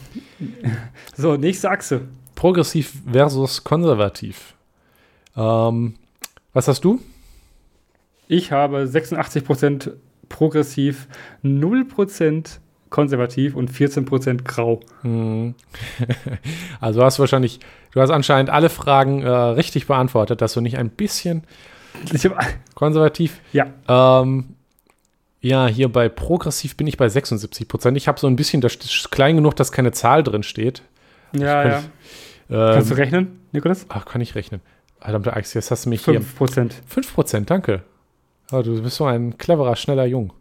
So, 1.17 1.37
nächste 1.37 1.71
Achse. 1.71 2.03
Progressiv 2.35 2.93
versus 3.11 3.63
konservativ. 3.63 4.55
Ähm, 5.37 5.95
was 6.53 6.67
hast 6.67 6.85
du? 6.85 7.01
Ich 8.27 8.51
habe 8.51 8.87
86 8.87 9.45
Prozent 9.45 9.93
progressiv, 10.35 11.07
0% 11.45 12.59
konservativ 12.91 13.55
und 13.55 13.71
14% 13.71 14.43
grau. 14.43 14.81
Hm. 15.03 15.55
Also 16.81 17.01
du 17.01 17.07
hast 17.07 17.19
wahrscheinlich, 17.21 17.61
du 17.93 18.01
hast 18.01 18.11
anscheinend 18.11 18.51
alle 18.51 18.69
Fragen 18.69 19.23
äh, 19.23 19.29
richtig 19.29 19.87
beantwortet, 19.87 20.43
dass 20.43 20.53
du 20.53 20.61
nicht 20.61 20.77
ein 20.77 20.91
bisschen 20.91 21.45
konservativ. 22.75 23.41
Ja. 23.53 23.67
Ähm, 23.89 24.57
ja, 25.41 25.69
hier 25.69 25.89
bei 25.89 26.09
progressiv 26.09 26.77
bin 26.77 26.89
ich 26.89 26.97
bei 26.97 27.07
76% 27.07 27.95
Ich 27.95 28.09
habe 28.09 28.19
so 28.19 28.27
ein 28.27 28.35
bisschen, 28.35 28.61
das 28.61 28.75
ist 28.75 29.13
klein 29.13 29.37
genug, 29.37 29.55
dass 29.55 29.71
keine 29.71 29.93
Zahl 29.93 30.25
drin 30.25 30.43
steht. 30.43 30.83
Ja, 31.33 31.67
ja. 31.67 31.79
Ähm, 31.79 32.75
Kannst 32.75 32.91
du 32.91 32.97
rechnen, 32.97 33.41
Nikolas? 33.53 33.87
Ach, 33.89 34.05
kann 34.05 34.21
ich 34.21 34.35
rechnen. 34.35 34.61
Verdammte 35.01 35.33
Axt, 35.33 35.55
jetzt 35.55 35.71
hast 35.71 35.85
du 35.85 35.91
mich 35.91 36.03
5%. 36.03 36.11
hier. 36.11 36.21
5%. 36.21 36.73
5%, 36.93 37.45
danke. 37.45 37.83
Oh, 38.55 38.63
du 38.63 38.83
bist 38.83 38.97
so 38.97 39.05
ein 39.05 39.37
cleverer, 39.39 39.77
schneller 39.77 40.05
Jung. 40.05 40.33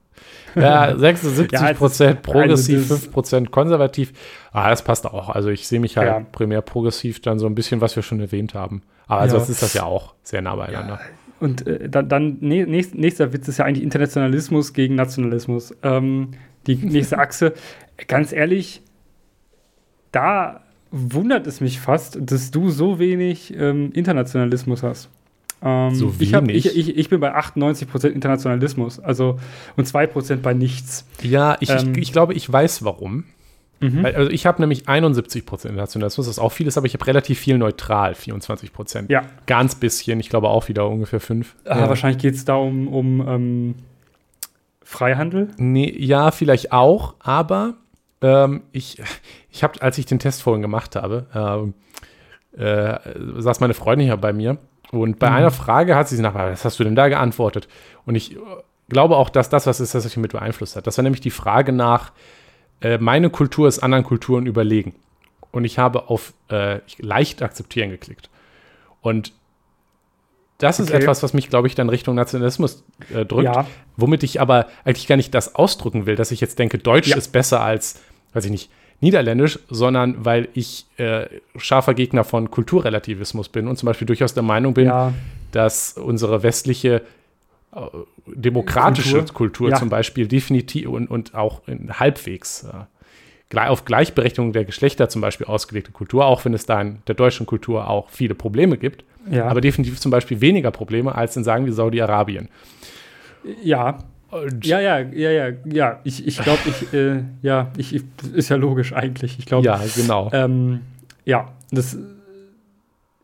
Ja, 0.55 0.95
76 0.97 1.51
ja, 1.51 1.73
Prozent 1.73 2.21
progressiv, 2.21 2.77
also 2.77 2.97
5 2.97 3.11
Prozent 3.11 3.51
konservativ. 3.51 4.13
Ah, 4.51 4.69
das 4.69 4.83
passt 4.83 5.05
auch. 5.05 5.29
Also 5.29 5.49
ich 5.49 5.67
sehe 5.67 5.79
mich 5.79 5.97
halt 5.97 6.07
ja. 6.07 6.19
primär 6.31 6.61
progressiv, 6.61 7.21
dann 7.21 7.39
so 7.39 7.47
ein 7.47 7.55
bisschen, 7.55 7.81
was 7.81 7.95
wir 7.95 8.03
schon 8.03 8.19
erwähnt 8.19 8.53
haben. 8.53 8.83
Aber 9.07 9.21
also 9.21 9.37
ja. 9.37 9.43
ist 9.43 9.61
das 9.61 9.73
ja 9.73 9.83
auch 9.83 10.13
sehr 10.23 10.41
nah 10.41 10.55
beieinander. 10.55 10.99
Und 11.39 11.65
äh, 11.67 11.89
dann, 11.89 12.07
dann 12.07 12.37
nächst, 12.39 12.95
nächster 12.95 13.33
Witz 13.33 13.47
ist 13.47 13.57
ja 13.57 13.65
eigentlich 13.65 13.83
Internationalismus 13.83 14.73
gegen 14.73 14.95
Nationalismus. 14.95 15.75
Ähm, 15.83 16.31
die 16.67 16.75
nächste 16.75 17.17
Achse. 17.17 17.53
Ganz 18.07 18.31
ehrlich, 18.31 18.81
da 20.11 20.61
wundert 20.91 21.47
es 21.47 21.59
mich 21.59 21.79
fast, 21.79 22.17
dass 22.21 22.51
du 22.51 22.69
so 22.69 22.99
wenig 22.99 23.53
ähm, 23.57 23.91
Internationalismus 23.93 24.83
hast. 24.83 25.09
Ähm, 25.63 25.95
so 25.95 26.13
ich, 26.19 26.33
hab, 26.33 26.49
ich, 26.49 26.75
ich, 26.75 26.97
ich, 26.97 27.09
bin 27.09 27.21
bei 27.21 27.33
98% 27.35 28.09
Internationalismus, 28.09 28.99
also 28.99 29.39
und 29.77 29.87
2% 29.87 30.37
bei 30.37 30.53
nichts. 30.53 31.07
Ja, 31.21 31.55
ich, 31.61 31.69
ähm, 31.69 31.93
ich, 31.95 32.11
glaube, 32.11 32.33
ich 32.33 32.51
weiß 32.51 32.83
warum. 32.83 33.23
Mhm. 33.79 34.05
Also 34.05 34.29
ich 34.29 34.45
habe 34.45 34.61
nämlich 34.61 34.89
71 34.89 35.45
Prozent 35.45 35.75
Nationalismus, 35.75 36.25
das 36.25 36.35
ist 36.35 36.43
auch 36.43 36.51
vieles, 36.51 36.77
aber 36.77 36.85
ich 36.85 36.93
habe 36.93 37.07
relativ 37.07 37.39
viel 37.39 37.57
neutral, 37.57 38.13
24 38.13 38.73
Prozent. 38.73 39.09
Ja. 39.09 39.21
Ganz 39.45 39.75
bisschen, 39.75 40.19
ich 40.19 40.29
glaube 40.29 40.49
auch 40.49 40.67
wieder 40.67 40.87
ungefähr 40.89 41.21
5. 41.21 41.55
Ah, 41.65 41.79
ja. 41.79 41.89
Wahrscheinlich 41.89 42.21
geht 42.21 42.35
es 42.35 42.43
da 42.43 42.55
um, 42.55 42.89
um 42.89 43.25
ähm, 43.27 43.75
Freihandel? 44.83 45.49
Nee, 45.57 45.93
ja, 45.97 46.31
vielleicht 46.31 46.73
auch, 46.73 47.15
aber 47.19 47.75
ähm, 48.21 48.63
ich, 48.73 49.01
ich 49.49 49.63
habe, 49.63 49.81
als 49.81 49.97
ich 49.97 50.05
den 50.05 50.19
Test 50.19 50.41
vorhin 50.43 50.61
gemacht 50.61 50.97
habe, 50.97 51.73
äh, 52.57 52.61
äh, 52.61 52.99
saß 53.37 53.61
meine 53.61 53.73
Freundin 53.73 54.07
hier 54.07 54.17
bei 54.17 54.33
mir 54.33 54.57
und 54.91 55.19
bei 55.19 55.29
mhm. 55.29 55.35
einer 55.37 55.51
Frage 55.51 55.95
hat 55.95 56.07
sie 56.07 56.15
sich 56.15 56.23
nach, 56.23 56.35
was 56.35 56.65
hast 56.65 56.79
du 56.79 56.83
denn 56.83 56.95
da 56.95 57.07
geantwortet? 57.07 57.67
Und 58.05 58.15
ich 58.15 58.37
glaube 58.89 59.17
auch, 59.17 59.29
dass 59.29 59.49
das 59.49 59.65
was 59.65 59.79
ist, 59.79 59.95
das 59.95 60.03
sich 60.03 60.13
damit 60.13 60.31
beeinflusst 60.31 60.75
hat. 60.75 60.87
Das 60.87 60.97
war 60.97 61.03
nämlich 61.03 61.21
die 61.21 61.31
Frage 61.31 61.71
nach, 61.71 62.11
äh, 62.81 62.97
meine 62.97 63.29
Kultur 63.29 63.67
ist 63.67 63.79
anderen 63.79 64.03
Kulturen 64.03 64.45
überlegen. 64.45 64.95
Und 65.51 65.65
ich 65.65 65.79
habe 65.79 66.09
auf 66.09 66.33
äh, 66.49 66.79
leicht 66.97 67.41
akzeptieren 67.41 67.89
geklickt. 67.89 68.29
Und 69.01 69.33
das 70.57 70.79
ist 70.79 70.89
okay. 70.89 71.01
etwas, 71.01 71.23
was 71.23 71.33
mich, 71.33 71.49
glaube 71.49 71.67
ich, 71.67 71.75
dann 71.75 71.89
Richtung 71.89 72.15
Nationalismus 72.15 72.83
äh, 73.13 73.25
drückt, 73.25 73.53
ja. 73.53 73.65
womit 73.97 74.23
ich 74.23 74.39
aber 74.39 74.67
eigentlich 74.85 75.07
gar 75.07 75.15
nicht 75.15 75.33
das 75.33 75.55
ausdrücken 75.55 76.05
will, 76.05 76.15
dass 76.15 76.31
ich 76.31 76.39
jetzt 76.39 76.57
denke, 76.57 76.77
Deutsch 76.77 77.09
ja. 77.09 77.17
ist 77.17 77.31
besser 77.31 77.61
als, 77.61 78.01
weiß 78.33 78.45
ich 78.45 78.51
nicht, 78.51 78.71
Niederländisch, 79.01 79.59
sondern 79.69 80.23
weil 80.25 80.47
ich 80.53 80.85
äh, 80.97 81.25
scharfer 81.57 81.93
Gegner 81.93 82.23
von 82.23 82.51
Kulturrelativismus 82.51 83.49
bin 83.49 83.67
und 83.67 83.77
zum 83.77 83.87
Beispiel 83.87 84.07
durchaus 84.07 84.33
der 84.33 84.43
Meinung 84.43 84.73
bin, 84.73 84.87
ja. 84.87 85.13
dass 85.51 85.93
unsere 85.97 86.43
westliche 86.43 87.01
äh, 87.75 87.79
demokratische 88.27 89.17
Kultur, 89.17 89.33
Kultur 89.33 89.69
ja. 89.71 89.75
zum 89.77 89.89
Beispiel 89.89 90.27
definitiv 90.27 90.87
und, 90.87 91.07
und 91.07 91.35
auch 91.35 91.61
halbwegs 91.67 92.63
äh, 92.63 93.59
auf 93.59 93.85
Gleichberechtigung 93.85 94.51
der 94.51 94.65
Geschlechter 94.65 95.09
zum 95.09 95.21
Beispiel 95.21 95.45
ausgelegte 95.45 95.91
Kultur, 95.91 96.25
auch 96.25 96.43
wenn 96.43 96.53
es 96.53 96.65
da 96.65 96.81
in 96.81 96.99
der 97.07 97.15
deutschen 97.15 97.45
Kultur 97.45 97.87
auch 97.87 98.09
viele 98.09 98.33
Probleme 98.33 98.77
gibt, 98.77 99.03
ja. 99.29 99.45
aber 99.45 99.61
definitiv 99.61 99.99
zum 99.99 100.11
Beispiel 100.11 100.41
weniger 100.41 100.71
Probleme 100.71 101.13
als 101.13 101.37
in, 101.37 101.43
sagen 101.43 101.65
wir, 101.65 101.73
Saudi-Arabien. 101.73 102.49
Ja. 103.61 103.99
Und 104.33 104.65
ja, 104.65 104.79
ja, 104.79 104.99
ja, 104.99 105.29
ja, 105.29 105.53
ja. 105.65 105.99
Ich, 106.03 106.25
ich 106.25 106.37
glaube, 106.37 106.59
ich, 106.65 106.93
äh, 106.93 107.23
ja, 107.41 107.71
ich, 107.77 107.93
ich, 107.95 108.03
ist 108.33 108.49
ja 108.49 108.55
logisch 108.55 108.93
eigentlich. 108.93 109.37
Ich 109.37 109.45
glaube. 109.45 109.65
Ja, 109.65 109.79
genau. 109.95 110.29
Ähm, 110.33 110.81
ja, 111.23 111.51
das, 111.71 111.97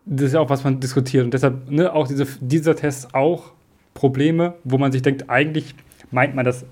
das 0.06 0.28
ist 0.28 0.34
ja 0.34 0.40
auch, 0.40 0.50
was 0.50 0.64
man 0.64 0.80
diskutiert. 0.80 1.26
Und 1.26 1.34
deshalb, 1.34 1.70
ne, 1.70 1.92
auch 1.92 2.08
diese, 2.08 2.28
dieser 2.42 2.76
Test 2.76 3.16
auch 3.16 3.54
Probleme, 3.94 4.54
wo 4.64 4.78
man 4.78 4.92
sich 4.92 5.02
denkt, 5.02 5.30
eigentlich 5.30 5.76
meint 6.12 6.36
man 6.36 6.46
das 6.46 6.66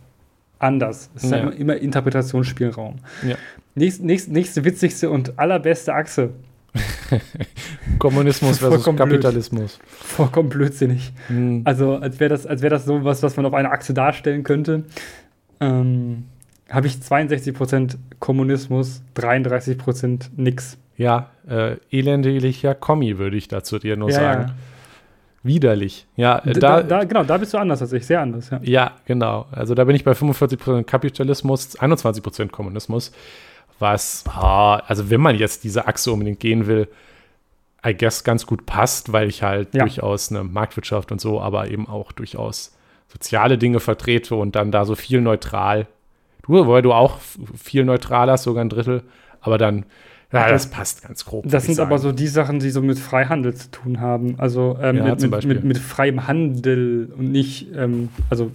anders. 0.60 1.10
Es 1.16 1.24
ist 1.24 1.32
ja. 1.32 1.50
immer, 1.50 1.76
Interpretationsspielraum. 1.76 2.96
Ja. 3.28 3.36
Nächst, 3.76 4.04
nächst, 4.04 4.30
nächste 4.32 4.64
witzigste 4.64 5.10
und 5.10 5.38
allerbeste 5.38 5.94
Achse. 5.94 6.32
Kommunismus 7.99 8.59
versus 8.59 8.84
Kapitalismus. 8.84 9.78
Blöd. 9.78 9.89
Vollkommen 9.89 10.49
blödsinnig. 10.49 11.11
Mhm. 11.30 11.61
Also, 11.65 11.95
als 11.95 12.19
wäre 12.19 12.30
das, 12.30 12.45
wär 12.45 12.69
das 12.69 12.86
so 12.86 13.03
was, 13.03 13.23
was 13.23 13.36
man 13.38 13.45
auf 13.45 13.53
einer 13.53 13.71
Achse 13.71 13.93
darstellen 13.93 14.43
könnte. 14.43 14.84
Ähm, 15.59 16.25
Habe 16.69 16.88
ich 16.88 16.93
62% 16.95 17.95
Kommunismus, 18.19 19.01
33% 19.15 20.30
nix. 20.36 20.78
Ja, 20.97 21.30
äh, 21.47 21.78
elendlicher 21.91 22.75
Kommi, 22.75 23.17
würde 23.17 23.38
ich 23.38 23.47
dazu 23.47 23.80
dir 23.80 23.97
nur 23.97 24.09
ja, 24.09 24.15
sagen. 24.15 24.41
Ja 24.49 24.55
widerlich. 25.47 26.05
Ja, 26.15 26.41
da, 26.41 26.51
da, 26.51 26.84
da, 26.84 27.03
genau, 27.03 27.23
da 27.23 27.38
bist 27.38 27.53
du 27.53 27.57
anders 27.57 27.82
als 27.82 27.93
ich, 27.93 28.05
sehr 28.05 28.21
anders. 28.21 28.49
Ja, 28.49 28.59
ja 28.61 28.91
genau. 29.05 29.47
Also 29.51 29.73
da 29.73 29.84
bin 29.86 29.95
ich 29.95 30.03
bei 30.03 30.11
45% 30.11 30.84
Kapitalismus, 30.84 31.80
21% 31.80 32.49
Kommunismus. 32.49 33.11
Was, 33.80 34.23
oh, 34.28 34.78
also 34.88 35.09
wenn 35.09 35.21
man 35.21 35.38
jetzt 35.38 35.63
diese 35.63 35.88
Achse 35.88 36.11
unbedingt 36.11 36.39
gehen 36.39 36.67
will, 36.67 36.88
I 37.86 37.93
guess 37.95 38.23
ganz 38.23 38.45
gut 38.45 38.65
passt, 38.65 39.13
weil 39.13 39.30
ich 39.30 39.43
halt 39.43 39.73
ja. 39.73 39.84
durchaus 39.84 40.32
eine 40.32 40.43
Marktwirtschaft 40.43 41.11
und 41.11 41.21
so, 41.21 41.39
aber 41.39 41.69
eben 41.69 41.88
auch 41.88 42.11
durchaus 42.11 42.75
soziale 43.07 43.57
Dinge 43.57 43.80
vertrete 43.80 44.36
und 44.36 44.55
dann 44.55 44.71
da 44.71 44.84
so 44.84 44.95
viel 44.95 45.21
neutral. 45.21 45.88
Du, 46.43 46.67
weil 46.67 46.82
du 46.82 46.93
auch 46.93 47.17
viel 47.55 47.86
neutral 47.86 48.32
hast, 48.32 48.43
sogar 48.43 48.63
ein 48.63 48.69
Drittel, 48.69 49.03
aber 49.41 49.57
dann 49.57 49.86
ja, 50.32 50.49
das 50.49 50.69
passt 50.69 51.03
ganz 51.03 51.23
grob. 51.23 51.45
Das 51.47 51.65
sind 51.65 51.80
aber 51.80 51.99
so 51.99 52.11
die 52.11 52.28
Sachen, 52.28 52.59
die 52.59 52.69
so 52.69 52.82
mit 52.82 52.99
Freihandel 52.99 53.55
zu 53.55 53.71
tun 53.71 54.01
haben. 54.01 54.36
Also 54.38 54.78
ähm, 54.82 54.97
ja, 54.97 55.03
mit, 55.05 55.21
mit, 55.21 55.45
mit, 55.45 55.63
mit, 55.63 55.78
freiem 55.78 56.28
Handel 56.28 57.13
und 57.17 57.32
nicht, 57.32 57.73
ähm, 57.73 58.09
also 58.30 58.51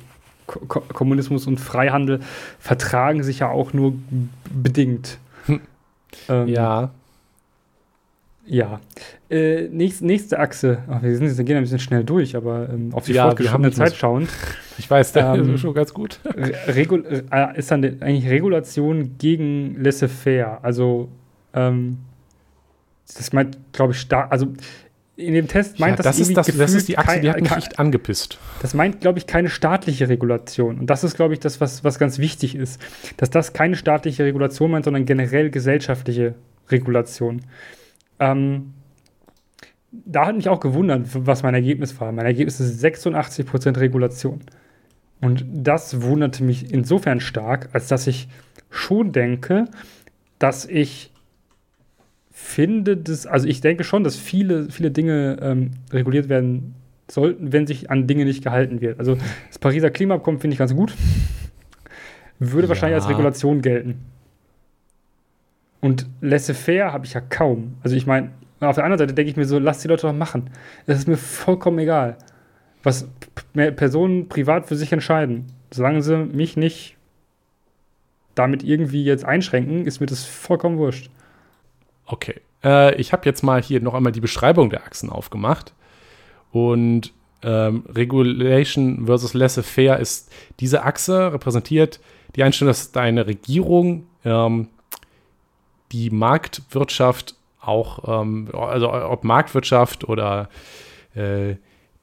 Ko 0.47 0.81
Kommunismus 0.81 1.47
und 1.47 1.59
Freihandel 1.59 2.21
vertragen 2.59 3.23
sich 3.23 3.41
ja 3.41 3.49
auch 3.49 3.73
nur 3.73 3.95
bedingt. 4.51 5.19
Hm. 5.47 5.61
Ähm, 6.29 6.49
ja. 6.49 6.91
Ja. 8.45 8.81
Äh, 9.31 9.69
nächst, 9.69 10.03
nächste 10.03 10.39
Achse. 10.39 10.79
Ach, 10.89 11.03
wir, 11.03 11.17
sind, 11.17 11.37
wir 11.37 11.45
gehen 11.45 11.57
ein 11.57 11.63
bisschen 11.63 11.79
schnell 11.79 12.05
durch, 12.05 12.35
aber 12.35 12.69
ähm, 12.71 12.93
auf 12.93 13.05
die 13.05 13.13
ja, 13.13 13.25
fortgeschrittene 13.25 13.71
Zeit 13.73 13.95
schauend. 13.95 14.29
Ich 14.79 14.91
weiß, 14.91 15.13
das 15.13 15.39
ähm, 15.39 15.55
ist 15.55 15.61
schon 15.61 15.75
ganz 15.75 15.93
gut. 15.93 16.19
Regul 16.67 17.05
äh, 17.31 17.59
ist 17.59 17.71
dann 17.71 17.85
eigentlich 17.85 18.29
Regulation 18.29 19.17
gegen 19.19 19.77
laissez-faire. 19.81 20.61
Also 20.65 21.09
ähm, 21.53 21.99
das 23.07 23.33
meint, 23.35 23.59
glaube 23.73 23.93
ich, 23.93 24.01
stark. 24.01 24.33
Also 24.33 24.47
in 25.23 25.35
dem 25.35 25.49
Test 25.49 25.79
meint 25.79 25.99
ja, 25.99 26.03
das, 26.03 26.17
das 26.17 26.29
ist 26.29 26.37
das, 26.37 26.47
das 26.47 26.75
ist 26.75 26.89
die 26.89 26.99
Achse, 26.99 27.21
die 27.21 27.31
hat 27.31 27.41
mich 27.41 27.53
echt 27.53 27.79
angepisst. 27.79 28.39
Das 28.61 28.75
meint, 28.75 29.01
glaube 29.01 29.19
ich, 29.19 29.27
keine 29.27 29.49
staatliche 29.49 30.09
Regulation. 30.09 30.79
Und 30.81 30.87
das 30.89 31.05
ist, 31.05 31.17
glaube 31.17 31.35
ich, 31.35 31.41
das, 31.41 31.61
was, 31.61 31.85
was 31.85 31.99
ganz 31.99 32.19
wichtig 32.19 32.55
ist. 32.55 32.81
Dass 33.17 33.31
das 33.31 33.53
keine 33.53 33.77
staatliche 33.77 34.25
Regulation 34.25 34.71
meint, 34.71 34.85
sondern 34.85 35.05
generell 35.05 35.51
gesellschaftliche 35.51 36.35
Regulation. 36.71 37.43
Ähm, 38.19 38.75
da 39.91 40.27
hat 40.27 40.37
mich 40.37 40.49
auch 40.49 40.61
gewundert, 40.61 41.07
was 41.13 41.43
mein 41.43 41.55
Ergebnis 41.55 42.01
war. 42.01 42.13
Mein 42.13 42.27
Ergebnis 42.27 42.61
ist 42.61 42.83
86% 42.83 43.79
Regulation. 43.79 44.41
Und 45.21 45.45
das 45.53 46.03
wunderte 46.03 46.43
mich 46.43 46.73
insofern 46.73 47.21
stark, 47.21 47.69
als 47.73 47.89
dass 47.89 48.07
ich 48.07 48.29
schon 48.71 49.13
denke, 49.13 49.67
dass 50.39 50.65
ich 50.65 51.12
finde 52.43 52.97
das, 52.97 53.27
also 53.27 53.47
ich 53.47 53.61
denke 53.61 53.85
schon, 53.85 54.05
dass 54.05 54.17
viele, 54.17 54.69
viele 54.71 54.91
Dinge 54.91 55.39
ähm, 55.41 55.71
reguliert 55.93 56.29
werden 56.29 56.75
sollten, 57.11 57.53
wenn 57.53 57.67
sich 57.67 57.91
an 57.91 58.07
Dinge 58.07 58.25
nicht 58.25 58.43
gehalten 58.43 58.81
wird. 58.81 58.99
Also 58.99 59.17
das 59.49 59.59
Pariser 59.59 59.91
Klimaabkommen 59.91 60.41
finde 60.41 60.55
ich 60.55 60.59
ganz 60.59 60.75
gut. 60.75 60.93
Würde 62.39 62.65
ja. 62.65 62.69
wahrscheinlich 62.69 62.97
als 62.97 63.09
Regulation 63.09 63.63
gelten. 63.63 64.01
Und 65.81 66.07
laissez-faire 66.21 66.93
habe 66.93 67.07
ich 67.07 67.15
ja 67.15 67.21
kaum. 67.21 67.75
Also 67.83 67.97
ich 67.97 68.07
meine, 68.07 68.31
auf 68.61 68.75
der 68.75 68.85
anderen 68.85 68.99
Seite 68.99 69.15
denke 69.15 69.31
ich 69.31 69.37
mir 69.37 69.45
so, 69.45 69.59
lass 69.59 69.81
die 69.81 69.89
Leute 69.89 70.07
doch 70.07 70.13
machen. 70.13 70.51
Es 70.87 70.99
ist 70.99 71.09
mir 71.09 71.17
vollkommen 71.17 71.79
egal, 71.79 72.17
was 72.83 73.09
Personen 73.55 74.29
privat 74.29 74.67
für 74.67 74.77
sich 74.77 74.93
entscheiden. 74.93 75.47
Solange 75.71 76.03
sie 76.03 76.17
mich 76.17 76.57
nicht 76.57 76.97
damit 78.35 78.63
irgendwie 78.63 79.05
jetzt 79.05 79.25
einschränken, 79.25 79.87
ist 79.87 80.01
mir 80.01 80.07
das 80.07 80.25
vollkommen 80.25 80.79
wurscht. 80.79 81.11
Okay. 82.07 82.41
Äh, 82.65 82.95
ich 82.97 83.13
habe 83.13 83.27
jetzt 83.27 83.43
mal 83.43 83.63
hier 83.63 83.81
noch 83.81 83.95
einmal 83.95 84.13
die 84.13 84.21
Beschreibung 84.21 84.71
der 84.71 84.85
Achsen 84.85 85.11
aufgemacht. 85.11 85.73
Und 86.51 87.13
ähm, 87.43 87.85
Regulation 87.89 89.07
versus 89.07 89.35
Laissez-faire 89.35 89.99
ist 89.99 90.31
diese 90.61 90.85
Achse 90.85 91.33
repräsentiert 91.33 92.01
die 92.37 92.43
Einstellung, 92.43 92.71
dass 92.71 92.93
deine 92.93 93.27
Regierung 93.27 94.07
ähm, 94.25 94.69
die 95.91 96.11
Marktwirtschaft 96.11 97.35
auch, 97.61 98.23
ähm, 98.23 98.49
also 98.53 98.93
ob 98.93 99.25
Marktwirtschaft 99.25 100.09
oder 100.09 100.49
äh, 101.15 101.57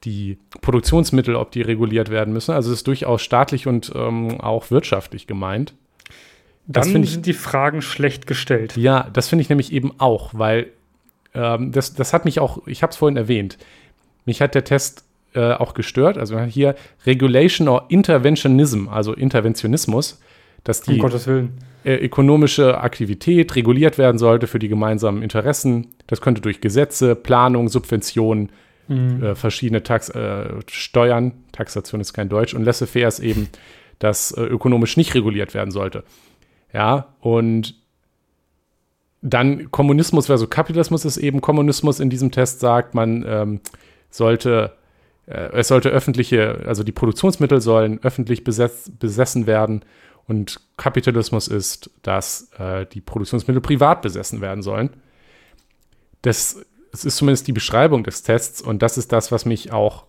die 0.04 0.38
Produktionsmittel, 0.62 1.36
ob 1.36 1.50
die 1.50 1.62
reguliert 1.62 2.10
werden 2.10 2.32
müssen. 2.32 2.52
Also 2.52 2.70
es 2.70 2.78
ist 2.78 2.86
durchaus 2.86 3.22
staatlich 3.22 3.66
und 3.66 3.92
ähm, 3.94 4.40
auch 4.40 4.70
wirtschaftlich 4.70 5.26
gemeint. 5.26 5.74
Dann 6.72 7.02
ich, 7.02 7.10
sind 7.10 7.26
die 7.26 7.32
Fragen 7.32 7.82
schlecht 7.82 8.26
gestellt. 8.26 8.76
Ja, 8.76 9.08
das 9.12 9.28
finde 9.28 9.42
ich 9.42 9.48
nämlich 9.48 9.72
eben 9.72 9.92
auch, 9.98 10.30
weil 10.32 10.68
ähm, 11.34 11.72
das, 11.72 11.94
das 11.94 12.12
hat 12.12 12.24
mich 12.24 12.38
auch, 12.38 12.66
ich 12.66 12.82
habe 12.82 12.90
es 12.90 12.96
vorhin 12.96 13.16
erwähnt, 13.16 13.58
mich 14.24 14.40
hat 14.40 14.54
der 14.54 14.64
Test 14.64 15.04
äh, 15.34 15.52
auch 15.52 15.74
gestört. 15.74 16.16
Also 16.16 16.38
hier 16.40 16.76
Regulation 17.06 17.68
or 17.68 17.86
Interventionism, 17.88 18.88
also 18.88 19.14
Interventionismus, 19.14 20.20
dass 20.64 20.82
die 20.82 21.00
um 21.00 21.50
äh, 21.82 21.94
ökonomische 21.94 22.78
Aktivität 22.78 23.56
reguliert 23.56 23.98
werden 23.98 24.18
sollte 24.18 24.46
für 24.46 24.58
die 24.58 24.68
gemeinsamen 24.68 25.22
Interessen. 25.22 25.88
Das 26.06 26.20
könnte 26.20 26.40
durch 26.40 26.60
Gesetze, 26.60 27.14
Planung, 27.16 27.68
Subventionen, 27.68 28.50
mhm. 28.86 29.22
äh, 29.22 29.34
verschiedene 29.34 29.82
Tax 29.82 30.10
äh, 30.10 30.50
Steuern, 30.70 31.32
Taxation 31.52 32.00
ist 32.00 32.12
kein 32.12 32.28
Deutsch, 32.28 32.54
und 32.54 32.64
laissez-faire 32.64 33.08
ist 33.08 33.20
eben, 33.20 33.48
dass 33.98 34.32
äh, 34.32 34.42
ökonomisch 34.42 34.96
nicht 34.96 35.14
reguliert 35.14 35.54
werden 35.54 35.70
sollte. 35.70 36.04
Ja, 36.72 37.14
und 37.20 37.74
dann 39.22 39.70
Kommunismus 39.70 40.26
versus 40.26 40.48
Kapitalismus 40.48 41.04
ist 41.04 41.18
eben 41.18 41.40
Kommunismus 41.40 42.00
in 42.00 42.10
diesem 42.10 42.30
Test 42.30 42.60
sagt, 42.60 42.94
man 42.94 43.24
ähm, 43.26 43.60
sollte, 44.08 44.76
äh, 45.26 45.50
es 45.52 45.68
sollte 45.68 45.90
öffentliche, 45.90 46.62
also 46.66 46.82
die 46.82 46.92
Produktionsmittel 46.92 47.60
sollen 47.60 48.00
öffentlich 48.02 48.44
besetz, 48.44 48.90
besessen 48.90 49.46
werden 49.46 49.84
Und 50.26 50.60
Kapitalismus 50.76 51.48
ist, 51.48 51.90
dass 52.02 52.50
äh, 52.58 52.86
die 52.86 53.00
Produktionsmittel 53.00 53.60
privat 53.60 54.00
besessen 54.00 54.40
werden 54.40 54.62
sollen. 54.62 54.90
Das, 56.22 56.64
das, 56.92 57.04
ist 57.04 57.16
zumindest 57.16 57.46
die 57.46 57.52
Beschreibung 57.52 58.04
des 58.04 58.22
Tests 58.22 58.62
und 58.62 58.82
das 58.82 58.96
ist 58.96 59.12
das, 59.12 59.32
was 59.32 59.44
mich 59.44 59.72
auch 59.72 60.04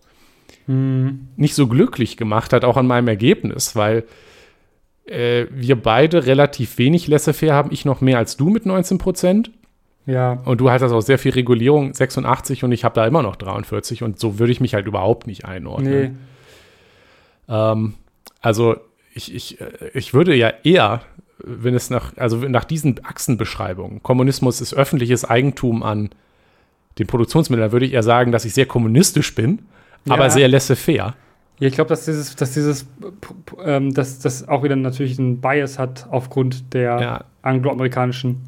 hm. 0.66 1.28
nicht 1.36 1.54
so 1.54 1.66
glücklich 1.66 2.16
gemacht 2.16 2.52
hat, 2.52 2.64
auch 2.64 2.76
an 2.76 2.86
meinem 2.86 3.08
Ergebnis, 3.08 3.76
weil 3.76 4.04
äh, 5.06 5.46
wir 5.50 5.76
beide 5.76 6.26
relativ 6.26 6.78
wenig 6.78 7.08
Laissez-faire 7.08 7.54
haben. 7.54 7.72
Ich 7.72 7.84
noch 7.84 8.00
mehr 8.00 8.18
als 8.18 8.36
du 8.36 8.50
mit 8.50 8.66
19 8.66 8.98
Prozent. 8.98 9.50
Ja. 10.06 10.40
Und 10.44 10.60
du 10.60 10.70
hast 10.70 10.82
auch 10.82 11.00
sehr 11.00 11.18
viel 11.18 11.32
Regulierung, 11.32 11.94
86 11.94 12.64
und 12.64 12.72
ich 12.72 12.84
habe 12.84 12.94
da 12.94 13.06
immer 13.06 13.22
noch 13.22 13.36
43 13.36 14.02
und 14.02 14.18
so 14.18 14.38
würde 14.38 14.52
ich 14.52 14.60
mich 14.60 14.74
halt 14.74 14.86
überhaupt 14.86 15.26
nicht 15.26 15.44
einordnen. 15.44 16.18
Nee. 17.48 17.54
Ähm, 17.54 17.94
also 18.40 18.76
ich, 19.14 19.34
ich, 19.34 19.60
äh, 19.60 19.90
ich 19.94 20.12
würde 20.12 20.34
ja 20.34 20.52
eher, 20.64 21.02
wenn 21.38 21.74
es 21.74 21.88
nach, 21.90 22.16
also 22.16 22.36
nach 22.36 22.64
diesen 22.64 23.04
Achsenbeschreibungen, 23.04 24.02
Kommunismus 24.02 24.60
ist 24.60 24.74
öffentliches 24.74 25.24
Eigentum 25.24 25.82
an 25.82 26.10
den 26.98 27.06
Produktionsmitteln, 27.06 27.72
würde 27.72 27.86
ich 27.86 27.92
eher 27.92 28.02
sagen, 28.02 28.32
dass 28.32 28.44
ich 28.44 28.54
sehr 28.54 28.66
kommunistisch 28.66 29.34
bin, 29.34 29.60
ja. 30.04 30.14
aber 30.14 30.30
sehr 30.30 30.48
laissez-faire. 30.48 31.14
Ja, 31.62 31.68
ich 31.68 31.74
glaube, 31.74 31.90
dass 31.90 32.06
dieses, 32.06 32.34
dass 32.34 32.54
dieses, 32.54 32.86
ähm, 33.64 33.94
dass 33.94 34.18
das 34.18 34.48
auch 34.48 34.64
wieder 34.64 34.74
natürlich 34.74 35.16
einen 35.20 35.40
Bias 35.40 35.78
hat 35.78 36.08
aufgrund 36.10 36.74
der 36.74 37.00
ja. 37.00 37.24
angloamerikanischen 37.42 38.40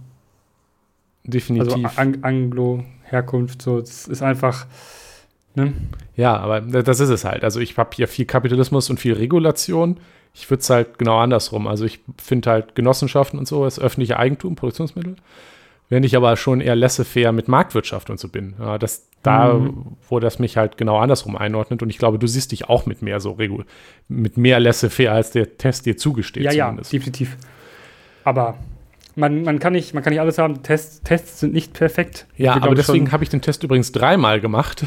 Definitiv. 1.22 1.72
Also 1.72 2.00
Ang 2.00 2.18
Anglo-Herkunft, 2.22 3.62
so, 3.62 3.78
es 3.78 4.08
ist 4.08 4.20
einfach. 4.20 4.66
Ne? 5.54 5.74
Ja, 6.16 6.36
aber 6.36 6.60
das 6.60 6.98
ist 6.98 7.08
es 7.08 7.24
halt. 7.24 7.44
Also 7.44 7.60
ich 7.60 7.78
habe 7.78 7.90
hier 7.94 8.08
viel 8.08 8.24
Kapitalismus 8.24 8.90
und 8.90 8.98
viel 8.98 9.12
Regulation. 9.12 9.98
Ich 10.34 10.50
würde 10.50 10.62
es 10.62 10.68
halt 10.68 10.98
genau 10.98 11.18
andersrum. 11.18 11.68
Also 11.68 11.84
ich 11.84 12.00
finde 12.20 12.50
halt 12.50 12.74
Genossenschaften 12.74 13.38
und 13.38 13.46
so 13.46 13.64
ist 13.64 13.78
öffentliche 13.78 14.18
Eigentum, 14.18 14.56
Produktionsmittel. 14.56 15.14
Während 15.88 16.06
ich 16.06 16.16
aber 16.16 16.36
schon 16.36 16.60
eher 16.60 16.76
laissez-faire 16.76 17.32
mit 17.32 17.48
Marktwirtschaft 17.48 18.10
und 18.10 18.18
so 18.18 18.28
bin. 18.28 18.54
Ja, 18.58 18.78
das, 18.78 19.08
da, 19.22 19.54
mhm. 19.54 19.96
wo 20.08 20.18
das 20.18 20.38
mich 20.38 20.56
halt 20.56 20.78
genau 20.78 20.98
andersrum 20.98 21.36
einordnet. 21.36 21.82
Und 21.82 21.90
ich 21.90 21.98
glaube, 21.98 22.18
du 22.18 22.26
siehst 22.26 22.52
dich 22.52 22.68
auch 22.68 22.86
mit 22.86 23.02
mehr 23.02 23.20
so 23.20 23.32
Regul 23.32 23.64
mit 24.08 24.36
mehr 24.36 24.60
laissez-faire, 24.60 25.12
als 25.12 25.30
der 25.30 25.58
Test 25.58 25.86
dir 25.86 25.96
zugesteht. 25.96 26.44
Ja, 26.44 26.50
zumindest. 26.50 26.92
ja, 26.92 26.98
definitiv. 26.98 27.36
Aber 28.24 28.56
man, 29.16 29.42
man, 29.42 29.58
kann 29.58 29.74
nicht, 29.74 29.94
man 29.94 30.02
kann 30.02 30.12
nicht 30.12 30.20
alles 30.20 30.38
haben. 30.38 30.62
Tests, 30.62 31.02
Tests 31.02 31.40
sind 31.40 31.52
nicht 31.52 31.72
perfekt. 31.72 32.26
Ja, 32.36 32.54
aber 32.54 32.74
deswegen 32.74 33.12
habe 33.12 33.22
ich 33.22 33.30
den 33.30 33.42
Test 33.42 33.62
übrigens 33.62 33.92
dreimal 33.92 34.40
gemacht. 34.40 34.84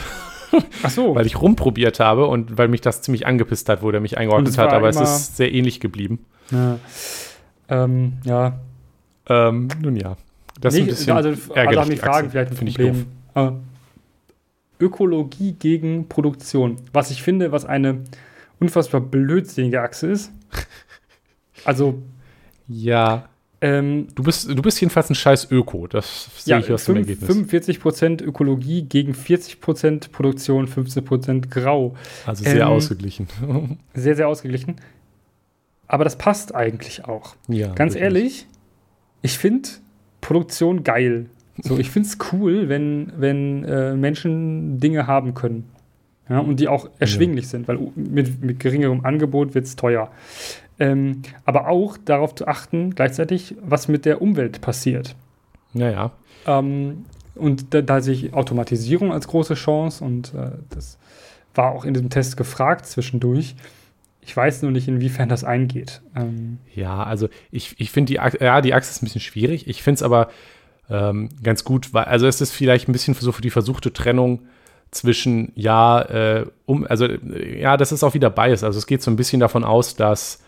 Ach 0.84 0.89
so. 0.89 1.16
weil 1.16 1.26
ich 1.26 1.41
rumprobiert 1.41 2.00
habe 2.00 2.26
und 2.28 2.58
weil 2.58 2.68
mich 2.68 2.82
das 2.82 3.02
ziemlich 3.02 3.26
angepisst 3.26 3.70
hat, 3.70 3.82
wo 3.84 3.91
der 3.91 4.02
mich 4.02 4.18
eingeordnet 4.18 4.58
hat. 4.58 4.74
Aber 4.74 4.89
es 4.89 5.00
ist 5.00 5.38
sehr 5.38 5.54
ähnlich 5.54 5.80
geblieben. 5.80 6.26
Ja. 6.52 6.80
Ähm, 7.70 8.14
ja. 8.24 8.60
Ähm, 9.30 9.68
nun 9.82 9.95
ja. 9.95 10.18
Das 10.62 10.74
ist 10.74 10.82
ein 10.82 10.88
bisschen 10.88 11.14
also, 11.14 11.30
also 11.30 11.80
haben 11.80 11.89
die 11.89 11.97
Fragen 11.97 12.30
vielleicht 12.30 12.51
ein 12.51 12.58
Problem. 12.58 13.05
Äh, 13.36 13.51
Ökologie 14.80 15.53
gegen 15.53 16.08
Produktion. 16.08 16.78
Was 16.93 17.12
ich 17.12 17.24
finde, 17.24 17.51
was 17.51 17.66
eine 17.66 18.03
unfassbar 18.60 19.01
blödsinnige 19.01 19.82
Achse 19.82 20.08
ist. 20.08 20.32
Also. 21.66 22.01
Ja. 22.68 23.30
Ähm, 23.60 24.08
du, 24.14 24.22
bist, 24.22 24.47
du 24.47 24.62
bist 24.62 24.80
jedenfalls 24.80 25.10
ein 25.10 25.16
scheiß 25.16 25.49
Öko, 25.49 25.88
das 25.88 26.30
sehe 26.38 26.51
ja, 26.53 26.60
ich 26.60 26.72
aus 26.72 26.86
dem 26.86 26.97
Ergebnis. 26.97 27.28
45% 27.28 28.22
Ökologie 28.22 28.84
gegen 28.84 29.14
40% 29.14 30.12
Produktion, 30.12 30.68
15% 30.68 31.49
Grau. 31.49 31.95
Also 32.28 32.43
sehr 32.43 32.62
ähm, 32.62 32.68
ausgeglichen. 32.68 33.28
Sehr, 33.95 34.16
sehr 34.16 34.28
ausgeglichen. 34.28 34.76
Aber 35.88 36.03
das 36.03 36.18
passt 36.20 36.53
eigentlich 36.53 37.05
auch. 37.05 37.36
Ja, 37.47 37.74
Ganz 37.74 37.95
wirklich. 37.95 38.03
ehrlich, 38.03 38.47
ich 39.24 39.39
finde 39.39 39.70
Produktion 40.22 40.84
geil. 40.84 41.28
So, 41.61 41.78
ich 41.78 41.89
finde 41.89 42.09
es 42.09 42.18
cool, 42.32 42.70
wenn, 42.70 43.11
wenn 43.18 43.63
äh, 43.63 43.95
Menschen 43.95 44.80
Dinge 44.80 45.07
haben 45.07 45.34
können. 45.34 45.70
Ja, 46.30 46.39
und 46.39 46.59
die 46.59 46.68
auch 46.68 46.89
erschwinglich 46.99 47.45
ja. 47.45 47.51
sind, 47.51 47.68
weil 47.68 47.80
mit, 47.95 48.43
mit 48.43 48.59
geringerem 48.59 49.05
Angebot 49.05 49.55
wird 49.55 49.65
es 49.65 49.76
teuer. 49.76 50.11
Ähm, 50.80 51.22
aber 51.45 51.68
auch 51.68 51.97
darauf 51.97 52.36
zu 52.36 52.47
achten, 52.47 52.93
gleichzeitig, 52.93 53.55
was 53.61 53.88
mit 53.88 54.05
der 54.05 54.22
Umwelt 54.22 54.61
passiert. 54.61 55.15
Naja. 55.74 56.11
Ähm, 56.45 57.05
und 57.36 57.74
da, 57.74 57.82
da, 57.82 58.01
sehe 58.01 58.13
ich 58.13 58.34
Automatisierung 58.34 59.11
als 59.11 59.28
große 59.28 59.53
Chance 59.53 60.03
und 60.03 60.34
äh, 60.34 60.51
das 60.70 60.97
war 61.55 61.72
auch 61.72 61.86
in 61.86 61.93
diesem 61.93 62.09
Test 62.09 62.36
gefragt 62.38 62.86
zwischendurch. 62.86 63.55
Ich 64.28 64.36
weiß 64.36 64.61
nur 64.61 64.71
nicht, 64.71 64.89
inwiefern 64.89 65.30
das 65.30 65.45
eingeht. 65.45 66.01
Ähm, 66.13 66.57
ja, 66.75 67.01
also 67.01 67.30
ich, 67.49 67.75
ich 67.78 67.91
finde 67.91 68.11
die, 68.11 68.19
ja, 68.43 68.59
die 68.59 68.73
Achse 68.73 68.91
ist 68.91 69.01
ein 69.01 69.05
bisschen 69.05 69.21
schwierig. 69.21 69.69
Ich 69.69 69.82
finde 69.82 69.95
es 69.95 70.03
aber 70.03 70.28
ähm, 70.89 71.30
ganz 71.41 71.63
gut, 71.63 71.93
weil, 71.93 72.03
also 72.03 72.28
es 72.28 72.41
ist 72.41 72.51
vielleicht 72.51 72.89
ein 72.89 72.91
bisschen 72.91 73.13
so 73.13 73.32
für 73.32 73.41
die 73.41 73.49
versuchte 73.49 73.93
Trennung 73.93 74.41
zwischen, 74.91 75.53
ja, 75.55 76.01
äh, 76.01 76.45
um, 76.65 76.86
also 76.86 77.05
ja, 77.05 77.78
das 77.78 77.93
ist 77.93 78.03
auch 78.03 78.15
wieder 78.15 78.30
Bias. 78.30 78.65
Also 78.65 78.78
es 78.78 78.86
geht 78.86 79.01
so 79.01 79.09
ein 79.09 79.15
bisschen 79.15 79.39
davon 79.39 79.63
aus, 79.63 79.95
dass 79.95 80.43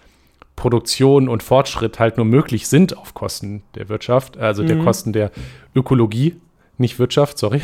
Produktion 0.58 1.30
und 1.30 1.42
Fortschritt 1.42 2.00
halt 2.00 2.18
nur 2.18 2.26
möglich 2.26 2.68
sind 2.68 2.98
auf 2.98 3.14
Kosten 3.14 3.64
der 3.76 3.88
Wirtschaft, 3.88 4.38
also 4.38 4.62
mhm. 4.62 4.68
der 4.68 4.78
Kosten 4.80 5.14
der 5.14 5.32
Ökologie, 5.74 6.36
nicht 6.78 7.00
Wirtschaft, 7.00 7.38
sorry. 7.38 7.62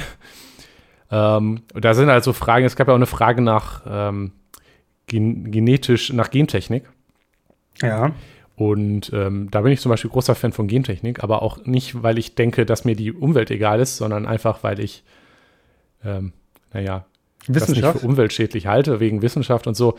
Ähm, 1.11 1.63
da 1.73 1.93
sind 1.93 2.09
also 2.09 2.31
Fragen, 2.31 2.65
es 2.65 2.77
gab 2.77 2.87
ja 2.87 2.93
auch 2.93 2.97
eine 2.97 3.05
Frage 3.05 3.41
nach 3.41 3.81
ähm, 3.85 4.31
gen 5.07 5.51
genetisch, 5.51 6.11
nach 6.13 6.31
Gentechnik. 6.31 6.89
Ja. 7.81 8.13
Und 8.55 9.11
ähm, 9.13 9.49
da 9.51 9.61
bin 9.61 9.73
ich 9.73 9.81
zum 9.81 9.89
Beispiel 9.89 10.09
großer 10.09 10.33
Fan 10.33 10.53
von 10.53 10.67
Gentechnik, 10.67 11.23
aber 11.23 11.41
auch 11.41 11.65
nicht, 11.65 12.03
weil 12.03 12.17
ich 12.17 12.35
denke, 12.35 12.65
dass 12.65 12.85
mir 12.85 12.95
die 12.95 13.11
Umwelt 13.11 13.51
egal 13.51 13.81
ist, 13.81 13.97
sondern 13.97 14.25
einfach, 14.25 14.63
weil 14.63 14.79
ich, 14.79 15.03
ähm, 16.05 16.31
naja, 16.71 17.05
das 17.47 17.67
nicht 17.67 17.85
für 17.85 17.99
umweltschädlich 17.99 18.67
halte, 18.67 18.99
wegen 18.99 19.21
Wissenschaft 19.21 19.67
und 19.67 19.75
so. 19.75 19.97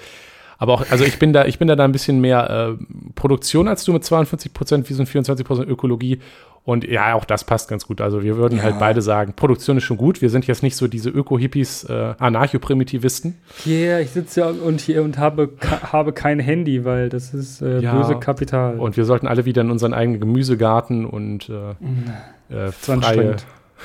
Aber 0.58 0.74
auch, 0.74 0.90
also 0.90 1.04
ich 1.04 1.18
bin 1.18 1.34
da, 1.34 1.44
ich 1.44 1.58
bin 1.58 1.68
da, 1.68 1.76
da 1.76 1.84
ein 1.84 1.92
bisschen 1.92 2.20
mehr 2.20 2.78
äh, 2.80 2.84
Produktion 3.14 3.68
als 3.68 3.84
du 3.84 3.92
mit 3.92 4.04
42 4.04 4.54
Prozent, 4.54 4.88
wie 4.88 4.94
so 4.94 5.02
ein 5.02 5.06
24 5.06 5.46
Prozent 5.46 5.68
Ökologie. 5.68 6.20
Und 6.66 6.82
ja, 6.82 7.14
auch 7.14 7.24
das 7.24 7.44
passt 7.44 7.68
ganz 7.68 7.86
gut. 7.86 8.00
Also 8.00 8.24
wir 8.24 8.36
würden 8.36 8.60
halt 8.60 8.70
ja. 8.70 8.72
halt 8.72 8.80
beide 8.80 9.00
sagen, 9.00 9.34
Produktion 9.34 9.76
ist 9.76 9.84
schon 9.84 9.96
gut. 9.96 10.20
Wir 10.20 10.30
sind 10.30 10.48
jetzt 10.48 10.64
nicht 10.64 10.74
so 10.74 10.88
diese 10.88 11.10
Öko-Hippies, 11.10 11.84
äh, 11.84 12.14
Anarcho-Primitivisten. 12.18 13.36
Yeah, 13.64 14.00
ich 14.00 14.10
sitze 14.10 14.40
ja 14.40 14.48
und 14.48 14.80
hier 14.80 15.04
und 15.04 15.16
habe, 15.16 15.50
habe 15.92 16.12
kein 16.12 16.40
Handy, 16.40 16.84
weil 16.84 17.08
das 17.08 17.32
ist 17.32 17.62
äh, 17.62 17.78
ja. 17.78 17.94
böse 17.94 18.16
Kapital. 18.16 18.80
Und 18.80 18.96
wir 18.96 19.04
sollten 19.04 19.28
alle 19.28 19.44
wieder 19.44 19.62
in 19.62 19.70
unseren 19.70 19.94
eigenen 19.94 20.18
Gemüsegarten 20.18 21.06
und 21.06 21.48
äh, 21.48 22.52
äh 22.52 22.72
freie, 22.72 23.36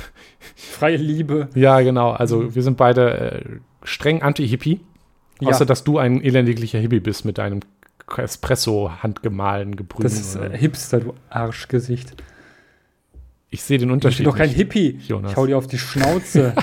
freie 0.55 0.97
Liebe. 0.97 1.49
Ja, 1.53 1.81
genau. 1.81 2.09
Also 2.09 2.55
wir 2.55 2.63
sind 2.63 2.77
beide 2.77 3.11
äh, 3.11 3.41
streng 3.83 4.23
anti-Hippie. 4.23 4.79
Außer, 5.43 5.67
dass 5.67 5.83
du 5.83 5.99
ein 5.99 6.23
elendiglicher 6.23 6.79
Hippie 6.79 6.99
bist 6.99 7.25
mit 7.25 7.37
deinem 7.37 7.59
Espresso 8.17 8.91
handgemahlen 9.03 9.75
gebrühen. 9.75 10.03
Das 10.03 10.19
ist 10.19 10.35
äh, 10.35 10.57
Hipster, 10.57 10.99
du 10.99 11.13
Arschgesicht. 11.29 12.15
Ich 13.51 13.61
sehe 13.61 13.77
den 13.77 13.91
Unterschied. 13.91 14.21
Ich 14.21 14.25
bin 14.25 14.31
doch 14.31 14.37
kein 14.37 14.49
Hippie. 14.49 14.99
Jonas. 15.07 15.31
Ich 15.31 15.37
hau 15.37 15.45
dir 15.45 15.57
auf 15.57 15.67
die 15.67 15.77
Schnauze. 15.77 16.53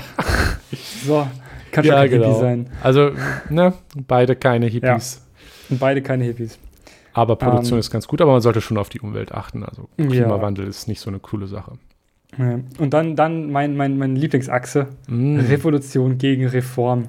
so, 1.05 1.27
kann 1.71 1.83
schon 1.85 1.93
ja, 1.93 2.01
kein 2.01 2.09
genau. 2.09 2.27
Hippie 2.27 2.39
sein. 2.39 2.67
Also, 2.81 3.11
ne, 3.49 3.73
beide 4.07 4.35
keine 4.35 4.65
Hippies. 4.65 5.21
Ja. 5.21 5.69
Und 5.69 5.79
beide 5.79 6.01
keine 6.01 6.23
Hippies. 6.25 6.57
Aber 7.13 7.35
Produktion 7.35 7.77
ähm, 7.77 7.79
ist 7.79 7.91
ganz 7.91 8.07
gut, 8.07 8.21
aber 8.21 8.31
man 8.31 8.41
sollte 8.41 8.59
schon 8.59 8.77
auf 8.77 8.89
die 8.89 8.99
Umwelt 8.99 9.31
achten. 9.31 9.63
Also 9.63 9.87
Klimawandel 9.97 10.65
ja. 10.65 10.69
ist 10.69 10.87
nicht 10.87 10.99
so 10.99 11.09
eine 11.09 11.19
coole 11.19 11.47
Sache. 11.47 11.73
Und 12.37 12.93
dann, 12.93 13.15
dann 13.15 13.51
mein, 13.51 13.75
mein, 13.75 13.97
meine 13.97 14.13
Lieblingsachse: 14.13 14.87
mm. 15.07 15.39
Revolution 15.39 16.17
gegen 16.17 16.47
Reform. 16.47 17.07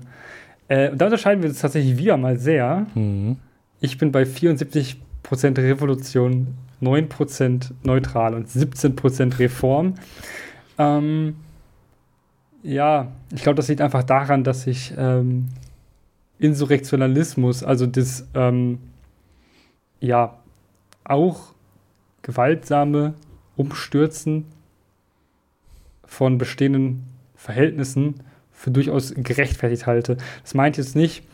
Äh, 0.68 0.90
da 0.94 1.06
unterscheiden 1.06 1.42
wir 1.42 1.50
uns 1.50 1.60
tatsächlich 1.60 1.98
wieder 1.98 2.16
mal 2.16 2.38
sehr. 2.38 2.86
Mhm. 2.94 3.36
Ich 3.80 3.98
bin 3.98 4.12
bei 4.12 4.22
74% 4.22 4.96
Revolution, 5.58 6.54
9% 6.82 7.72
neutral 7.82 8.34
und 8.34 8.48
17% 8.48 9.38
Reform. 9.38 9.94
Ähm, 10.78 11.36
ja, 12.62 13.12
ich 13.34 13.42
glaube, 13.42 13.56
das 13.56 13.68
liegt 13.68 13.80
einfach 13.80 14.02
daran, 14.02 14.44
dass 14.44 14.66
ich 14.66 14.92
ähm, 14.96 15.48
Insurrektionalismus, 16.38 17.62
also 17.62 17.86
das, 17.86 18.26
ähm, 18.34 18.78
ja, 20.00 20.38
auch 21.04 21.52
gewaltsame 22.22 23.14
Umstürzen 23.56 24.46
von 26.04 26.38
bestehenden 26.38 27.04
Verhältnissen 27.34 28.14
für 28.52 28.70
durchaus 28.70 29.14
gerechtfertigt 29.16 29.86
halte. 29.86 30.18
Das 30.42 30.54
meint 30.54 30.76
jetzt 30.76 30.96
nicht 30.96 31.24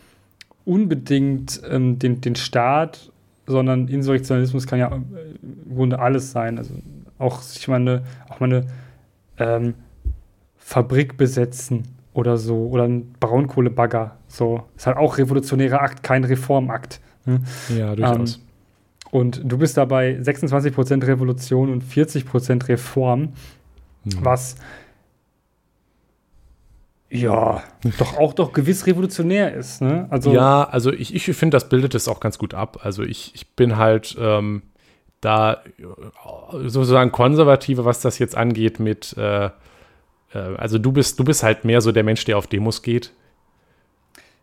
unbedingt 0.65 1.61
ähm, 1.69 1.99
den, 1.99 2.21
den 2.21 2.37
Staat, 2.37 3.11
sondern 3.47 3.89
Insurrektionalismus 3.89 4.67
kann 4.67 4.79
ja 4.79 4.89
im 4.89 5.75
Grunde 5.75 5.99
alles 5.99 6.33
sein. 6.33 6.59
Also 6.59 6.75
auch 7.19 7.41
sich 7.41 7.67
mal 7.69 7.77
eine, 7.77 8.03
auch 8.29 8.41
mal 8.41 8.47
eine 8.47 8.67
ähm, 9.39 9.75
Fabrik 10.57 11.17
besetzen 11.17 11.85
oder 12.13 12.39
so 12.39 12.67
oder 12.69 12.85
ein 12.85 13.13
Braunkohlebagger. 13.21 14.17
So 14.29 14.65
ist 14.77 14.87
halt 14.87 14.97
auch 14.97 15.19
revolutionärer 15.19 15.81
Akt, 15.81 16.03
kein 16.03 16.25
Reformakt. 16.25 17.01
Ne? 17.25 17.41
Ja, 17.77 17.95
durchaus. 17.95 18.37
Ähm, 18.37 18.43
Und 19.11 19.41
du 19.45 19.59
bist 19.59 19.77
dabei 19.77 20.19
26% 20.19 21.07
Revolution 21.07 21.71
und 21.71 21.85
40% 21.85 22.69
Reform, 22.69 23.21
mhm. 23.21 23.31
was 24.23 24.57
ja, 27.23 27.63
doch 27.99 28.17
auch 28.19 28.35
doch 28.35 28.53
gewiss 28.53 28.87
revolutionär 28.87 29.55
ist. 29.55 29.81
Ne? 29.81 30.07
Also 30.11 30.33
ja, 30.33 30.65
also 30.65 30.93
ich, 30.93 31.15
ich 31.15 31.25
finde, 31.37 31.57
das 31.57 31.69
bildet 31.69 31.95
es 31.95 32.09
auch 32.09 32.21
ganz 32.21 32.39
gut 32.39 32.55
ab. 32.55 32.81
Also 32.83 33.03
ich, 33.03 33.35
ich 33.35 33.49
bin 33.55 33.77
halt 33.77 34.17
ähm, 34.19 34.63
da 35.21 35.55
äh, 35.55 36.69
sozusagen 36.69 37.13
konservative, 37.13 37.85
was 37.85 38.01
das 38.01 38.19
jetzt 38.19 38.37
angeht 38.37 38.81
mit, 38.81 39.17
äh, 39.17 39.47
äh, 39.47 39.51
also 40.33 40.79
du 40.79 40.93
bist, 40.93 41.19
du 41.19 41.25
bist 41.25 41.43
halt 41.43 41.65
mehr 41.65 41.81
so 41.81 41.93
der 41.93 42.05
Mensch, 42.05 42.25
der 42.25 42.39
auf 42.39 42.47
Demos 42.47 42.83
geht 42.83 43.13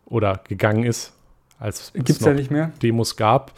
oder 0.06 0.40
gegangen 0.48 0.84
ist, 0.84 1.12
als 1.58 1.92
es 1.94 2.20
ja 2.20 2.32
nicht 2.32 2.50
mehr. 2.50 2.72
Demos 2.82 3.16
gab. 3.16 3.52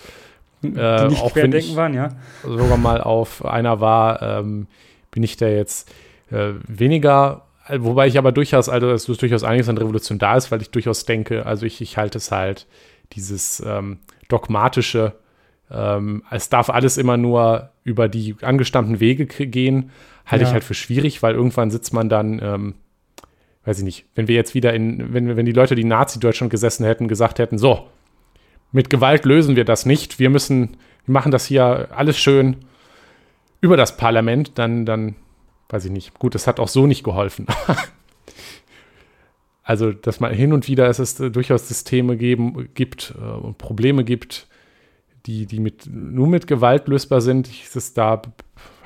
Die 0.63 0.69
äh, 0.69 1.09
nicht 1.09 1.23
auch 1.23 1.35
wenn 1.35 1.53
ich 1.53 1.77
waren, 1.77 1.95
ja. 1.95 2.11
sogar 2.43 2.79
mal 2.79 3.01
auf 3.01 3.45
einer 3.45 3.81
war, 3.81 4.23
ähm, 4.23 4.69
bin 5.11 5.23
ich 5.23 5.37
da 5.37 5.49
jetzt 5.49 5.91
äh, 6.31 6.53
weniger 6.67 7.46
Wobei 7.69 8.07
ich 8.07 8.17
aber 8.19 8.33
durchaus, 8.33 8.69
also 8.69 8.89
dass 8.89 9.09
es 9.09 9.19
durchaus 9.19 9.43
einiges 9.43 9.69
an 9.69 9.79
Revolution 9.79 10.19
da 10.19 10.37
ist, 10.37 10.53
weil 10.53 10.63
ich 10.63 10.71
durchaus 10.71 11.05
denke, 11.05 11.47
also 11.47 11.67
ich, 11.67 11.81
ich 11.81 11.97
halte 11.97 12.19
es 12.19 12.31
halt, 12.31 12.67
dieses 13.13 13.63
ähm, 13.65 13.99
dogmatische, 14.29 15.15
ähm, 15.71 16.23
es 16.31 16.49
darf 16.49 16.71
alles 16.71 16.97
immer 16.97 17.17
nur 17.17 17.71
über 17.85 18.09
die 18.09 18.37
angestammten 18.43 19.01
Wege 19.01 19.27
gehen, 19.27 19.91
halte 20.25 20.45
ja. 20.45 20.49
ich 20.49 20.53
halt 20.53 20.65
für 20.65 20.75
schwierig, 20.75 21.23
weil 21.23 21.35
irgendwann 21.35 21.71
sitzt 21.71 21.93
man 21.93 22.09
dann, 22.09 22.41
ähm, 22.43 22.75
weiß 23.65 23.79
ich 23.79 23.85
nicht, 23.85 24.07
wenn 24.15 24.29
wir 24.29 24.35
jetzt 24.35 24.55
wieder 24.55 24.75
in, 24.75 25.13
wenn, 25.13 25.37
wenn 25.37 25.47
die 25.47 25.53
Leute, 25.53 25.75
die 25.75 25.85
Nazi-Deutschland 25.85 26.51
gesessen 26.51 26.85
hätten, 26.85 27.09
gesagt 27.09 27.39
hätten, 27.39 27.59
so, 27.59 27.89
mit 28.73 28.91
Gewalt 28.91 29.25
lösen 29.25 29.57
wir 29.57 29.65
das 29.65 29.87
nicht, 29.87 30.19
wir 30.19 30.31
müssen, 30.31 30.77
wir 31.05 31.13
machen 31.13 31.33
das 31.33 31.47
hier 31.47 31.89
alles 31.93 32.19
schön 32.19 32.57
über 33.61 33.77
das 33.77 33.97
Parlament, 33.97 34.59
dann, 34.59 34.85
dann 34.85 35.17
weiß 35.69 35.85
ich 35.87 35.91
nicht. 35.91 36.19
Gut, 36.19 36.35
das 36.35 36.47
hat 36.47 36.61
auch 36.61 36.69
so 36.69 36.87
nicht 36.87 37.05
geholfen. 37.05 37.47
also, 39.63 39.93
dass 39.93 40.21
man 40.21 40.33
hin 40.33 40.53
und 40.53 40.69
wieder 40.69 40.89
es 40.89 40.99
ist, 40.99 41.21
äh, 41.21 41.31
durchaus 41.31 41.69
Systeme 41.69 42.17
geben, 42.17 42.69
gibt 42.75 43.15
äh, 43.19 43.23
und 43.23 43.59
Probleme 43.59 44.05
gibt, 44.05 44.47
die, 45.27 45.47
die 45.47 45.61
mit, 45.61 45.87
nur 45.87 46.29
mit 46.29 46.47
Gewalt 46.47 46.87
lösbar 46.89 47.21
sind. 47.21 47.49
Ich, 47.49 47.71
das 47.73 47.95
da 47.95 48.23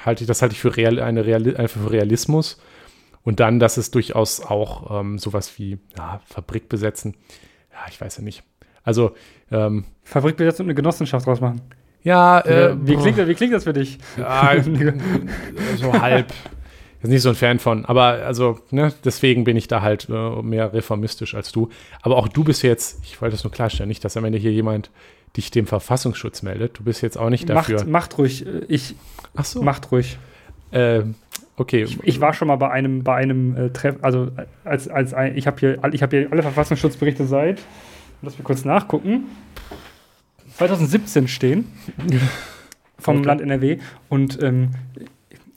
halte 0.05 0.25
ich, 0.25 0.29
das 0.29 0.41
halte 0.43 0.55
ich 0.55 0.61
für, 0.61 0.77
real, 0.77 0.99
eine 1.01 1.27
Real, 1.27 1.57
einfach 1.57 1.81
für 1.83 1.91
Realismus. 1.91 2.61
Und 3.23 3.41
dann, 3.41 3.61
dass 3.61 3.77
es 3.77 3.91
durchaus 3.91 4.41
auch 4.41 5.01
ähm, 5.01 5.19
sowas 5.19 5.59
wie 5.59 5.79
ja, 5.99 6.23
Fabrik 6.25 6.71
besetzen. 6.71 7.15
Ja, 7.71 7.81
ich 7.91 8.01
weiß 8.01 8.17
ja 8.17 8.23
nicht. 8.23 8.43
Also 8.83 9.15
ähm, 9.51 9.85
Fabrik 10.03 10.39
besetzen 10.39 10.63
und 10.63 10.69
eine 10.69 10.75
Genossenschaft 10.75 11.27
draus 11.27 11.43
machen. 11.43 11.61
Ja, 12.03 12.41
äh, 12.41 12.75
wie, 12.81 12.97
klingt, 12.97 13.19
wie 13.19 13.35
klingt 13.35 13.53
das 13.53 13.65
für 13.65 13.75
dich? 13.75 13.99
Ja, 14.17 14.55
so 15.77 15.93
halb 15.93 16.33
ist 17.03 17.11
nicht 17.11 17.23
so 17.23 17.31
ein 17.31 17.35
Fan 17.35 17.59
von. 17.59 17.85
Aber 17.87 18.05
also, 18.05 18.59
ne, 18.71 18.93
deswegen 19.05 19.45
bin 19.45 19.57
ich 19.57 19.69
da 19.69 19.81
halt 19.81 20.09
äh, 20.11 20.43
mehr 20.43 20.73
reformistisch 20.73 21.35
als 21.35 21.53
du. 21.53 21.71
Aber 22.03 22.17
auch 22.17 22.29
du 22.29 22.45
bist 22.45 22.63
jetzt, 22.63 23.01
ich 23.05 23.21
wollte 23.21 23.35
das 23.37 23.45
nur 23.45 23.53
klarstellen, 23.53 23.89
nicht, 23.89 24.05
dass 24.05 24.17
am 24.17 24.25
Ende 24.25 24.39
hier 24.39 24.53
jemand 24.53 24.91
dich 25.37 25.51
dem 25.51 25.67
Verfassungsschutz 25.67 26.43
meldet. 26.43 26.79
Du 26.79 26.85
bist 26.85 27.03
jetzt 27.03 27.17
auch 27.17 27.31
nicht 27.31 27.49
dafür. 27.49 27.77
Macht, 27.77 27.89
macht 27.89 28.19
ruhig. 28.19 28.45
Ich. 28.69 28.95
Ach 29.35 29.45
so. 29.45 29.63
Macht 29.63 29.93
ruhig. 29.93 30.19
Äh, 30.73 31.03
okay. 31.57 31.85
Ich, 31.85 31.99
ich, 32.03 32.21
war 32.21 32.35
schon 32.35 32.49
mal 32.49 32.57
bei 32.57 32.71
einem, 32.71 33.03
bei 33.03 33.15
einem 33.15 33.57
äh, 33.57 33.71
Treff, 33.71 33.97
also 34.03 34.31
als, 34.65 34.89
als 34.89 35.15
ein, 35.15 35.37
ich 35.37 35.47
habe 35.47 35.59
hier, 35.59 35.79
ich 35.93 36.03
habe 36.03 36.17
hier 36.17 36.33
alle 36.33 36.43
Verfassungsschutzberichte 36.43 37.27
seit, 37.27 37.61
lass 38.23 38.37
mich 38.37 38.45
kurz 38.45 38.65
nachgucken, 38.65 39.25
2017 40.57 41.29
stehen 41.29 41.67
vom 42.99 43.19
okay. 43.19 43.27
Land 43.27 43.41
NRW 43.41 43.79
und 44.09 44.43
ähm, 44.43 44.71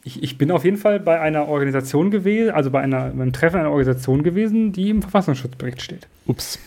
ich, 0.04 0.22
ich, 0.22 0.38
bin 0.38 0.52
auf 0.52 0.66
jeden 0.66 0.78
Fall 0.78 1.00
bei 1.00 1.20
einer 1.20 1.48
Organisation 1.48 2.12
gewesen, 2.12 2.52
also 2.52 2.72
bei 2.72 2.82
einer, 2.82 3.06
einem 3.06 3.32
Treffen 3.32 3.60
einer 3.60 3.70
Organisation 3.70 4.24
gewesen, 4.24 4.74
die 4.74 4.90
im 4.90 5.02
Verfassungsschutzbericht 5.02 5.82
steht. 5.82 6.08
Ups. 6.26 6.60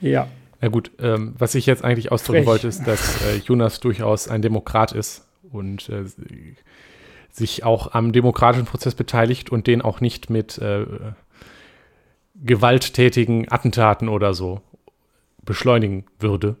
Ja. 0.00 0.28
Na 0.60 0.68
gut, 0.68 0.90
ähm, 1.00 1.34
was 1.38 1.54
ich 1.54 1.66
jetzt 1.66 1.84
eigentlich 1.84 2.12
ausdrücken 2.12 2.44
Frech. 2.44 2.46
wollte, 2.46 2.68
ist, 2.68 2.86
dass 2.86 3.22
äh, 3.24 3.38
Jonas 3.38 3.80
durchaus 3.80 4.28
ein 4.28 4.42
Demokrat 4.42 4.92
ist 4.92 5.26
und 5.50 5.88
äh, 5.88 6.04
sich 7.30 7.64
auch 7.64 7.92
am 7.92 8.12
demokratischen 8.12 8.66
Prozess 8.66 8.94
beteiligt 8.94 9.50
und 9.50 9.66
den 9.66 9.82
auch 9.82 10.00
nicht 10.00 10.30
mit 10.30 10.58
äh, 10.58 10.84
gewalttätigen 12.36 13.50
Attentaten 13.50 14.08
oder 14.08 14.34
so 14.34 14.60
beschleunigen 15.44 16.04
würde 16.18 16.56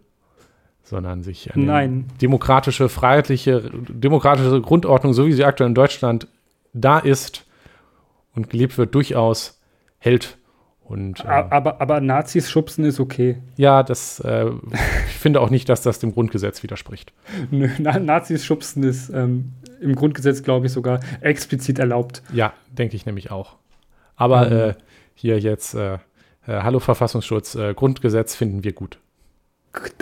sondern 0.90 1.22
sich 1.22 1.54
eine 1.54 1.64
Nein. 1.64 2.04
demokratische, 2.20 2.88
freiheitliche, 2.88 3.70
demokratische 3.88 4.60
Grundordnung, 4.60 5.14
so 5.14 5.26
wie 5.26 5.32
sie 5.32 5.44
aktuell 5.44 5.68
in 5.68 5.74
Deutschland 5.74 6.26
da 6.74 6.98
ist 6.98 7.46
und 8.34 8.50
gelebt 8.50 8.76
wird, 8.76 8.94
durchaus 8.94 9.60
hält. 9.98 10.36
Und, 10.82 11.24
äh, 11.24 11.28
aber, 11.28 11.80
aber 11.80 12.00
Nazis 12.00 12.50
schubsen 12.50 12.84
ist 12.84 12.98
okay. 12.98 13.38
Ja, 13.56 13.84
das, 13.84 14.18
äh, 14.20 14.50
ich 15.06 15.18
finde 15.18 15.40
auch 15.40 15.48
nicht, 15.48 15.68
dass 15.68 15.82
das 15.82 16.00
dem 16.00 16.12
Grundgesetz 16.12 16.64
widerspricht. 16.64 17.12
Nö, 17.52 17.68
Nazis 17.78 18.44
schubsen 18.44 18.82
ist 18.82 19.10
ähm, 19.10 19.52
im 19.80 19.94
Grundgesetz, 19.94 20.42
glaube 20.42 20.66
ich, 20.66 20.72
sogar 20.72 20.98
explizit 21.20 21.78
erlaubt. 21.78 22.22
Ja, 22.32 22.52
denke 22.72 22.96
ich 22.96 23.06
nämlich 23.06 23.30
auch. 23.30 23.56
Aber 24.16 24.46
mhm. 24.46 24.52
äh, 24.52 24.74
hier 25.14 25.38
jetzt, 25.38 25.74
äh, 25.74 25.94
äh, 25.94 25.98
Hallo 26.46 26.80
Verfassungsschutz, 26.80 27.54
äh, 27.54 27.74
Grundgesetz 27.74 28.34
finden 28.34 28.64
wir 28.64 28.72
gut 28.72 28.98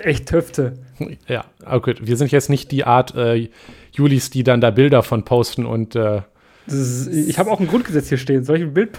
echt 0.02 0.32
Hüfte. 0.32 0.74
Ja, 1.26 1.44
okay. 1.64 1.94
Wir 2.00 2.16
sind 2.16 2.32
jetzt 2.32 2.50
nicht 2.50 2.70
die 2.72 2.84
Art 2.84 3.14
äh, 3.14 3.48
Julis, 3.92 4.30
die 4.30 4.42
dann 4.42 4.60
da 4.60 4.70
Bilder 4.70 5.02
von 5.02 5.24
posten 5.24 5.66
und 5.66 5.94
äh, 5.94 6.22
ist, 6.66 7.08
ich 7.08 7.38
habe 7.38 7.50
auch 7.50 7.60
ein 7.60 7.66
Grundgesetz 7.66 8.08
hier 8.08 8.18
stehen. 8.18 8.44
Soll 8.44 8.56
ich 8.56 8.62
ein 8.62 8.74
Bild? 8.74 8.90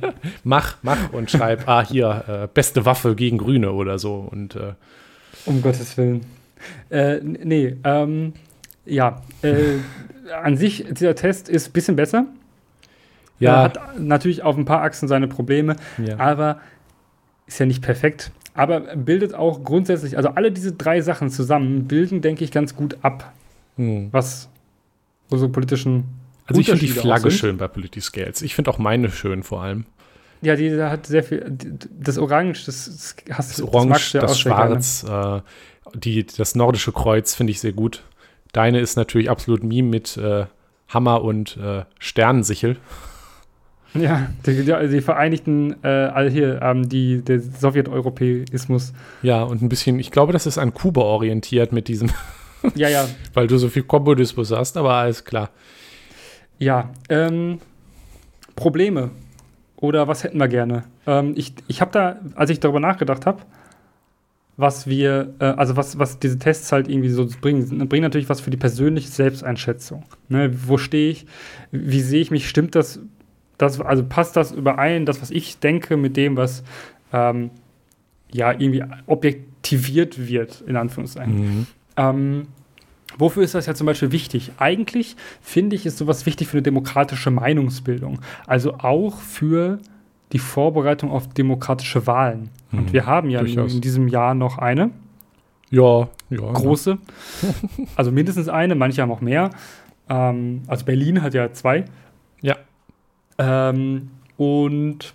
mach, 0.44 0.76
mach 0.82 1.12
und 1.12 1.30
schreib, 1.30 1.68
ah, 1.68 1.84
hier, 1.84 2.24
äh, 2.44 2.48
beste 2.52 2.84
Waffe 2.84 3.14
gegen 3.16 3.38
Grüne 3.38 3.72
oder 3.72 3.98
so. 3.98 4.28
Und, 4.30 4.54
äh, 4.54 4.74
um 5.44 5.60
Gottes 5.62 5.96
Willen. 5.96 6.24
Äh, 6.88 7.18
nee, 7.22 7.76
ähm, 7.84 8.34
ja. 8.84 9.22
Äh, 9.42 9.78
an 10.42 10.56
sich, 10.56 10.86
dieser 10.88 11.14
Test 11.14 11.48
ist 11.48 11.68
ein 11.68 11.72
bisschen 11.72 11.96
besser. 11.96 12.26
Ja. 13.38 13.54
Er 13.54 13.62
hat 13.62 13.98
natürlich 13.98 14.42
auf 14.42 14.56
ein 14.56 14.64
paar 14.64 14.82
Achsen 14.82 15.08
seine 15.08 15.28
Probleme, 15.28 15.76
ja. 16.04 16.18
aber 16.18 16.60
ist 17.46 17.60
ja 17.60 17.66
nicht 17.66 17.82
perfekt 17.82 18.32
aber 18.56 18.80
bildet 18.80 19.34
auch 19.34 19.62
grundsätzlich, 19.62 20.16
also 20.16 20.30
alle 20.30 20.50
diese 20.50 20.72
drei 20.72 21.02
Sachen 21.02 21.30
zusammen 21.30 21.86
bilden, 21.86 22.22
denke 22.22 22.42
ich, 22.42 22.50
ganz 22.50 22.74
gut 22.74 22.96
ab, 23.02 23.32
hm. 23.76 24.08
was 24.12 24.48
unsere 25.28 25.50
politischen. 25.50 26.04
Also 26.46 26.60
ich 26.60 26.66
finde 26.66 26.80
die 26.80 26.88
Flagge 26.88 27.30
schön 27.30 27.58
bei 27.58 27.68
Polity 27.68 28.00
Scales. 28.00 28.42
Ich 28.42 28.54
finde 28.54 28.70
auch 28.70 28.78
meine 28.78 29.10
schön 29.10 29.42
vor 29.42 29.62
allem. 29.62 29.84
Ja, 30.42 30.54
die 30.56 30.80
hat 30.80 31.06
sehr 31.06 31.22
viel. 31.22 31.56
Das 31.98 32.18
Orange, 32.18 32.64
das, 32.66 32.84
das 32.86 33.16
hast 33.36 33.58
das 33.58 33.62
Orange, 33.62 34.12
das, 34.12 34.22
das 34.22 34.38
Schwarz, 34.38 35.04
äh, 35.08 35.40
die, 35.94 36.24
das 36.24 36.54
nordische 36.54 36.92
Kreuz 36.92 37.34
finde 37.34 37.50
ich 37.50 37.60
sehr 37.60 37.72
gut. 37.72 38.04
Deine 38.52 38.80
ist 38.80 38.96
natürlich 38.96 39.28
absolut 39.28 39.64
Meme 39.64 39.88
mit 39.88 40.16
äh, 40.16 40.46
Hammer 40.88 41.22
und 41.22 41.56
äh, 41.56 41.84
Sternensichel. 41.98 42.76
Ja, 44.02 44.28
die, 44.46 44.64
die 44.88 45.00
Vereinigten, 45.00 45.76
äh, 45.82 45.88
all 45.88 46.30
hier, 46.30 46.60
ähm, 46.62 46.88
die, 46.88 47.22
der 47.22 47.40
Sowjeteuropäismus. 47.40 48.92
Ja, 49.22 49.42
und 49.42 49.62
ein 49.62 49.68
bisschen, 49.68 49.98
ich 49.98 50.10
glaube, 50.10 50.32
das 50.32 50.46
ist 50.46 50.58
an 50.58 50.74
Kuba 50.74 51.02
orientiert 51.02 51.72
mit 51.72 51.88
diesem. 51.88 52.10
ja, 52.74 52.88
ja. 52.88 53.08
Weil 53.34 53.46
du 53.46 53.58
so 53.58 53.68
viel 53.68 53.82
Kommunismus 53.82 54.52
hast, 54.52 54.76
aber 54.76 54.94
alles 54.94 55.24
klar. 55.24 55.50
Ja, 56.58 56.90
ähm, 57.08 57.58
Probleme. 58.54 59.10
Oder 59.76 60.08
was 60.08 60.24
hätten 60.24 60.38
wir 60.38 60.48
gerne? 60.48 60.84
Ähm, 61.06 61.34
ich 61.36 61.54
ich 61.68 61.80
habe 61.80 61.92
da, 61.92 62.16
als 62.34 62.50
ich 62.50 62.60
darüber 62.60 62.80
nachgedacht 62.80 63.26
habe, 63.26 63.42
was 64.56 64.86
wir, 64.86 65.34
äh, 65.38 65.44
also 65.44 65.76
was, 65.76 65.98
was 65.98 66.18
diese 66.18 66.38
Tests 66.38 66.72
halt 66.72 66.88
irgendwie 66.88 67.10
so 67.10 67.28
bringen, 67.40 67.88
bringen 67.88 68.02
natürlich 68.02 68.28
was 68.28 68.40
für 68.40 68.50
die 68.50 68.56
persönliche 68.56 69.08
Selbsteinschätzung. 69.08 70.04
Ne? 70.28 70.50
Wo 70.66 70.78
stehe 70.78 71.10
ich? 71.10 71.26
Wie 71.72 72.00
sehe 72.00 72.22
ich 72.22 72.30
mich? 72.30 72.48
Stimmt 72.48 72.74
das 72.74 73.00
das, 73.58 73.80
also 73.80 74.04
passt 74.04 74.36
das 74.36 74.52
überein, 74.52 75.06
das, 75.06 75.22
was 75.22 75.30
ich 75.30 75.58
denke, 75.58 75.96
mit 75.96 76.16
dem, 76.16 76.36
was 76.36 76.62
ähm, 77.12 77.50
ja 78.32 78.52
irgendwie 78.52 78.84
objektiviert 79.06 80.28
wird, 80.28 80.62
in 80.66 80.76
Anführungszeichen. 80.76 81.36
Mhm. 81.36 81.66
Ähm, 81.96 82.46
wofür 83.18 83.42
ist 83.42 83.54
das 83.54 83.66
ja 83.66 83.74
zum 83.74 83.86
Beispiel 83.86 84.12
wichtig? 84.12 84.52
Eigentlich 84.58 85.16
finde 85.40 85.76
ich, 85.76 85.86
ist 85.86 85.98
sowas 85.98 86.26
wichtig 86.26 86.48
für 86.48 86.58
eine 86.58 86.62
demokratische 86.62 87.30
Meinungsbildung. 87.30 88.20
Also 88.46 88.74
auch 88.74 89.20
für 89.20 89.78
die 90.32 90.38
Vorbereitung 90.38 91.10
auf 91.10 91.28
demokratische 91.28 92.06
Wahlen. 92.06 92.50
Mhm. 92.70 92.78
Und 92.78 92.92
wir 92.92 93.06
haben 93.06 93.30
ja 93.30 93.40
in, 93.40 93.58
in, 93.58 93.80
diesem 93.80 94.08
Jahr 94.08 94.34
noch 94.34 94.58
eine. 94.58 94.90
Ja, 95.70 96.08
ja. 96.30 96.52
Große. 96.52 96.98
also 97.96 98.12
mindestens 98.12 98.48
eine, 98.48 98.74
manche 98.74 99.02
haben 99.02 99.10
auch 99.10 99.20
mehr. 99.20 99.50
Ähm, 100.08 100.62
also 100.66 100.84
Berlin 100.84 101.22
hat 101.22 101.34
ja 101.34 101.52
zwei. 101.52 101.84
Ja. 102.42 102.56
Ähm, 103.38 104.10
und 104.36 105.14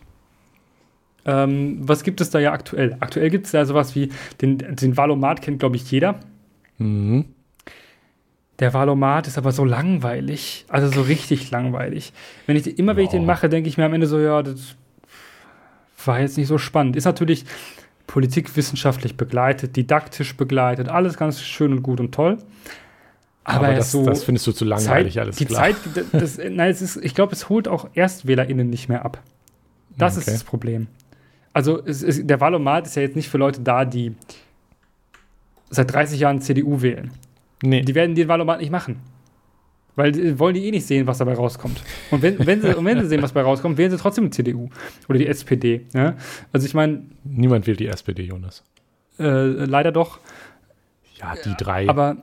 ähm, 1.25 1.77
was 1.81 2.03
gibt 2.03 2.21
es 2.21 2.29
da 2.29 2.39
ja 2.39 2.51
aktuell? 2.51 2.97
Aktuell 2.99 3.29
gibt 3.29 3.45
es 3.45 3.51
ja 3.51 3.65
sowas 3.65 3.95
wie, 3.95 4.09
den, 4.41 4.57
den 4.57 4.97
Valomat 4.97 5.41
kennt, 5.41 5.59
glaube 5.59 5.75
ich, 5.75 5.89
jeder. 5.91 6.19
Mhm. 6.77 7.25
Der 8.59 8.73
Valomat 8.73 9.27
ist 9.27 9.37
aber 9.37 9.51
so 9.51 9.65
langweilig. 9.65 10.65
Also 10.67 10.87
so 10.87 11.01
richtig 11.01 11.49
langweilig. 11.51 12.13
Wenn 12.45 12.57
ich 12.57 12.77
immer, 12.77 12.95
wenn 12.95 13.05
ich 13.05 13.09
den 13.09 13.25
mache, 13.25 13.49
denke 13.49 13.69
ich 13.69 13.77
mir 13.77 13.85
am 13.85 13.93
Ende 13.93 14.07
so, 14.07 14.19
ja, 14.19 14.43
das 14.43 14.75
war 16.05 16.19
jetzt 16.19 16.37
nicht 16.37 16.47
so 16.47 16.57
spannend. 16.57 16.95
Ist 16.95 17.05
natürlich 17.05 17.45
politikwissenschaftlich 18.07 19.15
begleitet, 19.15 19.75
didaktisch 19.75 20.35
begleitet, 20.35 20.89
alles 20.89 21.17
ganz 21.17 21.41
schön 21.41 21.71
und 21.71 21.81
gut 21.81 21.99
und 21.99 22.13
toll. 22.13 22.37
Aber, 23.43 23.67
aber 23.67 23.75
das, 23.75 23.91
so 23.91 24.05
das, 24.05 24.23
findest 24.23 24.45
du 24.47 24.51
zu 24.51 24.65
langweilig, 24.65 25.15
Zeit, 25.15 25.23
alles 25.23 25.35
die 25.37 25.45
klar. 25.45 25.71
Zeit, 25.71 26.05
das, 26.11 26.37
nein, 26.37 26.69
es 26.69 26.81
ist, 26.81 26.97
ich 26.97 27.15
glaube, 27.15 27.33
es 27.33 27.49
holt 27.49 27.67
auch 27.67 27.89
ErstwählerInnen 27.95 28.69
nicht 28.69 28.87
mehr 28.87 29.03
ab. 29.03 29.21
Das 29.97 30.13
okay. 30.13 30.27
ist 30.27 30.33
das 30.35 30.43
Problem. 30.43 30.87
Also 31.53 31.83
es, 31.83 32.03
es, 32.03 32.25
der 32.25 32.39
Wahlomat 32.39 32.85
ist 32.85 32.95
ja 32.95 33.01
jetzt 33.01 33.15
nicht 33.15 33.29
für 33.29 33.37
Leute 33.37 33.61
da, 33.61 33.83
die 33.83 34.15
seit 35.69 35.91
30 35.91 36.19
Jahren 36.19 36.41
CDU 36.41 36.81
wählen. 36.81 37.11
Nee. 37.63 37.81
Die 37.81 37.95
werden 37.95 38.15
den 38.15 38.27
Wahlomat 38.27 38.59
nicht 38.59 38.71
machen. 38.71 38.99
Weil 39.95 40.13
die, 40.13 40.39
wollen 40.39 40.53
die 40.53 40.65
eh 40.65 40.71
nicht 40.71 40.85
sehen, 40.85 41.05
was 41.05 41.17
dabei 41.17 41.33
rauskommt. 41.33 41.81
Und 42.11 42.21
wenn, 42.21 42.45
wenn, 42.45 42.61
sie, 42.61 42.75
und 42.75 42.85
wenn 42.85 42.99
sie 43.01 43.07
sehen, 43.07 43.21
was 43.21 43.33
dabei 43.33 43.45
rauskommt, 43.45 43.77
wählen 43.77 43.91
sie 43.91 43.97
trotzdem 43.97 44.25
die 44.25 44.31
CDU 44.31 44.69
oder 45.09 45.17
die 45.17 45.27
SPD. 45.27 45.85
Ja? 45.93 46.15
Also 46.53 46.65
ich 46.65 46.73
meine. 46.73 47.03
Niemand 47.23 47.67
will 47.67 47.75
die 47.75 47.87
SPD, 47.87 48.23
Jonas. 48.23 48.63
Äh, 49.19 49.65
leider 49.65 49.91
doch. 49.91 50.19
Ja, 51.19 51.35
die 51.45 51.53
drei. 51.57 51.89
Aber 51.89 52.17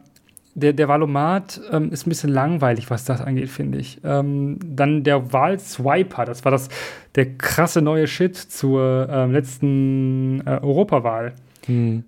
der, 0.59 0.72
der 0.72 0.89
Valomat 0.89 1.60
ähm, 1.70 1.93
ist 1.93 2.06
ein 2.06 2.10
bisschen 2.10 2.30
langweilig, 2.30 2.90
was 2.90 3.05
das 3.05 3.20
angeht, 3.20 3.48
finde 3.48 3.78
ich. 3.78 4.01
Ähm, 4.05 4.59
dann 4.64 5.05
der 5.05 5.32
Wahlswiper, 5.32 6.24
das 6.24 6.44
war 6.44 6.52
das, 6.52 6.68
der 7.14 7.36
krasse 7.36 7.80
neue 7.82 8.06
Shit 8.06 8.36
zur 8.36 9.09
ähm, 9.10 9.32
letzten 9.32 10.40
äh, 10.47 10.59
Europawahl. 10.62 11.35
Hm. 11.66 12.05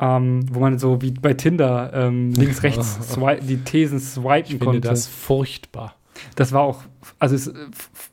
Ähm, 0.00 0.40
wo 0.50 0.58
man 0.58 0.78
so 0.78 1.00
wie 1.00 1.12
bei 1.12 1.34
Tinder 1.34 1.92
ähm, 1.94 2.32
links, 2.36 2.62
rechts 2.62 3.16
die 3.42 3.58
Thesen 3.58 4.00
swipen 4.00 4.40
ich 4.42 4.48
finde 4.48 4.64
konnte. 4.64 4.88
das 4.88 5.06
furchtbar. 5.06 5.94
Das 6.34 6.52
war 6.52 6.62
auch, 6.62 6.82
also 7.18 7.34
ist 7.34 7.52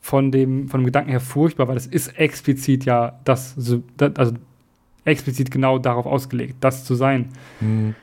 von 0.02 0.32
dem, 0.32 0.68
von 0.68 0.82
dem 0.82 0.86
Gedanken 0.86 1.10
her 1.10 1.20
furchtbar, 1.20 1.68
weil 1.68 1.76
das 1.76 1.88
ist 1.88 2.20
explizit 2.20 2.86
ja 2.86 3.20
das, 3.24 3.56
also 4.18 4.34
explizit 5.06 5.50
genau 5.50 5.80
darauf 5.80 6.06
ausgelegt, 6.06 6.58
das 6.60 6.86
zu 6.86 6.96
sein. 6.96 7.30
Hm 7.60 7.96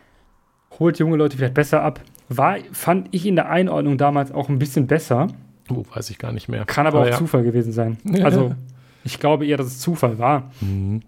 holt 0.79 0.99
junge 0.99 1.17
Leute 1.17 1.37
vielleicht 1.37 1.55
besser 1.55 1.83
ab. 1.83 2.01
War, 2.29 2.57
fand 2.73 3.09
ich 3.13 3.27
in 3.27 3.37
der 3.37 3.49
Einordnung 3.49 3.99
damals 3.99 4.33
auch 4.33 4.49
ein 4.49 4.59
bisschen 4.59 4.87
besser. 4.87 5.29
Oh, 5.71 5.85
weiß 5.95 6.11
ich 6.11 6.19
gar 6.19 6.33
nicht 6.33 6.49
mehr. 6.49 6.65
Kann 6.65 6.87
aber, 6.87 6.99
aber 6.99 7.07
auch 7.07 7.13
ja. 7.13 7.19
Zufall 7.19 7.43
gewesen 7.43 7.73
sein. 7.73 7.99
Also, 8.23 8.55
ich 9.05 9.21
glaube 9.21 9.47
eher, 9.47 9.57
dass 9.57 9.67
es 9.67 9.79
Zufall 9.79 10.19
war. 10.19 10.51
Mhm. 10.61 11.03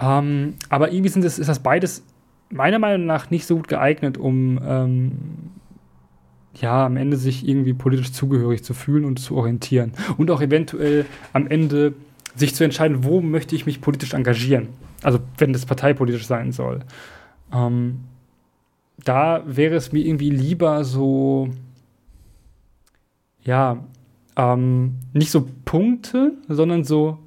Ähm, 0.00 0.54
aber 0.68 0.92
irgendwie 0.92 1.10
sind 1.10 1.24
das, 1.24 1.38
ist 1.38 1.48
das 1.48 1.60
beides 1.60 2.02
meiner 2.50 2.78
Meinung 2.78 3.06
nach 3.06 3.30
nicht 3.30 3.46
so 3.46 3.56
gut 3.56 3.68
geeignet, 3.68 4.18
um 4.18 4.60
ähm, 4.64 5.12
ja, 6.54 6.84
am 6.84 6.96
Ende 6.96 7.16
sich 7.16 7.46
irgendwie 7.48 7.72
politisch 7.72 8.12
zugehörig 8.12 8.62
zu 8.62 8.74
fühlen 8.74 9.04
und 9.04 9.18
zu 9.18 9.36
orientieren. 9.36 9.92
Und 10.18 10.30
auch 10.30 10.42
eventuell 10.42 11.06
am 11.32 11.46
Ende 11.46 11.94
sich 12.34 12.54
zu 12.54 12.64
entscheiden, 12.64 13.04
wo 13.04 13.20
möchte 13.20 13.54
ich 13.54 13.64
mich 13.64 13.80
politisch 13.80 14.12
engagieren. 14.14 14.68
Also, 15.02 15.20
wenn 15.38 15.52
das 15.52 15.66
parteipolitisch 15.66 16.26
sein 16.26 16.52
soll. 16.52 16.80
Ähm, 17.52 18.00
da 19.04 19.42
wäre 19.46 19.74
es 19.74 19.92
mir 19.92 20.04
irgendwie 20.04 20.30
lieber 20.30 20.84
so, 20.84 21.50
ja, 23.42 23.84
ähm, 24.36 24.94
nicht 25.12 25.30
so 25.30 25.48
Punkte, 25.64 26.32
sondern 26.48 26.84
so 26.84 27.18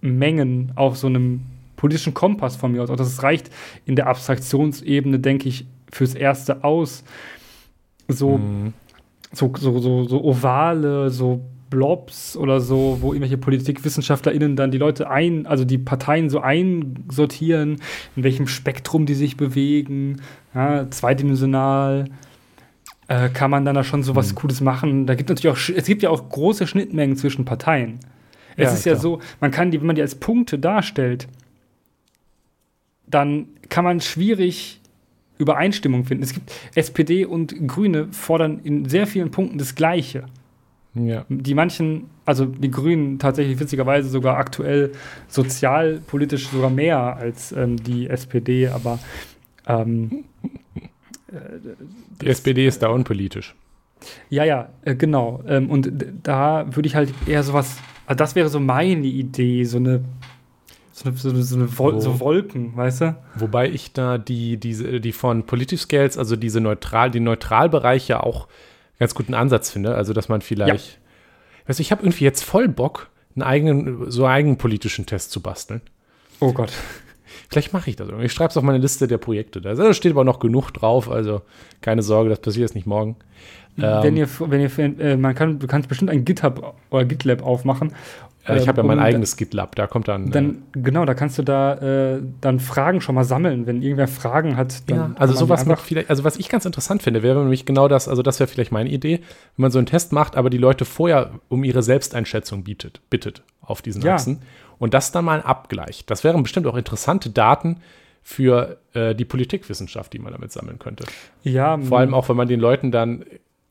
Mengen 0.00 0.72
auf 0.76 0.96
so 0.96 1.08
einem 1.08 1.42
politischen 1.76 2.14
Kompass 2.14 2.56
von 2.56 2.72
mir 2.72 2.82
aus. 2.82 2.90
Auch 2.90 2.96
das 2.96 3.22
reicht 3.22 3.50
in 3.84 3.96
der 3.96 4.06
Abstraktionsebene, 4.06 5.18
denke 5.18 5.48
ich, 5.48 5.66
fürs 5.90 6.14
Erste 6.14 6.64
aus. 6.64 7.04
So, 8.08 8.38
mhm. 8.38 8.72
so, 9.32 9.52
so, 9.56 9.78
so, 9.78 10.04
so 10.04 10.24
ovale, 10.24 11.10
so 11.10 11.40
Blobs 11.70 12.36
oder 12.36 12.60
so, 12.60 12.98
wo 13.00 13.12
irgendwelche 13.12 13.38
PolitikwissenschaftlerInnen 13.38 14.56
dann 14.56 14.70
die 14.70 14.78
Leute 14.78 15.10
ein, 15.10 15.46
also 15.46 15.64
die 15.64 15.78
Parteien 15.78 16.30
so 16.30 16.40
einsortieren, 16.40 17.76
in 18.16 18.24
welchem 18.24 18.46
Spektrum 18.46 19.06
die 19.06 19.14
sich 19.14 19.36
bewegen, 19.36 20.20
ja, 20.54 20.90
zweidimensional. 20.90 22.06
Äh, 23.08 23.30
kann 23.30 23.50
man 23.50 23.64
dann 23.64 23.74
da 23.74 23.84
schon 23.84 24.02
so 24.02 24.14
was 24.14 24.32
mhm. 24.32 24.36
Cooles 24.36 24.60
machen. 24.60 25.06
Da 25.06 25.14
gibt 25.14 25.30
natürlich 25.30 25.56
auch, 25.56 25.74
es 25.74 25.86
gibt 25.86 26.02
ja 26.02 26.10
auch 26.10 26.28
große 26.28 26.66
Schnittmengen 26.66 27.16
zwischen 27.16 27.46
Parteien. 27.46 28.00
Es 28.56 28.64
ja, 28.64 28.74
ist 28.74 28.82
klar. 28.82 28.94
ja 28.96 29.00
so, 29.00 29.20
man 29.40 29.50
kann 29.50 29.70
die, 29.70 29.80
wenn 29.80 29.86
man 29.86 29.96
die 29.96 30.02
als 30.02 30.14
Punkte 30.14 30.58
darstellt, 30.58 31.26
dann 33.06 33.46
kann 33.70 33.84
man 33.84 34.00
schwierig 34.00 34.80
Übereinstimmung 35.38 36.04
finden. 36.04 36.24
Es 36.24 36.34
gibt 36.34 36.52
SPD 36.74 37.24
und 37.24 37.66
Grüne 37.66 38.08
fordern 38.10 38.60
in 38.64 38.88
sehr 38.88 39.06
vielen 39.06 39.30
Punkten 39.30 39.56
das 39.58 39.74
Gleiche. 39.74 40.26
Ja. 41.06 41.24
Die 41.28 41.54
manchen, 41.54 42.10
also 42.24 42.44
die 42.46 42.70
Grünen 42.70 43.18
tatsächlich 43.18 43.58
witzigerweise 43.60 44.08
sogar 44.08 44.36
aktuell 44.36 44.92
sozialpolitisch 45.28 46.48
sogar 46.48 46.70
mehr 46.70 47.16
als 47.16 47.52
ähm, 47.52 47.76
die 47.76 48.08
SPD, 48.08 48.68
aber 48.68 48.98
ähm, 49.66 50.24
äh, 51.28 51.38
die 52.20 52.26
SPD 52.26 52.66
ist 52.66 52.82
da 52.82 52.88
unpolitisch. 52.88 53.54
Ja, 54.30 54.44
ja, 54.44 54.68
äh, 54.82 54.94
genau. 54.94 55.42
Ähm, 55.46 55.70
und 55.70 55.90
da 56.22 56.66
würde 56.74 56.86
ich 56.86 56.94
halt 56.94 57.12
eher 57.26 57.42
sowas, 57.42 57.78
also 58.06 58.18
das 58.18 58.34
wäre 58.34 58.48
so 58.48 58.60
meine 58.60 59.06
Idee, 59.06 59.64
so 59.64 59.78
eine 59.78 60.02
so, 60.92 61.12
so, 61.12 61.42
so, 61.42 61.56
eine 61.56 61.78
Wol 61.78 62.00
so, 62.00 62.18
Wolken, 62.18 62.76
weißt 62.76 63.00
du? 63.02 63.16
Wobei 63.36 63.70
ich 63.70 63.92
da 63.92 64.18
die, 64.18 64.56
diese, 64.56 65.00
die 65.00 65.12
von 65.12 65.44
Political 65.44 65.78
Scales, 65.78 66.18
also 66.18 66.34
diese 66.34 66.60
neutral, 66.60 67.10
die 67.12 67.20
Neutralbereich 67.20 68.08
ja 68.08 68.20
auch 68.20 68.48
ganz 68.98 69.14
guten 69.14 69.34
Ansatz 69.34 69.70
finde. 69.70 69.94
Also, 69.94 70.12
dass 70.12 70.28
man 70.28 70.40
vielleicht, 70.40 70.92
ja. 70.92 71.74
du, 71.74 71.80
ich 71.80 71.90
habe 71.90 72.02
irgendwie 72.02 72.24
jetzt 72.24 72.44
voll 72.44 72.68
Bock, 72.68 73.10
einen 73.34 73.42
eigenen, 73.42 74.10
so 74.10 74.24
einen 74.24 74.34
eigenen 74.34 74.58
politischen 74.58 75.06
Test 75.06 75.30
zu 75.30 75.40
basteln. 75.40 75.80
Oh 76.40 76.52
Gott. 76.52 76.72
Vielleicht 77.50 77.72
mache 77.72 77.90
ich 77.90 77.96
das. 77.96 78.08
Ich 78.22 78.32
schreibe 78.32 78.50
es 78.50 78.56
auf 78.56 78.62
meine 78.62 78.78
Liste 78.78 79.06
der 79.06 79.18
Projekte. 79.18 79.60
Da 79.60 79.94
steht 79.94 80.12
aber 80.12 80.24
noch 80.24 80.38
genug 80.38 80.70
drauf, 80.72 81.10
also 81.10 81.42
keine 81.80 82.02
Sorge, 82.02 82.30
das 82.30 82.40
passiert 82.40 82.68
jetzt 82.68 82.74
nicht 82.74 82.86
morgen. 82.86 83.16
Wenn 83.76 84.16
ähm, 84.16 84.16
ihr, 84.16 84.28
wenn 84.40 84.60
ihr, 84.60 85.00
äh, 85.00 85.16
man 85.16 85.36
kann, 85.36 85.60
du 85.60 85.66
kannst 85.68 85.88
bestimmt 85.88 86.10
ein 86.10 86.24
GitHub 86.24 86.74
oder 86.90 87.04
GitLab 87.04 87.42
aufmachen 87.42 87.92
ich 88.56 88.68
habe 88.68 88.80
ja 88.80 88.86
mein 88.86 88.98
eigenes 88.98 89.36
GitLab, 89.36 89.74
da 89.74 89.86
kommt 89.86 90.08
dann. 90.08 90.30
dann 90.30 90.50
äh, 90.74 90.80
genau, 90.80 91.04
da 91.04 91.14
kannst 91.14 91.38
du 91.38 91.42
da 91.42 91.74
äh, 92.14 92.22
dann 92.40 92.60
Fragen 92.60 93.00
schon 93.00 93.14
mal 93.14 93.24
sammeln, 93.24 93.66
wenn 93.66 93.82
irgendwer 93.82 94.08
Fragen 94.08 94.56
hat. 94.56 94.82
ja, 94.88 95.12
also 95.16 95.34
sowas 95.34 95.66
noch 95.66 95.80
vielleicht, 95.80 96.10
also 96.10 96.24
was 96.24 96.36
ich 96.36 96.48
ganz 96.48 96.64
interessant 96.64 97.02
finde, 97.02 97.22
wäre 97.22 97.38
nämlich 97.40 97.66
genau 97.66 97.88
das, 97.88 98.08
also 98.08 98.22
das 98.22 98.40
wäre 98.40 98.48
vielleicht 98.48 98.72
meine 98.72 98.90
Idee, 98.90 99.20
wenn 99.56 99.62
man 99.62 99.70
so 99.70 99.78
einen 99.78 99.86
Test 99.86 100.12
macht, 100.12 100.36
aber 100.36 100.50
die 100.50 100.58
Leute 100.58 100.84
vorher 100.84 101.32
um 101.48 101.64
ihre 101.64 101.82
Selbsteinschätzung 101.82 102.64
bietet, 102.64 103.00
bittet 103.10 103.42
auf 103.60 103.82
diesen 103.82 104.02
ja. 104.02 104.14
Achsen 104.14 104.40
und 104.78 104.94
das 104.94 105.12
dann 105.12 105.24
mal 105.24 105.42
abgleicht. 105.42 106.10
Das 106.10 106.24
wären 106.24 106.42
bestimmt 106.42 106.66
auch 106.66 106.76
interessante 106.76 107.30
Daten 107.30 107.78
für 108.22 108.78
äh, 108.92 109.14
die 109.14 109.24
Politikwissenschaft, 109.24 110.12
die 110.12 110.18
man 110.18 110.32
damit 110.32 110.52
sammeln 110.52 110.78
könnte. 110.78 111.04
Ja. 111.42 111.78
Vor 111.78 111.98
allem 111.98 112.14
auch, 112.14 112.28
wenn 112.28 112.36
man 112.36 112.48
den 112.48 112.60
Leuten 112.60 112.90
dann, 112.90 113.24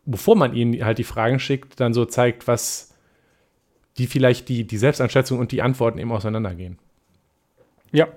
bevor 0.06 0.36
man 0.36 0.54
ihnen 0.56 0.84
halt 0.84 0.98
die 0.98 1.04
Fragen 1.04 1.40
schickt, 1.40 1.80
dann 1.80 1.94
so 1.94 2.06
zeigt, 2.06 2.48
was 2.48 2.87
die 3.98 4.08
vielleicht 4.08 4.50
die, 4.50 4.66
die 4.66 4.78
Selbsteinschätzung 4.78 5.40
und 5.40 5.52
die 5.52 5.62
Antworten 5.62 5.98
eben 6.00 6.12
auseinandergehen. 6.12 6.78
Ja, 7.92 8.08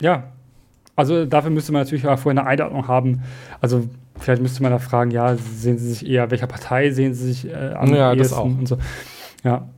ja. 0.00 0.32
Also 0.94 1.24
dafür 1.24 1.50
müsste 1.50 1.72
man 1.72 1.82
natürlich 1.82 2.06
auch 2.06 2.18
vorher 2.18 2.40
eine 2.40 2.48
Einordnung 2.48 2.86
haben. 2.86 3.22
Also 3.60 3.88
vielleicht 4.18 4.42
müsste 4.42 4.62
man 4.62 4.72
da 4.72 4.78
fragen, 4.78 5.10
ja, 5.10 5.36
sehen 5.36 5.78
Sie 5.78 5.88
sich 5.92 6.06
eher, 6.06 6.30
welcher 6.30 6.46
Partei 6.46 6.90
sehen 6.90 7.14
Sie 7.14 7.32
sich 7.32 7.50
äh, 7.50 7.54
an? 7.54 7.94
Ja, 7.94 8.14
das 8.14 8.32
auch. 8.32 8.44
Und 8.44 8.68
so. 8.68 8.78
Ja. 9.42 9.68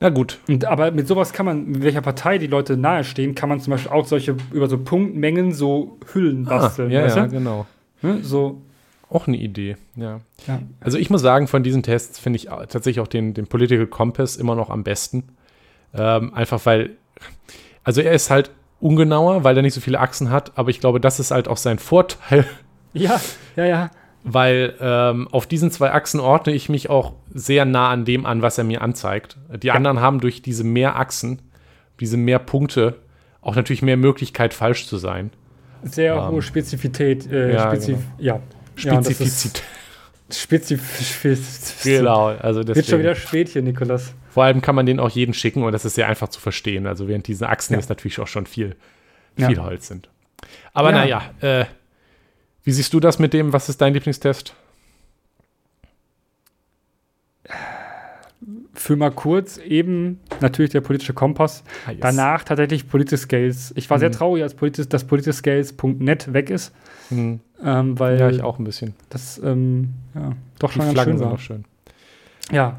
Na 0.00 0.08
gut. 0.08 0.38
Und, 0.48 0.64
aber 0.64 0.90
mit 0.92 1.06
sowas 1.06 1.34
kann 1.34 1.44
man, 1.44 1.66
mit 1.66 1.82
welcher 1.82 2.00
Partei 2.00 2.38
die 2.38 2.46
Leute 2.46 2.78
nahestehen, 2.78 3.34
kann 3.34 3.50
man 3.50 3.60
zum 3.60 3.72
Beispiel 3.72 3.92
auch 3.92 4.06
solche 4.06 4.34
über 4.50 4.66
so 4.66 4.78
Punktmengen 4.78 5.52
so 5.52 5.98
Hüllen 6.12 6.48
ah, 6.48 6.58
basteln. 6.58 6.88
Ah, 6.90 6.94
ja, 6.94 7.06
ja, 7.06 7.26
genau. 7.26 7.66
Ne? 8.00 8.20
So 8.22 8.62
auch 9.10 9.26
eine 9.26 9.36
Idee, 9.36 9.76
ja. 9.96 10.20
ja. 10.46 10.60
Also 10.80 10.98
ich 10.98 11.10
muss 11.10 11.20
sagen, 11.20 11.48
von 11.48 11.62
diesen 11.62 11.82
Tests 11.82 12.18
finde 12.18 12.36
ich 12.38 12.44
tatsächlich 12.44 13.00
auch 13.00 13.08
den, 13.08 13.34
den 13.34 13.46
Political 13.46 13.86
Compass 13.86 14.36
immer 14.36 14.54
noch 14.54 14.70
am 14.70 14.84
besten. 14.84 15.24
Ähm, 15.94 16.32
einfach 16.34 16.64
weil, 16.64 16.90
also 17.82 18.00
er 18.00 18.12
ist 18.12 18.30
halt 18.30 18.50
ungenauer, 18.80 19.44
weil 19.44 19.56
er 19.56 19.62
nicht 19.62 19.74
so 19.74 19.80
viele 19.80 20.00
Achsen 20.00 20.30
hat, 20.30 20.52
aber 20.56 20.70
ich 20.70 20.80
glaube, 20.80 21.00
das 21.00 21.20
ist 21.20 21.30
halt 21.30 21.48
auch 21.48 21.56
sein 21.56 21.78
Vorteil. 21.78 22.46
Ja, 22.92 23.20
ja, 23.56 23.64
ja. 23.64 23.90
Weil 24.22 24.74
ähm, 24.80 25.28
auf 25.28 25.46
diesen 25.46 25.70
zwei 25.70 25.92
Achsen 25.92 26.20
ordne 26.20 26.52
ich 26.52 26.68
mich 26.68 26.90
auch 26.90 27.12
sehr 27.32 27.64
nah 27.64 27.90
an 27.90 28.04
dem 28.04 28.26
an, 28.26 28.42
was 28.42 28.58
er 28.58 28.64
mir 28.64 28.82
anzeigt. 28.82 29.38
Die 29.62 29.68
ja. 29.68 29.74
anderen 29.74 30.00
haben 30.00 30.20
durch 30.20 30.42
diese 30.42 30.64
mehr 30.64 30.96
Achsen, 30.96 31.40
diese 32.00 32.16
mehr 32.16 32.38
Punkte, 32.38 32.96
auch 33.40 33.56
natürlich 33.56 33.82
mehr 33.82 33.96
Möglichkeit, 33.96 34.54
falsch 34.54 34.86
zu 34.86 34.96
sein. 34.98 35.30
Sehr 35.82 36.14
ähm, 36.14 36.28
hohe 36.28 36.42
Spezifität. 36.42 37.30
Äh, 37.30 37.54
ja, 37.54 37.68
Spezif 37.68 37.98
genau. 37.98 38.12
ja, 38.18 38.40
Spezifizität. 38.80 39.62
Ja, 40.28 40.34
Spezifisch. 40.34 41.82
Genau, 41.82 42.26
also 42.26 42.60
deswegen. 42.60 42.76
Wird 42.76 42.86
schon 42.86 42.98
wieder 43.00 43.14
spät 43.16 43.48
hier, 43.48 43.62
Nikolas. 43.62 44.14
Vor 44.30 44.44
allem 44.44 44.60
kann 44.60 44.76
man 44.76 44.86
den 44.86 45.00
auch 45.00 45.10
jeden 45.10 45.34
schicken 45.34 45.64
und 45.64 45.72
das 45.72 45.84
ist 45.84 45.96
sehr 45.96 46.08
einfach 46.08 46.28
zu 46.28 46.40
verstehen. 46.40 46.86
Also 46.86 47.08
während 47.08 47.26
diese 47.26 47.48
Achsen 47.48 47.72
ja. 47.72 47.80
jetzt 47.80 47.88
natürlich 47.88 48.20
auch 48.20 48.28
schon 48.28 48.46
viel, 48.46 48.76
viel 49.36 49.56
ja. 49.56 49.64
Holz 49.64 49.88
sind. 49.88 50.08
Aber 50.72 50.92
naja, 50.92 51.34
äh, 51.40 51.64
Wie 52.62 52.72
siehst 52.72 52.92
du 52.94 53.00
das 53.00 53.18
mit 53.18 53.32
dem, 53.32 53.52
was 53.52 53.68
ist 53.68 53.80
dein 53.80 53.94
Lieblingstest? 53.94 54.54
für 58.80 58.96
mal 58.96 59.10
kurz 59.10 59.58
eben 59.58 60.20
natürlich 60.40 60.70
der 60.70 60.80
politische 60.80 61.12
Kompass. 61.12 61.62
Ah, 61.86 61.90
yes. 61.90 62.00
Danach 62.00 62.44
tatsächlich 62.44 62.88
Politische 62.88 63.18
Scales. 63.18 63.72
Ich 63.76 63.90
war 63.90 63.98
mhm. 63.98 64.00
sehr 64.00 64.12
traurig, 64.12 64.42
als 64.42 64.54
Politis, 64.54 64.88
dass 64.88 65.04
politiscescales.net 65.04 66.32
weg 66.32 66.48
ist. 66.48 66.72
Mhm. 67.10 67.40
Ähm, 67.62 67.98
weil 67.98 68.18
ja, 68.18 68.30
ich 68.30 68.42
auch 68.42 68.58
ein 68.58 68.64
bisschen. 68.64 68.94
Das, 69.10 69.38
ähm, 69.42 69.94
ja, 70.14 70.32
doch 70.58 70.72
schon 70.72 70.88
Die 70.88 70.94
ganz 70.94 71.08
schön 71.08 71.20
war. 71.20 71.38
schön. 71.38 71.64
Ja. 72.50 72.78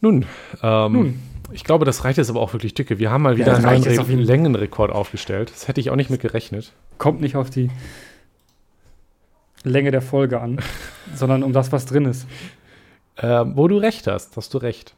Nun, 0.00 0.26
ähm, 0.62 0.92
Nun, 0.92 1.22
ich 1.50 1.64
glaube, 1.64 1.84
das 1.84 2.04
reicht 2.04 2.18
jetzt 2.18 2.30
aber 2.30 2.40
auch 2.40 2.52
wirklich 2.52 2.74
dicke. 2.74 2.98
Wir 2.98 3.10
haben 3.10 3.22
mal 3.22 3.36
wieder 3.36 3.58
ja, 3.58 3.68
einen 3.68 3.82
neuen 3.82 3.98
Re 3.98 4.14
Längenrekord 4.14 4.92
aufgestellt. 4.92 5.50
Das 5.50 5.66
hätte 5.66 5.80
ich 5.80 5.90
auch 5.90 5.96
nicht 5.96 6.10
mit 6.10 6.20
gerechnet. 6.20 6.72
Kommt 6.98 7.20
nicht 7.20 7.36
auf 7.36 7.50
die 7.50 7.70
Länge 9.64 9.90
der 9.90 10.02
Folge 10.02 10.40
an, 10.40 10.60
sondern 11.14 11.42
um 11.42 11.52
das, 11.52 11.72
was 11.72 11.86
drin 11.86 12.04
ist. 12.04 12.26
Ähm, 13.16 13.52
wo 13.56 13.66
du 13.66 13.78
recht 13.78 14.06
hast, 14.06 14.36
hast 14.36 14.52
du 14.54 14.58
recht. 14.58 14.94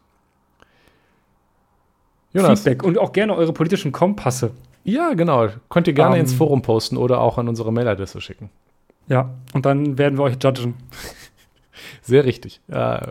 Jonas. 2.32 2.60
Feedback 2.60 2.82
und 2.82 2.98
auch 2.98 3.12
gerne 3.12 3.34
eure 3.34 3.52
politischen 3.52 3.92
Kompasse. 3.92 4.52
Ja, 4.84 5.14
genau. 5.14 5.48
Könnt 5.68 5.86
ihr 5.86 5.92
gerne 5.92 6.10
um, 6.10 6.14
ähm, 6.16 6.20
ins 6.20 6.34
Forum 6.34 6.62
posten 6.62 6.96
oder 6.96 7.20
auch 7.20 7.38
an 7.38 7.48
unsere 7.48 7.72
Mailadresse 7.72 8.20
schicken. 8.20 8.50
Ja, 9.08 9.30
und 9.52 9.66
dann 9.66 9.98
werden 9.98 10.18
wir 10.18 10.22
euch 10.22 10.36
judgen. 10.42 10.74
Sehr 12.02 12.24
richtig. 12.24 12.60
Äh, 12.68 13.08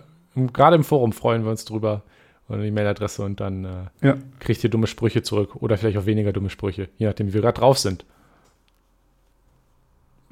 Gerade 0.54 0.76
im 0.76 0.84
Forum 0.84 1.12
freuen 1.12 1.44
wir 1.44 1.52
uns 1.52 1.66
drüber. 1.66 2.04
Oder 2.48 2.64
die 2.64 2.72
Mailadresse 2.72 3.24
und 3.24 3.40
dann 3.40 3.66
äh, 3.66 4.08
ja. 4.08 4.18
kriegt 4.40 4.64
ihr 4.64 4.72
dumme 4.72 4.88
Sprüche 4.88 5.22
zurück. 5.22 5.58
Oder 5.58 5.78
vielleicht 5.78 5.98
auch 5.98 6.06
weniger 6.06 6.34
dumme 6.34 6.50
Sprüche, 6.50 6.90
je 6.98 7.06
nachdem, 7.06 7.28
wie 7.28 7.34
wir 7.34 7.42
gerade 7.42 7.60
drauf 7.60 7.78
sind. 7.78 8.06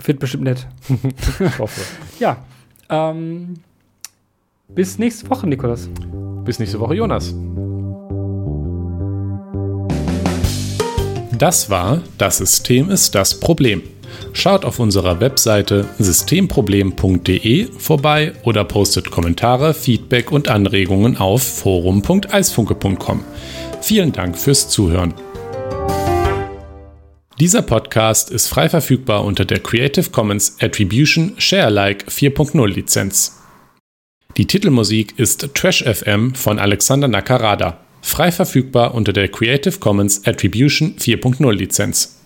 Wird 0.03 0.19
bestimmt 0.19 0.43
nett. 0.43 0.67
ich 1.39 1.59
hoffe. 1.59 1.81
ja. 2.19 2.37
Ähm, 2.89 3.55
bis 4.67 4.97
nächste 4.97 5.29
Woche, 5.29 5.47
Nikolas. 5.47 5.89
Bis 6.43 6.59
nächste 6.59 6.79
Woche, 6.79 6.95
Jonas. 6.95 7.35
Das 11.37 11.69
war 11.69 12.01
Das 12.17 12.37
System 12.37 12.89
ist 12.89 13.13
das 13.13 13.39
Problem. 13.39 13.83
Schaut 14.33 14.65
auf 14.65 14.79
unserer 14.79 15.19
Webseite 15.19 15.85
systemproblem.de 15.99 17.67
vorbei 17.77 18.33
oder 18.43 18.63
postet 18.63 19.11
Kommentare, 19.11 19.75
Feedback 19.75 20.31
und 20.31 20.47
Anregungen 20.47 21.17
auf 21.17 21.43
forum.eisfunke.com. 21.43 23.23
Vielen 23.81 24.11
Dank 24.11 24.37
fürs 24.37 24.69
Zuhören. 24.69 25.13
Dieser 27.39 27.61
Podcast 27.61 28.31
ist 28.31 28.47
frei 28.47 28.67
verfügbar 28.67 29.23
unter 29.23 29.45
der 29.45 29.59
Creative 29.59 30.09
Commons 30.09 30.57
Attribution 30.59 31.33
Sharealike 31.37 32.09
4.0 32.09 32.67
Lizenz. 32.67 33.39
Die 34.37 34.47
Titelmusik 34.47 35.19
ist 35.19 35.53
Trash 35.53 35.83
FM 35.83 36.33
von 36.33 36.57
Alexander 36.57 37.07
Nakarada, 37.07 37.77
frei 38.07 38.31
verfügbar 38.31 38.95
unter 38.95 39.13
der 39.13 39.27
Creative 39.27 39.79
Commons 39.79 40.25
Attribution 40.25 40.95
4.0 40.97 41.51
Lizenz. 41.51 42.16